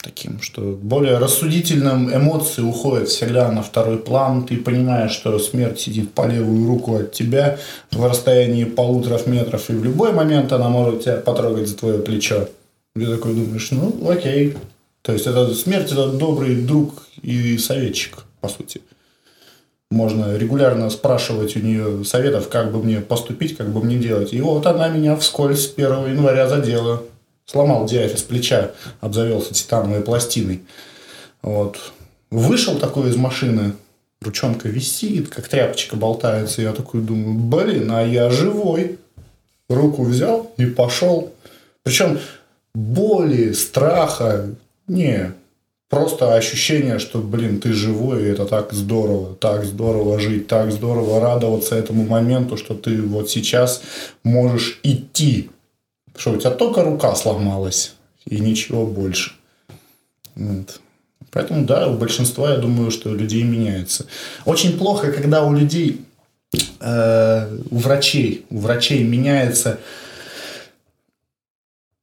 таким, 0.02 0.40
что 0.40 0.78
более 0.80 1.18
рассудительным 1.18 2.14
эмоции 2.14 2.62
уходят 2.62 3.08
всегда 3.08 3.50
на 3.52 3.62
второй 3.62 3.98
план. 3.98 4.46
Ты 4.46 4.56
понимаешь, 4.56 5.12
что 5.12 5.38
смерть 5.38 5.80
сидит 5.80 6.12
по 6.12 6.26
левую 6.26 6.66
руку 6.66 6.96
от 6.96 7.12
тебя 7.12 7.58
в 7.90 8.04
расстоянии 8.04 8.64
полутора 8.64 9.20
метров, 9.26 9.68
и 9.70 9.74
в 9.74 9.84
любой 9.84 10.12
момент 10.12 10.52
она 10.52 10.68
может 10.68 11.04
тебя 11.04 11.16
потрогать 11.16 11.68
за 11.68 11.76
твое 11.76 11.98
плечо. 11.98 12.48
Ты 12.94 13.06
такой 13.06 13.34
думаешь, 13.34 13.70
ну, 13.70 14.10
окей. 14.10 14.56
То 15.02 15.12
есть, 15.12 15.26
это 15.26 15.54
смерть– 15.54 15.92
это 15.92 16.08
добрый 16.08 16.56
друг 16.56 17.06
и 17.22 17.56
советчик, 17.58 18.24
по 18.40 18.48
сути. 18.48 18.82
Можно 19.90 20.36
регулярно 20.36 20.88
спрашивать 20.90 21.56
у 21.56 21.60
нее 21.60 22.04
советов, 22.04 22.48
как 22.48 22.70
бы 22.70 22.82
мне 22.82 23.00
поступить, 23.00 23.56
как 23.56 23.70
бы 23.70 23.82
мне 23.82 23.96
делать. 23.96 24.32
И 24.32 24.40
вот 24.40 24.66
она 24.66 24.88
меня 24.88 25.16
вскользь 25.16 25.72
1 25.76 26.12
января 26.12 26.48
задела. 26.48 27.02
Сломал 27.46 27.86
диафиз 27.86 28.22
плеча, 28.22 28.70
обзавелся 29.00 29.52
титановой 29.54 30.02
пластиной. 30.02 30.62
Вот. 31.42 31.78
Вышел 32.30 32.78
такой 32.78 33.10
из 33.10 33.16
машины, 33.16 33.74
ручонка 34.20 34.68
висит, 34.68 35.28
как 35.28 35.48
тряпочка 35.48 35.96
болтается. 35.96 36.62
Я 36.62 36.72
такой 36.72 37.00
думаю, 37.00 37.34
блин, 37.34 37.90
а 37.90 38.02
я 38.02 38.30
живой. 38.30 38.98
Руку 39.68 40.02
взял 40.04 40.52
и 40.56 40.66
пошел. 40.66 41.32
Причем 41.82 42.18
боли, 42.74 43.52
страха, 43.52 44.46
не, 44.86 45.32
просто 45.88 46.34
ощущение, 46.34 46.98
что, 46.98 47.18
блин, 47.18 47.60
ты 47.60 47.72
живой, 47.72 48.24
и 48.24 48.28
это 48.28 48.46
так 48.46 48.72
здорово, 48.72 49.34
так 49.34 49.64
здорово 49.64 50.18
жить, 50.18 50.46
так 50.46 50.72
здорово 50.72 51.20
радоваться 51.20 51.76
этому 51.76 52.04
моменту, 52.04 52.56
что 52.56 52.74
ты 52.74 53.00
вот 53.02 53.30
сейчас 53.30 53.82
можешь 54.24 54.80
идти 54.82 55.50
Что, 56.20 56.32
у 56.32 56.36
тебя 56.36 56.50
только 56.50 56.84
рука 56.84 57.14
сломалась, 57.14 57.94
и 58.26 58.40
ничего 58.40 58.84
больше. 58.84 59.32
Вот. 60.34 60.78
Поэтому, 61.30 61.64
да, 61.64 61.88
у 61.88 61.96
большинства, 61.96 62.50
я 62.50 62.58
думаю, 62.58 62.90
что 62.90 63.14
людей 63.14 63.42
меняется. 63.42 64.04
Очень 64.44 64.76
плохо, 64.76 65.12
когда 65.12 65.46
у 65.46 65.54
людей, 65.54 66.04
э, 66.80 67.58
у 67.70 67.78
врачей, 67.78 68.44
у 68.50 68.58
врачей 68.58 69.02
меняется 69.02 69.80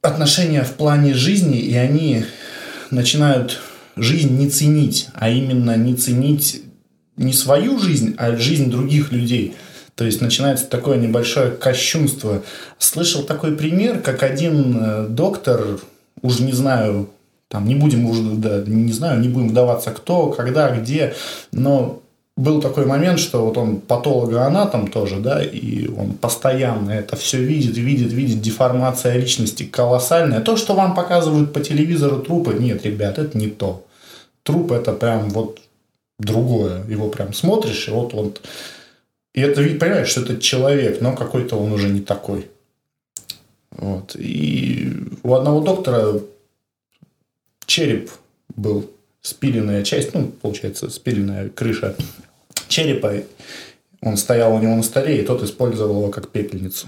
отношение 0.01 0.63
в 0.63 0.73
плане 0.73 1.13
жизни, 1.13 1.59
и 1.59 1.75
они 1.75 2.25
начинают 2.89 3.59
жизнь 3.95 4.35
не 4.35 4.49
ценить, 4.49 5.09
а 5.13 5.29
именно 5.29 5.77
не 5.77 5.95
ценить 5.95 6.63
не 7.17 7.33
свою 7.33 7.77
жизнь, 7.77 8.15
а 8.17 8.35
жизнь 8.35 8.71
других 8.71 9.11
людей. 9.11 9.53
То 9.97 10.05
есть 10.05 10.21
начинается 10.21 10.67
такое 10.67 10.97
небольшое 10.97 11.49
кощунство. 11.49 12.43
Слышал 12.77 13.23
такой 13.23 13.55
пример, 13.55 13.99
как 13.99 14.21
один 14.21 14.77
э, 14.79 15.07
доктор, 15.09 15.79
уже 16.21 16.43
не 16.43 16.51
знаю, 16.53 17.09
там 17.47 17.67
не 17.67 17.73
будем 17.73 18.05
уже, 18.05 18.21
да, 18.21 18.61
не 18.65 18.93
знаю, 18.93 19.19
не 19.19 19.27
будем 19.27 19.49
вдаваться 19.49 19.89
кто, 19.89 20.29
когда, 20.29 20.69
где, 20.69 21.15
но 21.51 22.03
был 22.35 22.61
такой 22.61 22.85
момент, 22.85 23.17
что 23.17 23.43
вот 23.43 23.57
он 23.57 23.81
патологоанатом 23.81 24.87
тоже, 24.89 25.19
да, 25.19 25.43
и 25.43 25.87
он 25.87 26.11
постоянно 26.11 26.91
это 26.91 27.15
все 27.15 27.39
видит, 27.39 27.75
видит, 27.75 28.13
видит, 28.13 28.39
деформация 28.39 29.17
личности 29.17 29.63
колоссальная. 29.63 30.41
То, 30.41 30.57
что 30.57 30.75
вам 30.75 30.93
показывают 30.93 31.51
по 31.51 31.59
телевизору 31.59 32.19
трупы, 32.19 32.53
нет, 32.53 32.85
ребят, 32.85 33.17
это 33.17 33.35
не 33.35 33.47
то. 33.47 33.83
Труп 34.43 34.73
это 34.73 34.93
прям 34.93 35.29
вот 35.31 35.59
другое. 36.19 36.85
Его 36.87 37.09
прям 37.09 37.33
смотришь, 37.33 37.87
и 37.87 37.91
вот 37.91 38.13
он... 38.13 38.33
И 39.37 39.39
это, 39.39 39.61
понимаешь, 39.61 40.07
что 40.07 40.21
это 40.21 40.41
человек, 40.41 40.99
но 40.99 41.15
какой-то 41.15 41.57
он 41.57 41.71
уже 41.71 41.89
не 41.89 42.01
такой. 42.01 42.49
Вот. 43.69 44.15
И 44.15 44.91
у 45.21 45.35
одного 45.35 45.61
доктора 45.61 46.21
череп 47.67 48.09
был 48.55 48.89
спиленная 49.21 49.83
часть, 49.83 50.15
ну, 50.15 50.29
получается, 50.29 50.89
спиленная 50.89 51.49
крыша 51.49 51.95
черепа. 52.67 53.13
Он 54.01 54.17
стоял 54.17 54.55
у 54.55 54.59
него 54.59 54.75
на 54.75 54.81
столе, 54.81 55.21
и 55.21 55.23
тот 55.23 55.43
использовал 55.43 56.01
его 56.01 56.09
как 56.09 56.29
пепельницу. 56.29 56.87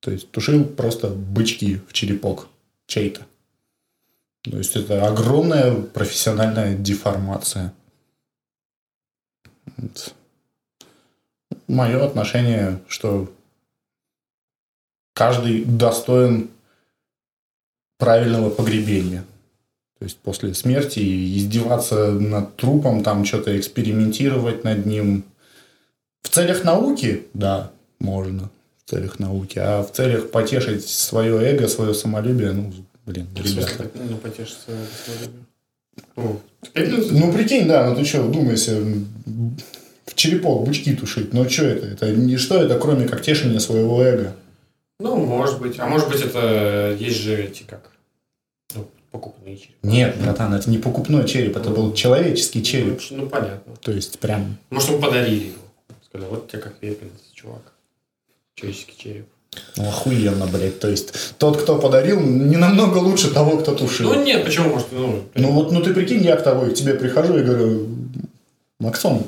То 0.00 0.10
есть 0.10 0.32
тушил 0.32 0.64
просто 0.64 1.10
бычки 1.10 1.80
в 1.88 1.92
черепок 1.92 2.48
чей-то. 2.88 3.24
То 4.40 4.58
есть 4.58 4.74
это 4.74 5.06
огромная 5.06 5.80
профессиональная 5.80 6.74
деформация. 6.74 7.72
Вот. 9.76 10.12
Мое 11.72 12.04
отношение, 12.04 12.80
что 12.86 13.32
каждый 15.14 15.64
достоин 15.64 16.50
правильного 17.96 18.50
погребения. 18.50 19.24
То 19.98 20.04
есть 20.04 20.18
после 20.18 20.52
смерти 20.52 21.00
издеваться 21.38 22.10
над 22.10 22.56
трупом, 22.56 23.02
там 23.02 23.24
что-то 23.24 23.58
экспериментировать 23.58 24.64
над 24.64 24.84
ним. 24.84 25.24
В 26.20 26.28
целях 26.28 26.62
науки, 26.62 27.26
да, 27.32 27.70
можно. 28.00 28.50
В 28.84 28.90
целях 28.90 29.18
науки. 29.18 29.58
А 29.58 29.82
в 29.82 29.92
целях 29.92 30.30
потешить 30.30 30.86
свое 30.86 31.36
эго, 31.40 31.68
свое 31.68 31.94
самолюбие, 31.94 32.52
ну, 32.52 32.70
блин, 33.06 33.28
ребята. 33.34 33.90
Ну, 33.94 34.18
потешить 34.18 34.58
свое 34.58 34.80
самолюбие. 35.06 35.46
Ну, 36.16 36.42
ну, 37.12 37.32
прикинь, 37.32 37.66
да, 37.66 37.88
ну 37.88 37.96
ты 37.96 38.04
что, 38.04 38.28
думайся, 38.28 38.78
в 40.12 40.14
черепок 40.14 40.66
бычки 40.66 40.94
тушить. 40.94 41.32
Ну, 41.32 41.48
что 41.48 41.64
это? 41.64 41.86
Это 41.86 42.12
не 42.12 42.36
что 42.36 42.62
это, 42.62 42.78
кроме 42.78 43.08
как 43.08 43.22
тешение 43.22 43.60
своего 43.60 44.02
эго. 44.02 44.34
Ну, 45.00 45.16
может 45.16 45.58
быть. 45.58 45.78
А 45.78 45.86
может 45.86 46.08
быть, 46.08 46.20
это 46.20 46.94
есть 46.98 47.16
же 47.16 47.42
эти 47.42 47.62
как 47.62 47.90
ну, 48.74 48.86
покупные 49.10 49.56
черепа. 49.56 49.78
Нет, 49.82 50.16
братан, 50.22 50.52
это 50.52 50.68
не 50.68 50.78
покупной 50.78 51.26
череп, 51.26 51.56
это 51.56 51.70
был 51.70 51.94
человеческий 51.94 52.62
череп. 52.62 53.00
Ну, 53.10 53.26
понятно. 53.26 53.74
То 53.80 53.90
есть, 53.90 54.18
прям... 54.18 54.58
Может, 54.70 54.90
ему 54.90 55.00
подарили 55.00 55.46
его. 55.46 55.62
Сказали, 56.06 56.28
вот 56.28 56.50
тебе 56.50 56.60
как 56.60 56.74
пепельница, 56.74 57.24
чувак. 57.32 57.72
Человеческий 58.54 58.94
череп. 58.98 59.26
Ну, 59.76 59.88
охуенно, 59.88 60.46
блядь. 60.46 60.78
То 60.78 60.88
есть, 60.88 61.34
тот, 61.38 61.60
кто 61.60 61.78
подарил, 61.78 62.20
не 62.20 62.56
намного 62.56 62.98
лучше 62.98 63.32
того, 63.32 63.56
кто 63.56 63.74
тушил. 63.74 64.12
Ну, 64.12 64.22
нет, 64.22 64.44
почему, 64.44 64.68
может, 64.68 64.88
ну... 64.92 65.24
Ну, 65.34 65.52
вот, 65.52 65.72
ну, 65.72 65.82
ты 65.82 65.94
прикинь, 65.94 66.22
я 66.22 66.36
к 66.36 66.44
тобой, 66.44 66.70
к 66.70 66.74
тебе 66.74 66.94
прихожу 66.94 67.38
и 67.38 67.42
говорю, 67.42 67.88
Максон, 68.78 69.24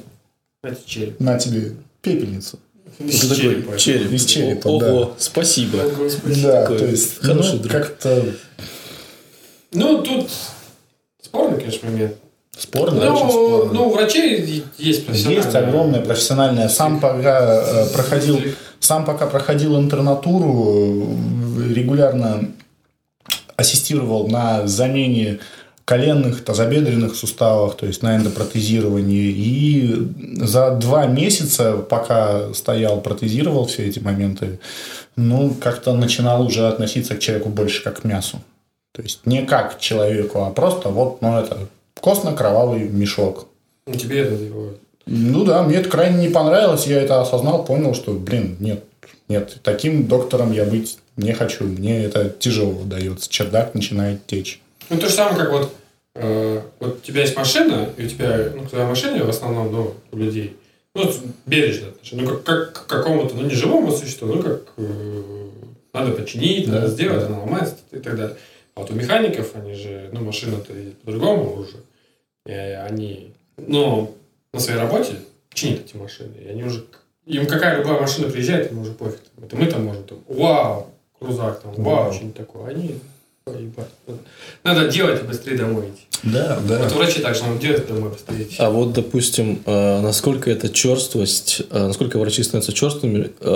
череп. 0.87 1.21
на 1.21 1.39
тебе 1.39 1.73
пепельницу. 2.03 2.59
Из 2.99 3.21
такой, 3.21 3.37
черепа. 3.37 3.77
череп. 3.79 4.13
Из 4.13 4.25
черепа, 4.25 4.69
Ого, 4.69 4.81
да. 5.05 5.11
спасибо. 5.19 5.79
О, 5.83 5.89
Господи. 5.91 6.43
Да, 6.43 6.63
Такой 6.63 6.79
то 6.79 6.87
есть, 6.87 7.19
хороший 7.21 7.53
ну, 7.55 7.59
друг. 7.59 7.73
как-то 7.73 8.25
Ну, 9.73 10.03
тут 10.03 10.31
спорный, 11.21 11.59
конечно, 11.59 11.91
момент. 11.91 12.15
спорно, 12.57 12.99
очень 13.13 13.25
Ну, 13.25 13.31
спорно. 13.31 13.73
ну, 13.73 13.89
у 13.89 13.93
врачей 13.95 14.65
есть 14.79 15.07
профессиональные. 15.07 15.45
Есть 15.45 15.57
огромное 15.57 16.01
профессиональное. 16.03 16.69
Сам 16.69 17.01
пока 17.01 17.63
э, 17.67 17.87
проходил, 17.93 18.41
сам 18.79 19.05
пока 19.05 19.27
проходил 19.27 19.77
интернатуру, 19.77 21.09
э, 21.67 21.73
регулярно 21.75 22.53
ассистировал 23.57 24.29
на 24.29 24.67
замене 24.67 25.39
коленных, 25.85 26.43
тазобедренных 26.45 27.15
суставов, 27.15 27.77
то 27.77 27.87
есть 27.87 28.03
на 28.03 28.17
эндопротезировании. 28.17 29.31
И 29.31 30.09
за 30.43 30.71
два 30.71 31.07
месяца, 31.07 31.77
пока 31.77 32.53
стоял, 32.55 33.01
протезировал 33.01 33.67
все 33.67 33.87
эти 33.87 33.99
моменты, 33.99 34.59
ну, 35.17 35.55
как-то 35.61 35.95
начинал 35.95 36.47
уже 36.47 36.67
относиться 36.67 37.15
к 37.15 37.21
человеку 37.21 37.51
больше 37.51 37.83
как 37.83 38.01
к 38.01 38.05
мясу. 38.05 38.41
То 38.93 39.03
есть 39.03 39.27
не 39.27 39.43
как 39.43 39.77
к 39.77 39.81
человеку, 39.81 40.45
а 40.45 40.51
просто 40.51 40.89
вот, 40.89 41.21
ну, 41.21 41.39
это 41.39 41.69
костно-кровавый 42.01 42.89
мешок. 42.89 43.49
Ну, 43.87 43.95
тебе 43.95 44.21
это 44.21 44.35
его... 44.35 44.71
Ну 45.07 45.45
да, 45.45 45.63
мне 45.63 45.77
это 45.77 45.91
крайне 45.91 46.27
не 46.27 46.33
понравилось, 46.33 46.87
я 46.87 47.03
это 47.03 47.21
осознал, 47.21 47.65
понял, 47.65 47.95
что, 47.95 48.13
блин, 48.13 48.57
нет, 48.59 48.85
нет, 49.29 49.59
таким 49.63 50.07
доктором 50.07 50.53
я 50.53 50.65
быть 50.65 50.99
не 51.17 51.33
хочу, 51.33 51.65
мне 51.65 52.05
это 52.05 52.31
тяжело 52.31 52.83
дается, 52.85 53.29
чердак 53.29 53.75
начинает 53.75 54.27
течь. 54.27 54.63
Ну, 54.91 54.99
то 54.99 55.09
же 55.09 55.13
самое, 55.13 55.37
как 55.37 55.51
вот, 55.51 55.75
э, 56.15 56.61
вот 56.81 56.97
у 56.97 57.01
тебя 57.01 57.23
есть 57.23 57.37
машина, 57.37 57.89
и 57.97 58.05
у 58.05 58.09
тебя, 58.09 58.51
ну, 58.55 58.65
к 58.65 58.71
твоей 58.71 58.87
машине 58.87 59.23
в 59.23 59.29
основном, 59.29 59.73
ну, 59.73 59.95
у 60.13 60.17
людей, 60.17 60.57
ну, 60.95 61.11
бережно 61.47 61.89
ну, 62.13 62.27
как, 62.27 62.43
как 62.45 62.73
к 62.73 62.87
какому-то, 62.87 63.35
ну, 63.35 63.43
не 63.43 63.55
живому 63.55 63.91
существу, 63.91 64.29
ну, 64.29 64.43
как 64.43 64.73
э, 64.77 65.23
надо 65.93 66.13
починить, 66.13 66.67
Да, 66.67 66.75
надо 66.75 66.89
сделать, 66.89 67.21
да. 67.21 67.27
она 67.27 67.41
ломается 67.41 67.77
и 67.91 67.99
так 67.99 68.17
далее. 68.17 68.37
А 68.75 68.81
вот 68.81 68.91
у 68.91 68.95
механиков, 68.95 69.55
они 69.55 69.75
же, 69.75 70.11
ну, 70.13 70.21
машина-то 70.21 70.73
по-другому 71.05 71.57
уже. 71.57 71.77
И 72.47 72.53
они, 72.53 73.33
ну, 73.57 74.15
на 74.53 74.61
своей 74.61 74.79
работе 74.79 75.17
чинят 75.53 75.85
эти 75.85 75.97
машины. 75.97 76.35
И 76.45 76.49
они 76.49 76.65
уже, 76.65 76.85
им 77.25 77.47
какая 77.47 77.79
любая 77.79 78.01
машина 78.01 78.29
приезжает, 78.29 78.73
им 78.73 78.81
уже 78.81 78.93
пофиг. 78.93 79.21
Это 79.43 79.57
мы 79.57 79.67
там 79.67 79.85
можем, 79.85 80.05
там, 80.05 80.19
вау, 80.29 80.89
крузак, 81.19 81.61
там, 81.61 81.75
вау, 81.75 82.13
что-нибудь 82.13 82.37
такое. 82.37 82.71
Они, 82.71 82.99
надо- 84.65 84.89
делать 84.89 85.23
и 85.23 85.27
быстрее 85.27 85.57
домой 85.57 85.85
идти. 85.89 86.03
Да, 86.23 86.59
да. 86.67 86.79
Вот 86.79 86.93
врачи 86.93 87.21
так 87.21 87.35
же 87.35 87.43
надо 87.45 87.61
делать 87.61 87.87
домой 87.87 88.11
быстрее 88.11 88.45
идти. 88.45 88.57
А 88.59 88.71
вот, 88.71 88.93
допустим, 88.93 89.61
э, 89.67 90.01
насколько 90.01 90.51
эта 90.51 90.69
черствость, 90.71 91.63
э, 91.71 91.87
насколько 91.87 92.19
врачи 92.19 92.43
становятся 92.43 92.73
черствыми 92.73 93.31
э, 93.41 93.51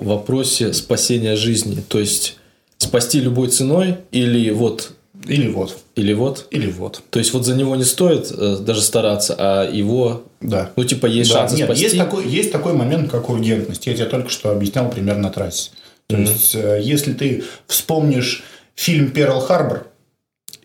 в 0.00 0.04
вопросе 0.04 0.72
спасения 0.74 1.36
жизни, 1.36 1.82
то 1.88 1.98
есть 1.98 2.36
спасти 2.78 3.20
любой 3.20 3.48
ценой 3.48 3.96
или 4.12 4.50
вот, 4.50 4.92
Или 5.26 5.48
вот, 5.48 5.78
или 5.96 6.12
вот, 6.12 6.46
или 6.50 6.70
вот. 6.70 7.02
то 7.10 7.18
есть 7.18 7.32
вот 7.32 7.46
за 7.46 7.54
него 7.54 7.76
не 7.76 7.84
стоит 7.84 8.30
э, 8.30 8.56
даже 8.60 8.82
стараться, 8.82 9.34
а 9.38 9.70
его, 9.70 10.24
Да. 10.42 10.70
ну 10.76 10.84
типа 10.84 11.06
есть 11.06 11.30
Да, 11.30 11.38
шансы 11.40 11.56
нет, 11.56 11.66
спасти. 11.66 11.84
есть 11.84 11.96
такой, 11.96 12.26
есть 12.28 12.52
такой 12.52 12.72
момент, 12.74 13.10
как 13.10 13.30
ургентность. 13.30 13.86
Я 13.86 13.94
тебе 13.94 14.06
только 14.06 14.28
что 14.28 14.50
объяснял 14.50 14.90
примерно 14.90 15.24
на 15.24 15.30
трассе. 15.30 15.70
То 16.08 16.16
Мгм. 16.16 16.24
есть, 16.26 16.54
э, 16.54 16.80
если 16.82 17.12
ты 17.14 17.44
вспомнишь 17.66 18.42
фильм 18.80 19.10
«Перл 19.10 19.40
Харбор», 19.40 19.88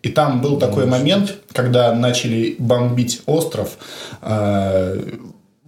и 0.02 0.08
там 0.08 0.40
был 0.40 0.58
такой 0.58 0.86
момент, 0.86 1.36
когда 1.52 1.92
начали 1.94 2.56
бомбить 2.58 3.20
остров, 3.26 3.76
э, 4.22 5.02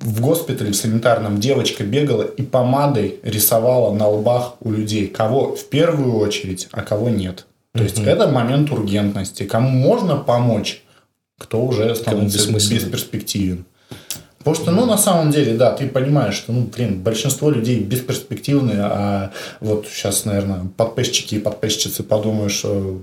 в 0.00 0.20
госпитале 0.20 0.70
в 0.70 0.76
санитарном 0.76 1.40
девочка 1.40 1.84
бегала 1.84 2.22
и 2.22 2.42
помадой 2.42 3.20
рисовала 3.22 3.92
на 3.92 4.08
лбах 4.08 4.54
у 4.60 4.70
людей, 4.70 5.08
кого 5.08 5.56
в 5.56 5.64
первую 5.66 6.16
очередь, 6.16 6.68
а 6.72 6.80
кого 6.80 7.10
нет. 7.10 7.46
То 7.74 7.82
есть 7.82 7.98
это 7.98 8.28
момент 8.28 8.70
ургентности. 8.70 9.42
Кому 9.42 9.68
можно 9.68 10.16
помочь, 10.16 10.82
кто 11.36 11.62
уже 11.62 11.94
становится 11.94 12.50
бесперспективен. 12.50 13.66
Потому 14.48 14.64
что, 14.64 14.70
ну, 14.72 14.86
на 14.86 14.96
самом 14.96 15.30
деле, 15.30 15.58
да, 15.58 15.72
ты 15.72 15.86
понимаешь, 15.86 16.34
что, 16.34 16.54
ну, 16.54 16.62
блин, 16.74 17.02
большинство 17.02 17.50
людей 17.50 17.80
бесперспективные, 17.80 18.78
а 18.80 19.32
вот 19.60 19.86
сейчас, 19.86 20.24
наверное, 20.24 20.64
подписчики 20.74 21.34
и 21.34 21.38
подписчицы 21.38 22.02
подумают, 22.02 22.50
что 22.50 23.02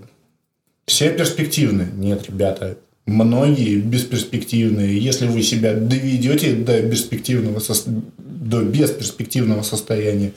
все 0.87 1.11
перспективны. 1.11 1.87
Нет, 1.93 2.25
ребята, 2.27 2.79
многие 3.05 3.77
бесперспективные. 3.77 4.97
Если 4.97 5.27
вы 5.27 5.43
себя 5.43 5.75
доведете 5.75 6.55
до 6.55 6.81
перспективного, 6.81 7.59
сос- 7.59 7.85
до 8.17 8.63
бесперспективного 8.63 9.61
состояния, 9.61 10.31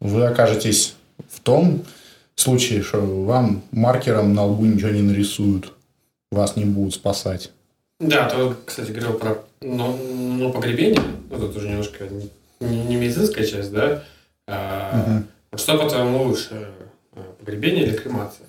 вы 0.00 0.26
окажетесь 0.26 0.96
в 1.30 1.40
том 1.40 1.82
случае, 2.34 2.82
что 2.82 2.98
вам 3.00 3.62
маркером 3.70 4.34
на 4.34 4.44
лбу 4.44 4.66
ничего 4.66 4.90
не 4.90 5.00
нарисуют, 5.00 5.72
вас 6.30 6.56
не 6.56 6.66
будут 6.66 6.92
спасать. 6.92 7.52
Да, 7.98 8.28
ты, 8.28 8.36
вот, 8.36 8.58
кстати, 8.66 8.90
говорил 8.90 9.14
про 9.14 9.38
но, 9.62 9.96
но 9.96 10.52
погребение. 10.52 11.00
Ну, 11.30 11.38
тут 11.38 11.56
уже 11.56 11.68
немножко 11.68 12.04
не, 12.60 12.84
не- 12.84 12.96
медицинская 12.96 13.46
часть, 13.46 13.72
да? 13.72 14.02
А, 14.46 15.22
вот 15.50 15.60
Что, 15.60 15.78
по-твоему, 15.78 16.24
лучше? 16.24 16.48
э, 17.14 17.20
Погребение 17.40 17.86
или 17.86 17.96
кремация? 17.96 18.46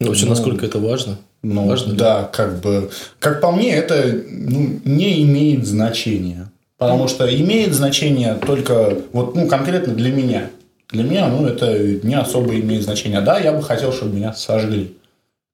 Ну, 0.00 0.06
вообще, 0.06 0.24
Ну, 0.24 0.30
насколько 0.30 0.64
это 0.66 0.78
важно? 0.78 1.18
Ну, 1.42 1.66
Важно, 1.66 1.94
да, 1.94 2.24
как 2.32 2.60
бы, 2.60 2.90
как 3.18 3.40
по 3.40 3.50
мне, 3.50 3.72
это 3.74 4.22
ну, 4.28 4.80
не 4.84 5.22
имеет 5.24 5.66
значения. 5.66 6.50
Потому 6.78 7.08
что 7.08 7.26
имеет 7.42 7.74
значение 7.74 8.34
только, 8.34 8.96
вот, 9.12 9.34
ну, 9.34 9.48
конкретно 9.48 9.94
для 9.94 10.12
меня. 10.12 10.50
Для 10.90 11.02
меня, 11.02 11.26
ну, 11.28 11.44
это 11.44 11.76
не 12.06 12.14
особо 12.14 12.54
имеет 12.60 12.84
значение. 12.84 13.20
Да, 13.20 13.38
я 13.38 13.52
бы 13.52 13.62
хотел, 13.62 13.92
чтобы 13.92 14.14
меня 14.14 14.32
сожгли, 14.32 14.96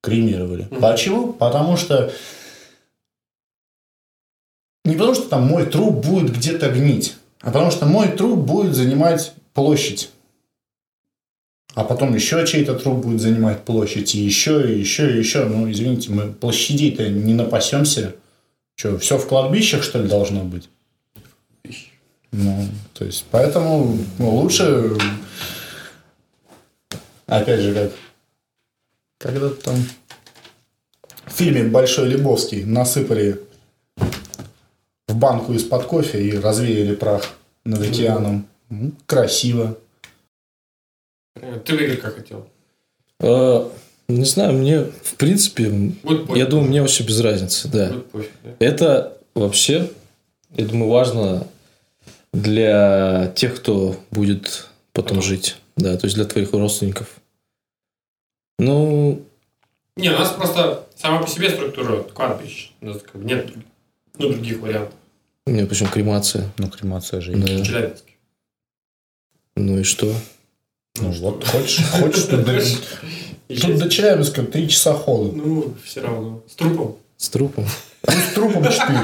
кремировали. 0.05 0.68
Мгм. 0.70 0.81
Почему? 0.81 1.32
Потому 1.32 1.76
что 1.76 2.12
не 4.85 4.97
потому, 4.97 5.14
что 5.14 5.28
там 5.28 5.47
мой 5.47 5.64
труп 5.66 6.05
будет 6.05 6.36
где-то 6.36 6.68
гнить, 6.70 7.16
а 7.40 7.47
потому 7.47 7.70
что 7.70 7.86
мой 7.86 8.09
труп 8.09 8.40
будет 8.40 8.74
занимать 8.74 9.32
площадь. 9.55 10.10
А 11.74 11.82
потом 11.85 12.14
еще 12.14 12.47
чей-то 12.47 12.74
труп 12.74 13.05
будет 13.05 13.20
занимать 13.20 13.64
площадь, 13.64 14.14
и 14.14 14.20
еще, 14.20 14.72
и 14.72 14.78
еще, 14.78 15.12
и 15.12 15.18
еще. 15.18 15.44
Ну, 15.47 15.70
извините, 15.70 16.12
мы 16.12 16.32
площадей-то 16.32 17.09
не 17.09 17.35
напасемся. 17.35 18.14
Что, 18.76 18.98
все 18.98 19.18
в 19.18 19.26
кладбищах, 19.26 19.82
что 19.82 20.01
ли, 20.01 20.09
должно 20.09 20.44
быть? 20.44 20.68
Ну, 22.31 22.68
то 22.93 23.05
есть, 23.05 23.24
поэтому 23.31 23.97
лучше, 24.18 24.97
опять 27.26 27.60
же, 27.60 27.72
как 27.72 27.93
когда 29.19 29.51
там 29.51 29.77
в 31.27 31.32
фильме 31.32 31.65
«Большой 31.65 32.09
Лебовский» 32.09 32.65
насыпали 32.65 33.41
в 35.09 35.16
банку 35.16 35.53
из-под 35.55 35.85
кофе 35.85 36.23
и 36.23 36.36
развеяли 36.39 36.95
прах 36.95 37.35
над 37.65 37.81
океаном. 37.82 38.47
Ну, 38.69 38.93
красиво. 39.07 39.78
Ты, 41.35 41.74
Игорь, 41.74 41.97
как 41.97 42.16
хотел? 42.16 42.49
А, 43.20 43.70
не 44.09 44.24
знаю, 44.24 44.55
мне, 44.55 44.85
в 44.85 45.15
принципе, 45.16 45.93
пофиг. 46.03 46.36
я 46.36 46.47
думаю, 46.47 46.69
мне 46.69 46.81
вообще 46.81 47.05
без 47.05 47.20
разницы, 47.20 47.69
да. 47.69 47.93
Пофиг, 48.12 48.31
да? 48.43 48.51
Это 48.59 49.19
вообще, 49.35 49.91
я 50.51 50.66
думаю, 50.66 50.91
важно 50.91 51.47
для 52.32 53.32
тех, 53.35 53.57
кто 53.57 53.97
будет 54.11 54.69
потом 54.93 55.19
Потом. 55.19 55.23
жить. 55.23 55.57
Да, 55.77 55.97
то 55.97 56.07
есть 56.07 56.16
для 56.16 56.24
твоих 56.24 56.53
родственников. 56.53 57.09
Ну, 58.59 59.22
Не, 59.97 60.10
у 60.10 60.18
нас 60.18 60.31
просто 60.32 60.86
сама 60.97 61.22
по 61.22 61.28
себе 61.28 61.51
структура 61.51 62.02
кладбищ. 62.02 62.72
У 62.81 62.86
нас 62.86 62.98
как 63.02 63.20
бы 63.20 63.24
нет 63.24 63.51
ну, 64.18 64.28
других 64.31 64.60
вариантов. 64.60 64.94
у 65.47 65.51
меня 65.51 65.66
почему 65.66 65.89
кремация. 65.89 66.51
Ну, 66.59 66.68
кремация 66.68 67.20
же 67.20 67.32
Да. 67.32 67.39
В 67.47 67.62
Челябинске. 67.66 68.12
Ну 69.56 69.78
и 69.78 69.82
что? 69.82 70.12
Ну, 71.01 71.10
вот, 71.10 71.44
хочешь, 71.44 71.85
хочешь 71.90 72.24
тут, 72.24 72.44
до, 72.44 72.52
тут 72.55 72.62
есть- 73.48 73.78
до 73.78 73.89
Челябинска 73.90 74.43
три 74.44 74.68
часа 74.68 74.94
хода. 74.94 75.32
Ну, 75.35 75.74
все 75.85 76.01
равно. 76.02 76.43
С 76.48 76.55
трупом. 76.55 76.97
С 77.16 77.28
трупом? 77.28 77.66
Ну, 78.06 78.12
с 78.12 78.35
трупом 78.35 78.64
4. 78.64 79.01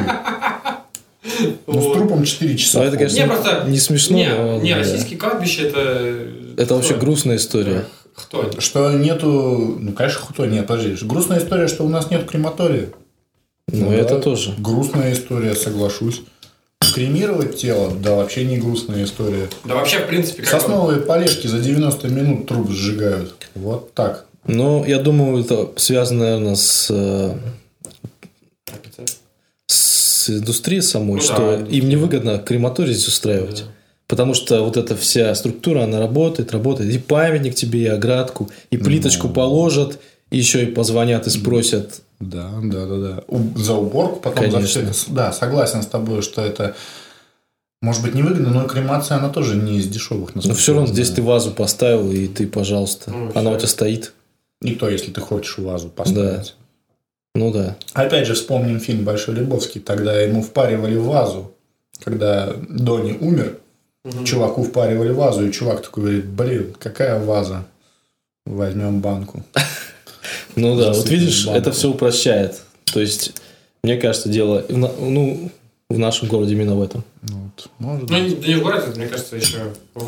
Ну, 1.66 1.80
с 1.80 1.94
трупом 1.94 2.24
4 2.24 2.56
часа 2.56 2.78
Ну, 2.80 2.84
это, 2.84 2.96
конечно, 2.96 3.16
Не, 3.16 3.26
просто- 3.26 3.64
не 3.68 3.78
смешно. 3.78 4.16
Не, 4.16 4.28
но, 4.28 4.60
не, 4.60 4.72
да. 4.72 4.78
российские 4.78 5.18
кладбища 5.18 5.62
это... 5.66 6.28
Это 6.56 6.74
вообще 6.74 6.96
грустная 6.96 7.36
история. 7.36 7.84
Кто? 8.22 8.60
Что 8.60 8.92
нету... 8.92 9.76
Ну, 9.80 9.92
конечно, 9.92 10.20
хуто 10.20 10.46
нет, 10.46 10.66
подожди. 10.66 10.96
Грустная 11.04 11.38
история, 11.38 11.68
что 11.68 11.84
у 11.84 11.88
нас 11.88 12.10
нет 12.10 12.28
крематория. 12.28 12.88
Ну, 13.72 13.86
Ну, 13.86 13.92
это 13.92 14.16
да. 14.16 14.20
тоже. 14.20 14.54
Грустная 14.58 15.12
история, 15.12 15.54
соглашусь. 15.54 16.22
Кремировать 16.94 17.56
тело, 17.58 17.92
да, 17.94 18.16
вообще 18.16 18.44
не 18.44 18.58
грустная 18.58 19.04
история. 19.04 19.48
Да 19.64 19.74
вообще, 19.76 19.98
в 20.00 20.06
принципе, 20.08 20.42
как... 20.42 20.50
Сосновые 20.60 21.00
полежки 21.00 21.46
за 21.46 21.60
90 21.60 22.08
минут 22.08 22.46
труп 22.48 22.70
сжигают. 22.70 23.34
Вот 23.54 23.94
так. 23.94 24.26
Ну, 24.46 24.84
я 24.84 24.98
думаю, 24.98 25.44
это 25.44 25.70
связано, 25.76 26.24
наверное, 26.24 26.54
с, 26.56 26.88
э, 26.90 27.34
с 29.66 30.30
индустрией 30.30 30.82
самой, 30.82 31.20
Ну 31.20 31.26
да, 31.28 31.34
что 31.34 31.54
индустрия. 31.56 31.80
им 31.80 31.88
невыгодно 31.88 32.38
крематорий 32.38 32.92
здесь 32.94 33.08
устраивать. 33.08 33.64
Да. 33.66 33.72
Потому 34.10 34.34
что 34.34 34.64
вот 34.64 34.76
эта 34.76 34.96
вся 34.96 35.32
структура, 35.36 35.84
она 35.84 36.00
работает, 36.00 36.50
работает. 36.50 36.92
И 36.92 36.98
памятник 36.98 37.54
тебе, 37.54 37.82
и 37.84 37.86
оградку, 37.86 38.50
и 38.70 38.76
плиточку 38.76 39.28
Ну. 39.28 39.34
положат, 39.34 40.00
и 40.32 40.36
еще 40.36 40.64
и 40.64 40.66
позвонят 40.66 41.28
и 41.28 41.30
спросят. 41.30 42.00
Да, 42.18 42.50
да, 42.60 42.86
да, 42.86 42.96
да. 42.98 43.24
За 43.54 43.74
уборку, 43.74 44.18
потом 44.18 44.46
за 44.46 44.56
Конечно. 44.56 44.66
все 44.66 44.80
это. 44.80 45.14
Да, 45.14 45.32
согласен 45.32 45.80
с 45.82 45.86
тобой, 45.86 46.22
что 46.22 46.42
это 46.44 46.74
может 47.80 48.02
быть 48.02 48.14
невыгодно, 48.16 48.50
но 48.50 48.64
кремация, 48.66 49.16
она 49.16 49.28
тоже 49.28 49.54
не 49.54 49.78
из 49.78 49.86
дешевых. 49.86 50.34
Но 50.34 50.54
все 50.54 50.74
равно 50.74 50.88
здесь 50.88 51.10
ты 51.10 51.22
вазу 51.22 51.52
поставил, 51.52 52.10
и 52.10 52.26
ты, 52.26 52.48
пожалуйста, 52.48 53.12
Ну, 53.12 53.30
она 53.36 53.52
у 53.52 53.56
тебя 53.56 53.68
стоит. 53.68 54.12
И 54.60 54.74
то, 54.74 54.90
если 54.90 55.12
ты 55.12 55.20
хочешь 55.20 55.56
вазу 55.58 55.88
поставить. 55.88 56.56
Ну 57.36 57.52
да. 57.52 57.76
Опять 57.92 58.26
же, 58.26 58.34
вспомним 58.34 58.80
фильм 58.80 59.04
«Большой 59.04 59.36
Лебовский». 59.36 59.80
Тогда 59.80 60.20
ему 60.20 60.42
впаривали 60.42 60.96
вазу. 60.96 61.52
Когда 62.02 62.52
Дони 62.68 63.16
умер, 63.20 63.59
Мгм. 64.04 64.24
чуваку 64.24 64.62
впаривали 64.62 65.10
вазу, 65.10 65.46
и 65.46 65.52
чувак 65.52 65.82
такой 65.82 66.02
говорит, 66.04 66.24
блин, 66.26 66.74
какая 66.78 67.18
ваза? 67.22 67.64
Возьмем 68.46 69.00
банку. 69.00 69.42
Ну 70.56 70.76
да, 70.76 70.92
вот 70.92 71.08
видишь, 71.08 71.46
это 71.46 71.70
все 71.70 71.90
упрощает. 71.90 72.60
То 72.92 73.00
есть, 73.00 73.32
мне 73.84 73.96
кажется, 73.96 74.28
дело 74.28 74.64
ну, 74.68 75.50
в 75.88 75.96
нашем 75.98 76.26
городе 76.28 76.54
именно 76.54 76.74
в 76.74 76.82
этом. 76.82 77.04
Ну, 77.22 77.36
вот, 77.56 77.70
может 77.78 78.10
Ну, 78.10 78.16
быть. 78.16 78.28
не, 78.28 78.34
да 78.34 78.46
не 78.48 78.54
в 78.56 78.62
городе, 78.64 78.86
мне 78.96 79.06
кажется, 79.06 79.36
еще 79.36 79.72
в, 79.94 80.02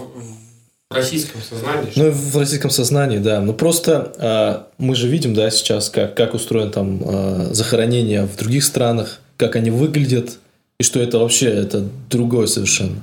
российском 0.91 1.41
сознании. 1.43 1.91
что- 1.93 2.03
Ну, 2.03 2.11
в 2.11 2.37
российском 2.37 2.71
сознании, 2.71 3.19
да. 3.19 3.41
Ну, 3.41 3.55
просто 3.55 4.13
а, 4.19 4.67
мы 4.79 4.97
же 4.97 5.07
видим, 5.07 5.33
да, 5.33 5.49
сейчас, 5.51 5.91
как, 5.91 6.17
как 6.17 6.35
устроено 6.35 6.71
там 6.73 7.01
а, 7.07 7.49
захоронение 7.53 8.27
в 8.27 8.37
других 8.37 8.65
странах, 8.65 9.21
как 9.37 9.55
они 9.55 9.71
выглядят, 9.71 10.39
и 10.81 10.83
что 10.83 10.99
это 11.01 11.19
вообще, 11.19 11.47
это 11.51 11.87
другое 12.11 12.49
совершенно. 12.49 13.01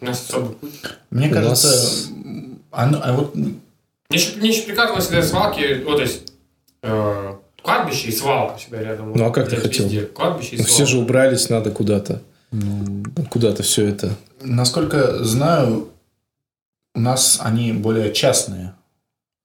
У 0.00 0.04
нас 0.04 0.28
особый 0.28 0.54
путь. 0.56 0.72
Мне 1.10 1.28
кажется, 1.30 1.68
нас- 1.68 2.08
оно- 2.70 3.00
а 3.02 3.12
вот 3.14 3.34
Мне 3.34 3.54
еще, 4.10 4.36
мне 4.36 4.50
еще 4.50 4.62
приказывалось 4.62 5.04
всегда 5.06 5.22
свалки, 5.22 5.82
вот, 5.84 5.96
то 5.96 6.02
есть, 6.02 6.32
э, 6.82 7.34
кладбище 7.62 8.08
и 8.08 8.12
свалка 8.12 8.58
всегда 8.58 8.82
рядом. 8.82 9.12
Ну, 9.14 9.24
а 9.24 9.30
как 9.30 9.48
ты 9.48 9.56
хотел? 9.56 9.86
везде. 9.86 10.02
Кладбище 10.02 10.56
и 10.56 10.58
Ну, 10.58 10.64
свалка. 10.64 10.72
Все 10.72 10.86
же 10.86 10.98
убрались, 10.98 11.48
надо 11.50 11.70
куда-то. 11.70 12.22
ну, 12.52 13.04
Куда-то 13.30 13.62
все 13.62 13.86
это. 13.86 14.10
насколько 14.42 15.24
знаю, 15.24 15.88
у 16.94 17.00
нас 17.00 17.38
они 17.42 17.72
более 17.72 18.12
частные. 18.12 18.74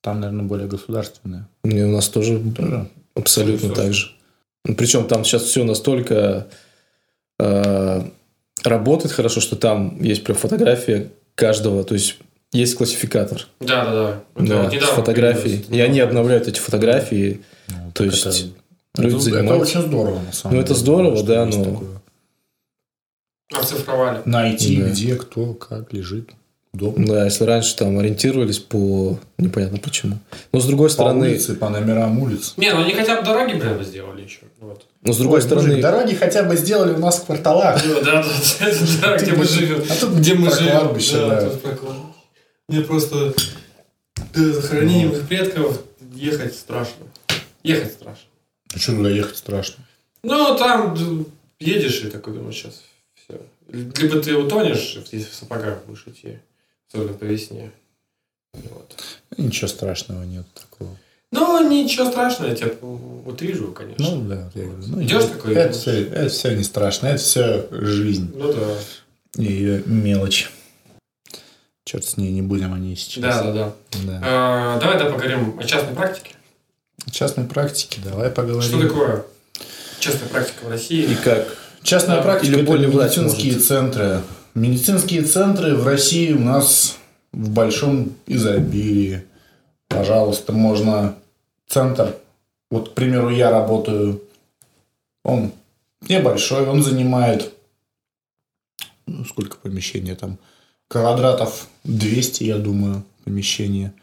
Там, 0.01 0.19
наверное, 0.19 0.45
более 0.45 0.67
государственные. 0.67 1.47
И 1.63 1.81
у 1.81 1.91
нас 1.91 2.09
тоже 2.09 2.39
Тоже. 2.55 2.89
абсолютно 3.15 3.69
Тоже. 3.69 3.81
так 3.81 3.93
же. 3.93 4.11
Ну, 4.65 4.75
Причем 4.75 5.07
там 5.07 5.23
сейчас 5.25 5.43
все 5.43 5.63
настолько 5.63 6.47
э, 7.39 8.03
работает 8.63 9.13
хорошо, 9.13 9.39
что 9.41 9.55
там 9.55 10.01
есть 10.01 10.23
прям 10.23 10.37
фотография 10.37 11.09
каждого, 11.35 11.83
то 11.83 11.93
есть 11.95 12.17
есть 12.53 12.75
классификатор. 12.75 13.47
Да, 13.59 13.85
да, 13.85 13.91
да. 13.93 14.23
Это 14.35 14.45
Да, 14.49 14.63
вот 14.63 14.73
с 14.73 14.85
фотографией. 14.87 15.65
И 15.69 15.79
они 15.79 15.99
обновляют 15.99 16.47
эти 16.47 16.59
фотографии. 16.59 17.41
Ну, 17.69 17.91
То 17.93 18.03
есть 18.03 18.25
это, 18.25 18.31
люди 19.01 19.15
это- 19.15 19.15
это 19.15 19.19
занимаются. 19.19 19.79
очень 19.79 19.87
здорово, 19.87 20.19
на 20.19 20.31
самом 20.33 20.55
Ну, 20.55 20.61
это 20.61 20.69
деле, 20.69 20.79
здорово, 20.79 21.23
да, 21.23 21.45
но- 21.45 21.63
такое. 21.63 21.89
Оцифровали. 23.53 24.21
Найти, 24.25 24.81
Да. 24.81 24.89
где, 24.89 25.15
кто, 25.15 25.53
как 25.53 25.91
лежит. 25.93 26.29
Удобно. 26.73 27.05
Да, 27.05 27.25
если 27.25 27.43
раньше 27.43 27.75
там 27.75 27.99
ориентировались 27.99 28.59
по 28.59 29.19
непонятно 29.37 29.77
почему. 29.77 30.19
Но 30.53 30.61
с 30.61 30.65
другой 30.65 30.87
По 30.87 30.93
стороны, 30.93 31.27
улице, 31.31 31.55
по 31.55 31.67
номерам 31.69 32.17
улиц. 32.19 32.53
Не, 32.55 32.73
ну 32.73 32.81
они 32.83 32.93
хотя 32.93 33.19
бы 33.19 33.25
дороги, 33.25 33.55
блин, 33.55 33.83
сделали 33.83 34.21
еще. 34.23 34.39
Вот. 34.61 34.85
Но 35.03 35.13
с 35.13 35.17
другой 35.17 35.39
Ой, 35.39 35.45
стороны, 35.45 35.67
мужик, 35.69 35.81
дороги 35.81 36.13
хотя 36.15 36.43
бы 36.43 36.55
сделали 36.55 36.93
у 36.93 36.97
нас 36.99 37.19
в 37.19 37.25
кварталах. 37.25 37.81
Да, 38.03 38.23
да, 38.23 38.25
да, 39.01 39.17
где 39.17 39.31
мы 39.33 39.45
живем. 39.45 39.83
А 39.89 39.95
тут 39.95 40.09
Где 40.11 40.33
мы 40.35 40.51
живем. 40.51 40.89
да. 41.29 41.49
тут 41.49 41.61
про. 41.61 41.77
Мне 42.67 42.81
просто 42.81 43.33
до 44.33 44.53
захоронения 44.53 45.07
Ну. 45.07 45.13
моих 45.13 45.27
предков 45.27 45.81
ехать 46.13 46.55
страшно. 46.55 47.07
Ехать 47.63 47.93
страшно. 47.93 48.25
А 48.73 48.79
что 48.79 48.93
туда 48.95 49.09
ехать 49.09 49.37
страшно? 49.37 49.83
Ну, 50.23 50.55
там 50.57 51.25
едешь 51.59 52.01
и 52.03 52.09
такой 52.09 52.33
думаешь, 52.33 52.55
сейчас 52.55 52.81
все. 53.15 53.41
Либо 53.69 54.21
ты 54.21 54.35
утонешь, 54.35 54.97
если 55.11 55.29
в 55.29 55.33
сапогах 55.33 55.83
будешь 55.85 56.03
идти, 56.07 56.37
особенно 56.91 57.13
по 57.13 57.23
весне. 57.23 57.71
Вот. 58.53 58.95
Ничего 59.37 59.67
страшного 59.67 60.23
нет 60.23 60.45
такого. 60.53 60.95
Ну, 61.31 61.69
ничего 61.69 62.09
страшного, 62.11 62.49
я 62.49 62.55
тебя 62.55 62.71
утрижу, 63.25 63.71
конечно. 63.71 64.03
Ну, 64.05 64.21
да, 64.27 64.49
я 64.53 64.63
говорю. 64.63 64.83
Ну, 64.87 65.01
Идешь 65.01 65.23
это- 65.23 65.33
такой, 65.35 65.53
Это 65.55 65.73
все, 65.73 66.03
это 66.07 66.29
все 66.29 66.55
не 66.55 66.63
страшно, 66.63 67.07
это 67.07 67.17
все 67.19 67.67
жизнь 67.71 68.31
Ну 68.35 68.51
да. 68.53 69.41
и 69.41 69.43
ее 69.45 69.83
мелочь. 69.85 70.51
черт 71.85 72.05
с 72.05 72.17
ней, 72.17 72.31
не 72.31 72.41
будем 72.41 72.73
о 72.73 72.79
ней 72.79 72.95
сейчас. 72.95 73.21
Да, 73.21 73.43
да, 73.43 73.53
да. 73.53 73.73
Да. 74.05 74.19
А, 74.23 74.79
давай, 74.79 74.97
да, 74.99 75.05
поговорим 75.05 75.57
о 75.59 75.63
частной 75.63 75.95
практике. 75.95 76.35
Частной 77.09 77.45
практике, 77.45 77.99
давай 78.03 78.29
поговорим. 78.29 78.61
Что 78.61 78.81
такое 78.81 79.23
частная 79.99 80.27
практика 80.29 80.65
в 80.65 80.69
России? 80.69 81.03
И 81.03 81.15
как? 81.15 81.47
Частная 81.83 82.17
Да, 82.17 82.21
практика 82.23 82.53
или 82.53 82.61
более 82.61 82.87
медицинские 82.87 83.53
может. 83.53 83.67
центры. 83.67 84.21
Медицинские 84.53 85.23
центры 85.23 85.75
в 85.75 85.85
России 85.87 86.31
у 86.33 86.39
нас 86.39 86.97
в 87.33 87.49
большом 87.49 88.13
изобилии. 88.27 89.23
Пожалуйста, 89.87 90.53
можно 90.53 91.15
центр. 91.71 92.15
Вот, 92.69 92.89
к 92.89 92.93
примеру, 92.93 93.29
я 93.29 93.51
работаю. 93.51 94.21
Он 95.23 95.51
небольшой, 96.07 96.67
он 96.67 96.83
занимает 96.83 97.53
ну, 99.11 99.25
сколько 99.25 99.57
помещения 99.57 100.15
там? 100.15 100.37
Квадратов 100.87 101.67
200, 101.83 102.43
я 102.43 102.57
думаю, 102.57 103.03
помещение. 103.23 103.93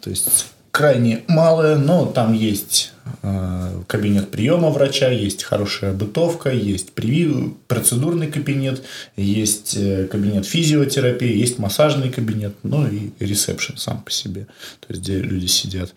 То 0.00 0.10
есть 0.10 0.46
крайне 0.70 1.22
малое, 1.28 1.76
но 1.76 2.06
там 2.06 2.32
есть 2.32 2.92
э, 3.22 3.82
кабинет 3.86 4.30
приема 4.30 4.70
врача, 4.70 5.10
есть 5.10 5.44
хорошая 5.44 5.92
бытовка, 5.92 6.50
есть 6.50 6.92
приви- 6.94 7.54
процедурный 7.68 8.30
кабинет, 8.30 8.82
есть 9.16 9.76
э, 9.76 10.06
кабинет 10.06 10.46
физиотерапии, 10.46 11.36
есть 11.36 11.58
массажный 11.58 12.10
кабинет, 12.10 12.54
ну 12.62 12.86
и 12.86 13.10
ресепшн 13.20 13.76
сам 13.76 14.02
по 14.02 14.10
себе, 14.10 14.46
то 14.80 14.86
есть 14.88 15.02
где 15.02 15.18
люди 15.18 15.46
сидят. 15.46 15.94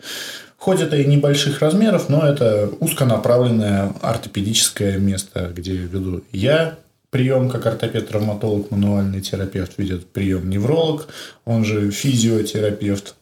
Хоть 0.58 0.80
это 0.80 0.96
и 0.96 1.04
небольших 1.04 1.60
размеров, 1.60 2.08
но 2.08 2.26
это 2.26 2.70
узконаправленное 2.80 3.92
ортопедическое 4.00 4.98
место, 4.98 5.52
где 5.54 5.72
веду 5.72 6.24
я 6.32 6.78
прием 7.10 7.48
как 7.48 7.66
ортопед-травматолог, 7.66 8.70
мануальный 8.70 9.20
терапевт 9.20 9.78
ведет 9.78 10.06
прием 10.06 10.50
невролог, 10.50 11.08
он 11.44 11.64
же 11.64 11.90
физиотерапевт, 11.90 13.14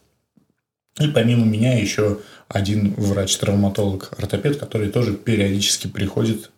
и 0.99 1.07
помимо 1.07 1.45
меня 1.45 1.77
еще 1.77 2.19
один 2.47 2.93
врач-травматолог, 2.93 4.13
ортопед, 4.17 4.57
который 4.57 4.89
тоже 4.89 5.13
периодически 5.13 5.87
приходит, 5.87 6.51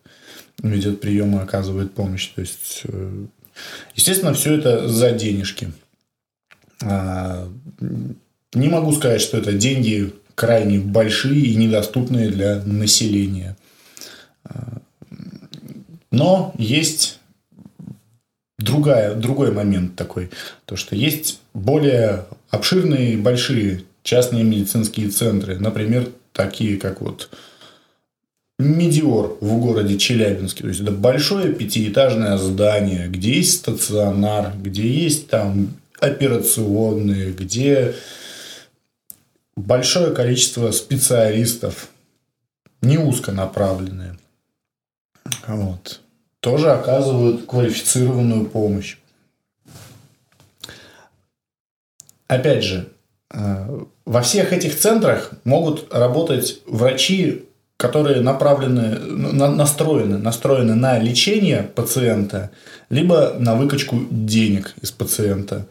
ведет 0.62 1.00
приемы, 1.00 1.40
оказывает 1.40 1.92
помощь. 1.92 2.28
То 2.28 2.40
есть, 2.42 2.82
э, 2.84 3.26
естественно, 3.94 4.34
все 4.34 4.54
это 4.54 4.88
за 4.88 5.12
денежки. 5.12 5.72
А, 6.82 7.48
Не 8.54 8.68
могу 8.68 8.92
сказать, 8.92 9.20
что 9.20 9.36
это 9.36 9.52
деньги 9.52 10.12
крайне 10.38 10.78
большие 10.78 11.46
и 11.46 11.56
недоступные 11.56 12.30
для 12.30 12.62
населения. 12.64 13.56
Но 16.12 16.54
есть 16.56 17.18
другая, 18.56 19.16
другой 19.16 19.50
момент 19.50 19.96
такой, 19.96 20.30
то 20.64 20.76
что 20.76 20.94
есть 20.94 21.40
более 21.54 22.24
обширные, 22.50 23.18
большие 23.18 23.82
частные 24.04 24.44
медицинские 24.44 25.08
центры, 25.08 25.58
например, 25.58 26.08
такие 26.32 26.76
как 26.76 27.00
вот 27.00 27.30
Медиор 28.60 29.38
в 29.40 29.58
городе 29.58 29.98
Челябинске. 29.98 30.62
То 30.62 30.68
есть 30.68 30.80
это 30.80 30.92
большое 30.92 31.52
пятиэтажное 31.52 32.38
здание, 32.38 33.08
где 33.08 33.34
есть 33.38 33.56
стационар, 33.56 34.52
где 34.56 34.86
есть 34.88 35.26
там 35.26 35.74
операционные, 35.98 37.32
где 37.32 37.96
большое 39.58 40.14
количество 40.14 40.70
специалистов, 40.70 41.88
не 42.80 42.98
узконаправленные. 42.98 44.18
Вот. 45.46 46.00
Тоже 46.40 46.70
оказывают 46.70 47.46
квалифицированную 47.46 48.46
помощь. 48.46 48.96
Опять 52.28 52.62
же, 52.62 52.88
э, 53.32 53.84
во 54.04 54.22
всех 54.22 54.52
этих 54.52 54.78
центрах 54.78 55.32
могут 55.44 55.92
работать 55.92 56.60
врачи, 56.66 57.46
которые 57.76 58.20
направлены, 58.20 58.98
на- 58.98 59.50
настроены, 59.50 60.18
настроены 60.18 60.74
на 60.74 60.98
лечение 60.98 61.62
пациента, 61.62 62.50
либо 62.90 63.34
на 63.38 63.54
выкачку 63.54 63.98
денег 64.10 64.74
из 64.82 64.90
пациента. 64.90 65.66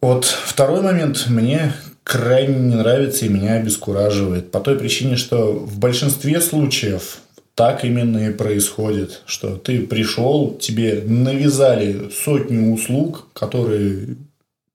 Вот 0.00 0.24
второй 0.24 0.82
момент 0.82 1.26
мне 1.28 1.72
крайне 2.04 2.54
не 2.54 2.76
нравится 2.76 3.26
и 3.26 3.30
меня 3.30 3.54
обескураживает. 3.54 4.50
По 4.50 4.60
той 4.60 4.78
причине, 4.78 5.16
что 5.16 5.52
в 5.52 5.78
большинстве 5.78 6.40
случаев 6.40 7.18
так 7.54 7.84
именно 7.84 8.28
и 8.28 8.32
происходит, 8.32 9.22
что 9.26 9.56
ты 9.56 9.86
пришел, 9.86 10.56
тебе 10.58 11.02
навязали 11.06 12.10
сотню 12.10 12.72
услуг, 12.72 13.28
которые 13.32 14.16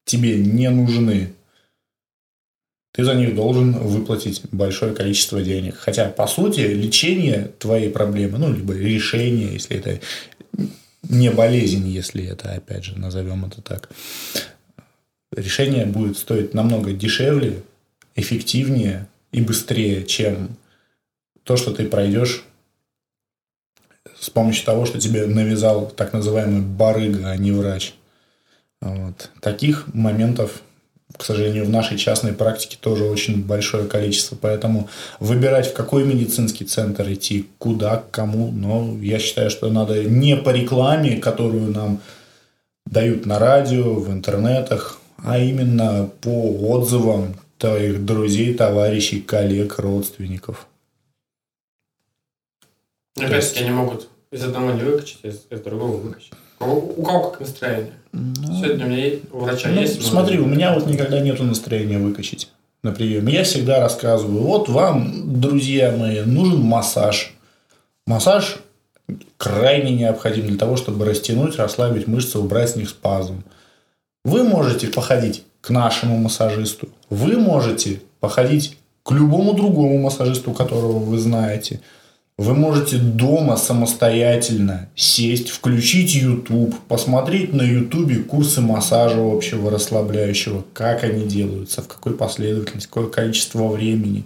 тебе 0.05 0.37
не 0.37 0.69
нужны. 0.69 1.33
Ты 2.93 3.03
за 3.03 3.13
них 3.13 3.35
должен 3.35 3.73
выплатить 3.73 4.41
большое 4.51 4.93
количество 4.95 5.41
денег. 5.41 5.75
Хотя, 5.75 6.09
по 6.09 6.25
сути, 6.25 6.61
лечение 6.61 7.51
твоей 7.59 7.89
проблемы, 7.89 8.39
ну, 8.39 8.51
либо 8.51 8.73
решение, 8.73 9.53
если 9.53 9.77
это 9.77 9.99
не 11.07 11.29
болезнь, 11.29 11.87
если 11.87 12.25
это, 12.25 12.51
опять 12.53 12.85
же, 12.85 12.97
назовем 12.97 13.45
это 13.45 13.61
так, 13.61 13.89
решение 15.31 15.85
будет 15.85 16.17
стоить 16.17 16.53
намного 16.53 16.91
дешевле, 16.91 17.63
эффективнее 18.15 19.07
и 19.31 19.41
быстрее, 19.41 20.05
чем 20.05 20.57
то, 21.43 21.57
что 21.57 21.71
ты 21.71 21.85
пройдешь 21.85 22.43
с 24.19 24.29
помощью 24.29 24.65
того, 24.65 24.85
что 24.85 24.99
тебе 24.99 25.25
навязал 25.25 25.89
так 25.89 26.13
называемый 26.13 26.61
барыга, 26.61 27.29
а 27.29 27.37
не 27.37 27.51
врач. 27.51 27.93
Вот. 28.81 29.29
Таких 29.41 29.93
моментов, 29.93 30.61
к 31.15 31.23
сожалению, 31.23 31.65
в 31.65 31.69
нашей 31.69 31.97
частной 31.97 32.33
практике 32.33 32.77
тоже 32.79 33.05
очень 33.05 33.43
большое 33.43 33.87
количество. 33.87 34.35
Поэтому 34.35 34.89
выбирать, 35.19 35.67
в 35.67 35.73
какой 35.73 36.05
медицинский 36.05 36.65
центр 36.65 37.11
идти, 37.11 37.49
куда, 37.57 37.97
к 37.97 38.11
кому, 38.11 38.51
но 38.51 38.97
я 39.01 39.19
считаю, 39.19 39.49
что 39.49 39.69
надо 39.69 40.03
не 40.03 40.35
по 40.35 40.49
рекламе, 40.49 41.17
которую 41.17 41.71
нам 41.71 42.01
дают 42.85 43.25
на 43.25 43.39
радио, 43.39 43.95
в 43.95 44.11
интернетах, 44.11 44.98
а 45.23 45.37
именно 45.37 46.09
по 46.21 46.51
отзывам 46.71 47.35
твоих 47.57 48.05
друзей, 48.05 48.53
товарищей, 48.53 49.21
коллег, 49.21 49.79
родственников. 49.79 50.67
Опять-таки 53.17 53.63
они 53.63 53.71
могут 53.71 54.09
из 54.31 54.43
одного 54.43 54.71
не 54.71 54.83
выкачать, 54.83 55.19
а 55.23 55.27
из, 55.27 55.45
из 55.49 55.59
другого 55.61 55.97
выкачать. 55.97 56.31
У, 56.59 56.65
у 56.65 57.03
кого 57.03 57.29
как 57.29 57.41
настроение? 57.41 57.93
Сегодня 58.13 58.85
у 58.85 58.89
меня 58.89 59.19
у 59.31 59.39
врача 59.39 59.69
Ну, 59.69 59.81
есть... 59.81 60.05
смотри, 60.05 60.39
у 60.39 60.45
меня 60.45 60.73
вот 60.73 60.87
никогда 60.87 61.19
нету 61.19 61.43
настроения 61.43 61.99
выкачать 61.99 62.49
на 62.83 62.91
приеме. 62.91 63.33
Я 63.33 63.43
всегда 63.43 63.79
рассказываю, 63.79 64.41
вот 64.41 64.69
вам, 64.69 65.39
друзья 65.39 65.95
мои, 65.95 66.21
нужен 66.21 66.61
массаж. 66.61 67.33
Массаж 68.05 68.57
крайне 69.37 69.95
необходим 69.95 70.47
для 70.47 70.57
того, 70.57 70.77
чтобы 70.77 71.05
растянуть, 71.05 71.57
расслабить 71.57 72.07
мышцы, 72.07 72.39
убрать 72.39 72.71
с 72.71 72.75
них 72.75 72.89
спазм. 72.89 73.43
Вы 74.25 74.43
можете 74.43 74.87
походить 74.87 75.43
к 75.61 75.69
нашему 75.69 76.17
массажисту. 76.17 76.89
Вы 77.09 77.37
можете 77.37 78.01
походить 78.19 78.77
к 79.03 79.11
любому 79.11 79.53
другому 79.53 79.97
массажисту, 79.97 80.51
которого 80.51 80.99
вы 80.99 81.17
знаете. 81.17 81.79
Вы 82.37 82.53
можете 82.53 82.97
дома 82.97 83.57
самостоятельно 83.57 84.89
сесть, 84.95 85.49
включить 85.49 86.15
YouTube, 86.15 86.73
посмотреть 86.87 87.53
на 87.53 87.63
YouTube 87.63 88.25
курсы 88.27 88.61
массажа 88.61 89.19
общего 89.19 89.69
расслабляющего, 89.69 90.63
как 90.73 91.03
они 91.03 91.25
делаются, 91.25 91.81
в 91.81 91.87
какой 91.87 92.13
последовательности, 92.13 92.87
какое 92.87 93.07
количество 93.07 93.67
времени. 93.67 94.25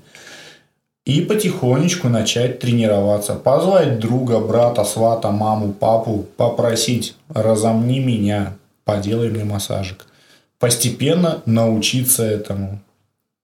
И 1.06 1.22
потихонечку 1.22 2.08
начать 2.08 2.60
тренироваться. 2.60 3.36
Позвать 3.36 4.00
друга, 4.00 4.40
брата, 4.40 4.84
свата, 4.84 5.32
маму, 5.32 5.74
папу, 5.74 6.26
попросить, 6.38 7.16
разомни 7.30 8.00
меня, 8.00 8.58
поделай 8.86 9.30
мне 9.30 9.44
массажик. 9.44 10.06
Постепенно 10.60 11.42
научиться 11.46 12.24
этому. 12.24 12.82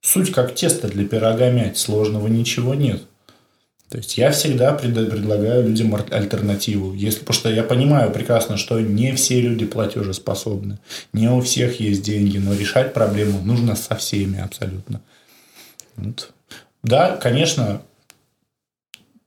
Суть 0.02 0.32
как 0.32 0.56
тесто 0.56 0.88
для 0.88 1.06
пирога 1.06 1.50
мять, 1.50 1.78
сложного 1.78 2.28
ничего 2.28 2.74
нет. 2.74 3.02
То 3.90 3.98
есть 3.98 4.18
я 4.18 4.32
всегда 4.32 4.72
пред- 4.74 5.10
предлагаю 5.10 5.68
людям 5.68 5.96
альтернативу. 5.96 6.94
Если, 6.94 7.22
потому 7.22 7.34
что 7.34 7.50
я 7.50 7.64
понимаю 7.64 8.12
прекрасно, 8.12 8.56
что 8.56 8.80
не 8.80 9.14
все 9.16 9.42
люди 9.42 9.66
платежеспособны. 9.66 10.78
Не 11.12 11.28
у 11.30 11.42
всех 11.42 11.80
есть 11.80 12.04
деньги, 12.04 12.38
но 12.38 12.54
решать 12.54 12.94
проблему 12.94 13.42
нужно 13.42 13.76
со 13.76 13.96
всеми 13.96 14.40
абсолютно. 14.40 15.02
Вот. 15.96 16.32
Да, 16.84 17.18
конечно, 17.18 17.82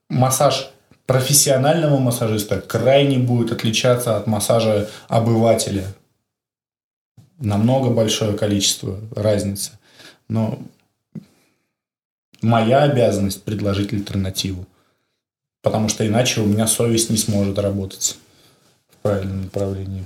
массаж 0.09 0.71
профессионального 1.07 1.99
массажиста 1.99 2.61
крайне 2.61 3.19
будет 3.19 3.51
отличаться 3.51 4.17
от 4.17 4.29
массажа 4.29 4.89
обывателя. 5.09 5.85
Намного 7.43 7.91
большое 7.91 8.39
количество 8.39 9.01
разницы. 9.17 9.73
Но 10.29 10.61
моя 12.41 12.85
обязанность 12.85 13.43
предложить 13.43 13.93
альтернативу. 13.93 14.65
Потому 15.61 15.89
что 15.89 16.07
иначе 16.07 16.41
у 16.41 16.47
меня 16.47 16.69
совесть 16.69 17.11
не 17.11 17.17
сможет 17.17 17.59
работать 17.59 18.17
в 18.91 18.97
правильном 18.99 19.43
направлении. 19.43 20.05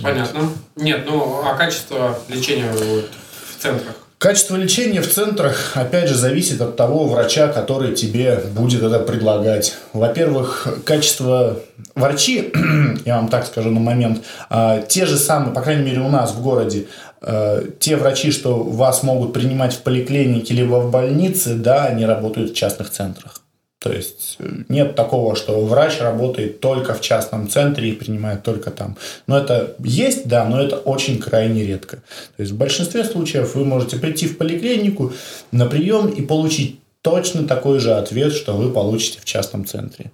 Понятно. 0.00 0.52
Нет, 0.76 1.04
ну 1.04 1.42
а 1.44 1.56
качество 1.56 2.16
лечения 2.28 2.70
вот, 2.72 3.10
в 3.50 3.60
центрах? 3.60 4.07
Качество 4.18 4.56
лечения 4.56 5.00
в 5.00 5.08
центрах, 5.08 5.76
опять 5.76 6.08
же, 6.08 6.16
зависит 6.16 6.60
от 6.60 6.74
того 6.74 7.06
врача, 7.06 7.46
который 7.46 7.94
тебе 7.94 8.42
будет 8.52 8.82
это 8.82 8.98
предлагать. 8.98 9.76
Во-первых, 9.92 10.66
качество 10.84 11.60
врачи, 11.94 12.52
я 13.04 13.14
вам 13.14 13.28
так 13.28 13.46
скажу 13.46 13.70
на 13.70 13.78
момент, 13.78 14.24
а, 14.50 14.82
те 14.82 15.06
же 15.06 15.16
самые, 15.16 15.54
по 15.54 15.60
крайней 15.60 15.84
мере 15.84 16.00
у 16.00 16.08
нас 16.08 16.32
в 16.32 16.42
городе, 16.42 16.88
а, 17.20 17.62
те 17.78 17.94
врачи, 17.94 18.32
что 18.32 18.56
вас 18.64 19.04
могут 19.04 19.32
принимать 19.32 19.74
в 19.74 19.82
поликлинике 19.82 20.52
либо 20.52 20.80
в 20.80 20.90
больнице, 20.90 21.54
да, 21.54 21.84
они 21.84 22.04
работают 22.04 22.50
в 22.50 22.54
частных 22.54 22.90
центрах. 22.90 23.40
То 23.78 23.92
есть 23.92 24.36
э, 24.40 24.64
нет 24.68 24.96
такого, 24.96 25.36
что 25.36 25.64
врач 25.64 26.00
работает 26.00 26.60
только 26.60 26.94
в 26.94 27.00
частном 27.00 27.48
центре 27.48 27.90
и 27.90 27.94
принимает 27.94 28.42
только 28.42 28.70
там. 28.70 28.96
Но 29.26 29.38
это 29.38 29.76
есть, 29.78 30.26
да, 30.26 30.44
но 30.44 30.60
это 30.60 30.76
очень 30.76 31.18
крайне 31.18 31.64
редко. 31.64 31.98
То 32.36 32.42
есть 32.42 32.52
в 32.52 32.56
большинстве 32.56 33.04
случаев 33.04 33.54
вы 33.54 33.64
можете 33.64 33.96
прийти 33.96 34.26
в 34.26 34.36
поликлинику 34.36 35.12
на 35.52 35.66
прием 35.66 36.08
и 36.08 36.22
получить 36.22 36.80
точно 37.02 37.46
такой 37.46 37.78
же 37.78 37.94
ответ, 37.94 38.32
что 38.32 38.54
вы 38.54 38.72
получите 38.72 39.20
в 39.20 39.24
частном 39.24 39.64
центре. 39.64 40.10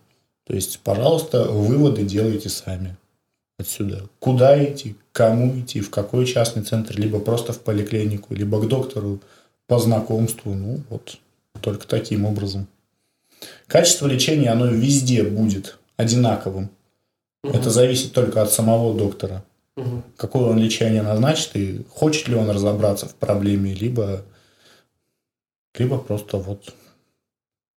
То 0.46 0.54
есть, 0.54 0.80
пожалуйста, 0.80 1.44
выводы 1.44 2.02
делайте 2.02 2.50
сами 2.50 2.96
отсюда. 3.58 4.02
Куда 4.18 4.62
идти, 4.62 4.94
кому 5.12 5.58
идти, 5.58 5.80
в 5.80 5.88
какой 5.88 6.26
частный 6.26 6.62
центр, 6.62 6.98
либо 6.98 7.18
просто 7.18 7.54
в 7.54 7.60
поликлинику, 7.60 8.34
либо 8.34 8.60
к 8.60 8.68
доктору 8.68 9.20
по 9.66 9.78
знакомству. 9.78 10.52
Ну, 10.52 10.80
вот 10.90 11.16
только 11.62 11.86
таким 11.86 12.26
образом. 12.26 12.66
Качество 13.66 14.06
лечения, 14.06 14.50
оно 14.50 14.66
везде 14.66 15.22
будет 15.22 15.78
одинаковым. 15.96 16.70
Угу. 17.42 17.56
Это 17.56 17.70
зависит 17.70 18.12
только 18.12 18.42
от 18.42 18.52
самого 18.52 18.94
доктора. 18.94 19.44
Угу. 19.76 20.02
Какое 20.16 20.44
он 20.50 20.58
лечение 20.58 21.02
назначит 21.02 21.56
и 21.56 21.84
хочет 21.90 22.28
ли 22.28 22.34
он 22.34 22.50
разобраться 22.50 23.06
в 23.06 23.14
проблеме, 23.14 23.74
либо, 23.74 24.22
либо 25.76 25.98
просто 25.98 26.38
вот 26.38 26.74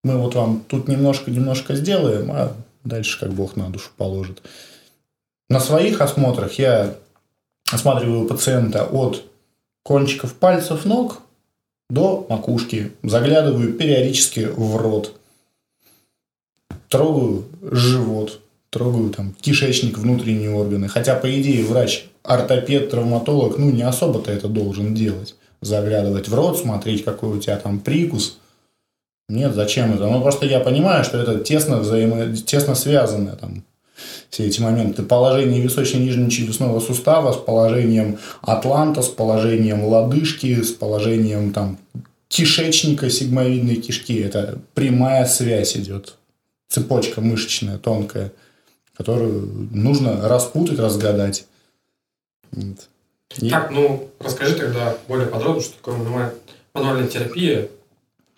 мы 0.03 0.17
вот 0.17 0.35
вам 0.35 0.63
тут 0.67 0.87
немножко-немножко 0.87 1.75
сделаем, 1.75 2.31
а 2.31 2.53
дальше 2.83 3.19
как 3.19 3.33
Бог 3.33 3.55
на 3.55 3.69
душу 3.69 3.89
положит. 3.97 4.41
На 5.49 5.59
своих 5.59 6.01
осмотрах 6.01 6.53
я 6.53 6.95
осматриваю 7.71 8.27
пациента 8.27 8.85
от 8.85 9.23
кончиков 9.83 10.33
пальцев 10.33 10.85
ног 10.85 11.21
до 11.89 12.25
макушки. 12.29 12.93
Заглядываю 13.03 13.73
периодически 13.73 14.41
в 14.41 14.75
рот 14.77 15.16
трогаю 16.89 17.45
живот, 17.61 18.39
трогаю 18.69 19.09
там 19.09 19.33
кишечник, 19.41 19.97
внутренние 19.97 20.51
органы. 20.51 20.87
Хотя, 20.87 21.15
по 21.15 21.29
идее, 21.39 21.63
врач, 21.63 22.05
ортопед, 22.23 22.89
травматолог, 22.89 23.57
ну, 23.57 23.71
не 23.71 23.83
особо-то 23.83 24.31
это 24.31 24.47
должен 24.47 24.93
делать. 24.93 25.35
Заглядывать 25.61 26.27
в 26.27 26.35
рот, 26.35 26.57
смотреть, 26.57 27.03
какой 27.03 27.37
у 27.37 27.39
тебя 27.39 27.57
там 27.57 27.79
прикус. 27.79 28.37
Нет, 29.29 29.55
зачем 29.55 29.93
это? 29.93 30.07
Ну, 30.07 30.21
просто 30.21 30.45
я 30.45 30.59
понимаю, 30.59 31.03
что 31.03 31.17
это 31.17 31.39
тесно, 31.39 31.79
взаимо... 31.79 32.35
тесно 32.35 32.75
связано 32.75 33.35
там, 33.35 33.63
все 34.29 34.45
эти 34.45 34.61
моменты. 34.61 35.03
Положение 35.03 35.61
височно-нижнего 35.61 36.29
челюстного 36.29 36.79
сустава 36.79 37.33
с 37.33 37.37
положением 37.37 38.19
атланта, 38.41 39.01
с 39.01 39.07
положением 39.07 39.83
лодыжки, 39.83 40.61
с 40.61 40.71
положением 40.71 41.51
там 41.51 41.77
кишечника, 42.29 43.09
сигмовидной 43.09 43.75
кишки. 43.75 44.19
Это 44.19 44.59
прямая 44.75 45.25
связь 45.25 45.75
идет 45.75 46.16
цепочка 46.67 47.21
мышечная, 47.21 47.77
тонкая, 47.77 48.31
которую 48.95 49.69
нужно 49.71 50.27
распутать, 50.27 50.79
разгадать. 50.79 51.45
Вот. 52.51 52.87
И... 53.37 53.49
Так, 53.49 53.71
ну, 53.71 54.09
расскажи 54.19 54.55
тогда 54.55 54.95
более 55.07 55.27
подробно, 55.27 55.61
что 55.61 55.75
такое 55.75 55.95
мануаль... 55.95 56.31
мануальная 56.73 57.07
терапия. 57.07 57.69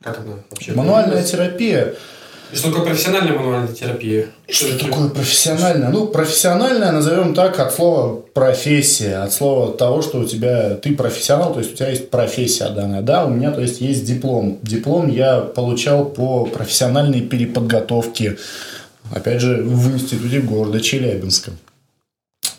Как 0.02 0.20
она 0.20 0.38
вообще? 0.50 0.74
Мануальная 0.74 1.24
терапия 1.24 1.96
что 2.54 2.70
такое 2.70 2.86
профессиональная 2.86 3.38
мануальная 3.38 3.74
терапия? 3.74 4.28
Что, 4.48 4.68
что 4.68 4.86
такое 4.86 5.10
профессиональная? 5.10 5.90
Ну, 5.90 6.08
профессиональная, 6.08 6.92
назовем 6.92 7.34
так, 7.34 7.60
от 7.60 7.74
слова 7.74 8.22
профессия, 8.34 9.18
от 9.18 9.32
слова 9.32 9.72
того, 9.74 10.02
что 10.02 10.20
у 10.20 10.26
тебя, 10.26 10.76
ты 10.76 10.96
профессионал, 10.96 11.54
то 11.54 11.60
есть 11.60 11.74
у 11.74 11.76
тебя 11.76 11.90
есть 11.90 12.10
профессия 12.10 12.70
данная. 12.70 13.02
Да, 13.02 13.26
у 13.26 13.30
меня, 13.30 13.52
то 13.52 13.62
есть, 13.62 13.82
есть 13.82 14.04
диплом. 14.04 14.58
Диплом 14.64 15.10
я 15.10 15.42
получал 15.42 16.06
по 16.06 16.46
профессиональной 16.46 17.22
переподготовке, 17.22 18.38
опять 19.12 19.42
же, 19.42 19.62
в 19.62 19.94
институте 19.94 20.40
города 20.40 20.80
Челябинска. 20.80 21.52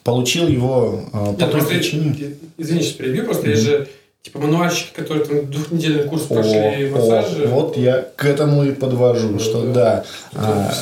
Получил 0.04 0.48
его 0.48 1.04
э, 1.12 1.34
по 1.38 1.46
той 1.46 1.66
причине... 1.66 2.36
Извините, 2.56 2.94
перебью, 2.94 3.24
просто 3.24 3.48
mm-hmm. 3.48 3.50
я 3.50 3.56
же 3.56 3.88
Типа 4.22 4.38
мануальщики, 4.38 4.92
которые 4.94 5.24
там 5.24 5.50
двухнедельный 5.50 6.04
курс 6.04 6.24
прошли 6.24 6.58
о, 6.58 6.90
массажи. 6.90 7.44
О, 7.44 7.48
вот 7.48 7.76
я 7.78 8.02
к 8.16 8.24
этому 8.26 8.64
и 8.64 8.72
подвожу, 8.72 9.30
ну, 9.30 9.38
что 9.38 9.64
да. 9.72 9.72
да 9.72 10.04
а, 10.34 10.74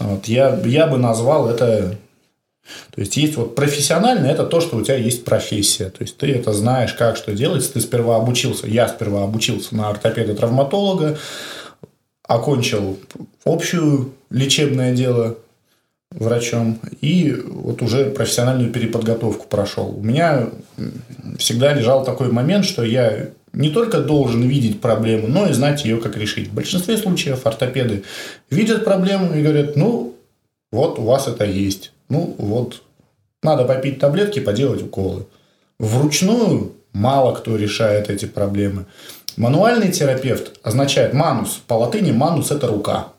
вот 0.00 0.26
я, 0.26 0.60
я 0.64 0.88
бы 0.88 0.98
назвал 0.98 1.48
это 1.48 1.96
то 2.92 3.00
есть 3.00 3.16
есть 3.16 3.36
вот 3.36 3.54
профессионально, 3.54 4.26
это 4.26 4.44
то, 4.44 4.60
что 4.60 4.76
у 4.76 4.82
тебя 4.82 4.96
есть 4.96 5.24
профессия. 5.24 5.90
То 5.90 6.02
есть 6.02 6.16
ты 6.16 6.32
это 6.32 6.52
знаешь, 6.52 6.92
как 6.92 7.16
что 7.16 7.32
делать. 7.32 7.72
Ты 7.72 7.80
сперва 7.80 8.16
обучился, 8.16 8.66
я 8.66 8.88
сперва 8.88 9.24
обучился 9.24 9.74
на 9.74 9.88
ортопеда-травматолога, 9.88 11.18
окончил 12.22 12.98
общую 13.44 14.12
лечебное 14.30 14.94
дело 14.94 15.38
врачом 16.12 16.78
и 17.00 17.32
вот 17.32 17.82
уже 17.82 18.10
профессиональную 18.10 18.72
переподготовку 18.72 19.46
прошел. 19.46 19.96
У 19.96 20.02
меня 20.02 20.48
всегда 21.38 21.72
лежал 21.72 22.04
такой 22.04 22.32
момент, 22.32 22.64
что 22.64 22.82
я 22.82 23.28
не 23.52 23.70
только 23.70 24.00
должен 24.00 24.42
видеть 24.42 24.80
проблему, 24.80 25.28
но 25.28 25.48
и 25.48 25.52
знать 25.52 25.84
ее, 25.84 25.98
как 25.98 26.16
решить. 26.16 26.48
В 26.48 26.54
большинстве 26.54 26.96
случаев 26.96 27.46
ортопеды 27.46 28.04
видят 28.50 28.84
проблему 28.84 29.34
и 29.34 29.42
говорят, 29.42 29.76
ну, 29.76 30.16
вот 30.72 30.98
у 30.98 31.02
вас 31.02 31.26
это 31.26 31.44
есть. 31.44 31.92
Ну, 32.08 32.34
вот, 32.38 32.82
надо 33.42 33.64
попить 33.64 33.98
таблетки, 33.98 34.40
поделать 34.40 34.82
уколы. 34.82 35.26
Вручную 35.78 36.72
мало 36.92 37.34
кто 37.34 37.56
решает 37.56 38.10
эти 38.10 38.26
проблемы. 38.26 38.86
Мануальный 39.36 39.90
терапевт 39.90 40.58
означает 40.62 41.14
манус. 41.14 41.60
По 41.66 41.74
латыни 41.74 42.12
манус– 42.12 42.50
это 42.52 42.66
рука. 42.66 43.12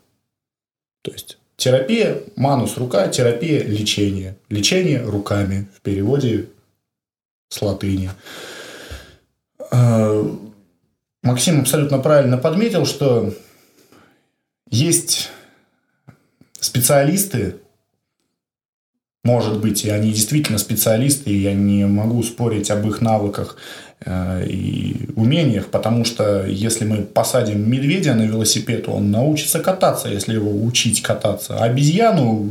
То 1.04 1.12
есть, 1.12 1.38
Терапия, 1.62 2.24
манус 2.36 2.76
рука, 2.78 3.08
терапия 3.08 3.64
лечение. 3.64 4.36
Лечение 4.50 5.04
руками 5.04 5.68
в 5.78 5.82
переводе 5.82 6.50
с 7.50 7.62
латыни. 7.62 8.10
А, 9.70 10.40
Максим 11.22 11.60
абсолютно 11.60 12.00
правильно 12.00 12.40
подметил, 12.40 12.88
что 12.88 13.36
есть 14.72 15.30
специалисты, 16.60 17.58
может 19.24 19.62
быть, 19.62 19.86
и 19.86 19.92
они 19.92 20.14
действительно 20.14 20.58
специалисты, 20.58 21.30
и 21.30 21.42
я 21.42 21.54
не 21.54 21.86
могу 21.86 22.24
спорить 22.24 22.72
об 22.72 22.88
их 22.88 23.02
навыках 23.02 23.58
и 24.06 25.10
умениях, 25.16 25.68
потому 25.68 26.06
что 26.06 26.46
если 26.48 26.86
мы 26.86 27.04
посадим 27.04 27.70
медведя 27.70 28.16
на 28.16 28.24
велосипед, 28.24 28.90
он 28.90 29.12
научится 29.12 29.60
кататься, 29.60 30.10
если 30.10 30.34
его 30.34 30.52
учить 30.66 31.04
кататься. 31.04 31.58
Обезьяну 31.58 32.50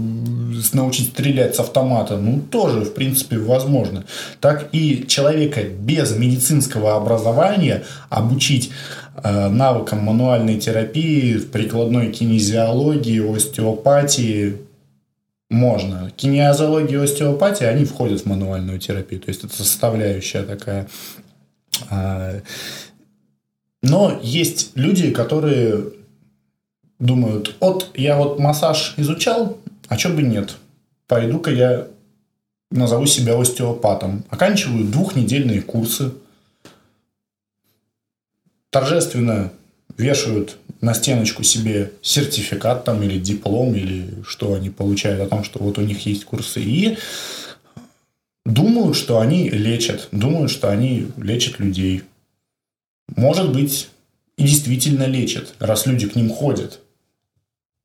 научить 0.72 1.08
стрелять 1.08 1.56
с 1.56 1.60
автомата, 1.60 2.16
ну, 2.16 2.40
тоже, 2.40 2.82
в 2.82 2.94
принципе, 2.94 3.38
возможно. 3.38 4.04
Так 4.40 4.68
и 4.72 5.04
человека 5.08 5.62
без 5.62 6.16
медицинского 6.16 6.96
образования 6.96 7.82
обучить 8.08 8.70
э, 9.22 9.48
навыкам 9.48 10.00
мануальной 10.04 10.58
терапии, 10.58 11.38
прикладной 11.38 12.12
кинезиологии, 12.12 13.36
остеопатии 13.36 14.56
можно. 15.48 16.12
Кинезиология 16.16 17.00
и 17.00 17.04
остеопатия, 17.04 17.68
они 17.68 17.84
входят 17.84 18.20
в 18.20 18.26
мануальную 18.26 18.78
терапию. 18.78 19.20
То 19.20 19.30
есть, 19.30 19.42
это 19.42 19.56
составляющая 19.56 20.42
такая 20.42 20.88
но 23.82 24.20
есть 24.22 24.72
люди, 24.74 25.10
которые 25.10 25.92
думают, 26.98 27.56
вот 27.60 27.90
я 27.94 28.16
вот 28.16 28.38
массаж 28.38 28.94
изучал, 28.96 29.58
а 29.88 29.98
что 29.98 30.10
бы 30.10 30.22
нет? 30.22 30.56
Пойду-ка 31.06 31.50
я 31.50 31.88
назову 32.70 33.06
себя 33.06 33.40
остеопатом. 33.40 34.24
Оканчиваю 34.30 34.84
двухнедельные 34.84 35.62
курсы. 35.62 36.12
Торжественно 38.70 39.52
вешают 39.96 40.56
на 40.80 40.94
стеночку 40.94 41.42
себе 41.42 41.92
сертификат 42.00 42.84
там 42.84 43.02
или 43.02 43.18
диплом, 43.18 43.74
или 43.74 44.22
что 44.26 44.54
они 44.54 44.70
получают 44.70 45.20
о 45.20 45.26
том, 45.26 45.44
что 45.44 45.58
вот 45.58 45.78
у 45.78 45.82
них 45.82 46.06
есть 46.06 46.24
курсы. 46.24 46.60
И 46.60 46.96
думают, 48.44 48.96
что 48.96 49.20
они 49.20 49.48
лечат, 49.48 50.08
думают, 50.12 50.50
что 50.50 50.70
они 50.70 51.08
лечат 51.16 51.58
людей. 51.58 52.02
Может 53.16 53.52
быть, 53.52 53.90
и 54.36 54.44
действительно 54.44 55.04
лечат, 55.04 55.54
раз 55.58 55.86
люди 55.86 56.08
к 56.08 56.16
ним 56.16 56.30
ходят. 56.30 56.80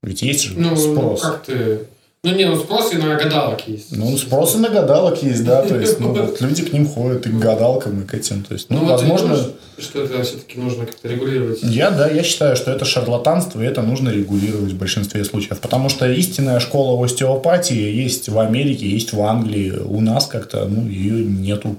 Ведь 0.03 0.21
есть 0.21 0.43
же 0.43 0.59
ну, 0.59 0.75
спрос. 0.75 1.23
Ну, 1.23 1.29
как 1.29 1.45
ты 1.45 1.87
Ну, 2.25 2.35
не, 2.35 2.45
ну 2.45 2.55
спрос 2.55 2.91
и 2.91 2.97
на 2.97 3.15
гадалок 3.15 3.67
есть. 3.67 3.95
Ну, 3.95 4.17
спрос 4.17 4.55
и 4.55 4.57
на 4.57 4.69
гадалок 4.69 5.21
есть, 5.21 5.45
да, 5.45 5.61
то 5.61 5.79
есть, 5.79 5.99
ну, 5.99 6.11
вот 6.11 6.41
люди 6.41 6.63
к 6.63 6.73
ним 6.73 6.87
ходят, 6.87 7.27
и 7.27 7.29
к 7.29 7.37
гадалкам, 7.37 8.01
и 8.01 8.05
к 8.05 8.15
этим, 8.15 8.43
то 8.43 8.53
есть, 8.53 8.71
ну, 8.71 8.79
ты 8.79 8.85
возможно... 8.85 9.27
думаешь, 9.27 9.51
что 9.77 10.03
это 10.03 10.23
все-таки 10.23 10.57
нужно 10.59 10.87
как-то 10.87 11.07
регулировать. 11.07 11.59
Я, 11.61 11.91
да, 11.91 12.09
я 12.09 12.23
считаю, 12.23 12.55
что 12.55 12.71
это 12.71 12.83
шарлатанство, 12.83 13.61
и 13.61 13.65
это 13.65 13.83
нужно 13.83 14.09
регулировать 14.09 14.71
в 14.71 14.77
большинстве 14.77 15.23
случаев. 15.23 15.59
Потому 15.59 15.89
что 15.89 16.09
истинная 16.09 16.59
школа 16.59 17.03
остеопатии 17.03 17.75
есть 17.75 18.29
в 18.29 18.39
Америке, 18.39 18.87
есть 18.87 19.13
в 19.13 19.21
Англии. 19.21 19.71
У 19.71 20.01
нас 20.01 20.25
как-то, 20.25 20.65
ну, 20.65 20.87
ее 20.87 21.23
нету. 21.25 21.75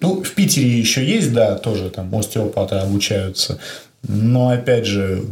Ну, 0.00 0.22
в 0.22 0.30
Питере 0.32 0.78
еще 0.78 1.04
есть, 1.04 1.32
да, 1.32 1.54
тоже 1.54 1.88
там 1.88 2.14
остеопаты 2.14 2.74
обучаются. 2.74 3.58
Но, 4.06 4.50
опять 4.50 4.84
же, 4.84 5.24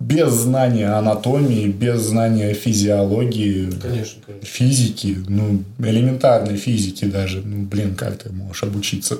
без 0.00 0.30
знания 0.32 0.88
анатомии, 0.88 1.68
без 1.68 2.00
знания 2.00 2.54
физиологии, 2.54 3.70
Конечно, 3.70 4.22
конечно. 4.24 4.46
физики, 4.46 5.16
ну, 5.28 5.64
элементарной 5.78 6.56
физики 6.56 7.04
даже, 7.04 7.40
ну, 7.42 7.64
блин, 7.64 7.96
как 7.96 8.18
ты 8.18 8.32
можешь 8.32 8.62
обучиться? 8.62 9.18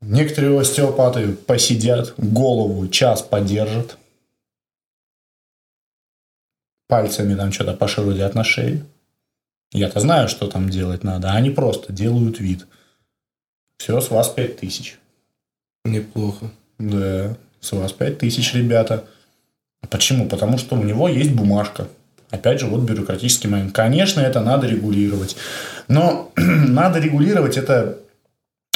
Некоторые 0.00 0.58
остеопаты 0.58 1.32
посидят, 1.32 2.14
голову 2.18 2.86
час 2.88 3.22
подержат, 3.22 3.98
пальцами 6.86 7.34
там 7.34 7.50
что-то 7.52 7.74
пошерудят 7.74 8.34
на 8.34 8.44
шее. 8.44 8.84
Я-то 9.72 10.00
знаю, 10.00 10.28
что 10.28 10.46
там 10.46 10.70
делать 10.70 11.02
надо, 11.04 11.32
а 11.32 11.34
они 11.34 11.50
просто 11.50 11.92
делают 11.92 12.38
вид. 12.38 12.66
Все, 13.76 14.00
с 14.00 14.10
вас 14.10 14.28
пять 14.28 14.58
тысяч. 14.58 14.98
Неплохо. 15.84 16.50
Да, 16.78 17.36
с 17.60 17.72
вас 17.72 17.92
пять 17.92 18.18
тысяч, 18.18 18.54
ребята. 18.54 19.04
Почему? 19.90 20.28
Потому 20.28 20.58
что 20.58 20.76
у 20.76 20.82
него 20.82 21.08
есть 21.08 21.32
бумажка. 21.32 21.88
Опять 22.30 22.60
же, 22.60 22.66
вот 22.66 22.80
бюрократический 22.80 23.48
момент. 23.48 23.72
Конечно, 23.72 24.20
это 24.20 24.40
надо 24.40 24.66
регулировать. 24.66 25.36
Но 25.88 26.30
надо 26.36 26.98
регулировать 26.98 27.56
это 27.56 27.98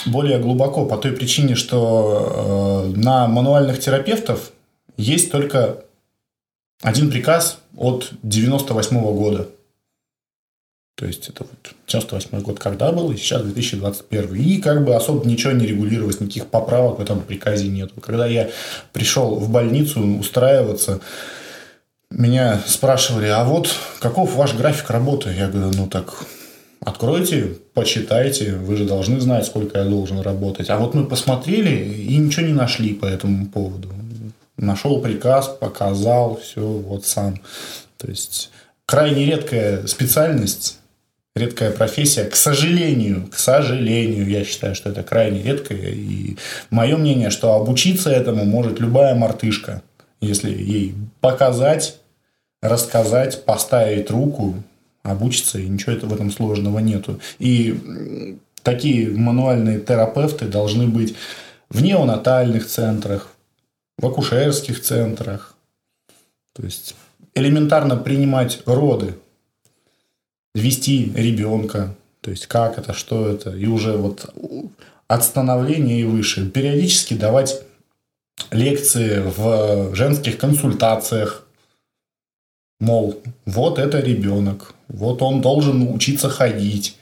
более 0.06 0.38
глубоко 0.38 0.86
по 0.86 0.96
той 0.96 1.12
причине, 1.12 1.54
что 1.54 2.92
э, 2.94 2.98
на 2.98 3.28
мануальных 3.28 3.78
терапевтов 3.78 4.52
есть 4.96 5.30
только 5.30 5.84
один 6.82 7.10
приказ 7.10 7.58
от 7.76 8.10
98 8.22 9.00
года. 9.00 9.48
То 10.94 11.06
есть 11.06 11.28
это 11.28 11.44
вот 11.44 11.74
98 11.88 12.40
год 12.42 12.58
когда 12.58 12.92
был, 12.92 13.10
и 13.10 13.16
сейчас 13.16 13.42
2021. 13.42 14.34
И 14.34 14.58
как 14.58 14.84
бы 14.84 14.94
особо 14.94 15.26
ничего 15.26 15.52
не 15.52 15.66
регулировалось, 15.66 16.20
никаких 16.20 16.46
поправок 16.46 16.98
в 16.98 17.02
этом 17.02 17.20
приказе 17.20 17.68
нету. 17.68 18.00
Когда 18.00 18.26
я 18.26 18.50
пришел 18.92 19.36
в 19.36 19.50
больницу 19.50 20.00
устраиваться, 20.00 21.00
меня 22.10 22.60
спрашивали, 22.66 23.26
а 23.26 23.44
вот 23.44 23.74
каков 24.00 24.34
ваш 24.34 24.54
график 24.54 24.90
работы? 24.90 25.34
Я 25.36 25.48
говорю, 25.48 25.72
ну 25.74 25.86
так 25.86 26.24
откройте, 26.80 27.56
почитайте, 27.74 28.52
вы 28.54 28.76
же 28.76 28.84
должны 28.84 29.20
знать, 29.20 29.46
сколько 29.46 29.78
я 29.78 29.84
должен 29.84 30.20
работать. 30.20 30.68
А 30.68 30.76
вот 30.76 30.94
мы 30.94 31.06
посмотрели 31.06 31.94
и 31.94 32.16
ничего 32.16 32.46
не 32.46 32.52
нашли 32.52 32.94
по 32.94 33.06
этому 33.06 33.46
поводу. 33.46 33.88
Нашел 34.56 35.00
приказ, 35.00 35.48
показал, 35.48 36.36
все 36.36 36.60
вот 36.60 37.06
сам. 37.06 37.40
То 37.96 38.08
есть 38.08 38.50
крайне 38.84 39.24
редкая 39.24 39.86
специальность, 39.86 40.78
редкая 41.34 41.70
профессия. 41.70 42.24
К 42.24 42.36
сожалению, 42.36 43.28
к 43.28 43.38
сожалению, 43.38 44.28
я 44.28 44.44
считаю, 44.44 44.74
что 44.74 44.90
это 44.90 45.02
крайне 45.02 45.42
редкое. 45.42 45.90
И 45.90 46.36
мое 46.70 46.96
мнение, 46.96 47.30
что 47.30 47.54
обучиться 47.54 48.10
этому 48.10 48.44
может 48.44 48.80
любая 48.80 49.14
мартышка, 49.14 49.82
если 50.20 50.50
ей 50.50 50.94
показать, 51.20 51.98
рассказать, 52.60 53.44
поставить 53.44 54.10
руку, 54.10 54.62
обучиться, 55.02 55.58
и 55.58 55.68
ничего 55.68 55.96
в 56.06 56.14
этом 56.14 56.30
сложного 56.30 56.78
нету. 56.78 57.20
И 57.38 58.38
такие 58.62 59.10
мануальные 59.10 59.80
терапевты 59.80 60.46
должны 60.46 60.86
быть 60.86 61.16
в 61.70 61.82
неонатальных 61.82 62.66
центрах, 62.66 63.28
в 63.98 64.06
акушерских 64.06 64.80
центрах. 64.80 65.54
То 66.54 66.62
есть 66.62 66.94
элементарно 67.34 67.96
принимать 67.96 68.60
роды, 68.66 69.14
вести 70.54 71.12
ребенка, 71.14 71.94
то 72.20 72.30
есть 72.30 72.46
как 72.46 72.78
это, 72.78 72.92
что 72.92 73.28
это, 73.28 73.50
и 73.50 73.66
уже 73.66 73.96
вот 73.96 74.34
от 75.08 75.24
становления 75.24 76.00
и 76.00 76.04
выше. 76.04 76.48
Периодически 76.48 77.14
давать 77.14 77.62
лекции 78.50 79.22
в 79.24 79.94
женских 79.94 80.38
консультациях, 80.38 81.46
мол, 82.80 83.22
вот 83.46 83.78
это 83.78 84.00
ребенок, 84.00 84.74
вот 84.88 85.22
он 85.22 85.40
должен 85.40 85.92
учиться 85.94 86.28
ходить. 86.28 86.96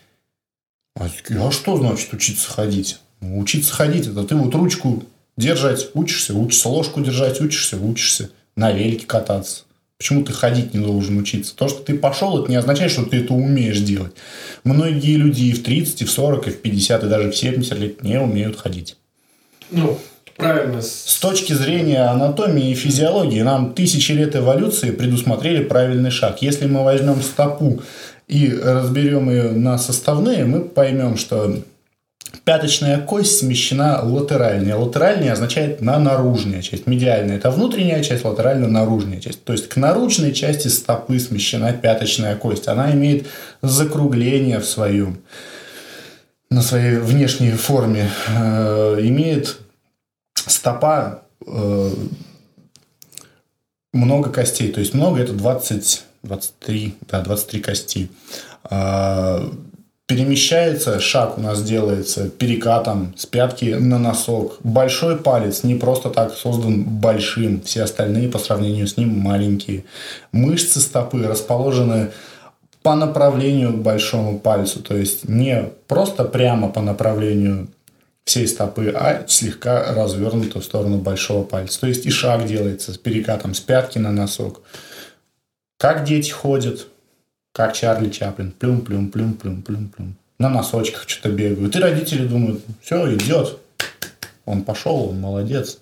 А, 0.97 1.07
а 1.07 1.51
что 1.51 1.77
значит 1.77 2.13
учиться 2.13 2.51
ходить? 2.51 2.99
Ну, 3.21 3.39
учиться 3.39 3.73
ходить, 3.73 4.07
это 4.07 4.25
ты 4.25 4.35
вот 4.35 4.55
ручку 4.55 5.05
держать 5.37 5.91
учишься, 5.95 6.35
учишься, 6.35 6.69
ложку 6.69 7.01
держать 7.01 7.41
учишься, 7.41 7.77
учишься, 7.79 8.31
на 8.57 8.73
велике 8.73 9.07
кататься. 9.07 9.65
Почему 10.01 10.25
ты 10.25 10.33
ходить 10.33 10.73
не 10.73 10.81
должен 10.83 11.19
учиться? 11.19 11.55
То, 11.55 11.69
что 11.69 11.83
ты 11.83 11.93
пошел, 11.93 12.41
это 12.41 12.51
не 12.51 12.57
означает, 12.57 12.91
что 12.91 13.05
ты 13.05 13.19
это 13.19 13.35
умеешь 13.35 13.81
делать. 13.81 14.13
Многие 14.65 15.17
люди 15.17 15.43
и 15.43 15.53
в 15.53 15.63
30, 15.63 16.01
и 16.01 16.05
в 16.07 16.11
40, 16.11 16.47
и 16.47 16.51
в 16.53 16.63
50, 16.63 17.05
и 17.05 17.07
даже 17.07 17.31
в 17.31 17.37
70 17.37 17.79
лет 17.79 18.03
не 18.03 18.19
умеют 18.19 18.59
ходить. 18.59 18.97
Ну, 19.71 19.99
правильно. 20.39 20.81
С 20.81 21.19
точки 21.21 21.53
зрения 21.53 22.01
анатомии 22.05 22.71
и 22.71 22.75
физиологии, 22.75 23.43
нам 23.43 23.75
тысячи 23.75 24.13
лет 24.13 24.35
эволюции 24.35 24.91
предусмотрели 24.91 25.65
правильный 25.65 26.11
шаг. 26.11 26.41
Если 26.41 26.65
мы 26.65 26.83
возьмем 26.83 27.21
стопу 27.21 27.83
и 28.27 28.51
разберем 28.51 29.29
ее 29.29 29.51
на 29.51 29.77
составные, 29.77 30.47
мы 30.47 30.63
поймем, 30.63 31.19
что 31.19 31.63
пяточная 32.45 33.01
кость 33.01 33.39
смещена 33.39 34.01
латеральнее. 34.03 34.75
Латеральнее 34.75 35.33
означает 35.33 35.81
на 35.81 35.99
наружная 35.99 36.63
часть. 36.63 36.87
Медиальная– 36.87 37.37
это 37.39 37.51
внутренняя 37.51 38.03
часть, 38.03 38.25
латеральная– 38.25 38.69
наружная 38.71 39.21
часть. 39.21 39.45
То 39.45 39.53
есть, 39.53 39.69
к 39.69 39.77
наружной 39.77 40.33
части 40.33 40.69
стопы 40.69 41.19
смещена 41.19 41.73
пяточная 41.73 42.37
кость. 42.37 42.69
Она 42.69 42.93
имеет 42.93 43.27
закругление 43.63 44.61
в 44.61 44.65
своем, 44.65 45.21
на 46.51 46.63
своей 46.63 46.97
внешней 46.97 47.53
форме. 47.53 48.11
Э, 48.29 48.99
имеет 49.01 49.59
стопа 50.35 51.23
э, 51.47 51.91
много 53.93 54.31
костей. 54.31 54.73
То 54.73 54.81
есть, 54.81 54.95
много– 54.95 55.21
это 55.21 55.33
20, 55.33 56.05
23, 56.23 56.95
да, 57.09 57.21
23 57.23 57.61
кости. 57.61 58.11
Э, 58.71 59.51
перемещается, 60.11 60.99
шаг 60.99 61.39
у 61.39 61.41
нас 61.41 61.63
делается 61.63 62.29
перекатом 62.29 63.15
с 63.17 63.27
пятки 63.27 63.77
на 63.79 63.97
носок. 63.97 64.59
Большой 64.65 65.17
палец 65.17 65.63
не 65.63 65.77
просто 65.77 66.11
так 66.11 66.35
создан 66.35 66.83
большим, 66.83 67.63
все 67.63 67.85
остальные 67.85 68.29
по 68.29 68.41
сравнению 68.41 68.89
с 68.89 68.97
ним 68.97 69.17
маленькие. 69.17 69.85
Мышцы 70.33 70.81
стопы 70.81 71.29
расположены 71.29 72.11
по 72.83 72.97
направлению 72.97 73.73
к 73.73 73.83
большому 73.83 74.41
пальцу, 74.41 74.83
то 74.83 74.97
есть 74.97 75.29
не 75.29 75.71
просто 75.87 76.25
прямо 76.25 76.69
по 76.69 76.83
направлению 76.83 77.69
всей 78.25 78.49
стопы, 78.49 78.93
а 78.93 79.25
слегка 79.29 79.95
развернуто 79.95 80.59
в 80.59 80.65
сторону 80.65 80.99
большого 80.99 81.45
пальца. 81.45 81.83
То 81.83 81.87
есть 81.87 82.05
и 82.05 82.11
шаг 82.11 82.47
делается 82.47 82.93
с 82.93 82.99
перекатом 82.99 83.55
с 83.55 83.61
пятки 83.61 83.99
на 83.99 84.11
носок. 84.11 84.63
Как 85.79 86.03
дети 86.03 86.33
ходят, 86.33 86.89
как 87.53 87.75
Чарли 87.75 88.11
Чаплин. 88.11 88.53
Плюм, 88.53 88.81
плюм, 88.81 89.11
плюм, 89.11 89.35
плюм, 89.35 89.63
плюм, 89.63 89.89
плюм. 89.89 90.17
На 90.39 90.49
носочках 90.49 91.09
что-то 91.09 91.31
бегают. 91.31 91.77
И 91.77 91.79
родители 91.79 92.27
думают, 92.27 92.63
все, 92.83 93.15
идет. 93.15 93.59
Он 94.47 94.63
пошел, 94.63 95.11
он 95.11 95.21
молодец. 95.21 95.79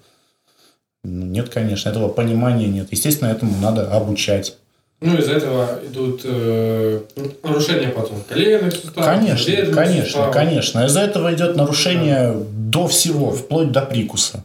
Ну, 1.05 1.27
нет, 1.27 1.49
конечно, 1.49 1.89
этого 1.89 2.09
понимания 2.09 2.67
нет. 2.67 2.89
Естественно, 2.91 3.29
этому 3.29 3.57
надо 3.61 3.91
обучать. 3.93 4.57
Ну, 5.01 5.17
из-за 5.17 5.35
этого 5.35 5.79
идут 5.87 6.23
э, 6.25 7.01
нарушения 7.45 7.89
потом 7.89 8.21
коленных 8.29 8.75
суставов. 8.75 9.05
Конечно, 9.05 9.73
конечно, 9.73 10.05
суставов. 10.05 10.35
конечно. 10.35 10.85
Из-за 10.87 11.01
этого 11.01 11.33
идет 11.33 11.55
нарушение 11.55 12.33
да. 12.33 12.45
до 12.51 12.89
всего, 12.89 13.31
вплоть 13.31 13.71
до 13.71 13.83
прикуса. 13.83 14.45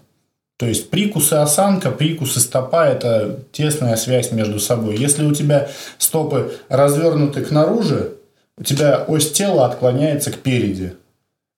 То 0.64 0.70
есть 0.70 0.90
прикус 0.90 1.34
и 1.34 1.36
осанка, 1.36 1.92
прикус 1.92 2.38
и 2.38 2.40
стопа– 2.40 2.88
это 2.88 3.42
тесная 3.52 3.98
связь 3.98 4.32
между 4.32 4.62
собой. 4.62 4.96
Если 4.96 5.26
у 5.26 5.34
тебя 5.34 5.70
стопы 5.98 6.54
развернуты 6.70 7.44
к 7.44 7.52
наружу, 7.52 8.12
у 8.58 8.64
тебя 8.64 9.04
ось 9.06 9.30
тела 9.30 9.66
отклоняется 9.66 10.32
к 10.32 10.38
переди. 10.38 10.94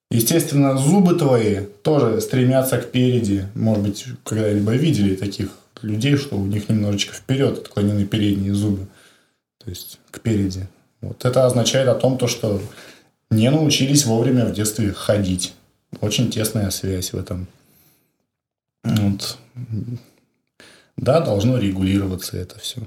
Естественно, 0.10 0.76
зубы 0.76 1.14
твои 1.14 1.68
тоже 1.84 2.20
стремятся 2.20 2.80
к 2.80 2.90
переди. 2.90 3.44
Может 3.54 3.84
быть, 3.84 4.06
когда-либо 4.24 4.72
видели 4.72 5.16
таких 5.16 5.50
людей, 5.84 6.18
что 6.18 6.36
у 6.38 6.46
них 6.48 6.68
немножечко 6.68 7.14
вперед 7.14 7.60
отклонены 7.60 8.06
передние 8.06 8.56
зубы. 8.56 8.88
То 9.64 9.70
есть 9.70 10.00
к 10.10 10.20
переди. 10.20 10.62
Вот 11.02 11.26
это 11.26 11.46
означает 11.46 11.90
о 11.90 11.94
том, 11.94 12.18
то, 12.18 12.28
что 12.28 12.60
не 13.30 13.52
научились 13.52 14.08
вовремя 14.08 14.46
в 14.46 14.54
детстве 14.54 14.94
ходить. 14.94 15.54
Очень 16.02 16.32
тесная 16.32 16.72
связь 16.72 17.14
в 17.14 17.20
этом. 17.20 17.48
Вот. 18.86 19.38
Да, 20.98 21.20
должно 21.20 21.58
регулироваться 21.58 22.38
это 22.38 22.60
все. 22.60 22.82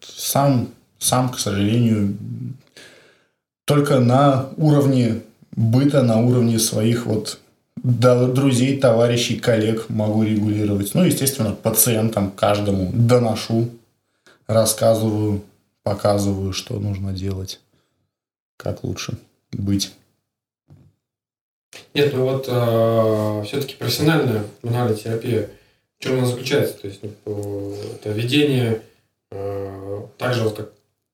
Сам, 0.00 0.68
сам, 0.98 1.30
к 1.30 1.38
сожалению, 1.38 2.16
только 3.64 3.98
на 3.98 4.50
уровне 4.56 5.22
быта, 5.52 6.02
на 6.02 6.20
уровне 6.20 6.58
своих 6.58 7.06
вот 7.06 7.40
друзей, 7.82 8.78
товарищей, 8.78 9.38
коллег 9.38 9.88
могу 9.88 10.22
регулировать. 10.22 10.94
Ну, 10.94 11.02
естественно, 11.04 11.52
пациентам 11.52 12.30
каждому 12.30 12.90
доношу, 12.92 13.70
рассказываю, 14.46 15.42
показываю, 15.82 16.52
что 16.52 16.78
нужно 16.78 17.12
делать, 17.12 17.60
как 18.56 18.84
лучше 18.84 19.18
быть. 19.52 19.92
Нет, 21.94 22.12
ну 22.12 22.24
вот 22.24 22.46
э, 22.48 23.42
все-таки 23.46 23.76
профессиональная 23.76 24.44
мануальная 24.62 24.96
терапия, 24.96 25.50
в 25.98 26.02
чем 26.02 26.18
она 26.18 26.26
заключается? 26.26 26.74
То 26.78 26.88
есть 26.88 27.00
ну, 27.02 27.76
это 27.94 28.10
ведение 28.10 28.82
э, 29.30 30.00
так 30.18 30.34
же 30.34 30.44
вот 30.44 30.56
как 30.56 30.72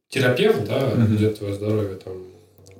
терапевт, 0.09 0.65
да, 0.65 0.91
ведет 0.95 1.39
твое 1.39 1.55
здоровье, 1.55 1.97
там, 1.97 2.15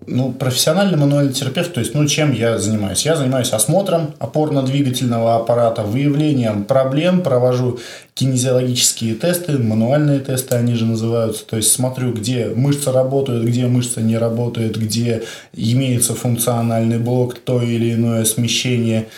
ну, 0.07 0.33
профессиональный 0.33 0.97
мануальный 0.97 1.33
терапевт, 1.33 1.75
то 1.75 1.81
есть, 1.81 1.95
ну, 1.95 2.07
чем 2.07 2.33
я 2.33 2.59
занимаюсь? 2.59 3.05
Я 3.05 3.17
занимаюсь 3.17 3.53
осмотром 3.53 4.15
опорно-двигательного 4.19 5.37
аппарата, 5.37 5.83
выявлением 5.83 6.65
проблем, 6.65 7.23
провожу 7.23 7.79
кинезиологические 8.15 9.15
тесты, 9.15 9.59
мануальные 9.59 10.21
тесты 10.21 10.57
они 10.57 10.75
же 10.75 10.87
называются, 10.87 11.45
то 11.45 11.57
есть, 11.57 11.73
смотрю, 11.73 12.13
где 12.13 12.47
мышца 12.49 12.93
работает, 12.93 13.45
где 13.45 13.67
мышца 13.67 14.01
не 14.01 14.17
работает, 14.17 14.77
где 14.77 15.23
имеется 15.53 16.15
функциональный 16.15 16.99
блок, 16.99 17.39
то 17.39 17.61
или 17.63 17.95
иное 17.95 18.25
смещение. 18.25 19.09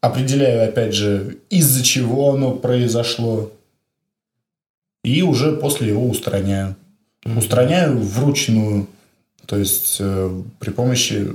Определяю, 0.00 0.68
опять 0.68 0.94
же, 0.94 1.38
из-за 1.50 1.82
чего 1.82 2.30
оно 2.30 2.52
произошло, 2.52 3.50
и 5.02 5.22
уже 5.22 5.52
после 5.56 5.88
его 5.88 6.08
устраняю 6.08 6.76
устраняю 7.24 7.98
вручную, 7.98 8.86
то 9.46 9.56
есть 9.56 9.96
э, 10.00 10.42
при 10.58 10.70
помощи 10.70 11.30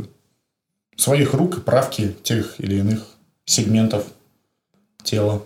своих 0.96 1.34
рук 1.34 1.58
и 1.58 1.62
правки 1.62 2.16
тех 2.24 2.56
или 2.60 2.76
иных 2.76 3.06
сегментов 3.46 4.06
тела. 5.04 5.44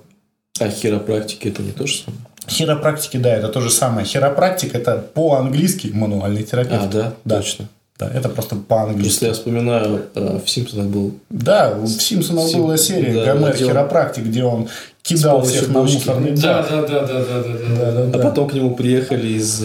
А 0.60 0.70
хиропрактики 0.70 1.48
это 1.48 1.62
не 1.62 1.72
то 1.72 1.88
же 1.88 1.98
самое? 1.98 2.22
Хиропрактики, 2.48 3.18
да, 3.18 3.34
это 3.36 3.50
то 3.50 3.62
же 3.62 3.70
самое. 3.70 4.06
Хиропрактик 4.06 4.76
это 4.76 4.98
по-английски 4.98 5.92
мануальный 5.94 6.44
терапевт. 6.44 6.84
А, 6.84 6.88
да, 6.88 7.14
да. 7.24 7.38
точно. 7.38 7.70
Да, 7.98 8.10
это 8.10 8.28
просто 8.28 8.56
по-английски. 8.56 9.14
Если 9.14 9.28
я 9.28 9.34
вспоминаю, 9.34 10.08
э, 10.16 10.40
в 10.44 10.50
Симпсонах 10.50 10.88
был... 10.88 11.14
Да, 11.30 11.76
в 11.76 11.88
Симпсонах 11.88 12.48
Сим... 12.48 12.64
была 12.64 12.78
серия 12.78 13.14
да, 13.14 13.34
Гомер 13.34 13.54
где 13.54 13.66
Хиропрактик, 13.66 14.24
где 14.26 14.44
он 14.44 14.68
кидал 15.04 15.44
всех 15.44 15.70
на 15.70 15.84
мусорный 15.84 16.32
бак. 16.32 16.40
Да, 16.42 16.68
да, 16.70 16.82
да, 16.82 17.06
да, 17.06 17.24
да, 17.24 17.44
да, 17.44 17.92
да, 17.92 18.06
да. 18.08 18.20
А 18.20 18.22
потом 18.22 18.50
к 18.50 18.54
нему 18.54 18.76
приехали 18.76 19.28
из 19.28 19.64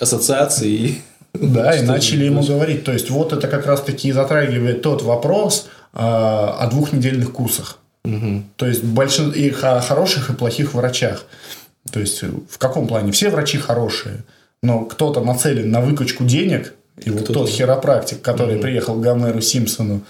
э, 0.00 0.02
ассоциации. 0.02 0.96
Да, 1.38 1.76
и 1.76 1.82
начали 1.82 2.24
ему 2.24 2.42
говорить. 2.42 2.84
То 2.84 2.94
есть, 2.94 3.10
вот 3.10 3.34
это 3.34 3.46
как 3.46 3.66
раз-таки 3.66 4.10
затрагивает 4.10 4.80
тот 4.80 5.02
вопрос 5.02 5.68
э, 5.92 5.98
о 5.98 6.66
двухнедельных 6.70 7.30
курсах. 7.30 7.78
Угу. 8.06 8.44
То 8.56 8.66
есть, 8.66 8.82
большин... 8.82 9.32
и 9.32 9.50
о 9.50 9.82
хороших 9.82 10.30
и 10.30 10.32
плохих 10.32 10.72
врачах. 10.72 11.26
То 11.92 12.00
есть, 12.00 12.22
в 12.22 12.56
каком 12.56 12.86
плане? 12.88 13.12
Все 13.12 13.28
врачи 13.28 13.58
хорошие, 13.58 14.24
но 14.62 14.86
кто-то 14.86 15.20
нацелен 15.20 15.70
на 15.70 15.82
выкачку 15.82 16.24
денег, 16.24 16.72
и 17.04 17.10
вот 17.10 17.26
тот 17.26 17.50
хиропрактик, 17.50 18.22
который 18.22 18.54
угу. 18.54 18.62
приехал 18.62 18.94
к 18.94 19.02
Гомеру 19.02 19.42
Симпсону, 19.42 20.00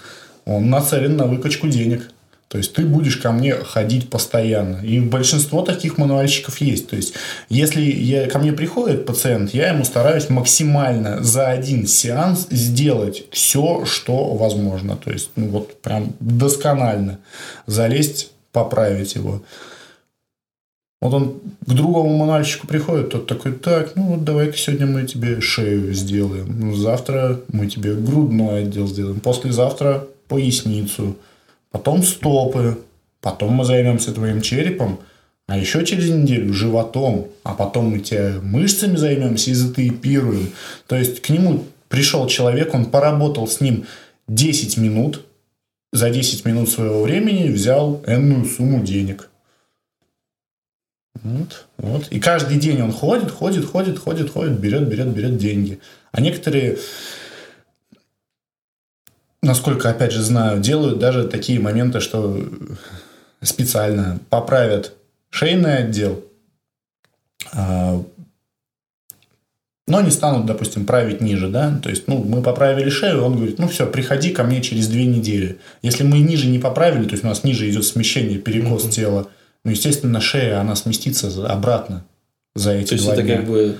он 0.45 0.69
нацелен 0.69 1.17
на 1.17 1.25
выкачку 1.25 1.67
денег. 1.67 2.09
То 2.47 2.57
есть 2.57 2.73
ты 2.73 2.85
будешь 2.85 3.17
ко 3.17 3.31
мне 3.31 3.55
ходить 3.55 4.09
постоянно. 4.09 4.77
И 4.77 5.01
большинство 5.01 5.63
таких 5.63 5.97
мануальщиков 5.97 6.59
есть. 6.61 6.89
То 6.89 6.95
есть, 6.95 7.13
если 7.49 7.81
я, 7.81 8.29
ко 8.29 8.39
мне 8.39 8.53
приходит 8.53 9.05
пациент, 9.05 9.53
я 9.53 9.69
ему 9.69 9.83
стараюсь 9.83 10.29
максимально 10.29 11.21
за 11.21 11.49
один 11.49 11.87
сеанс 11.87 12.47
сделать 12.49 13.25
все, 13.31 13.83
что 13.85 14.33
возможно. 14.35 14.95
То 14.95 15.11
есть, 15.11 15.31
ну 15.35 15.49
вот 15.49 15.81
прям 15.81 16.13
досконально 16.21 17.19
залезть, 17.65 18.31
поправить 18.53 19.15
его. 19.15 19.43
Вот 21.01 21.13
он 21.13 21.39
к 21.65 21.73
другому 21.73 22.17
мануальщику 22.17 22.65
приходит, 22.65 23.11
тот 23.11 23.27
такой, 23.27 23.51
так, 23.51 23.95
ну 23.95 24.03
вот 24.03 24.23
давай-ка 24.23 24.57
сегодня 24.57 24.87
мы 24.87 25.05
тебе 25.05 25.41
шею 25.41 25.93
сделаем. 25.93 26.75
Завтра 26.75 27.41
мы 27.49 27.67
тебе 27.67 27.93
грудной 27.93 28.63
отдел 28.63 28.87
сделаем. 28.87 29.19
Послезавтра 29.19 30.07
поясницу 30.27 31.17
потом 31.71 32.03
стопы, 32.03 32.77
потом 33.21 33.53
мы 33.53 33.65
займемся 33.65 34.13
твоим 34.13 34.41
черепом, 34.41 34.99
а 35.47 35.57
еще 35.57 35.85
через 35.85 36.09
неделю 36.09 36.53
животом, 36.53 37.27
а 37.43 37.53
потом 37.53 37.91
мы 37.91 37.99
тебе 37.99 38.39
мышцами 38.41 38.97
займемся 38.97 39.51
и 39.51 39.53
затейпируем. 39.53 40.51
То 40.87 40.97
есть 40.97 41.21
к 41.21 41.29
нему 41.29 41.63
пришел 41.87 42.27
человек, 42.27 42.73
он 42.73 42.85
поработал 42.85 43.47
с 43.47 43.61
ним 43.61 43.85
10 44.27 44.77
минут, 44.77 45.25
за 45.93 46.09
10 46.09 46.45
минут 46.45 46.69
своего 46.69 47.01
времени 47.01 47.49
взял 47.49 48.03
энную 48.05 48.45
сумму 48.45 48.83
денег. 48.83 49.29
Вот, 51.23 51.65
вот. 51.77 52.07
И 52.09 52.19
каждый 52.19 52.57
день 52.57 52.81
он 52.81 52.91
ходит, 52.91 53.31
ходит, 53.31 53.65
ходит, 53.65 53.97
ходит, 53.97 54.29
ходит, 54.29 54.59
берет, 54.59 54.87
берет, 54.87 55.07
берет 55.07 55.37
деньги. 55.37 55.79
А 56.11 56.21
некоторые 56.21 56.77
насколько, 59.47 59.89
опять 59.89 60.11
же, 60.11 60.21
знаю, 60.21 60.59
делают 60.59 60.99
даже 60.99 61.27
такие 61.27 61.59
моменты, 61.59 61.99
что 62.01 62.39
специально 63.41 64.19
поправят 64.29 64.93
шейный 65.29 65.77
отдел, 65.77 66.23
а, 67.53 68.03
но 69.87 70.01
не 70.01 70.11
станут, 70.11 70.45
допустим, 70.45 70.85
править 70.85 71.21
ниже, 71.21 71.47
да, 71.47 71.79
то 71.81 71.89
есть, 71.89 72.07
ну, 72.07 72.21
мы 72.23 72.41
поправили 72.41 72.89
шею, 72.89 73.23
он 73.23 73.37
говорит, 73.37 73.57
ну, 73.57 73.69
все, 73.69 73.87
приходи 73.87 74.31
ко 74.31 74.43
мне 74.43 74.61
через 74.61 74.87
две 74.89 75.05
недели. 75.05 75.59
Если 75.81 76.03
мы 76.03 76.19
ниже 76.19 76.47
не 76.47 76.59
поправили, 76.59 77.05
то 77.05 77.13
есть, 77.13 77.23
у 77.23 77.27
нас 77.27 77.45
ниже 77.45 77.69
идет 77.69 77.85
смещение, 77.85 78.37
перекос 78.37 78.85
mm-hmm. 78.85 78.91
тела, 78.91 79.27
ну, 79.63 79.71
естественно, 79.71 80.19
шея, 80.19 80.59
она 80.59 80.75
сместится 80.75 81.29
обратно 81.47 82.03
за 82.53 82.73
эти 82.73 82.89
то 82.89 82.93
есть, 82.95 83.05
два 83.05 83.13
это 83.13 83.23
дня. 83.23 83.37
как 83.37 83.47
бы 83.47 83.77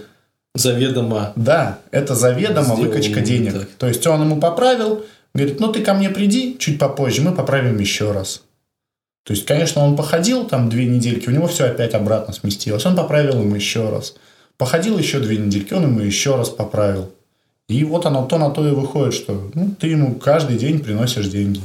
заведомо... 0.56 1.34
Да, 1.35 1.80
это 1.91 2.15
заведомо 2.15 2.76
выкачка 2.76 3.19
денег. 3.19 3.53
Так. 3.53 3.69
То 3.77 3.88
есть, 3.88 4.07
он 4.07 4.22
ему 4.22 4.39
поправил, 4.39 5.03
Говорит, 5.38 5.60
ну 5.60 5.72
ты 5.72 5.84
ко 5.84 5.94
мне 5.94 6.10
приди 6.10 6.58
чуть 6.58 6.80
попозже, 6.80 7.22
мы 7.22 7.32
поправим 7.32 7.78
еще 7.78 8.12
раз. 8.12 8.42
То 9.24 9.34
есть, 9.34 9.46
конечно, 9.46 9.84
он 9.84 9.96
походил 9.96 10.48
там 10.48 10.68
две 10.68 10.88
недельки, 10.88 11.30
у 11.30 11.32
него 11.32 11.46
все 11.46 11.66
опять 11.66 11.94
обратно 11.94 12.34
сместилось. 12.34 12.84
Он 12.88 12.96
поправил 12.96 13.42
ему 13.42 13.54
еще 13.54 13.88
раз. 13.92 14.16
Походил 14.58 14.98
еще 14.98 15.20
две 15.20 15.38
недельки, 15.38 15.76
он 15.76 15.84
ему 15.84 16.00
еще 16.00 16.36
раз 16.38 16.50
поправил. 16.50 17.12
И 17.70 17.84
вот 17.84 18.08
оно 18.08 18.26
то 18.26 18.40
на 18.40 18.50
то 18.50 18.68
и 18.68 18.72
выходит, 18.72 19.14
что 19.14 19.52
ну, 19.54 19.76
ты 19.80 19.90
ему 19.90 20.16
каждый 20.16 20.58
день 20.58 20.80
приносишь 20.80 21.28
деньги. 21.28 21.62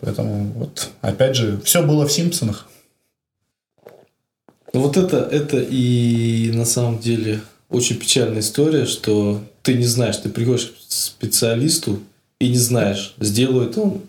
Поэтому 0.00 0.44
вот, 0.54 0.88
опять 1.02 1.36
же, 1.36 1.60
все 1.62 1.82
было 1.82 2.06
в 2.06 2.12
Симпсонах. 2.12 2.66
Вот 4.72 4.96
это, 4.96 5.18
это 5.18 5.58
и 5.58 6.50
на 6.54 6.64
самом 6.64 6.98
деле 6.98 7.42
очень 7.68 7.98
печальная 7.98 8.40
история, 8.40 8.86
что 8.86 9.42
ты 9.62 9.74
не 9.74 9.84
знаешь, 9.84 10.16
ты 10.16 10.30
приходишь 10.30 10.68
к 10.70 10.74
специалисту, 10.88 12.00
и 12.40 12.48
не 12.48 12.58
знаешь, 12.58 13.14
сделает 13.18 13.78
он 13.78 14.02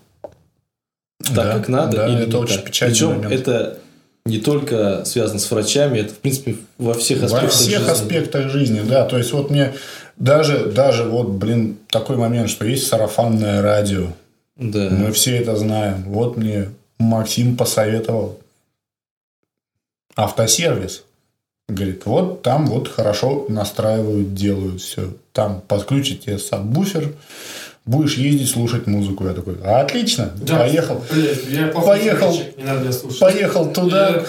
так, 1.23 1.35
да, 1.35 1.53
как 1.53 1.67
надо 1.67 1.97
да, 1.97 2.07
или 2.07 2.23
это 2.23 2.37
не 2.37 2.43
очень 2.43 2.55
так. 2.55 2.65
Печальный 2.65 2.93
Причем 2.93 3.07
момент. 3.09 3.31
это 3.33 3.79
не 4.25 4.37
только 4.39 5.05
связано 5.05 5.39
с 5.39 5.49
врачами, 5.51 5.99
это, 5.99 6.13
в 6.13 6.17
принципе, 6.17 6.55
во 6.77 6.93
всех 6.93 7.23
аспектах 7.23 7.43
Во 7.43 7.49
всех 7.49 7.79
жизни. 7.79 7.91
аспектах 7.91 8.49
жизни, 8.49 8.81
да. 8.81 9.05
То 9.05 9.17
есть, 9.17 9.31
вот 9.33 9.49
мне 9.49 9.73
даже, 10.17 10.65
даже 10.65 11.03
вот, 11.03 11.29
блин, 11.29 11.77
такой 11.87 12.17
момент, 12.17 12.49
что 12.49 12.65
есть 12.65 12.87
сарафанное 12.87 13.61
радио. 13.61 14.07
Да. 14.55 14.89
Мы 14.91 15.11
все 15.11 15.37
это 15.37 15.55
знаем. 15.55 16.03
Вот 16.03 16.37
мне 16.37 16.69
Максим 16.99 17.57
посоветовал 17.57 18.39
автосервис. 20.15 21.03
Говорит, 21.67 22.05
вот 22.05 22.41
там 22.41 22.67
вот 22.67 22.87
хорошо 22.89 23.45
настраивают, 23.47 24.33
делают 24.35 24.81
все. 24.81 25.13
Там 25.31 25.61
подключите 25.67 26.37
сабвуфер, 26.37 27.13
будешь 27.85 28.17
ездить 28.17 28.49
слушать 28.49 28.87
музыку. 28.87 29.25
Я 29.25 29.33
такой, 29.33 29.55
отлично, 29.63 30.31
да, 30.35 30.59
поехал. 30.59 31.03
Блядь, 31.11 31.45
я 31.49 31.67
поехал, 31.67 32.37
поехал 33.19 33.71
туда, 33.71 34.23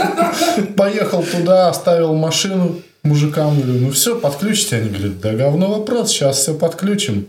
поехал 0.76 1.22
туда, 1.22 1.68
оставил 1.68 2.14
машину 2.14 2.82
мужикам, 3.02 3.60
говорю, 3.60 3.80
ну 3.80 3.90
все, 3.90 4.18
подключите. 4.18 4.76
Они 4.76 4.88
говорят, 4.88 5.20
да 5.20 5.32
говно 5.34 5.78
вопрос, 5.78 6.10
сейчас 6.10 6.38
все 6.38 6.54
подключим. 6.54 7.26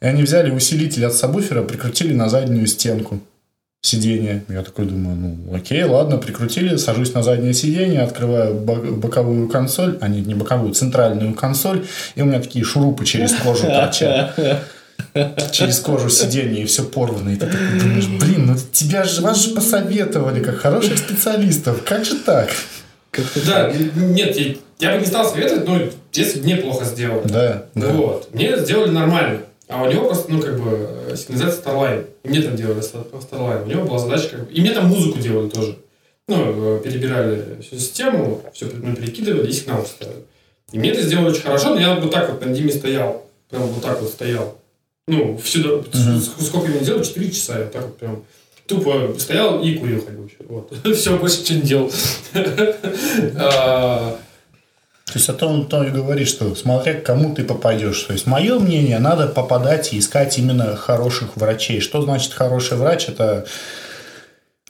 И 0.00 0.06
они 0.06 0.22
взяли 0.22 0.50
усилитель 0.50 1.06
от 1.06 1.14
сабвуфера, 1.14 1.62
прикрутили 1.62 2.12
на 2.12 2.28
заднюю 2.28 2.66
стенку 2.66 3.20
сиденья. 3.82 4.44
Я 4.48 4.62
такой 4.62 4.86
думаю, 4.86 5.16
ну 5.16 5.54
окей, 5.54 5.82
ладно, 5.82 6.16
прикрутили, 6.16 6.76
сажусь 6.76 7.14
на 7.14 7.22
заднее 7.22 7.52
сиденье, 7.52 8.02
открываю 8.02 8.54
боковую 8.54 9.48
консоль, 9.48 9.98
а 10.00 10.08
нет, 10.08 10.26
не 10.26 10.34
боковую, 10.34 10.72
центральную 10.72 11.34
консоль, 11.34 11.84
и 12.14 12.22
у 12.22 12.24
меня 12.24 12.40
такие 12.40 12.64
шурупы 12.64 13.04
через 13.04 13.34
кожу 13.34 13.66
торчат. 13.66 14.38
Через 15.52 15.80
кожу 15.80 16.08
сиденья 16.08 16.62
и 16.62 16.64
все 16.64 16.84
порвано. 16.84 17.30
И 17.30 17.36
ты 17.36 17.46
такой 17.46 17.80
думаешь, 17.80 18.06
блин, 18.06 18.46
ну 18.46 18.56
тебя 18.72 19.04
же, 19.04 19.20
вас 19.20 19.44
же 19.44 19.50
посоветовали 19.50 20.42
как 20.42 20.58
хороших 20.58 20.96
специалистов. 20.96 21.82
Как 21.84 22.04
же 22.04 22.14
так? 22.16 22.50
Да, 23.46 23.70
нет, 23.96 24.36
я, 24.36 24.54
я 24.78 24.94
бы 24.94 25.00
не 25.00 25.06
стал 25.06 25.28
советовать, 25.28 25.66
но 25.66 25.74
в 25.74 26.12
детстве 26.12 26.42
мне 26.42 26.56
плохо 26.56 26.84
сделали. 26.84 27.26
Да, 27.26 27.64
да. 27.74 27.88
Вот. 27.88 28.32
Мне 28.32 28.56
сделали 28.58 28.90
нормально. 28.90 29.40
А 29.68 29.82
у 29.82 29.90
него 29.90 30.06
просто, 30.06 30.30
ну, 30.30 30.40
как 30.40 30.58
бы, 30.60 30.70
э, 31.10 31.16
сигнализация 31.16 31.62
Starline. 31.64 32.06
И 32.24 32.28
мне 32.28 32.42
там 32.42 32.56
делали 32.56 32.80
Star- 32.80 33.06
Starline. 33.12 33.64
У 33.64 33.68
него 33.68 33.84
была 33.84 33.98
задача, 33.98 34.28
как 34.30 34.46
бы... 34.46 34.52
И 34.52 34.60
мне 34.60 34.72
там 34.72 34.86
музыку 34.86 35.18
делали 35.18 35.48
тоже. 35.48 35.78
Ну, 36.28 36.76
э, 36.76 36.80
перебирали 36.82 37.60
всю 37.62 37.76
систему, 37.76 38.42
все 38.52 38.66
ну, 38.72 38.94
перекидывали 38.94 39.48
и 39.48 39.52
сигнал 39.52 39.84
ставили. 39.86 40.24
И 40.72 40.78
мне 40.78 40.90
это 40.90 41.02
сделали 41.02 41.30
очень 41.30 41.42
хорошо, 41.42 41.74
но 41.74 41.80
я 41.80 41.94
вот 41.94 42.10
так 42.10 42.30
вот 42.30 42.44
на 42.44 42.52
Диме 42.52 42.72
стоял. 42.72 43.26
Прям 43.50 43.62
вот 43.64 43.82
так 43.82 44.00
вот 44.00 44.10
стоял. 44.10 44.58
Ну, 45.08 45.36
всю 45.38 45.62
дорогу. 45.62 45.84
Ск- 45.92 46.42
Сколько 46.42 46.70
я 46.70 46.78
делал? 46.80 47.02
4 47.02 47.30
часа. 47.30 47.58
Я 47.58 47.64
вот 47.64 47.72
так 47.72 47.82
вот 47.82 47.98
прям 47.98 48.24
тупо 48.66 49.14
стоял 49.18 49.62
и 49.62 49.74
курил 49.74 50.04
ходил. 50.04 50.30
Вот. 50.48 50.72
Все, 50.96 51.16
больше 51.18 51.40
ничего 51.40 51.58
не 51.58 51.64
делал. 51.66 51.92
То 55.12 55.18
есть 55.18 55.28
о 55.28 55.34
том, 55.34 55.66
то 55.66 55.84
и 55.84 55.90
говорит, 55.90 56.26
что 56.26 56.54
смотря 56.54 56.94
к 56.94 57.02
кому 57.02 57.34
ты 57.34 57.44
попадешь. 57.44 58.00
То 58.04 58.14
есть 58.14 58.26
мое 58.26 58.58
мнение, 58.58 58.98
надо 58.98 59.26
попадать 59.26 59.92
и 59.92 59.98
искать 59.98 60.38
именно 60.38 60.74
хороших 60.74 61.36
врачей. 61.36 61.80
Что 61.80 62.00
значит 62.00 62.32
хороший 62.32 62.78
врач? 62.78 63.08
Это 63.08 63.44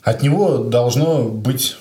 от 0.02 0.22
него 0.22 0.58
должно 0.58 1.22
быть 1.22 1.76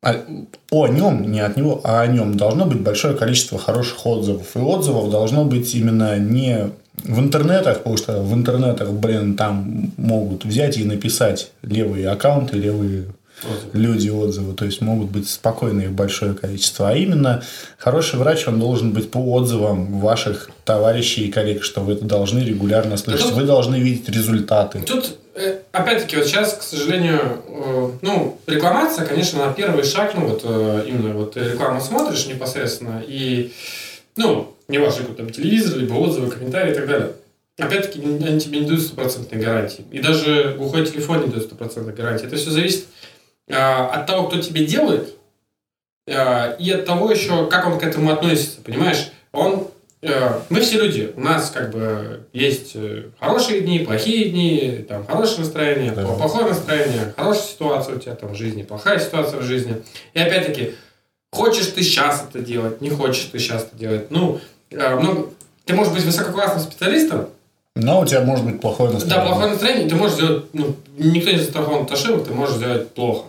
а- 0.00 0.24
о 0.70 0.86
нем, 0.86 1.28
не 1.28 1.40
от 1.40 1.56
него, 1.56 1.80
а 1.82 2.02
о 2.02 2.06
нем 2.06 2.36
должно 2.36 2.66
быть 2.66 2.80
большое 2.80 3.16
количество 3.16 3.58
хороших 3.58 4.06
отзывов. 4.06 4.46
И 4.54 4.60
отзывов 4.60 5.10
должно 5.10 5.44
быть 5.44 5.74
именно 5.74 6.18
не 6.18 6.70
в 7.02 7.18
интернетах, 7.18 7.78
потому 7.78 7.96
что 7.96 8.22
в 8.22 8.32
интернетах, 8.32 8.92
блин, 8.92 9.36
там 9.36 9.90
могут 9.96 10.44
взять 10.44 10.78
и 10.78 10.84
написать 10.84 11.50
левые 11.62 12.08
аккаунты, 12.10 12.58
левые 12.58 13.06
люди 13.72 14.08
отзывы, 14.08 14.54
то 14.54 14.64
есть 14.64 14.80
могут 14.80 15.10
быть 15.10 15.28
спокойно 15.28 15.82
их 15.82 15.92
большое 15.92 16.34
количество. 16.34 16.88
А 16.90 16.94
именно 16.94 17.42
хороший 17.78 18.18
врач, 18.18 18.46
он 18.48 18.58
должен 18.60 18.92
быть 18.92 19.10
по 19.10 19.18
отзывам 19.18 20.00
ваших 20.00 20.50
товарищей 20.64 21.26
и 21.26 21.30
коллег, 21.30 21.62
что 21.62 21.80
вы 21.80 21.94
это 21.94 22.04
должны 22.04 22.40
регулярно 22.40 22.96
слышать. 22.96 23.26
тут- 23.28 23.34
Вы 23.34 23.42
должны 23.44 23.76
видеть 23.76 24.08
результаты. 24.08 24.80
Тут, 24.80 25.16
э, 25.34 25.58
опять-таки, 25.72 26.16
вот 26.16 26.26
сейчас, 26.26 26.54
к 26.54 26.62
сожалению, 26.62 27.20
э, 27.48 27.90
ну, 28.02 28.38
рекламация, 28.46 29.06
конечно, 29.06 29.46
на 29.46 29.52
первый 29.52 29.84
шаг, 29.84 30.12
ну, 30.14 30.26
вот 30.28 30.42
э, 30.44 30.84
именно 30.88 31.14
вот 31.14 31.36
рекламу 31.36 31.80
смотришь 31.80 32.26
непосредственно, 32.26 33.02
и, 33.06 33.52
ну, 34.16 34.54
не 34.68 34.78
важно, 34.78 35.02
какой 35.02 35.16
там 35.16 35.30
телевизор, 35.30 35.78
либо 35.78 35.94
отзывы, 35.94 36.30
комментарии 36.30 36.72
и 36.72 36.74
так 36.74 36.86
далее. 36.86 37.12
Опять-таки, 37.58 38.00
они 38.04 38.38
тебе 38.38 38.60
не 38.60 38.66
дают 38.66 38.82
стопроцентной 38.82 39.40
гарантии. 39.40 39.84
И 39.90 39.98
даже 39.98 40.54
глухой 40.56 40.86
телефон 40.86 41.22
не 41.22 41.26
дает 41.28 41.44
стопроцентной 41.44 41.92
гарантии. 41.94 42.26
Это 42.26 42.36
все 42.36 42.50
зависит 42.50 42.84
от 43.54 44.06
того, 44.06 44.28
кто 44.28 44.38
тебе 44.40 44.66
делает, 44.66 45.14
э, 46.06 46.56
и 46.58 46.70
от 46.72 46.84
того 46.86 47.10
еще, 47.10 47.46
как 47.46 47.66
он 47.66 47.78
к 47.78 47.82
этому 47.82 48.12
относится, 48.12 48.60
понимаешь? 48.62 49.10
Он, 49.32 49.68
э, 50.02 50.40
мы 50.48 50.60
все 50.60 50.78
люди, 50.82 51.12
у 51.16 51.20
нас 51.20 51.50
как 51.50 51.70
бы 51.70 52.26
есть 52.32 52.72
э, 52.74 53.04
хорошие 53.20 53.60
дни, 53.62 53.80
плохие 53.80 54.30
дни, 54.30 54.84
там 54.88 55.06
хорошее 55.06 55.40
настроение, 55.40 55.92
Да. 55.92 56.06
плохое 56.06 56.46
настроение, 56.46 57.12
хорошая 57.16 57.42
ситуация 57.46 57.96
у 57.96 57.98
тебя 57.98 58.14
там 58.14 58.32
в 58.32 58.36
жизни, 58.36 58.62
плохая 58.62 58.98
ситуация 58.98 59.40
в 59.40 59.42
жизни. 59.42 59.82
И 60.14 60.18
опять-таки, 60.18 60.74
хочешь 61.32 61.66
ты 61.68 61.82
сейчас 61.82 62.24
это 62.28 62.40
делать, 62.40 62.80
не 62.80 62.90
хочешь 62.90 63.28
ты 63.32 63.38
сейчас 63.38 63.64
это 63.64 63.76
делать. 63.76 64.10
Ну, 64.10 64.40
э, 64.70 64.98
ну, 65.00 65.32
ты 65.64 65.74
можешь 65.74 65.92
быть 65.92 66.04
высококлассным 66.04 66.60
специалистом, 66.60 67.28
Но 67.74 68.00
у 68.00 68.06
тебя 68.06 68.22
может 68.22 68.44
быть 68.46 68.60
плохое 68.60 68.88
да, 68.90 68.94
настроение. 68.94 69.26
плохое 69.28 69.50
настроение, 69.50 69.88
ты 69.88 69.94
можешь 69.94 70.16
сделать, 70.16 70.44
ну, 70.54 70.74
никто 70.96 71.30
не 71.30 71.38
застрахован 71.38 71.82
от 71.84 71.92
ошибок, 71.92 72.24
ты 72.26 72.32
можешь 72.32 72.56
сделать 72.56 72.88
плохо. 72.94 73.26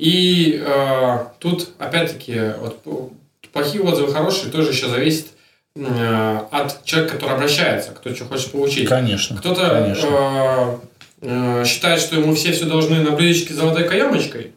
И 0.00 0.58
э, 0.66 1.18
тут, 1.40 1.68
опять-таки, 1.78 2.54
вот 2.58 2.82
плохие 3.52 3.82
отзывы, 3.84 4.10
хорошие, 4.10 4.50
тоже 4.50 4.70
еще 4.70 4.88
зависит 4.88 5.26
э, 5.76 6.38
от 6.50 6.82
человека, 6.84 7.16
который 7.16 7.34
обращается, 7.34 7.90
кто 7.90 8.14
что 8.14 8.24
хочет 8.24 8.50
получить. 8.50 8.88
Конечно. 8.88 9.36
Кто-то 9.36 9.62
э, 9.62 10.76
э, 11.20 11.64
считает, 11.66 12.00
что 12.00 12.16
ему 12.16 12.34
все 12.34 12.52
все 12.52 12.64
должны 12.64 13.02
на 13.02 13.10
блюдечке 13.10 13.52
с 13.52 13.58
золотой 13.58 13.84
каемочкой 13.84 14.52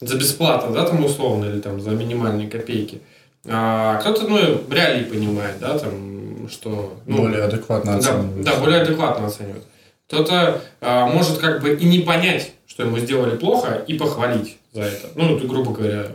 за 0.00 0.16
бесплатно, 0.16 0.72
да, 0.72 0.84
там 0.84 1.04
условно, 1.04 1.46
или 1.46 1.58
там 1.58 1.80
за 1.80 1.90
минимальные 1.90 2.48
копейки. 2.48 3.00
А 3.46 3.96
кто-то, 3.96 4.28
ну, 4.28 4.38
реалии 4.70 5.04
понимает, 5.04 5.56
да, 5.60 5.76
там, 5.76 6.48
что... 6.48 6.96
Ну, 7.06 7.18
более 7.18 7.42
адекватно 7.42 7.92
да, 7.92 7.98
оценивать. 7.98 8.44
да, 8.44 8.54
более 8.56 8.82
адекватно 8.82 9.26
оценивает. 9.26 9.64
Кто-то 10.06 10.60
а, 10.80 11.06
может 11.06 11.38
как 11.38 11.62
бы 11.62 11.74
и 11.74 11.84
не 11.84 12.00
понять, 12.00 12.52
что 12.66 12.84
ему 12.84 12.98
сделали 12.98 13.36
плохо, 13.36 13.82
и 13.86 13.94
похвалить 13.94 14.58
за 14.74 14.82
это. 14.82 15.08
Ну, 15.14 15.38
тут, 15.38 15.48
грубо 15.48 15.72
говоря, 15.72 16.08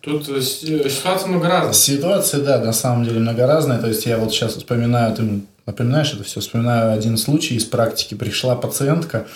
тут 0.00 0.28
э, 0.28 0.38
э, 0.38 0.40
ситуация 0.40 1.28
много 1.28 1.48
разных. 1.48 1.76
Ситуации, 1.76 2.40
да, 2.40 2.58
на 2.58 2.72
самом 2.72 3.04
деле 3.04 3.20
многоразные. 3.20 3.78
То 3.78 3.86
есть 3.86 4.04
я 4.04 4.18
вот 4.18 4.32
сейчас 4.32 4.56
вспоминаю, 4.56 5.14
ты 5.14 5.42
напоминаешь 5.64 6.12
это 6.12 6.24
все, 6.24 6.40
вспоминаю 6.40 6.92
один 6.92 7.16
случай 7.16 7.54
из 7.54 7.64
практики. 7.64 8.14
Пришла 8.14 8.56
пациентка, 8.56 9.26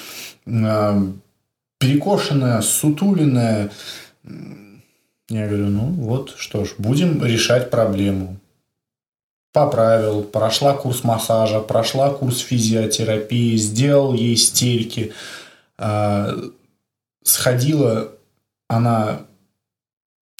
э, 0.45 1.03
перекошенная, 1.79 2.61
сутуленная. 2.63 3.71
Я 5.29 5.47
говорю, 5.47 5.67
ну 5.69 5.87
вот, 5.87 6.35
что 6.37 6.65
ж, 6.65 6.75
будем 6.79 7.25
решать 7.25 7.71
проблему. 7.71 8.37
Поправил, 9.53 10.23
прошла 10.23 10.75
курс 10.75 11.03
массажа, 11.03 11.61
прошла 11.61 12.11
курс 12.11 12.41
физиотерапии, 12.41 13.57
сделал 13.57 14.15
ей 14.15 14.37
стельки. 14.37 15.13
Э, 15.79 16.35
Сходила 17.27 18.13
она 18.69 19.23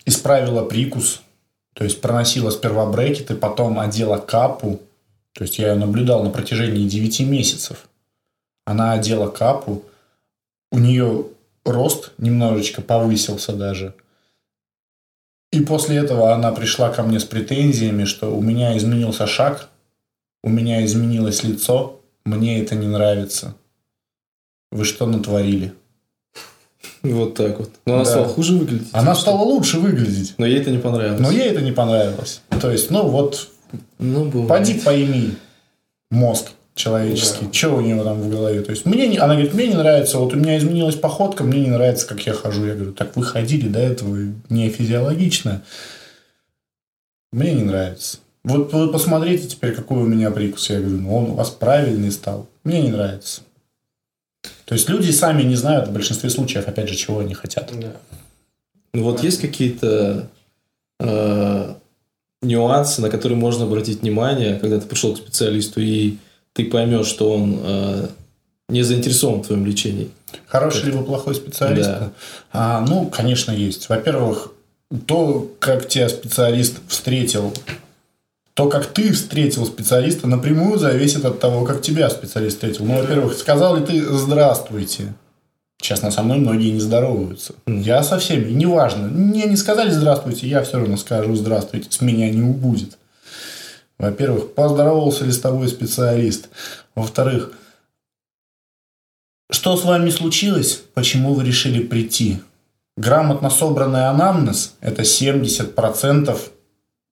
исправила 0.05 0.65
прикус, 0.65 1.23
то 1.75 1.85
есть 1.85 2.01
проносила 2.01 2.51
сперва 2.51 2.87
брекеты, 2.87 3.35
потом 3.35 3.79
одела 3.79 4.19
капу. 4.19 4.81
То 5.33 5.45
есть 5.45 5.59
я 5.59 5.73
ее 5.73 5.75
наблюдал 5.75 6.25
на 6.25 6.31
протяжении 6.31 6.89
9 6.89 7.21
месяцев. 7.21 7.89
Она 8.65 8.93
одела 8.93 9.29
капу, 9.29 9.85
у 10.73 10.79
нее 10.79 11.27
рост 11.65 12.13
немножечко 12.19 12.83
повысился 12.83 13.53
даже. 13.53 13.95
И 15.53 15.61
после 15.61 15.97
этого 15.97 16.33
она 16.33 16.53
пришла 16.53 16.91
ко 16.91 17.03
мне 17.03 17.21
с 17.21 17.25
претензиями, 17.25 18.05
что 18.05 18.35
у 18.35 18.41
меня 18.41 18.77
изменился 18.77 19.27
шаг, 19.27 19.69
у 20.43 20.49
меня 20.49 20.85
изменилось 20.85 21.45
лицо, 21.45 22.01
мне 22.25 22.63
это 22.63 22.75
не 22.75 22.87
нравится. 22.87 23.55
Вы 24.73 24.85
что 24.85 25.07
натворили? 25.07 25.75
Вот 27.03 27.35
так 27.35 27.59
вот. 27.59 27.71
Но 27.87 27.95
она 27.95 28.05
Да. 28.05 28.11
стала 28.11 28.29
хуже 28.29 28.55
выглядеть. 28.55 28.89
Она 28.93 29.15
стала 29.15 29.43
лучше 29.43 29.79
выглядеть. 29.79 30.35
Но 30.39 30.47
ей 30.47 30.59
это 30.61 30.71
не 30.71 30.79
понравилось. 30.79 31.21
Но 31.21 31.31
ей 31.31 31.49
это 31.51 31.61
не 31.61 31.73
понравилось. 31.73 32.41
То 32.61 32.71
есть, 32.71 32.91
ну 32.91 33.07
вот, 33.09 33.49
Ну, 33.99 34.25
бывает. 34.27 34.49
поди 34.49 34.75
пойми 34.81 35.35
мозг 36.11 36.49
человеческий, 36.75 37.47
Да. 37.47 37.53
что 37.53 37.71
у 37.77 37.81
него 37.81 38.05
там 38.05 38.21
в 38.21 38.29
голове. 38.29 38.61
То 38.63 38.71
есть, 38.71 38.85
мне 38.87 39.09
не, 39.09 39.17
она 39.19 39.35
говорит, 39.35 39.55
мне 39.55 39.69
не 39.69 39.75
нравится, 39.75 40.19
вот 40.19 40.35
у 40.35 40.37
меня 40.37 40.59
изменилась 40.59 40.95
походка, 40.97 41.43
мне 41.45 41.61
не 41.61 41.71
нравится, 41.71 42.07
как 42.07 42.21
я 42.27 42.33
хожу. 42.35 42.67
Я 42.67 42.75
говорю, 42.75 42.93
так 42.93 43.17
вы 43.17 43.23
ходили 43.25 43.69
до 43.69 43.79
этого 43.79 44.17
не 44.51 44.69
физиологично. 44.69 45.63
Мне 47.33 47.55
не 47.55 47.63
нравится. 47.65 48.19
Вот 48.45 48.73
вы 48.73 48.89
посмотрите 48.93 49.49
теперь, 49.49 49.75
какой 49.75 49.99
у 49.99 50.07
меня 50.07 50.31
прикус. 50.31 50.71
Я 50.71 50.81
говорю, 50.81 50.99
ну 51.01 51.17
он 51.17 51.31
у 51.31 51.35
вас 51.35 51.51
правильный 51.51 52.13
стал. 52.13 52.47
Мне 52.63 52.83
не 52.83 52.91
нравится. 52.91 53.41
То 54.67 54.75
есть 54.75 54.89
люди 54.89 55.11
сами 55.13 55.43
не 55.43 55.55
знают 55.55 55.89
в 55.89 55.93
большинстве 55.93 56.29
случаев, 56.29 56.67
опять 56.69 56.89
же, 56.89 56.97
чего 56.97 57.21
они 57.21 57.35
хотят. 57.35 57.71
Да. 57.73 57.93
Ну, 58.93 59.05
вот 59.05 59.23
есть 59.23 59.41
какие-то 59.41 60.29
э, 60.99 61.75
нюансы, 62.43 63.01
на 63.01 63.09
которые 63.09 63.39
можно 63.39 63.65
обратить 63.65 64.03
внимание, 64.03 64.59
когда 64.59 64.81
ты 64.81 64.87
пришел 64.87 65.15
к 65.15 65.19
специалисту, 65.19 65.81
и 65.81 66.17
ты 66.53 66.65
поймешь, 66.65 67.07
что 67.07 67.31
он 67.33 67.61
э, 67.63 68.09
не 68.69 68.83
заинтересован 68.83 69.43
в 69.43 69.47
твоем 69.47 69.65
лечении. 69.65 70.11
Хороший 70.47 70.87
либо 70.87 71.05
плохой 71.05 71.37
специалист? 71.37 71.89
Да. 71.89 72.13
А, 72.53 72.85
ну, 72.89 73.07
конечно, 73.07 73.53
есть. 73.53 73.89
Во-первых, 73.89 74.53
то, 75.07 75.49
как 75.61 75.89
тебя 75.89 76.09
специалист 76.09 76.79
встретил, 76.89 77.53
то, 78.57 78.71
как 78.71 78.87
ты 78.87 79.13
встретил 79.13 79.67
специалиста, 79.67 80.27
напрямую 80.27 80.79
зависит 80.79 81.27
от 81.27 81.41
того, 81.41 81.67
как 81.67 81.83
тебя 81.83 82.09
специалист 82.09 82.57
встретил. 82.57 82.87
Ну, 82.87 82.97
во-первых, 82.97 83.37
сказал 83.37 83.77
ли 83.77 83.85
ты 83.85 84.01
«здравствуйте»? 84.01 85.13
Честно, 85.77 86.11
со 86.11 86.23
мной 86.23 86.39
многие 86.39 86.71
не 86.71 86.81
здороваются. 86.81 87.53
Я 87.67 88.03
со 88.03 88.19
всеми, 88.19 88.51
неважно. 88.51 89.09
Мне 89.09 89.45
не 89.45 89.57
сказали 89.57 89.91
«здравствуйте», 89.91 90.49
я 90.49 90.63
все 90.63 90.79
равно 90.79 90.97
скажу 90.97 91.35
«здравствуйте», 91.35 91.89
с 91.91 92.01
меня 92.01 92.31
не 92.31 92.41
убудет. 92.41 92.97
Во-первых, 93.99 94.55
поздоровался 94.55 95.27
ли 95.27 95.33
с 95.33 95.39
тобой 95.39 95.69
специалист? 95.69 96.49
Во-вторых, 96.95 97.53
что 99.51 99.77
с 99.77 99.85
вами 99.85 100.09
случилось? 100.09 100.81
Почему 100.95 101.35
вы 101.35 101.45
решили 101.45 101.83
прийти? 101.83 102.39
Грамотно 102.97 103.51
собранный 103.51 104.09
анамнез– 104.09 104.77
это 104.81 105.03
70% 105.03 106.39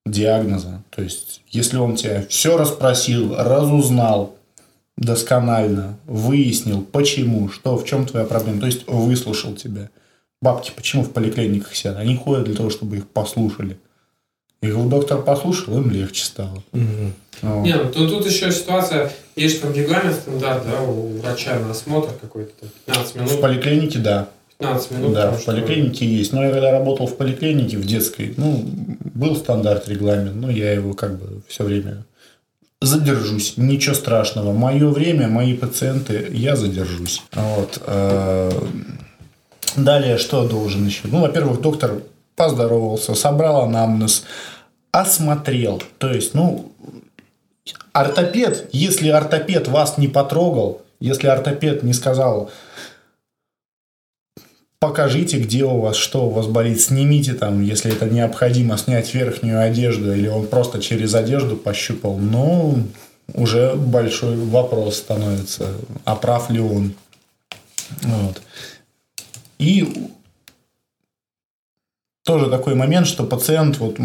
диагноза. 0.06 0.82
То 0.90 1.02
есть, 1.02 1.42
если 1.48 1.76
он 1.76 1.96
тебя 1.96 2.24
все 2.28 2.56
расспросил, 2.56 3.34
разузнал 3.36 4.36
досконально, 4.96 5.98
выяснил, 6.06 6.82
почему, 6.82 7.48
что, 7.48 7.76
в 7.76 7.84
чем 7.84 8.06
твоя 8.06 8.26
проблема, 8.26 8.60
то 8.60 8.66
есть 8.66 8.86
выслушал 8.86 9.54
тебя, 9.54 9.90
Бабки 10.44 10.72
почему 10.76 11.04
в 11.04 11.10
поликлиниках 11.10 11.74
сидят? 11.74 11.96
Они 11.96 12.16
ходят 12.16 12.44
для 12.44 12.54
того, 12.54 12.68
чтобы 12.68 12.98
их 12.98 13.08
послушали. 13.08 13.78
Их 14.60 14.76
доктор 14.90 15.22
послушал, 15.22 15.78
им 15.78 15.90
легче 15.90 16.22
стало. 16.22 16.62
Вот. 17.40 17.64
Не, 17.64 17.74
ну 17.76 17.90
тут, 17.90 18.10
тут 18.10 18.26
еще 18.26 18.52
ситуация, 18.52 19.10
есть 19.36 19.62
там 19.62 19.72
регламент 19.72 20.14
стандарт, 20.16 20.64
да, 20.66 20.82
у 20.82 21.16
врача 21.18 21.58
на 21.58 21.70
осмотр 21.70 22.10
какой-то, 22.20 22.52
там, 22.60 22.68
15 22.84 23.12
В 23.12 23.16
минут, 23.16 23.40
поликлинике, 23.40 23.98
да. 24.00 24.28
15 24.66 24.90
минут. 24.90 25.12
Да, 25.14 25.30
в 25.30 25.44
поликлинике 25.44 26.06
есть. 26.06 26.32
Но 26.32 26.44
я 26.44 26.50
когда 26.50 26.70
работал 26.70 27.06
в 27.06 27.16
поликлинике, 27.16 27.76
в 27.76 27.86
детской, 27.86 28.34
ну, 28.36 28.64
был 29.14 29.36
стандарт, 29.36 29.88
регламент, 29.88 30.34
но 30.34 30.50
я 30.50 30.72
его 30.72 30.94
как 30.94 31.18
бы 31.18 31.42
все 31.48 31.64
время 31.64 32.04
задержусь. 32.80 33.54
Ничего 33.56 33.94
страшного. 33.94 34.52
Мое 34.52 34.88
время, 34.88 35.28
мои 35.28 35.54
пациенты, 35.54 36.28
я 36.32 36.56
задержусь. 36.56 37.22
Вот. 37.32 37.80
э, 37.86 38.50
Далее, 39.76 40.18
что 40.18 40.46
должен 40.46 40.86
еще? 40.86 41.02
Ну, 41.04 41.20
во-первых, 41.20 41.60
доктор 41.60 42.02
поздоровался, 42.36 43.14
собрал 43.14 43.62
анамнез, 43.62 44.24
осмотрел. 44.92 45.82
То 45.98 46.12
есть, 46.12 46.34
ну, 46.34 46.72
ортопед, 47.92 48.68
если 48.72 49.08
ортопед 49.08 49.68
вас 49.68 49.98
не 49.98 50.08
потрогал, 50.08 50.82
если 51.00 51.26
ортопед 51.26 51.82
не 51.82 51.92
сказал, 51.92 52.50
покажите, 54.84 55.38
где 55.38 55.64
у 55.64 55.80
вас, 55.80 55.96
что 55.96 56.26
у 56.26 56.30
вас 56.30 56.46
болит, 56.46 56.78
снимите 56.78 57.32
там, 57.32 57.62
если 57.62 57.90
это 57.90 58.04
необходимо, 58.04 58.76
снять 58.76 59.14
верхнюю 59.14 59.62
одежду, 59.62 60.12
или 60.12 60.28
он 60.28 60.46
просто 60.46 60.78
через 60.78 61.14
одежду 61.14 61.56
пощупал, 61.56 62.18
ну, 62.18 62.86
уже 63.32 63.76
большой 63.76 64.36
вопрос 64.36 64.98
становится, 64.98 65.68
а 66.04 66.16
прав 66.16 66.50
ли 66.50 66.60
он. 66.60 66.92
Вот. 68.02 68.42
И 69.58 70.10
тоже 72.24 72.50
такой 72.50 72.74
момент, 72.74 73.06
что 73.06 73.24
пациент 73.24 73.78
вот 73.78 73.96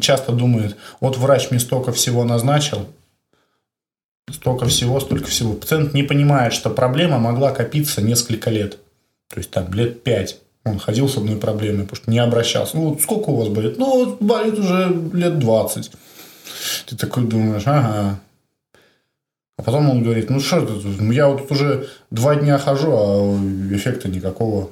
часто 0.00 0.30
думает, 0.30 0.76
вот 1.00 1.16
врач 1.16 1.50
мне 1.50 1.58
столько 1.58 1.90
всего 1.90 2.22
назначил, 2.22 2.86
столько 4.32 4.66
всего, 4.66 5.00
столько 5.00 5.26
всего. 5.26 5.54
Пациент 5.54 5.92
не 5.92 6.04
понимает, 6.04 6.52
что 6.52 6.70
проблема 6.70 7.18
могла 7.18 7.50
копиться 7.50 8.00
несколько 8.00 8.50
лет. 8.50 8.78
То 9.30 9.38
есть 9.38 9.50
там 9.50 9.72
лет 9.72 10.02
пять. 10.02 10.38
Он 10.64 10.78
ходил 10.78 11.08
с 11.08 11.16
одной 11.16 11.36
проблемой, 11.36 11.84
потому 11.84 11.96
что 11.96 12.10
не 12.10 12.18
обращался. 12.18 12.76
Ну, 12.76 12.90
вот 12.90 13.00
сколько 13.00 13.30
у 13.30 13.36
вас 13.36 13.48
болит? 13.48 13.78
Ну, 13.78 14.04
вот 14.04 14.20
болит 14.20 14.58
уже 14.58 14.94
лет 15.14 15.38
20. 15.38 15.90
Ты 16.86 16.96
такой 16.96 17.24
думаешь, 17.24 17.62
ага. 17.64 18.20
А 19.56 19.62
потом 19.62 19.90
он 19.90 20.02
говорит, 20.02 20.30
ну 20.30 20.40
что 20.40 20.58
это, 20.58 20.72
я 21.12 21.28
вот 21.28 21.50
уже 21.50 21.88
два 22.10 22.34
дня 22.34 22.56
хожу, 22.56 22.92
а 22.92 23.36
эффекта 23.70 24.08
никакого, 24.08 24.70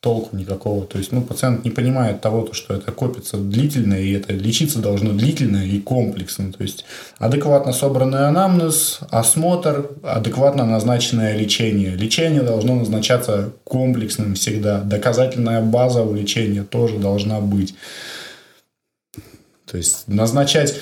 толку 0.00 0.36
никакого. 0.36 0.86
То 0.86 0.98
есть, 0.98 1.12
ну, 1.12 1.22
пациент 1.22 1.64
не 1.64 1.70
понимает 1.70 2.20
того, 2.20 2.42
то, 2.42 2.52
что 2.52 2.74
это 2.74 2.92
копится 2.92 3.38
длительно, 3.38 3.94
и 3.94 4.12
это 4.12 4.32
лечиться 4.32 4.78
должно 4.78 5.12
длительно 5.12 5.64
и 5.66 5.80
комплексно. 5.80 6.52
То 6.52 6.62
есть, 6.62 6.84
адекватно 7.18 7.72
собранный 7.72 8.28
анамнез, 8.28 9.00
осмотр, 9.10 9.90
адекватно 10.02 10.64
назначенное 10.64 11.36
лечение. 11.36 11.96
Лечение 11.96 12.42
должно 12.42 12.76
назначаться 12.76 13.52
комплексным 13.64 14.34
всегда. 14.34 14.80
Доказательная 14.80 15.62
база 15.62 16.02
у 16.02 16.14
лечения 16.14 16.62
тоже 16.62 16.98
должна 16.98 17.40
быть. 17.40 17.74
То 19.64 19.76
есть, 19.76 20.06
назначать 20.06 20.74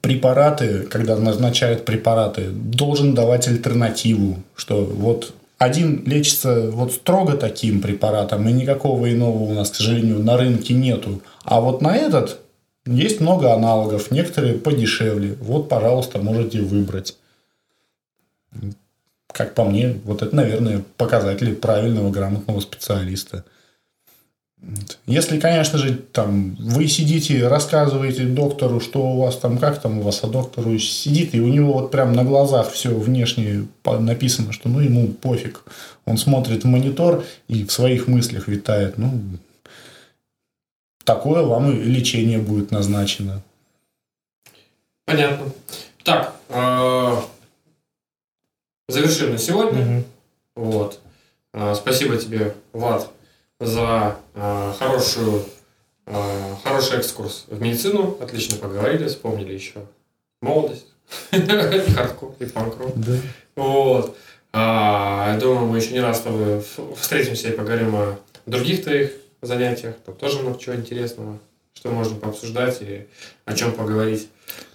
препараты, 0.00 0.82
когда 0.82 1.16
назначают 1.16 1.84
препараты, 1.84 2.50
должен 2.50 3.14
давать 3.14 3.48
альтернативу, 3.48 4.42
что 4.54 4.84
вот 4.84 5.34
один 5.60 6.04
лечится 6.06 6.70
вот 6.70 6.90
строго 6.90 7.36
таким 7.36 7.82
препаратом, 7.82 8.48
и 8.48 8.52
никакого 8.52 9.12
иного 9.12 9.36
у 9.36 9.52
нас, 9.52 9.70
к 9.70 9.74
сожалению, 9.74 10.18
на 10.18 10.38
рынке 10.38 10.72
нету. 10.72 11.20
А 11.44 11.60
вот 11.60 11.82
на 11.82 11.94
этот 11.94 12.40
есть 12.86 13.20
много 13.20 13.52
аналогов, 13.52 14.10
некоторые 14.10 14.54
подешевле. 14.54 15.36
Вот, 15.38 15.68
пожалуйста, 15.68 16.18
можете 16.18 16.62
выбрать. 16.62 17.18
Как 19.30 19.54
по 19.54 19.64
мне, 19.64 20.00
вот 20.04 20.22
это, 20.22 20.34
наверное, 20.34 20.82
показатели 20.96 21.52
правильного, 21.52 22.10
грамотного 22.10 22.60
специалиста. 22.60 23.44
Если, 25.06 25.40
конечно 25.40 25.78
же, 25.78 25.94
там 25.94 26.54
вы 26.56 26.86
сидите, 26.86 27.48
рассказываете 27.48 28.24
доктору, 28.24 28.78
что 28.78 29.00
у 29.00 29.22
вас 29.22 29.36
там, 29.36 29.58
как 29.58 29.80
там 29.80 29.98
у 29.98 30.02
вас, 30.02 30.20
а 30.22 30.26
доктору 30.26 30.78
сидит, 30.78 31.34
и 31.34 31.40
у 31.40 31.48
него 31.48 31.72
вот 31.72 31.90
прям 31.90 32.12
на 32.12 32.24
глазах 32.24 32.70
все 32.70 32.90
внешне 32.90 33.66
написано, 33.84 34.52
что 34.52 34.68
ну 34.68 34.80
ему 34.80 35.08
пофиг. 35.08 35.64
Он 36.04 36.18
смотрит 36.18 36.64
в 36.64 36.66
монитор 36.66 37.24
и 37.48 37.64
в 37.64 37.72
своих 37.72 38.06
мыслях 38.06 38.48
витает. 38.48 38.98
Ну, 38.98 39.20
такое 41.04 41.42
вам 41.42 41.72
и 41.72 41.82
лечение 41.82 42.38
будет 42.38 42.70
назначено. 42.70 43.42
Понятно. 45.06 45.52
Так, 46.04 46.34
э, 46.50 47.16
завершим 48.88 49.32
на 49.32 49.38
сегодня. 49.38 49.82
Мгм. 49.82 50.04
Вот. 50.54 51.00
А, 51.52 51.74
Спасибо 51.74 52.16
тебе, 52.16 52.54
Влад, 52.72 53.10
за 53.60 54.16
а, 54.34 54.74
хорошую, 54.78 55.44
а, 56.06 56.56
хороший 56.64 56.98
экскурс 56.98 57.44
в 57.48 57.60
медицину. 57.60 58.16
Отлично 58.20 58.56
поговорили, 58.56 59.06
вспомнили 59.06 59.52
еще 59.52 59.86
молодость, 60.42 60.86
хардкор 61.30 62.34
и 62.38 62.46
панк-рок. 62.46 62.94
Вот. 63.54 64.16
А, 64.52 65.32
я 65.32 65.38
думаю, 65.38 65.66
мы 65.66 65.76
еще 65.76 65.92
не 65.92 66.00
раз 66.00 66.18
с 66.18 66.22
тобой 66.22 66.64
встретимся 66.96 67.48
и 67.48 67.56
поговорим 67.56 67.94
о 67.94 68.18
других 68.46 68.82
твоих 68.82 69.12
занятиях. 69.42 69.94
Там 70.04 70.16
тоже 70.16 70.40
много 70.40 70.58
чего 70.58 70.74
интересного, 70.74 71.38
что 71.74 71.90
можно 71.90 72.16
пообсуждать 72.16 72.78
и 72.80 73.06
о 73.44 73.54
чем 73.54 73.72
поговорить. 73.72 74.28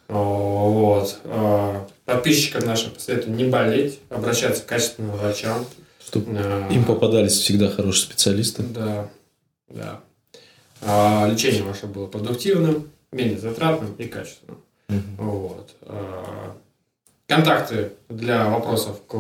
Вот. 0.08 1.20
А, 1.26 1.88
Подписчикам 2.06 2.66
нашим 2.66 2.92
посоветую 2.92 3.36
не 3.36 3.46
болеть, 3.46 4.00
обращаться 4.10 4.62
к 4.62 4.68
качественным 4.68 5.16
врачам. 5.18 5.66
Чтобы 6.06 6.32
А, 6.38 6.70
им 6.72 6.86
попадались 6.86 7.34
всегда 7.34 7.70
хорошие 7.70 8.04
специалисты. 8.06 8.64
Да, 8.64 9.10
да. 9.70 10.02
А, 10.82 11.28
Лечение 11.28 11.64
ваше 11.64 11.88
было 11.88 12.08
продуктивным, 12.08 12.90
менее 13.12 13.40
затратным 13.40 13.94
и 13.96 14.06
качественным. 14.06 14.60
Мгм. 14.88 15.16
Вот. 15.18 15.76
А, 15.82 16.56
Контакты 17.28 17.94
для 18.08 18.48
вопросов 18.50 19.02
к 19.08 19.16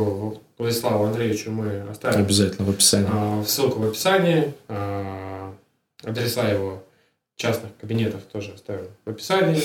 Владиславу 0.59 1.05
Андреевичу 1.05 1.49
мы 1.49 1.81
оставим 1.89 2.19
Обязательно 2.19 2.65
в 2.67 2.69
описании. 2.69 3.09
а, 3.11 3.43
ссылку 3.45 3.79
в 3.79 3.87
описании. 3.87 4.53
А, 4.67 5.51
Адреса 6.03 6.47
его 6.47 6.83
частных 7.35 7.71
кабинетов 7.81 8.21
тоже 8.31 8.51
оставим 8.53 8.87
в 9.05 9.09
описании. 9.09 9.61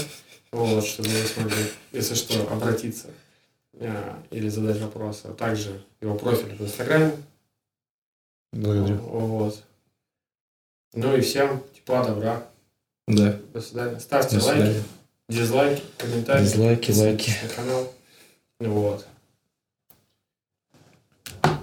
Вот, 0.52 0.84
чтобы 0.86 1.08
вы 1.10 1.26
смогли, 1.26 1.64
если 1.92 2.14
что, 2.14 2.34
обратиться 2.50 3.08
или 4.30 4.48
задать 4.48 4.80
вопрос. 4.80 5.22
А 5.24 5.32
также 5.32 5.82
его 6.00 6.16
профиль 6.16 6.54
в 6.54 6.62
Инстаграме. 6.62 7.12
Благодарю. 8.52 8.96
Вот. 8.98 9.62
Ну 10.92 11.16
и 11.16 11.20
всем 11.20 11.62
тепла, 11.74 12.04
добра. 12.04 12.46
Да. 13.06 13.38
До 13.52 13.60
свидания. 13.60 14.00
Ставьте 14.00 14.38
До 14.38 14.44
лайки, 14.44 14.58
свидания. 14.60 14.84
дизлайки, 15.28 15.82
комментарии. 15.98 16.44
Дизлайки, 16.44 16.92
лайки. 16.92 17.32
На 17.42 17.48
канал. 17.48 17.92
Вот. 18.60 19.06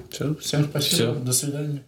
Все, 0.10 0.34
всем 0.36 0.66
спасибо. 0.66 1.14
Всё. 1.14 1.16
До 1.16 1.34
свидания. 1.34 1.84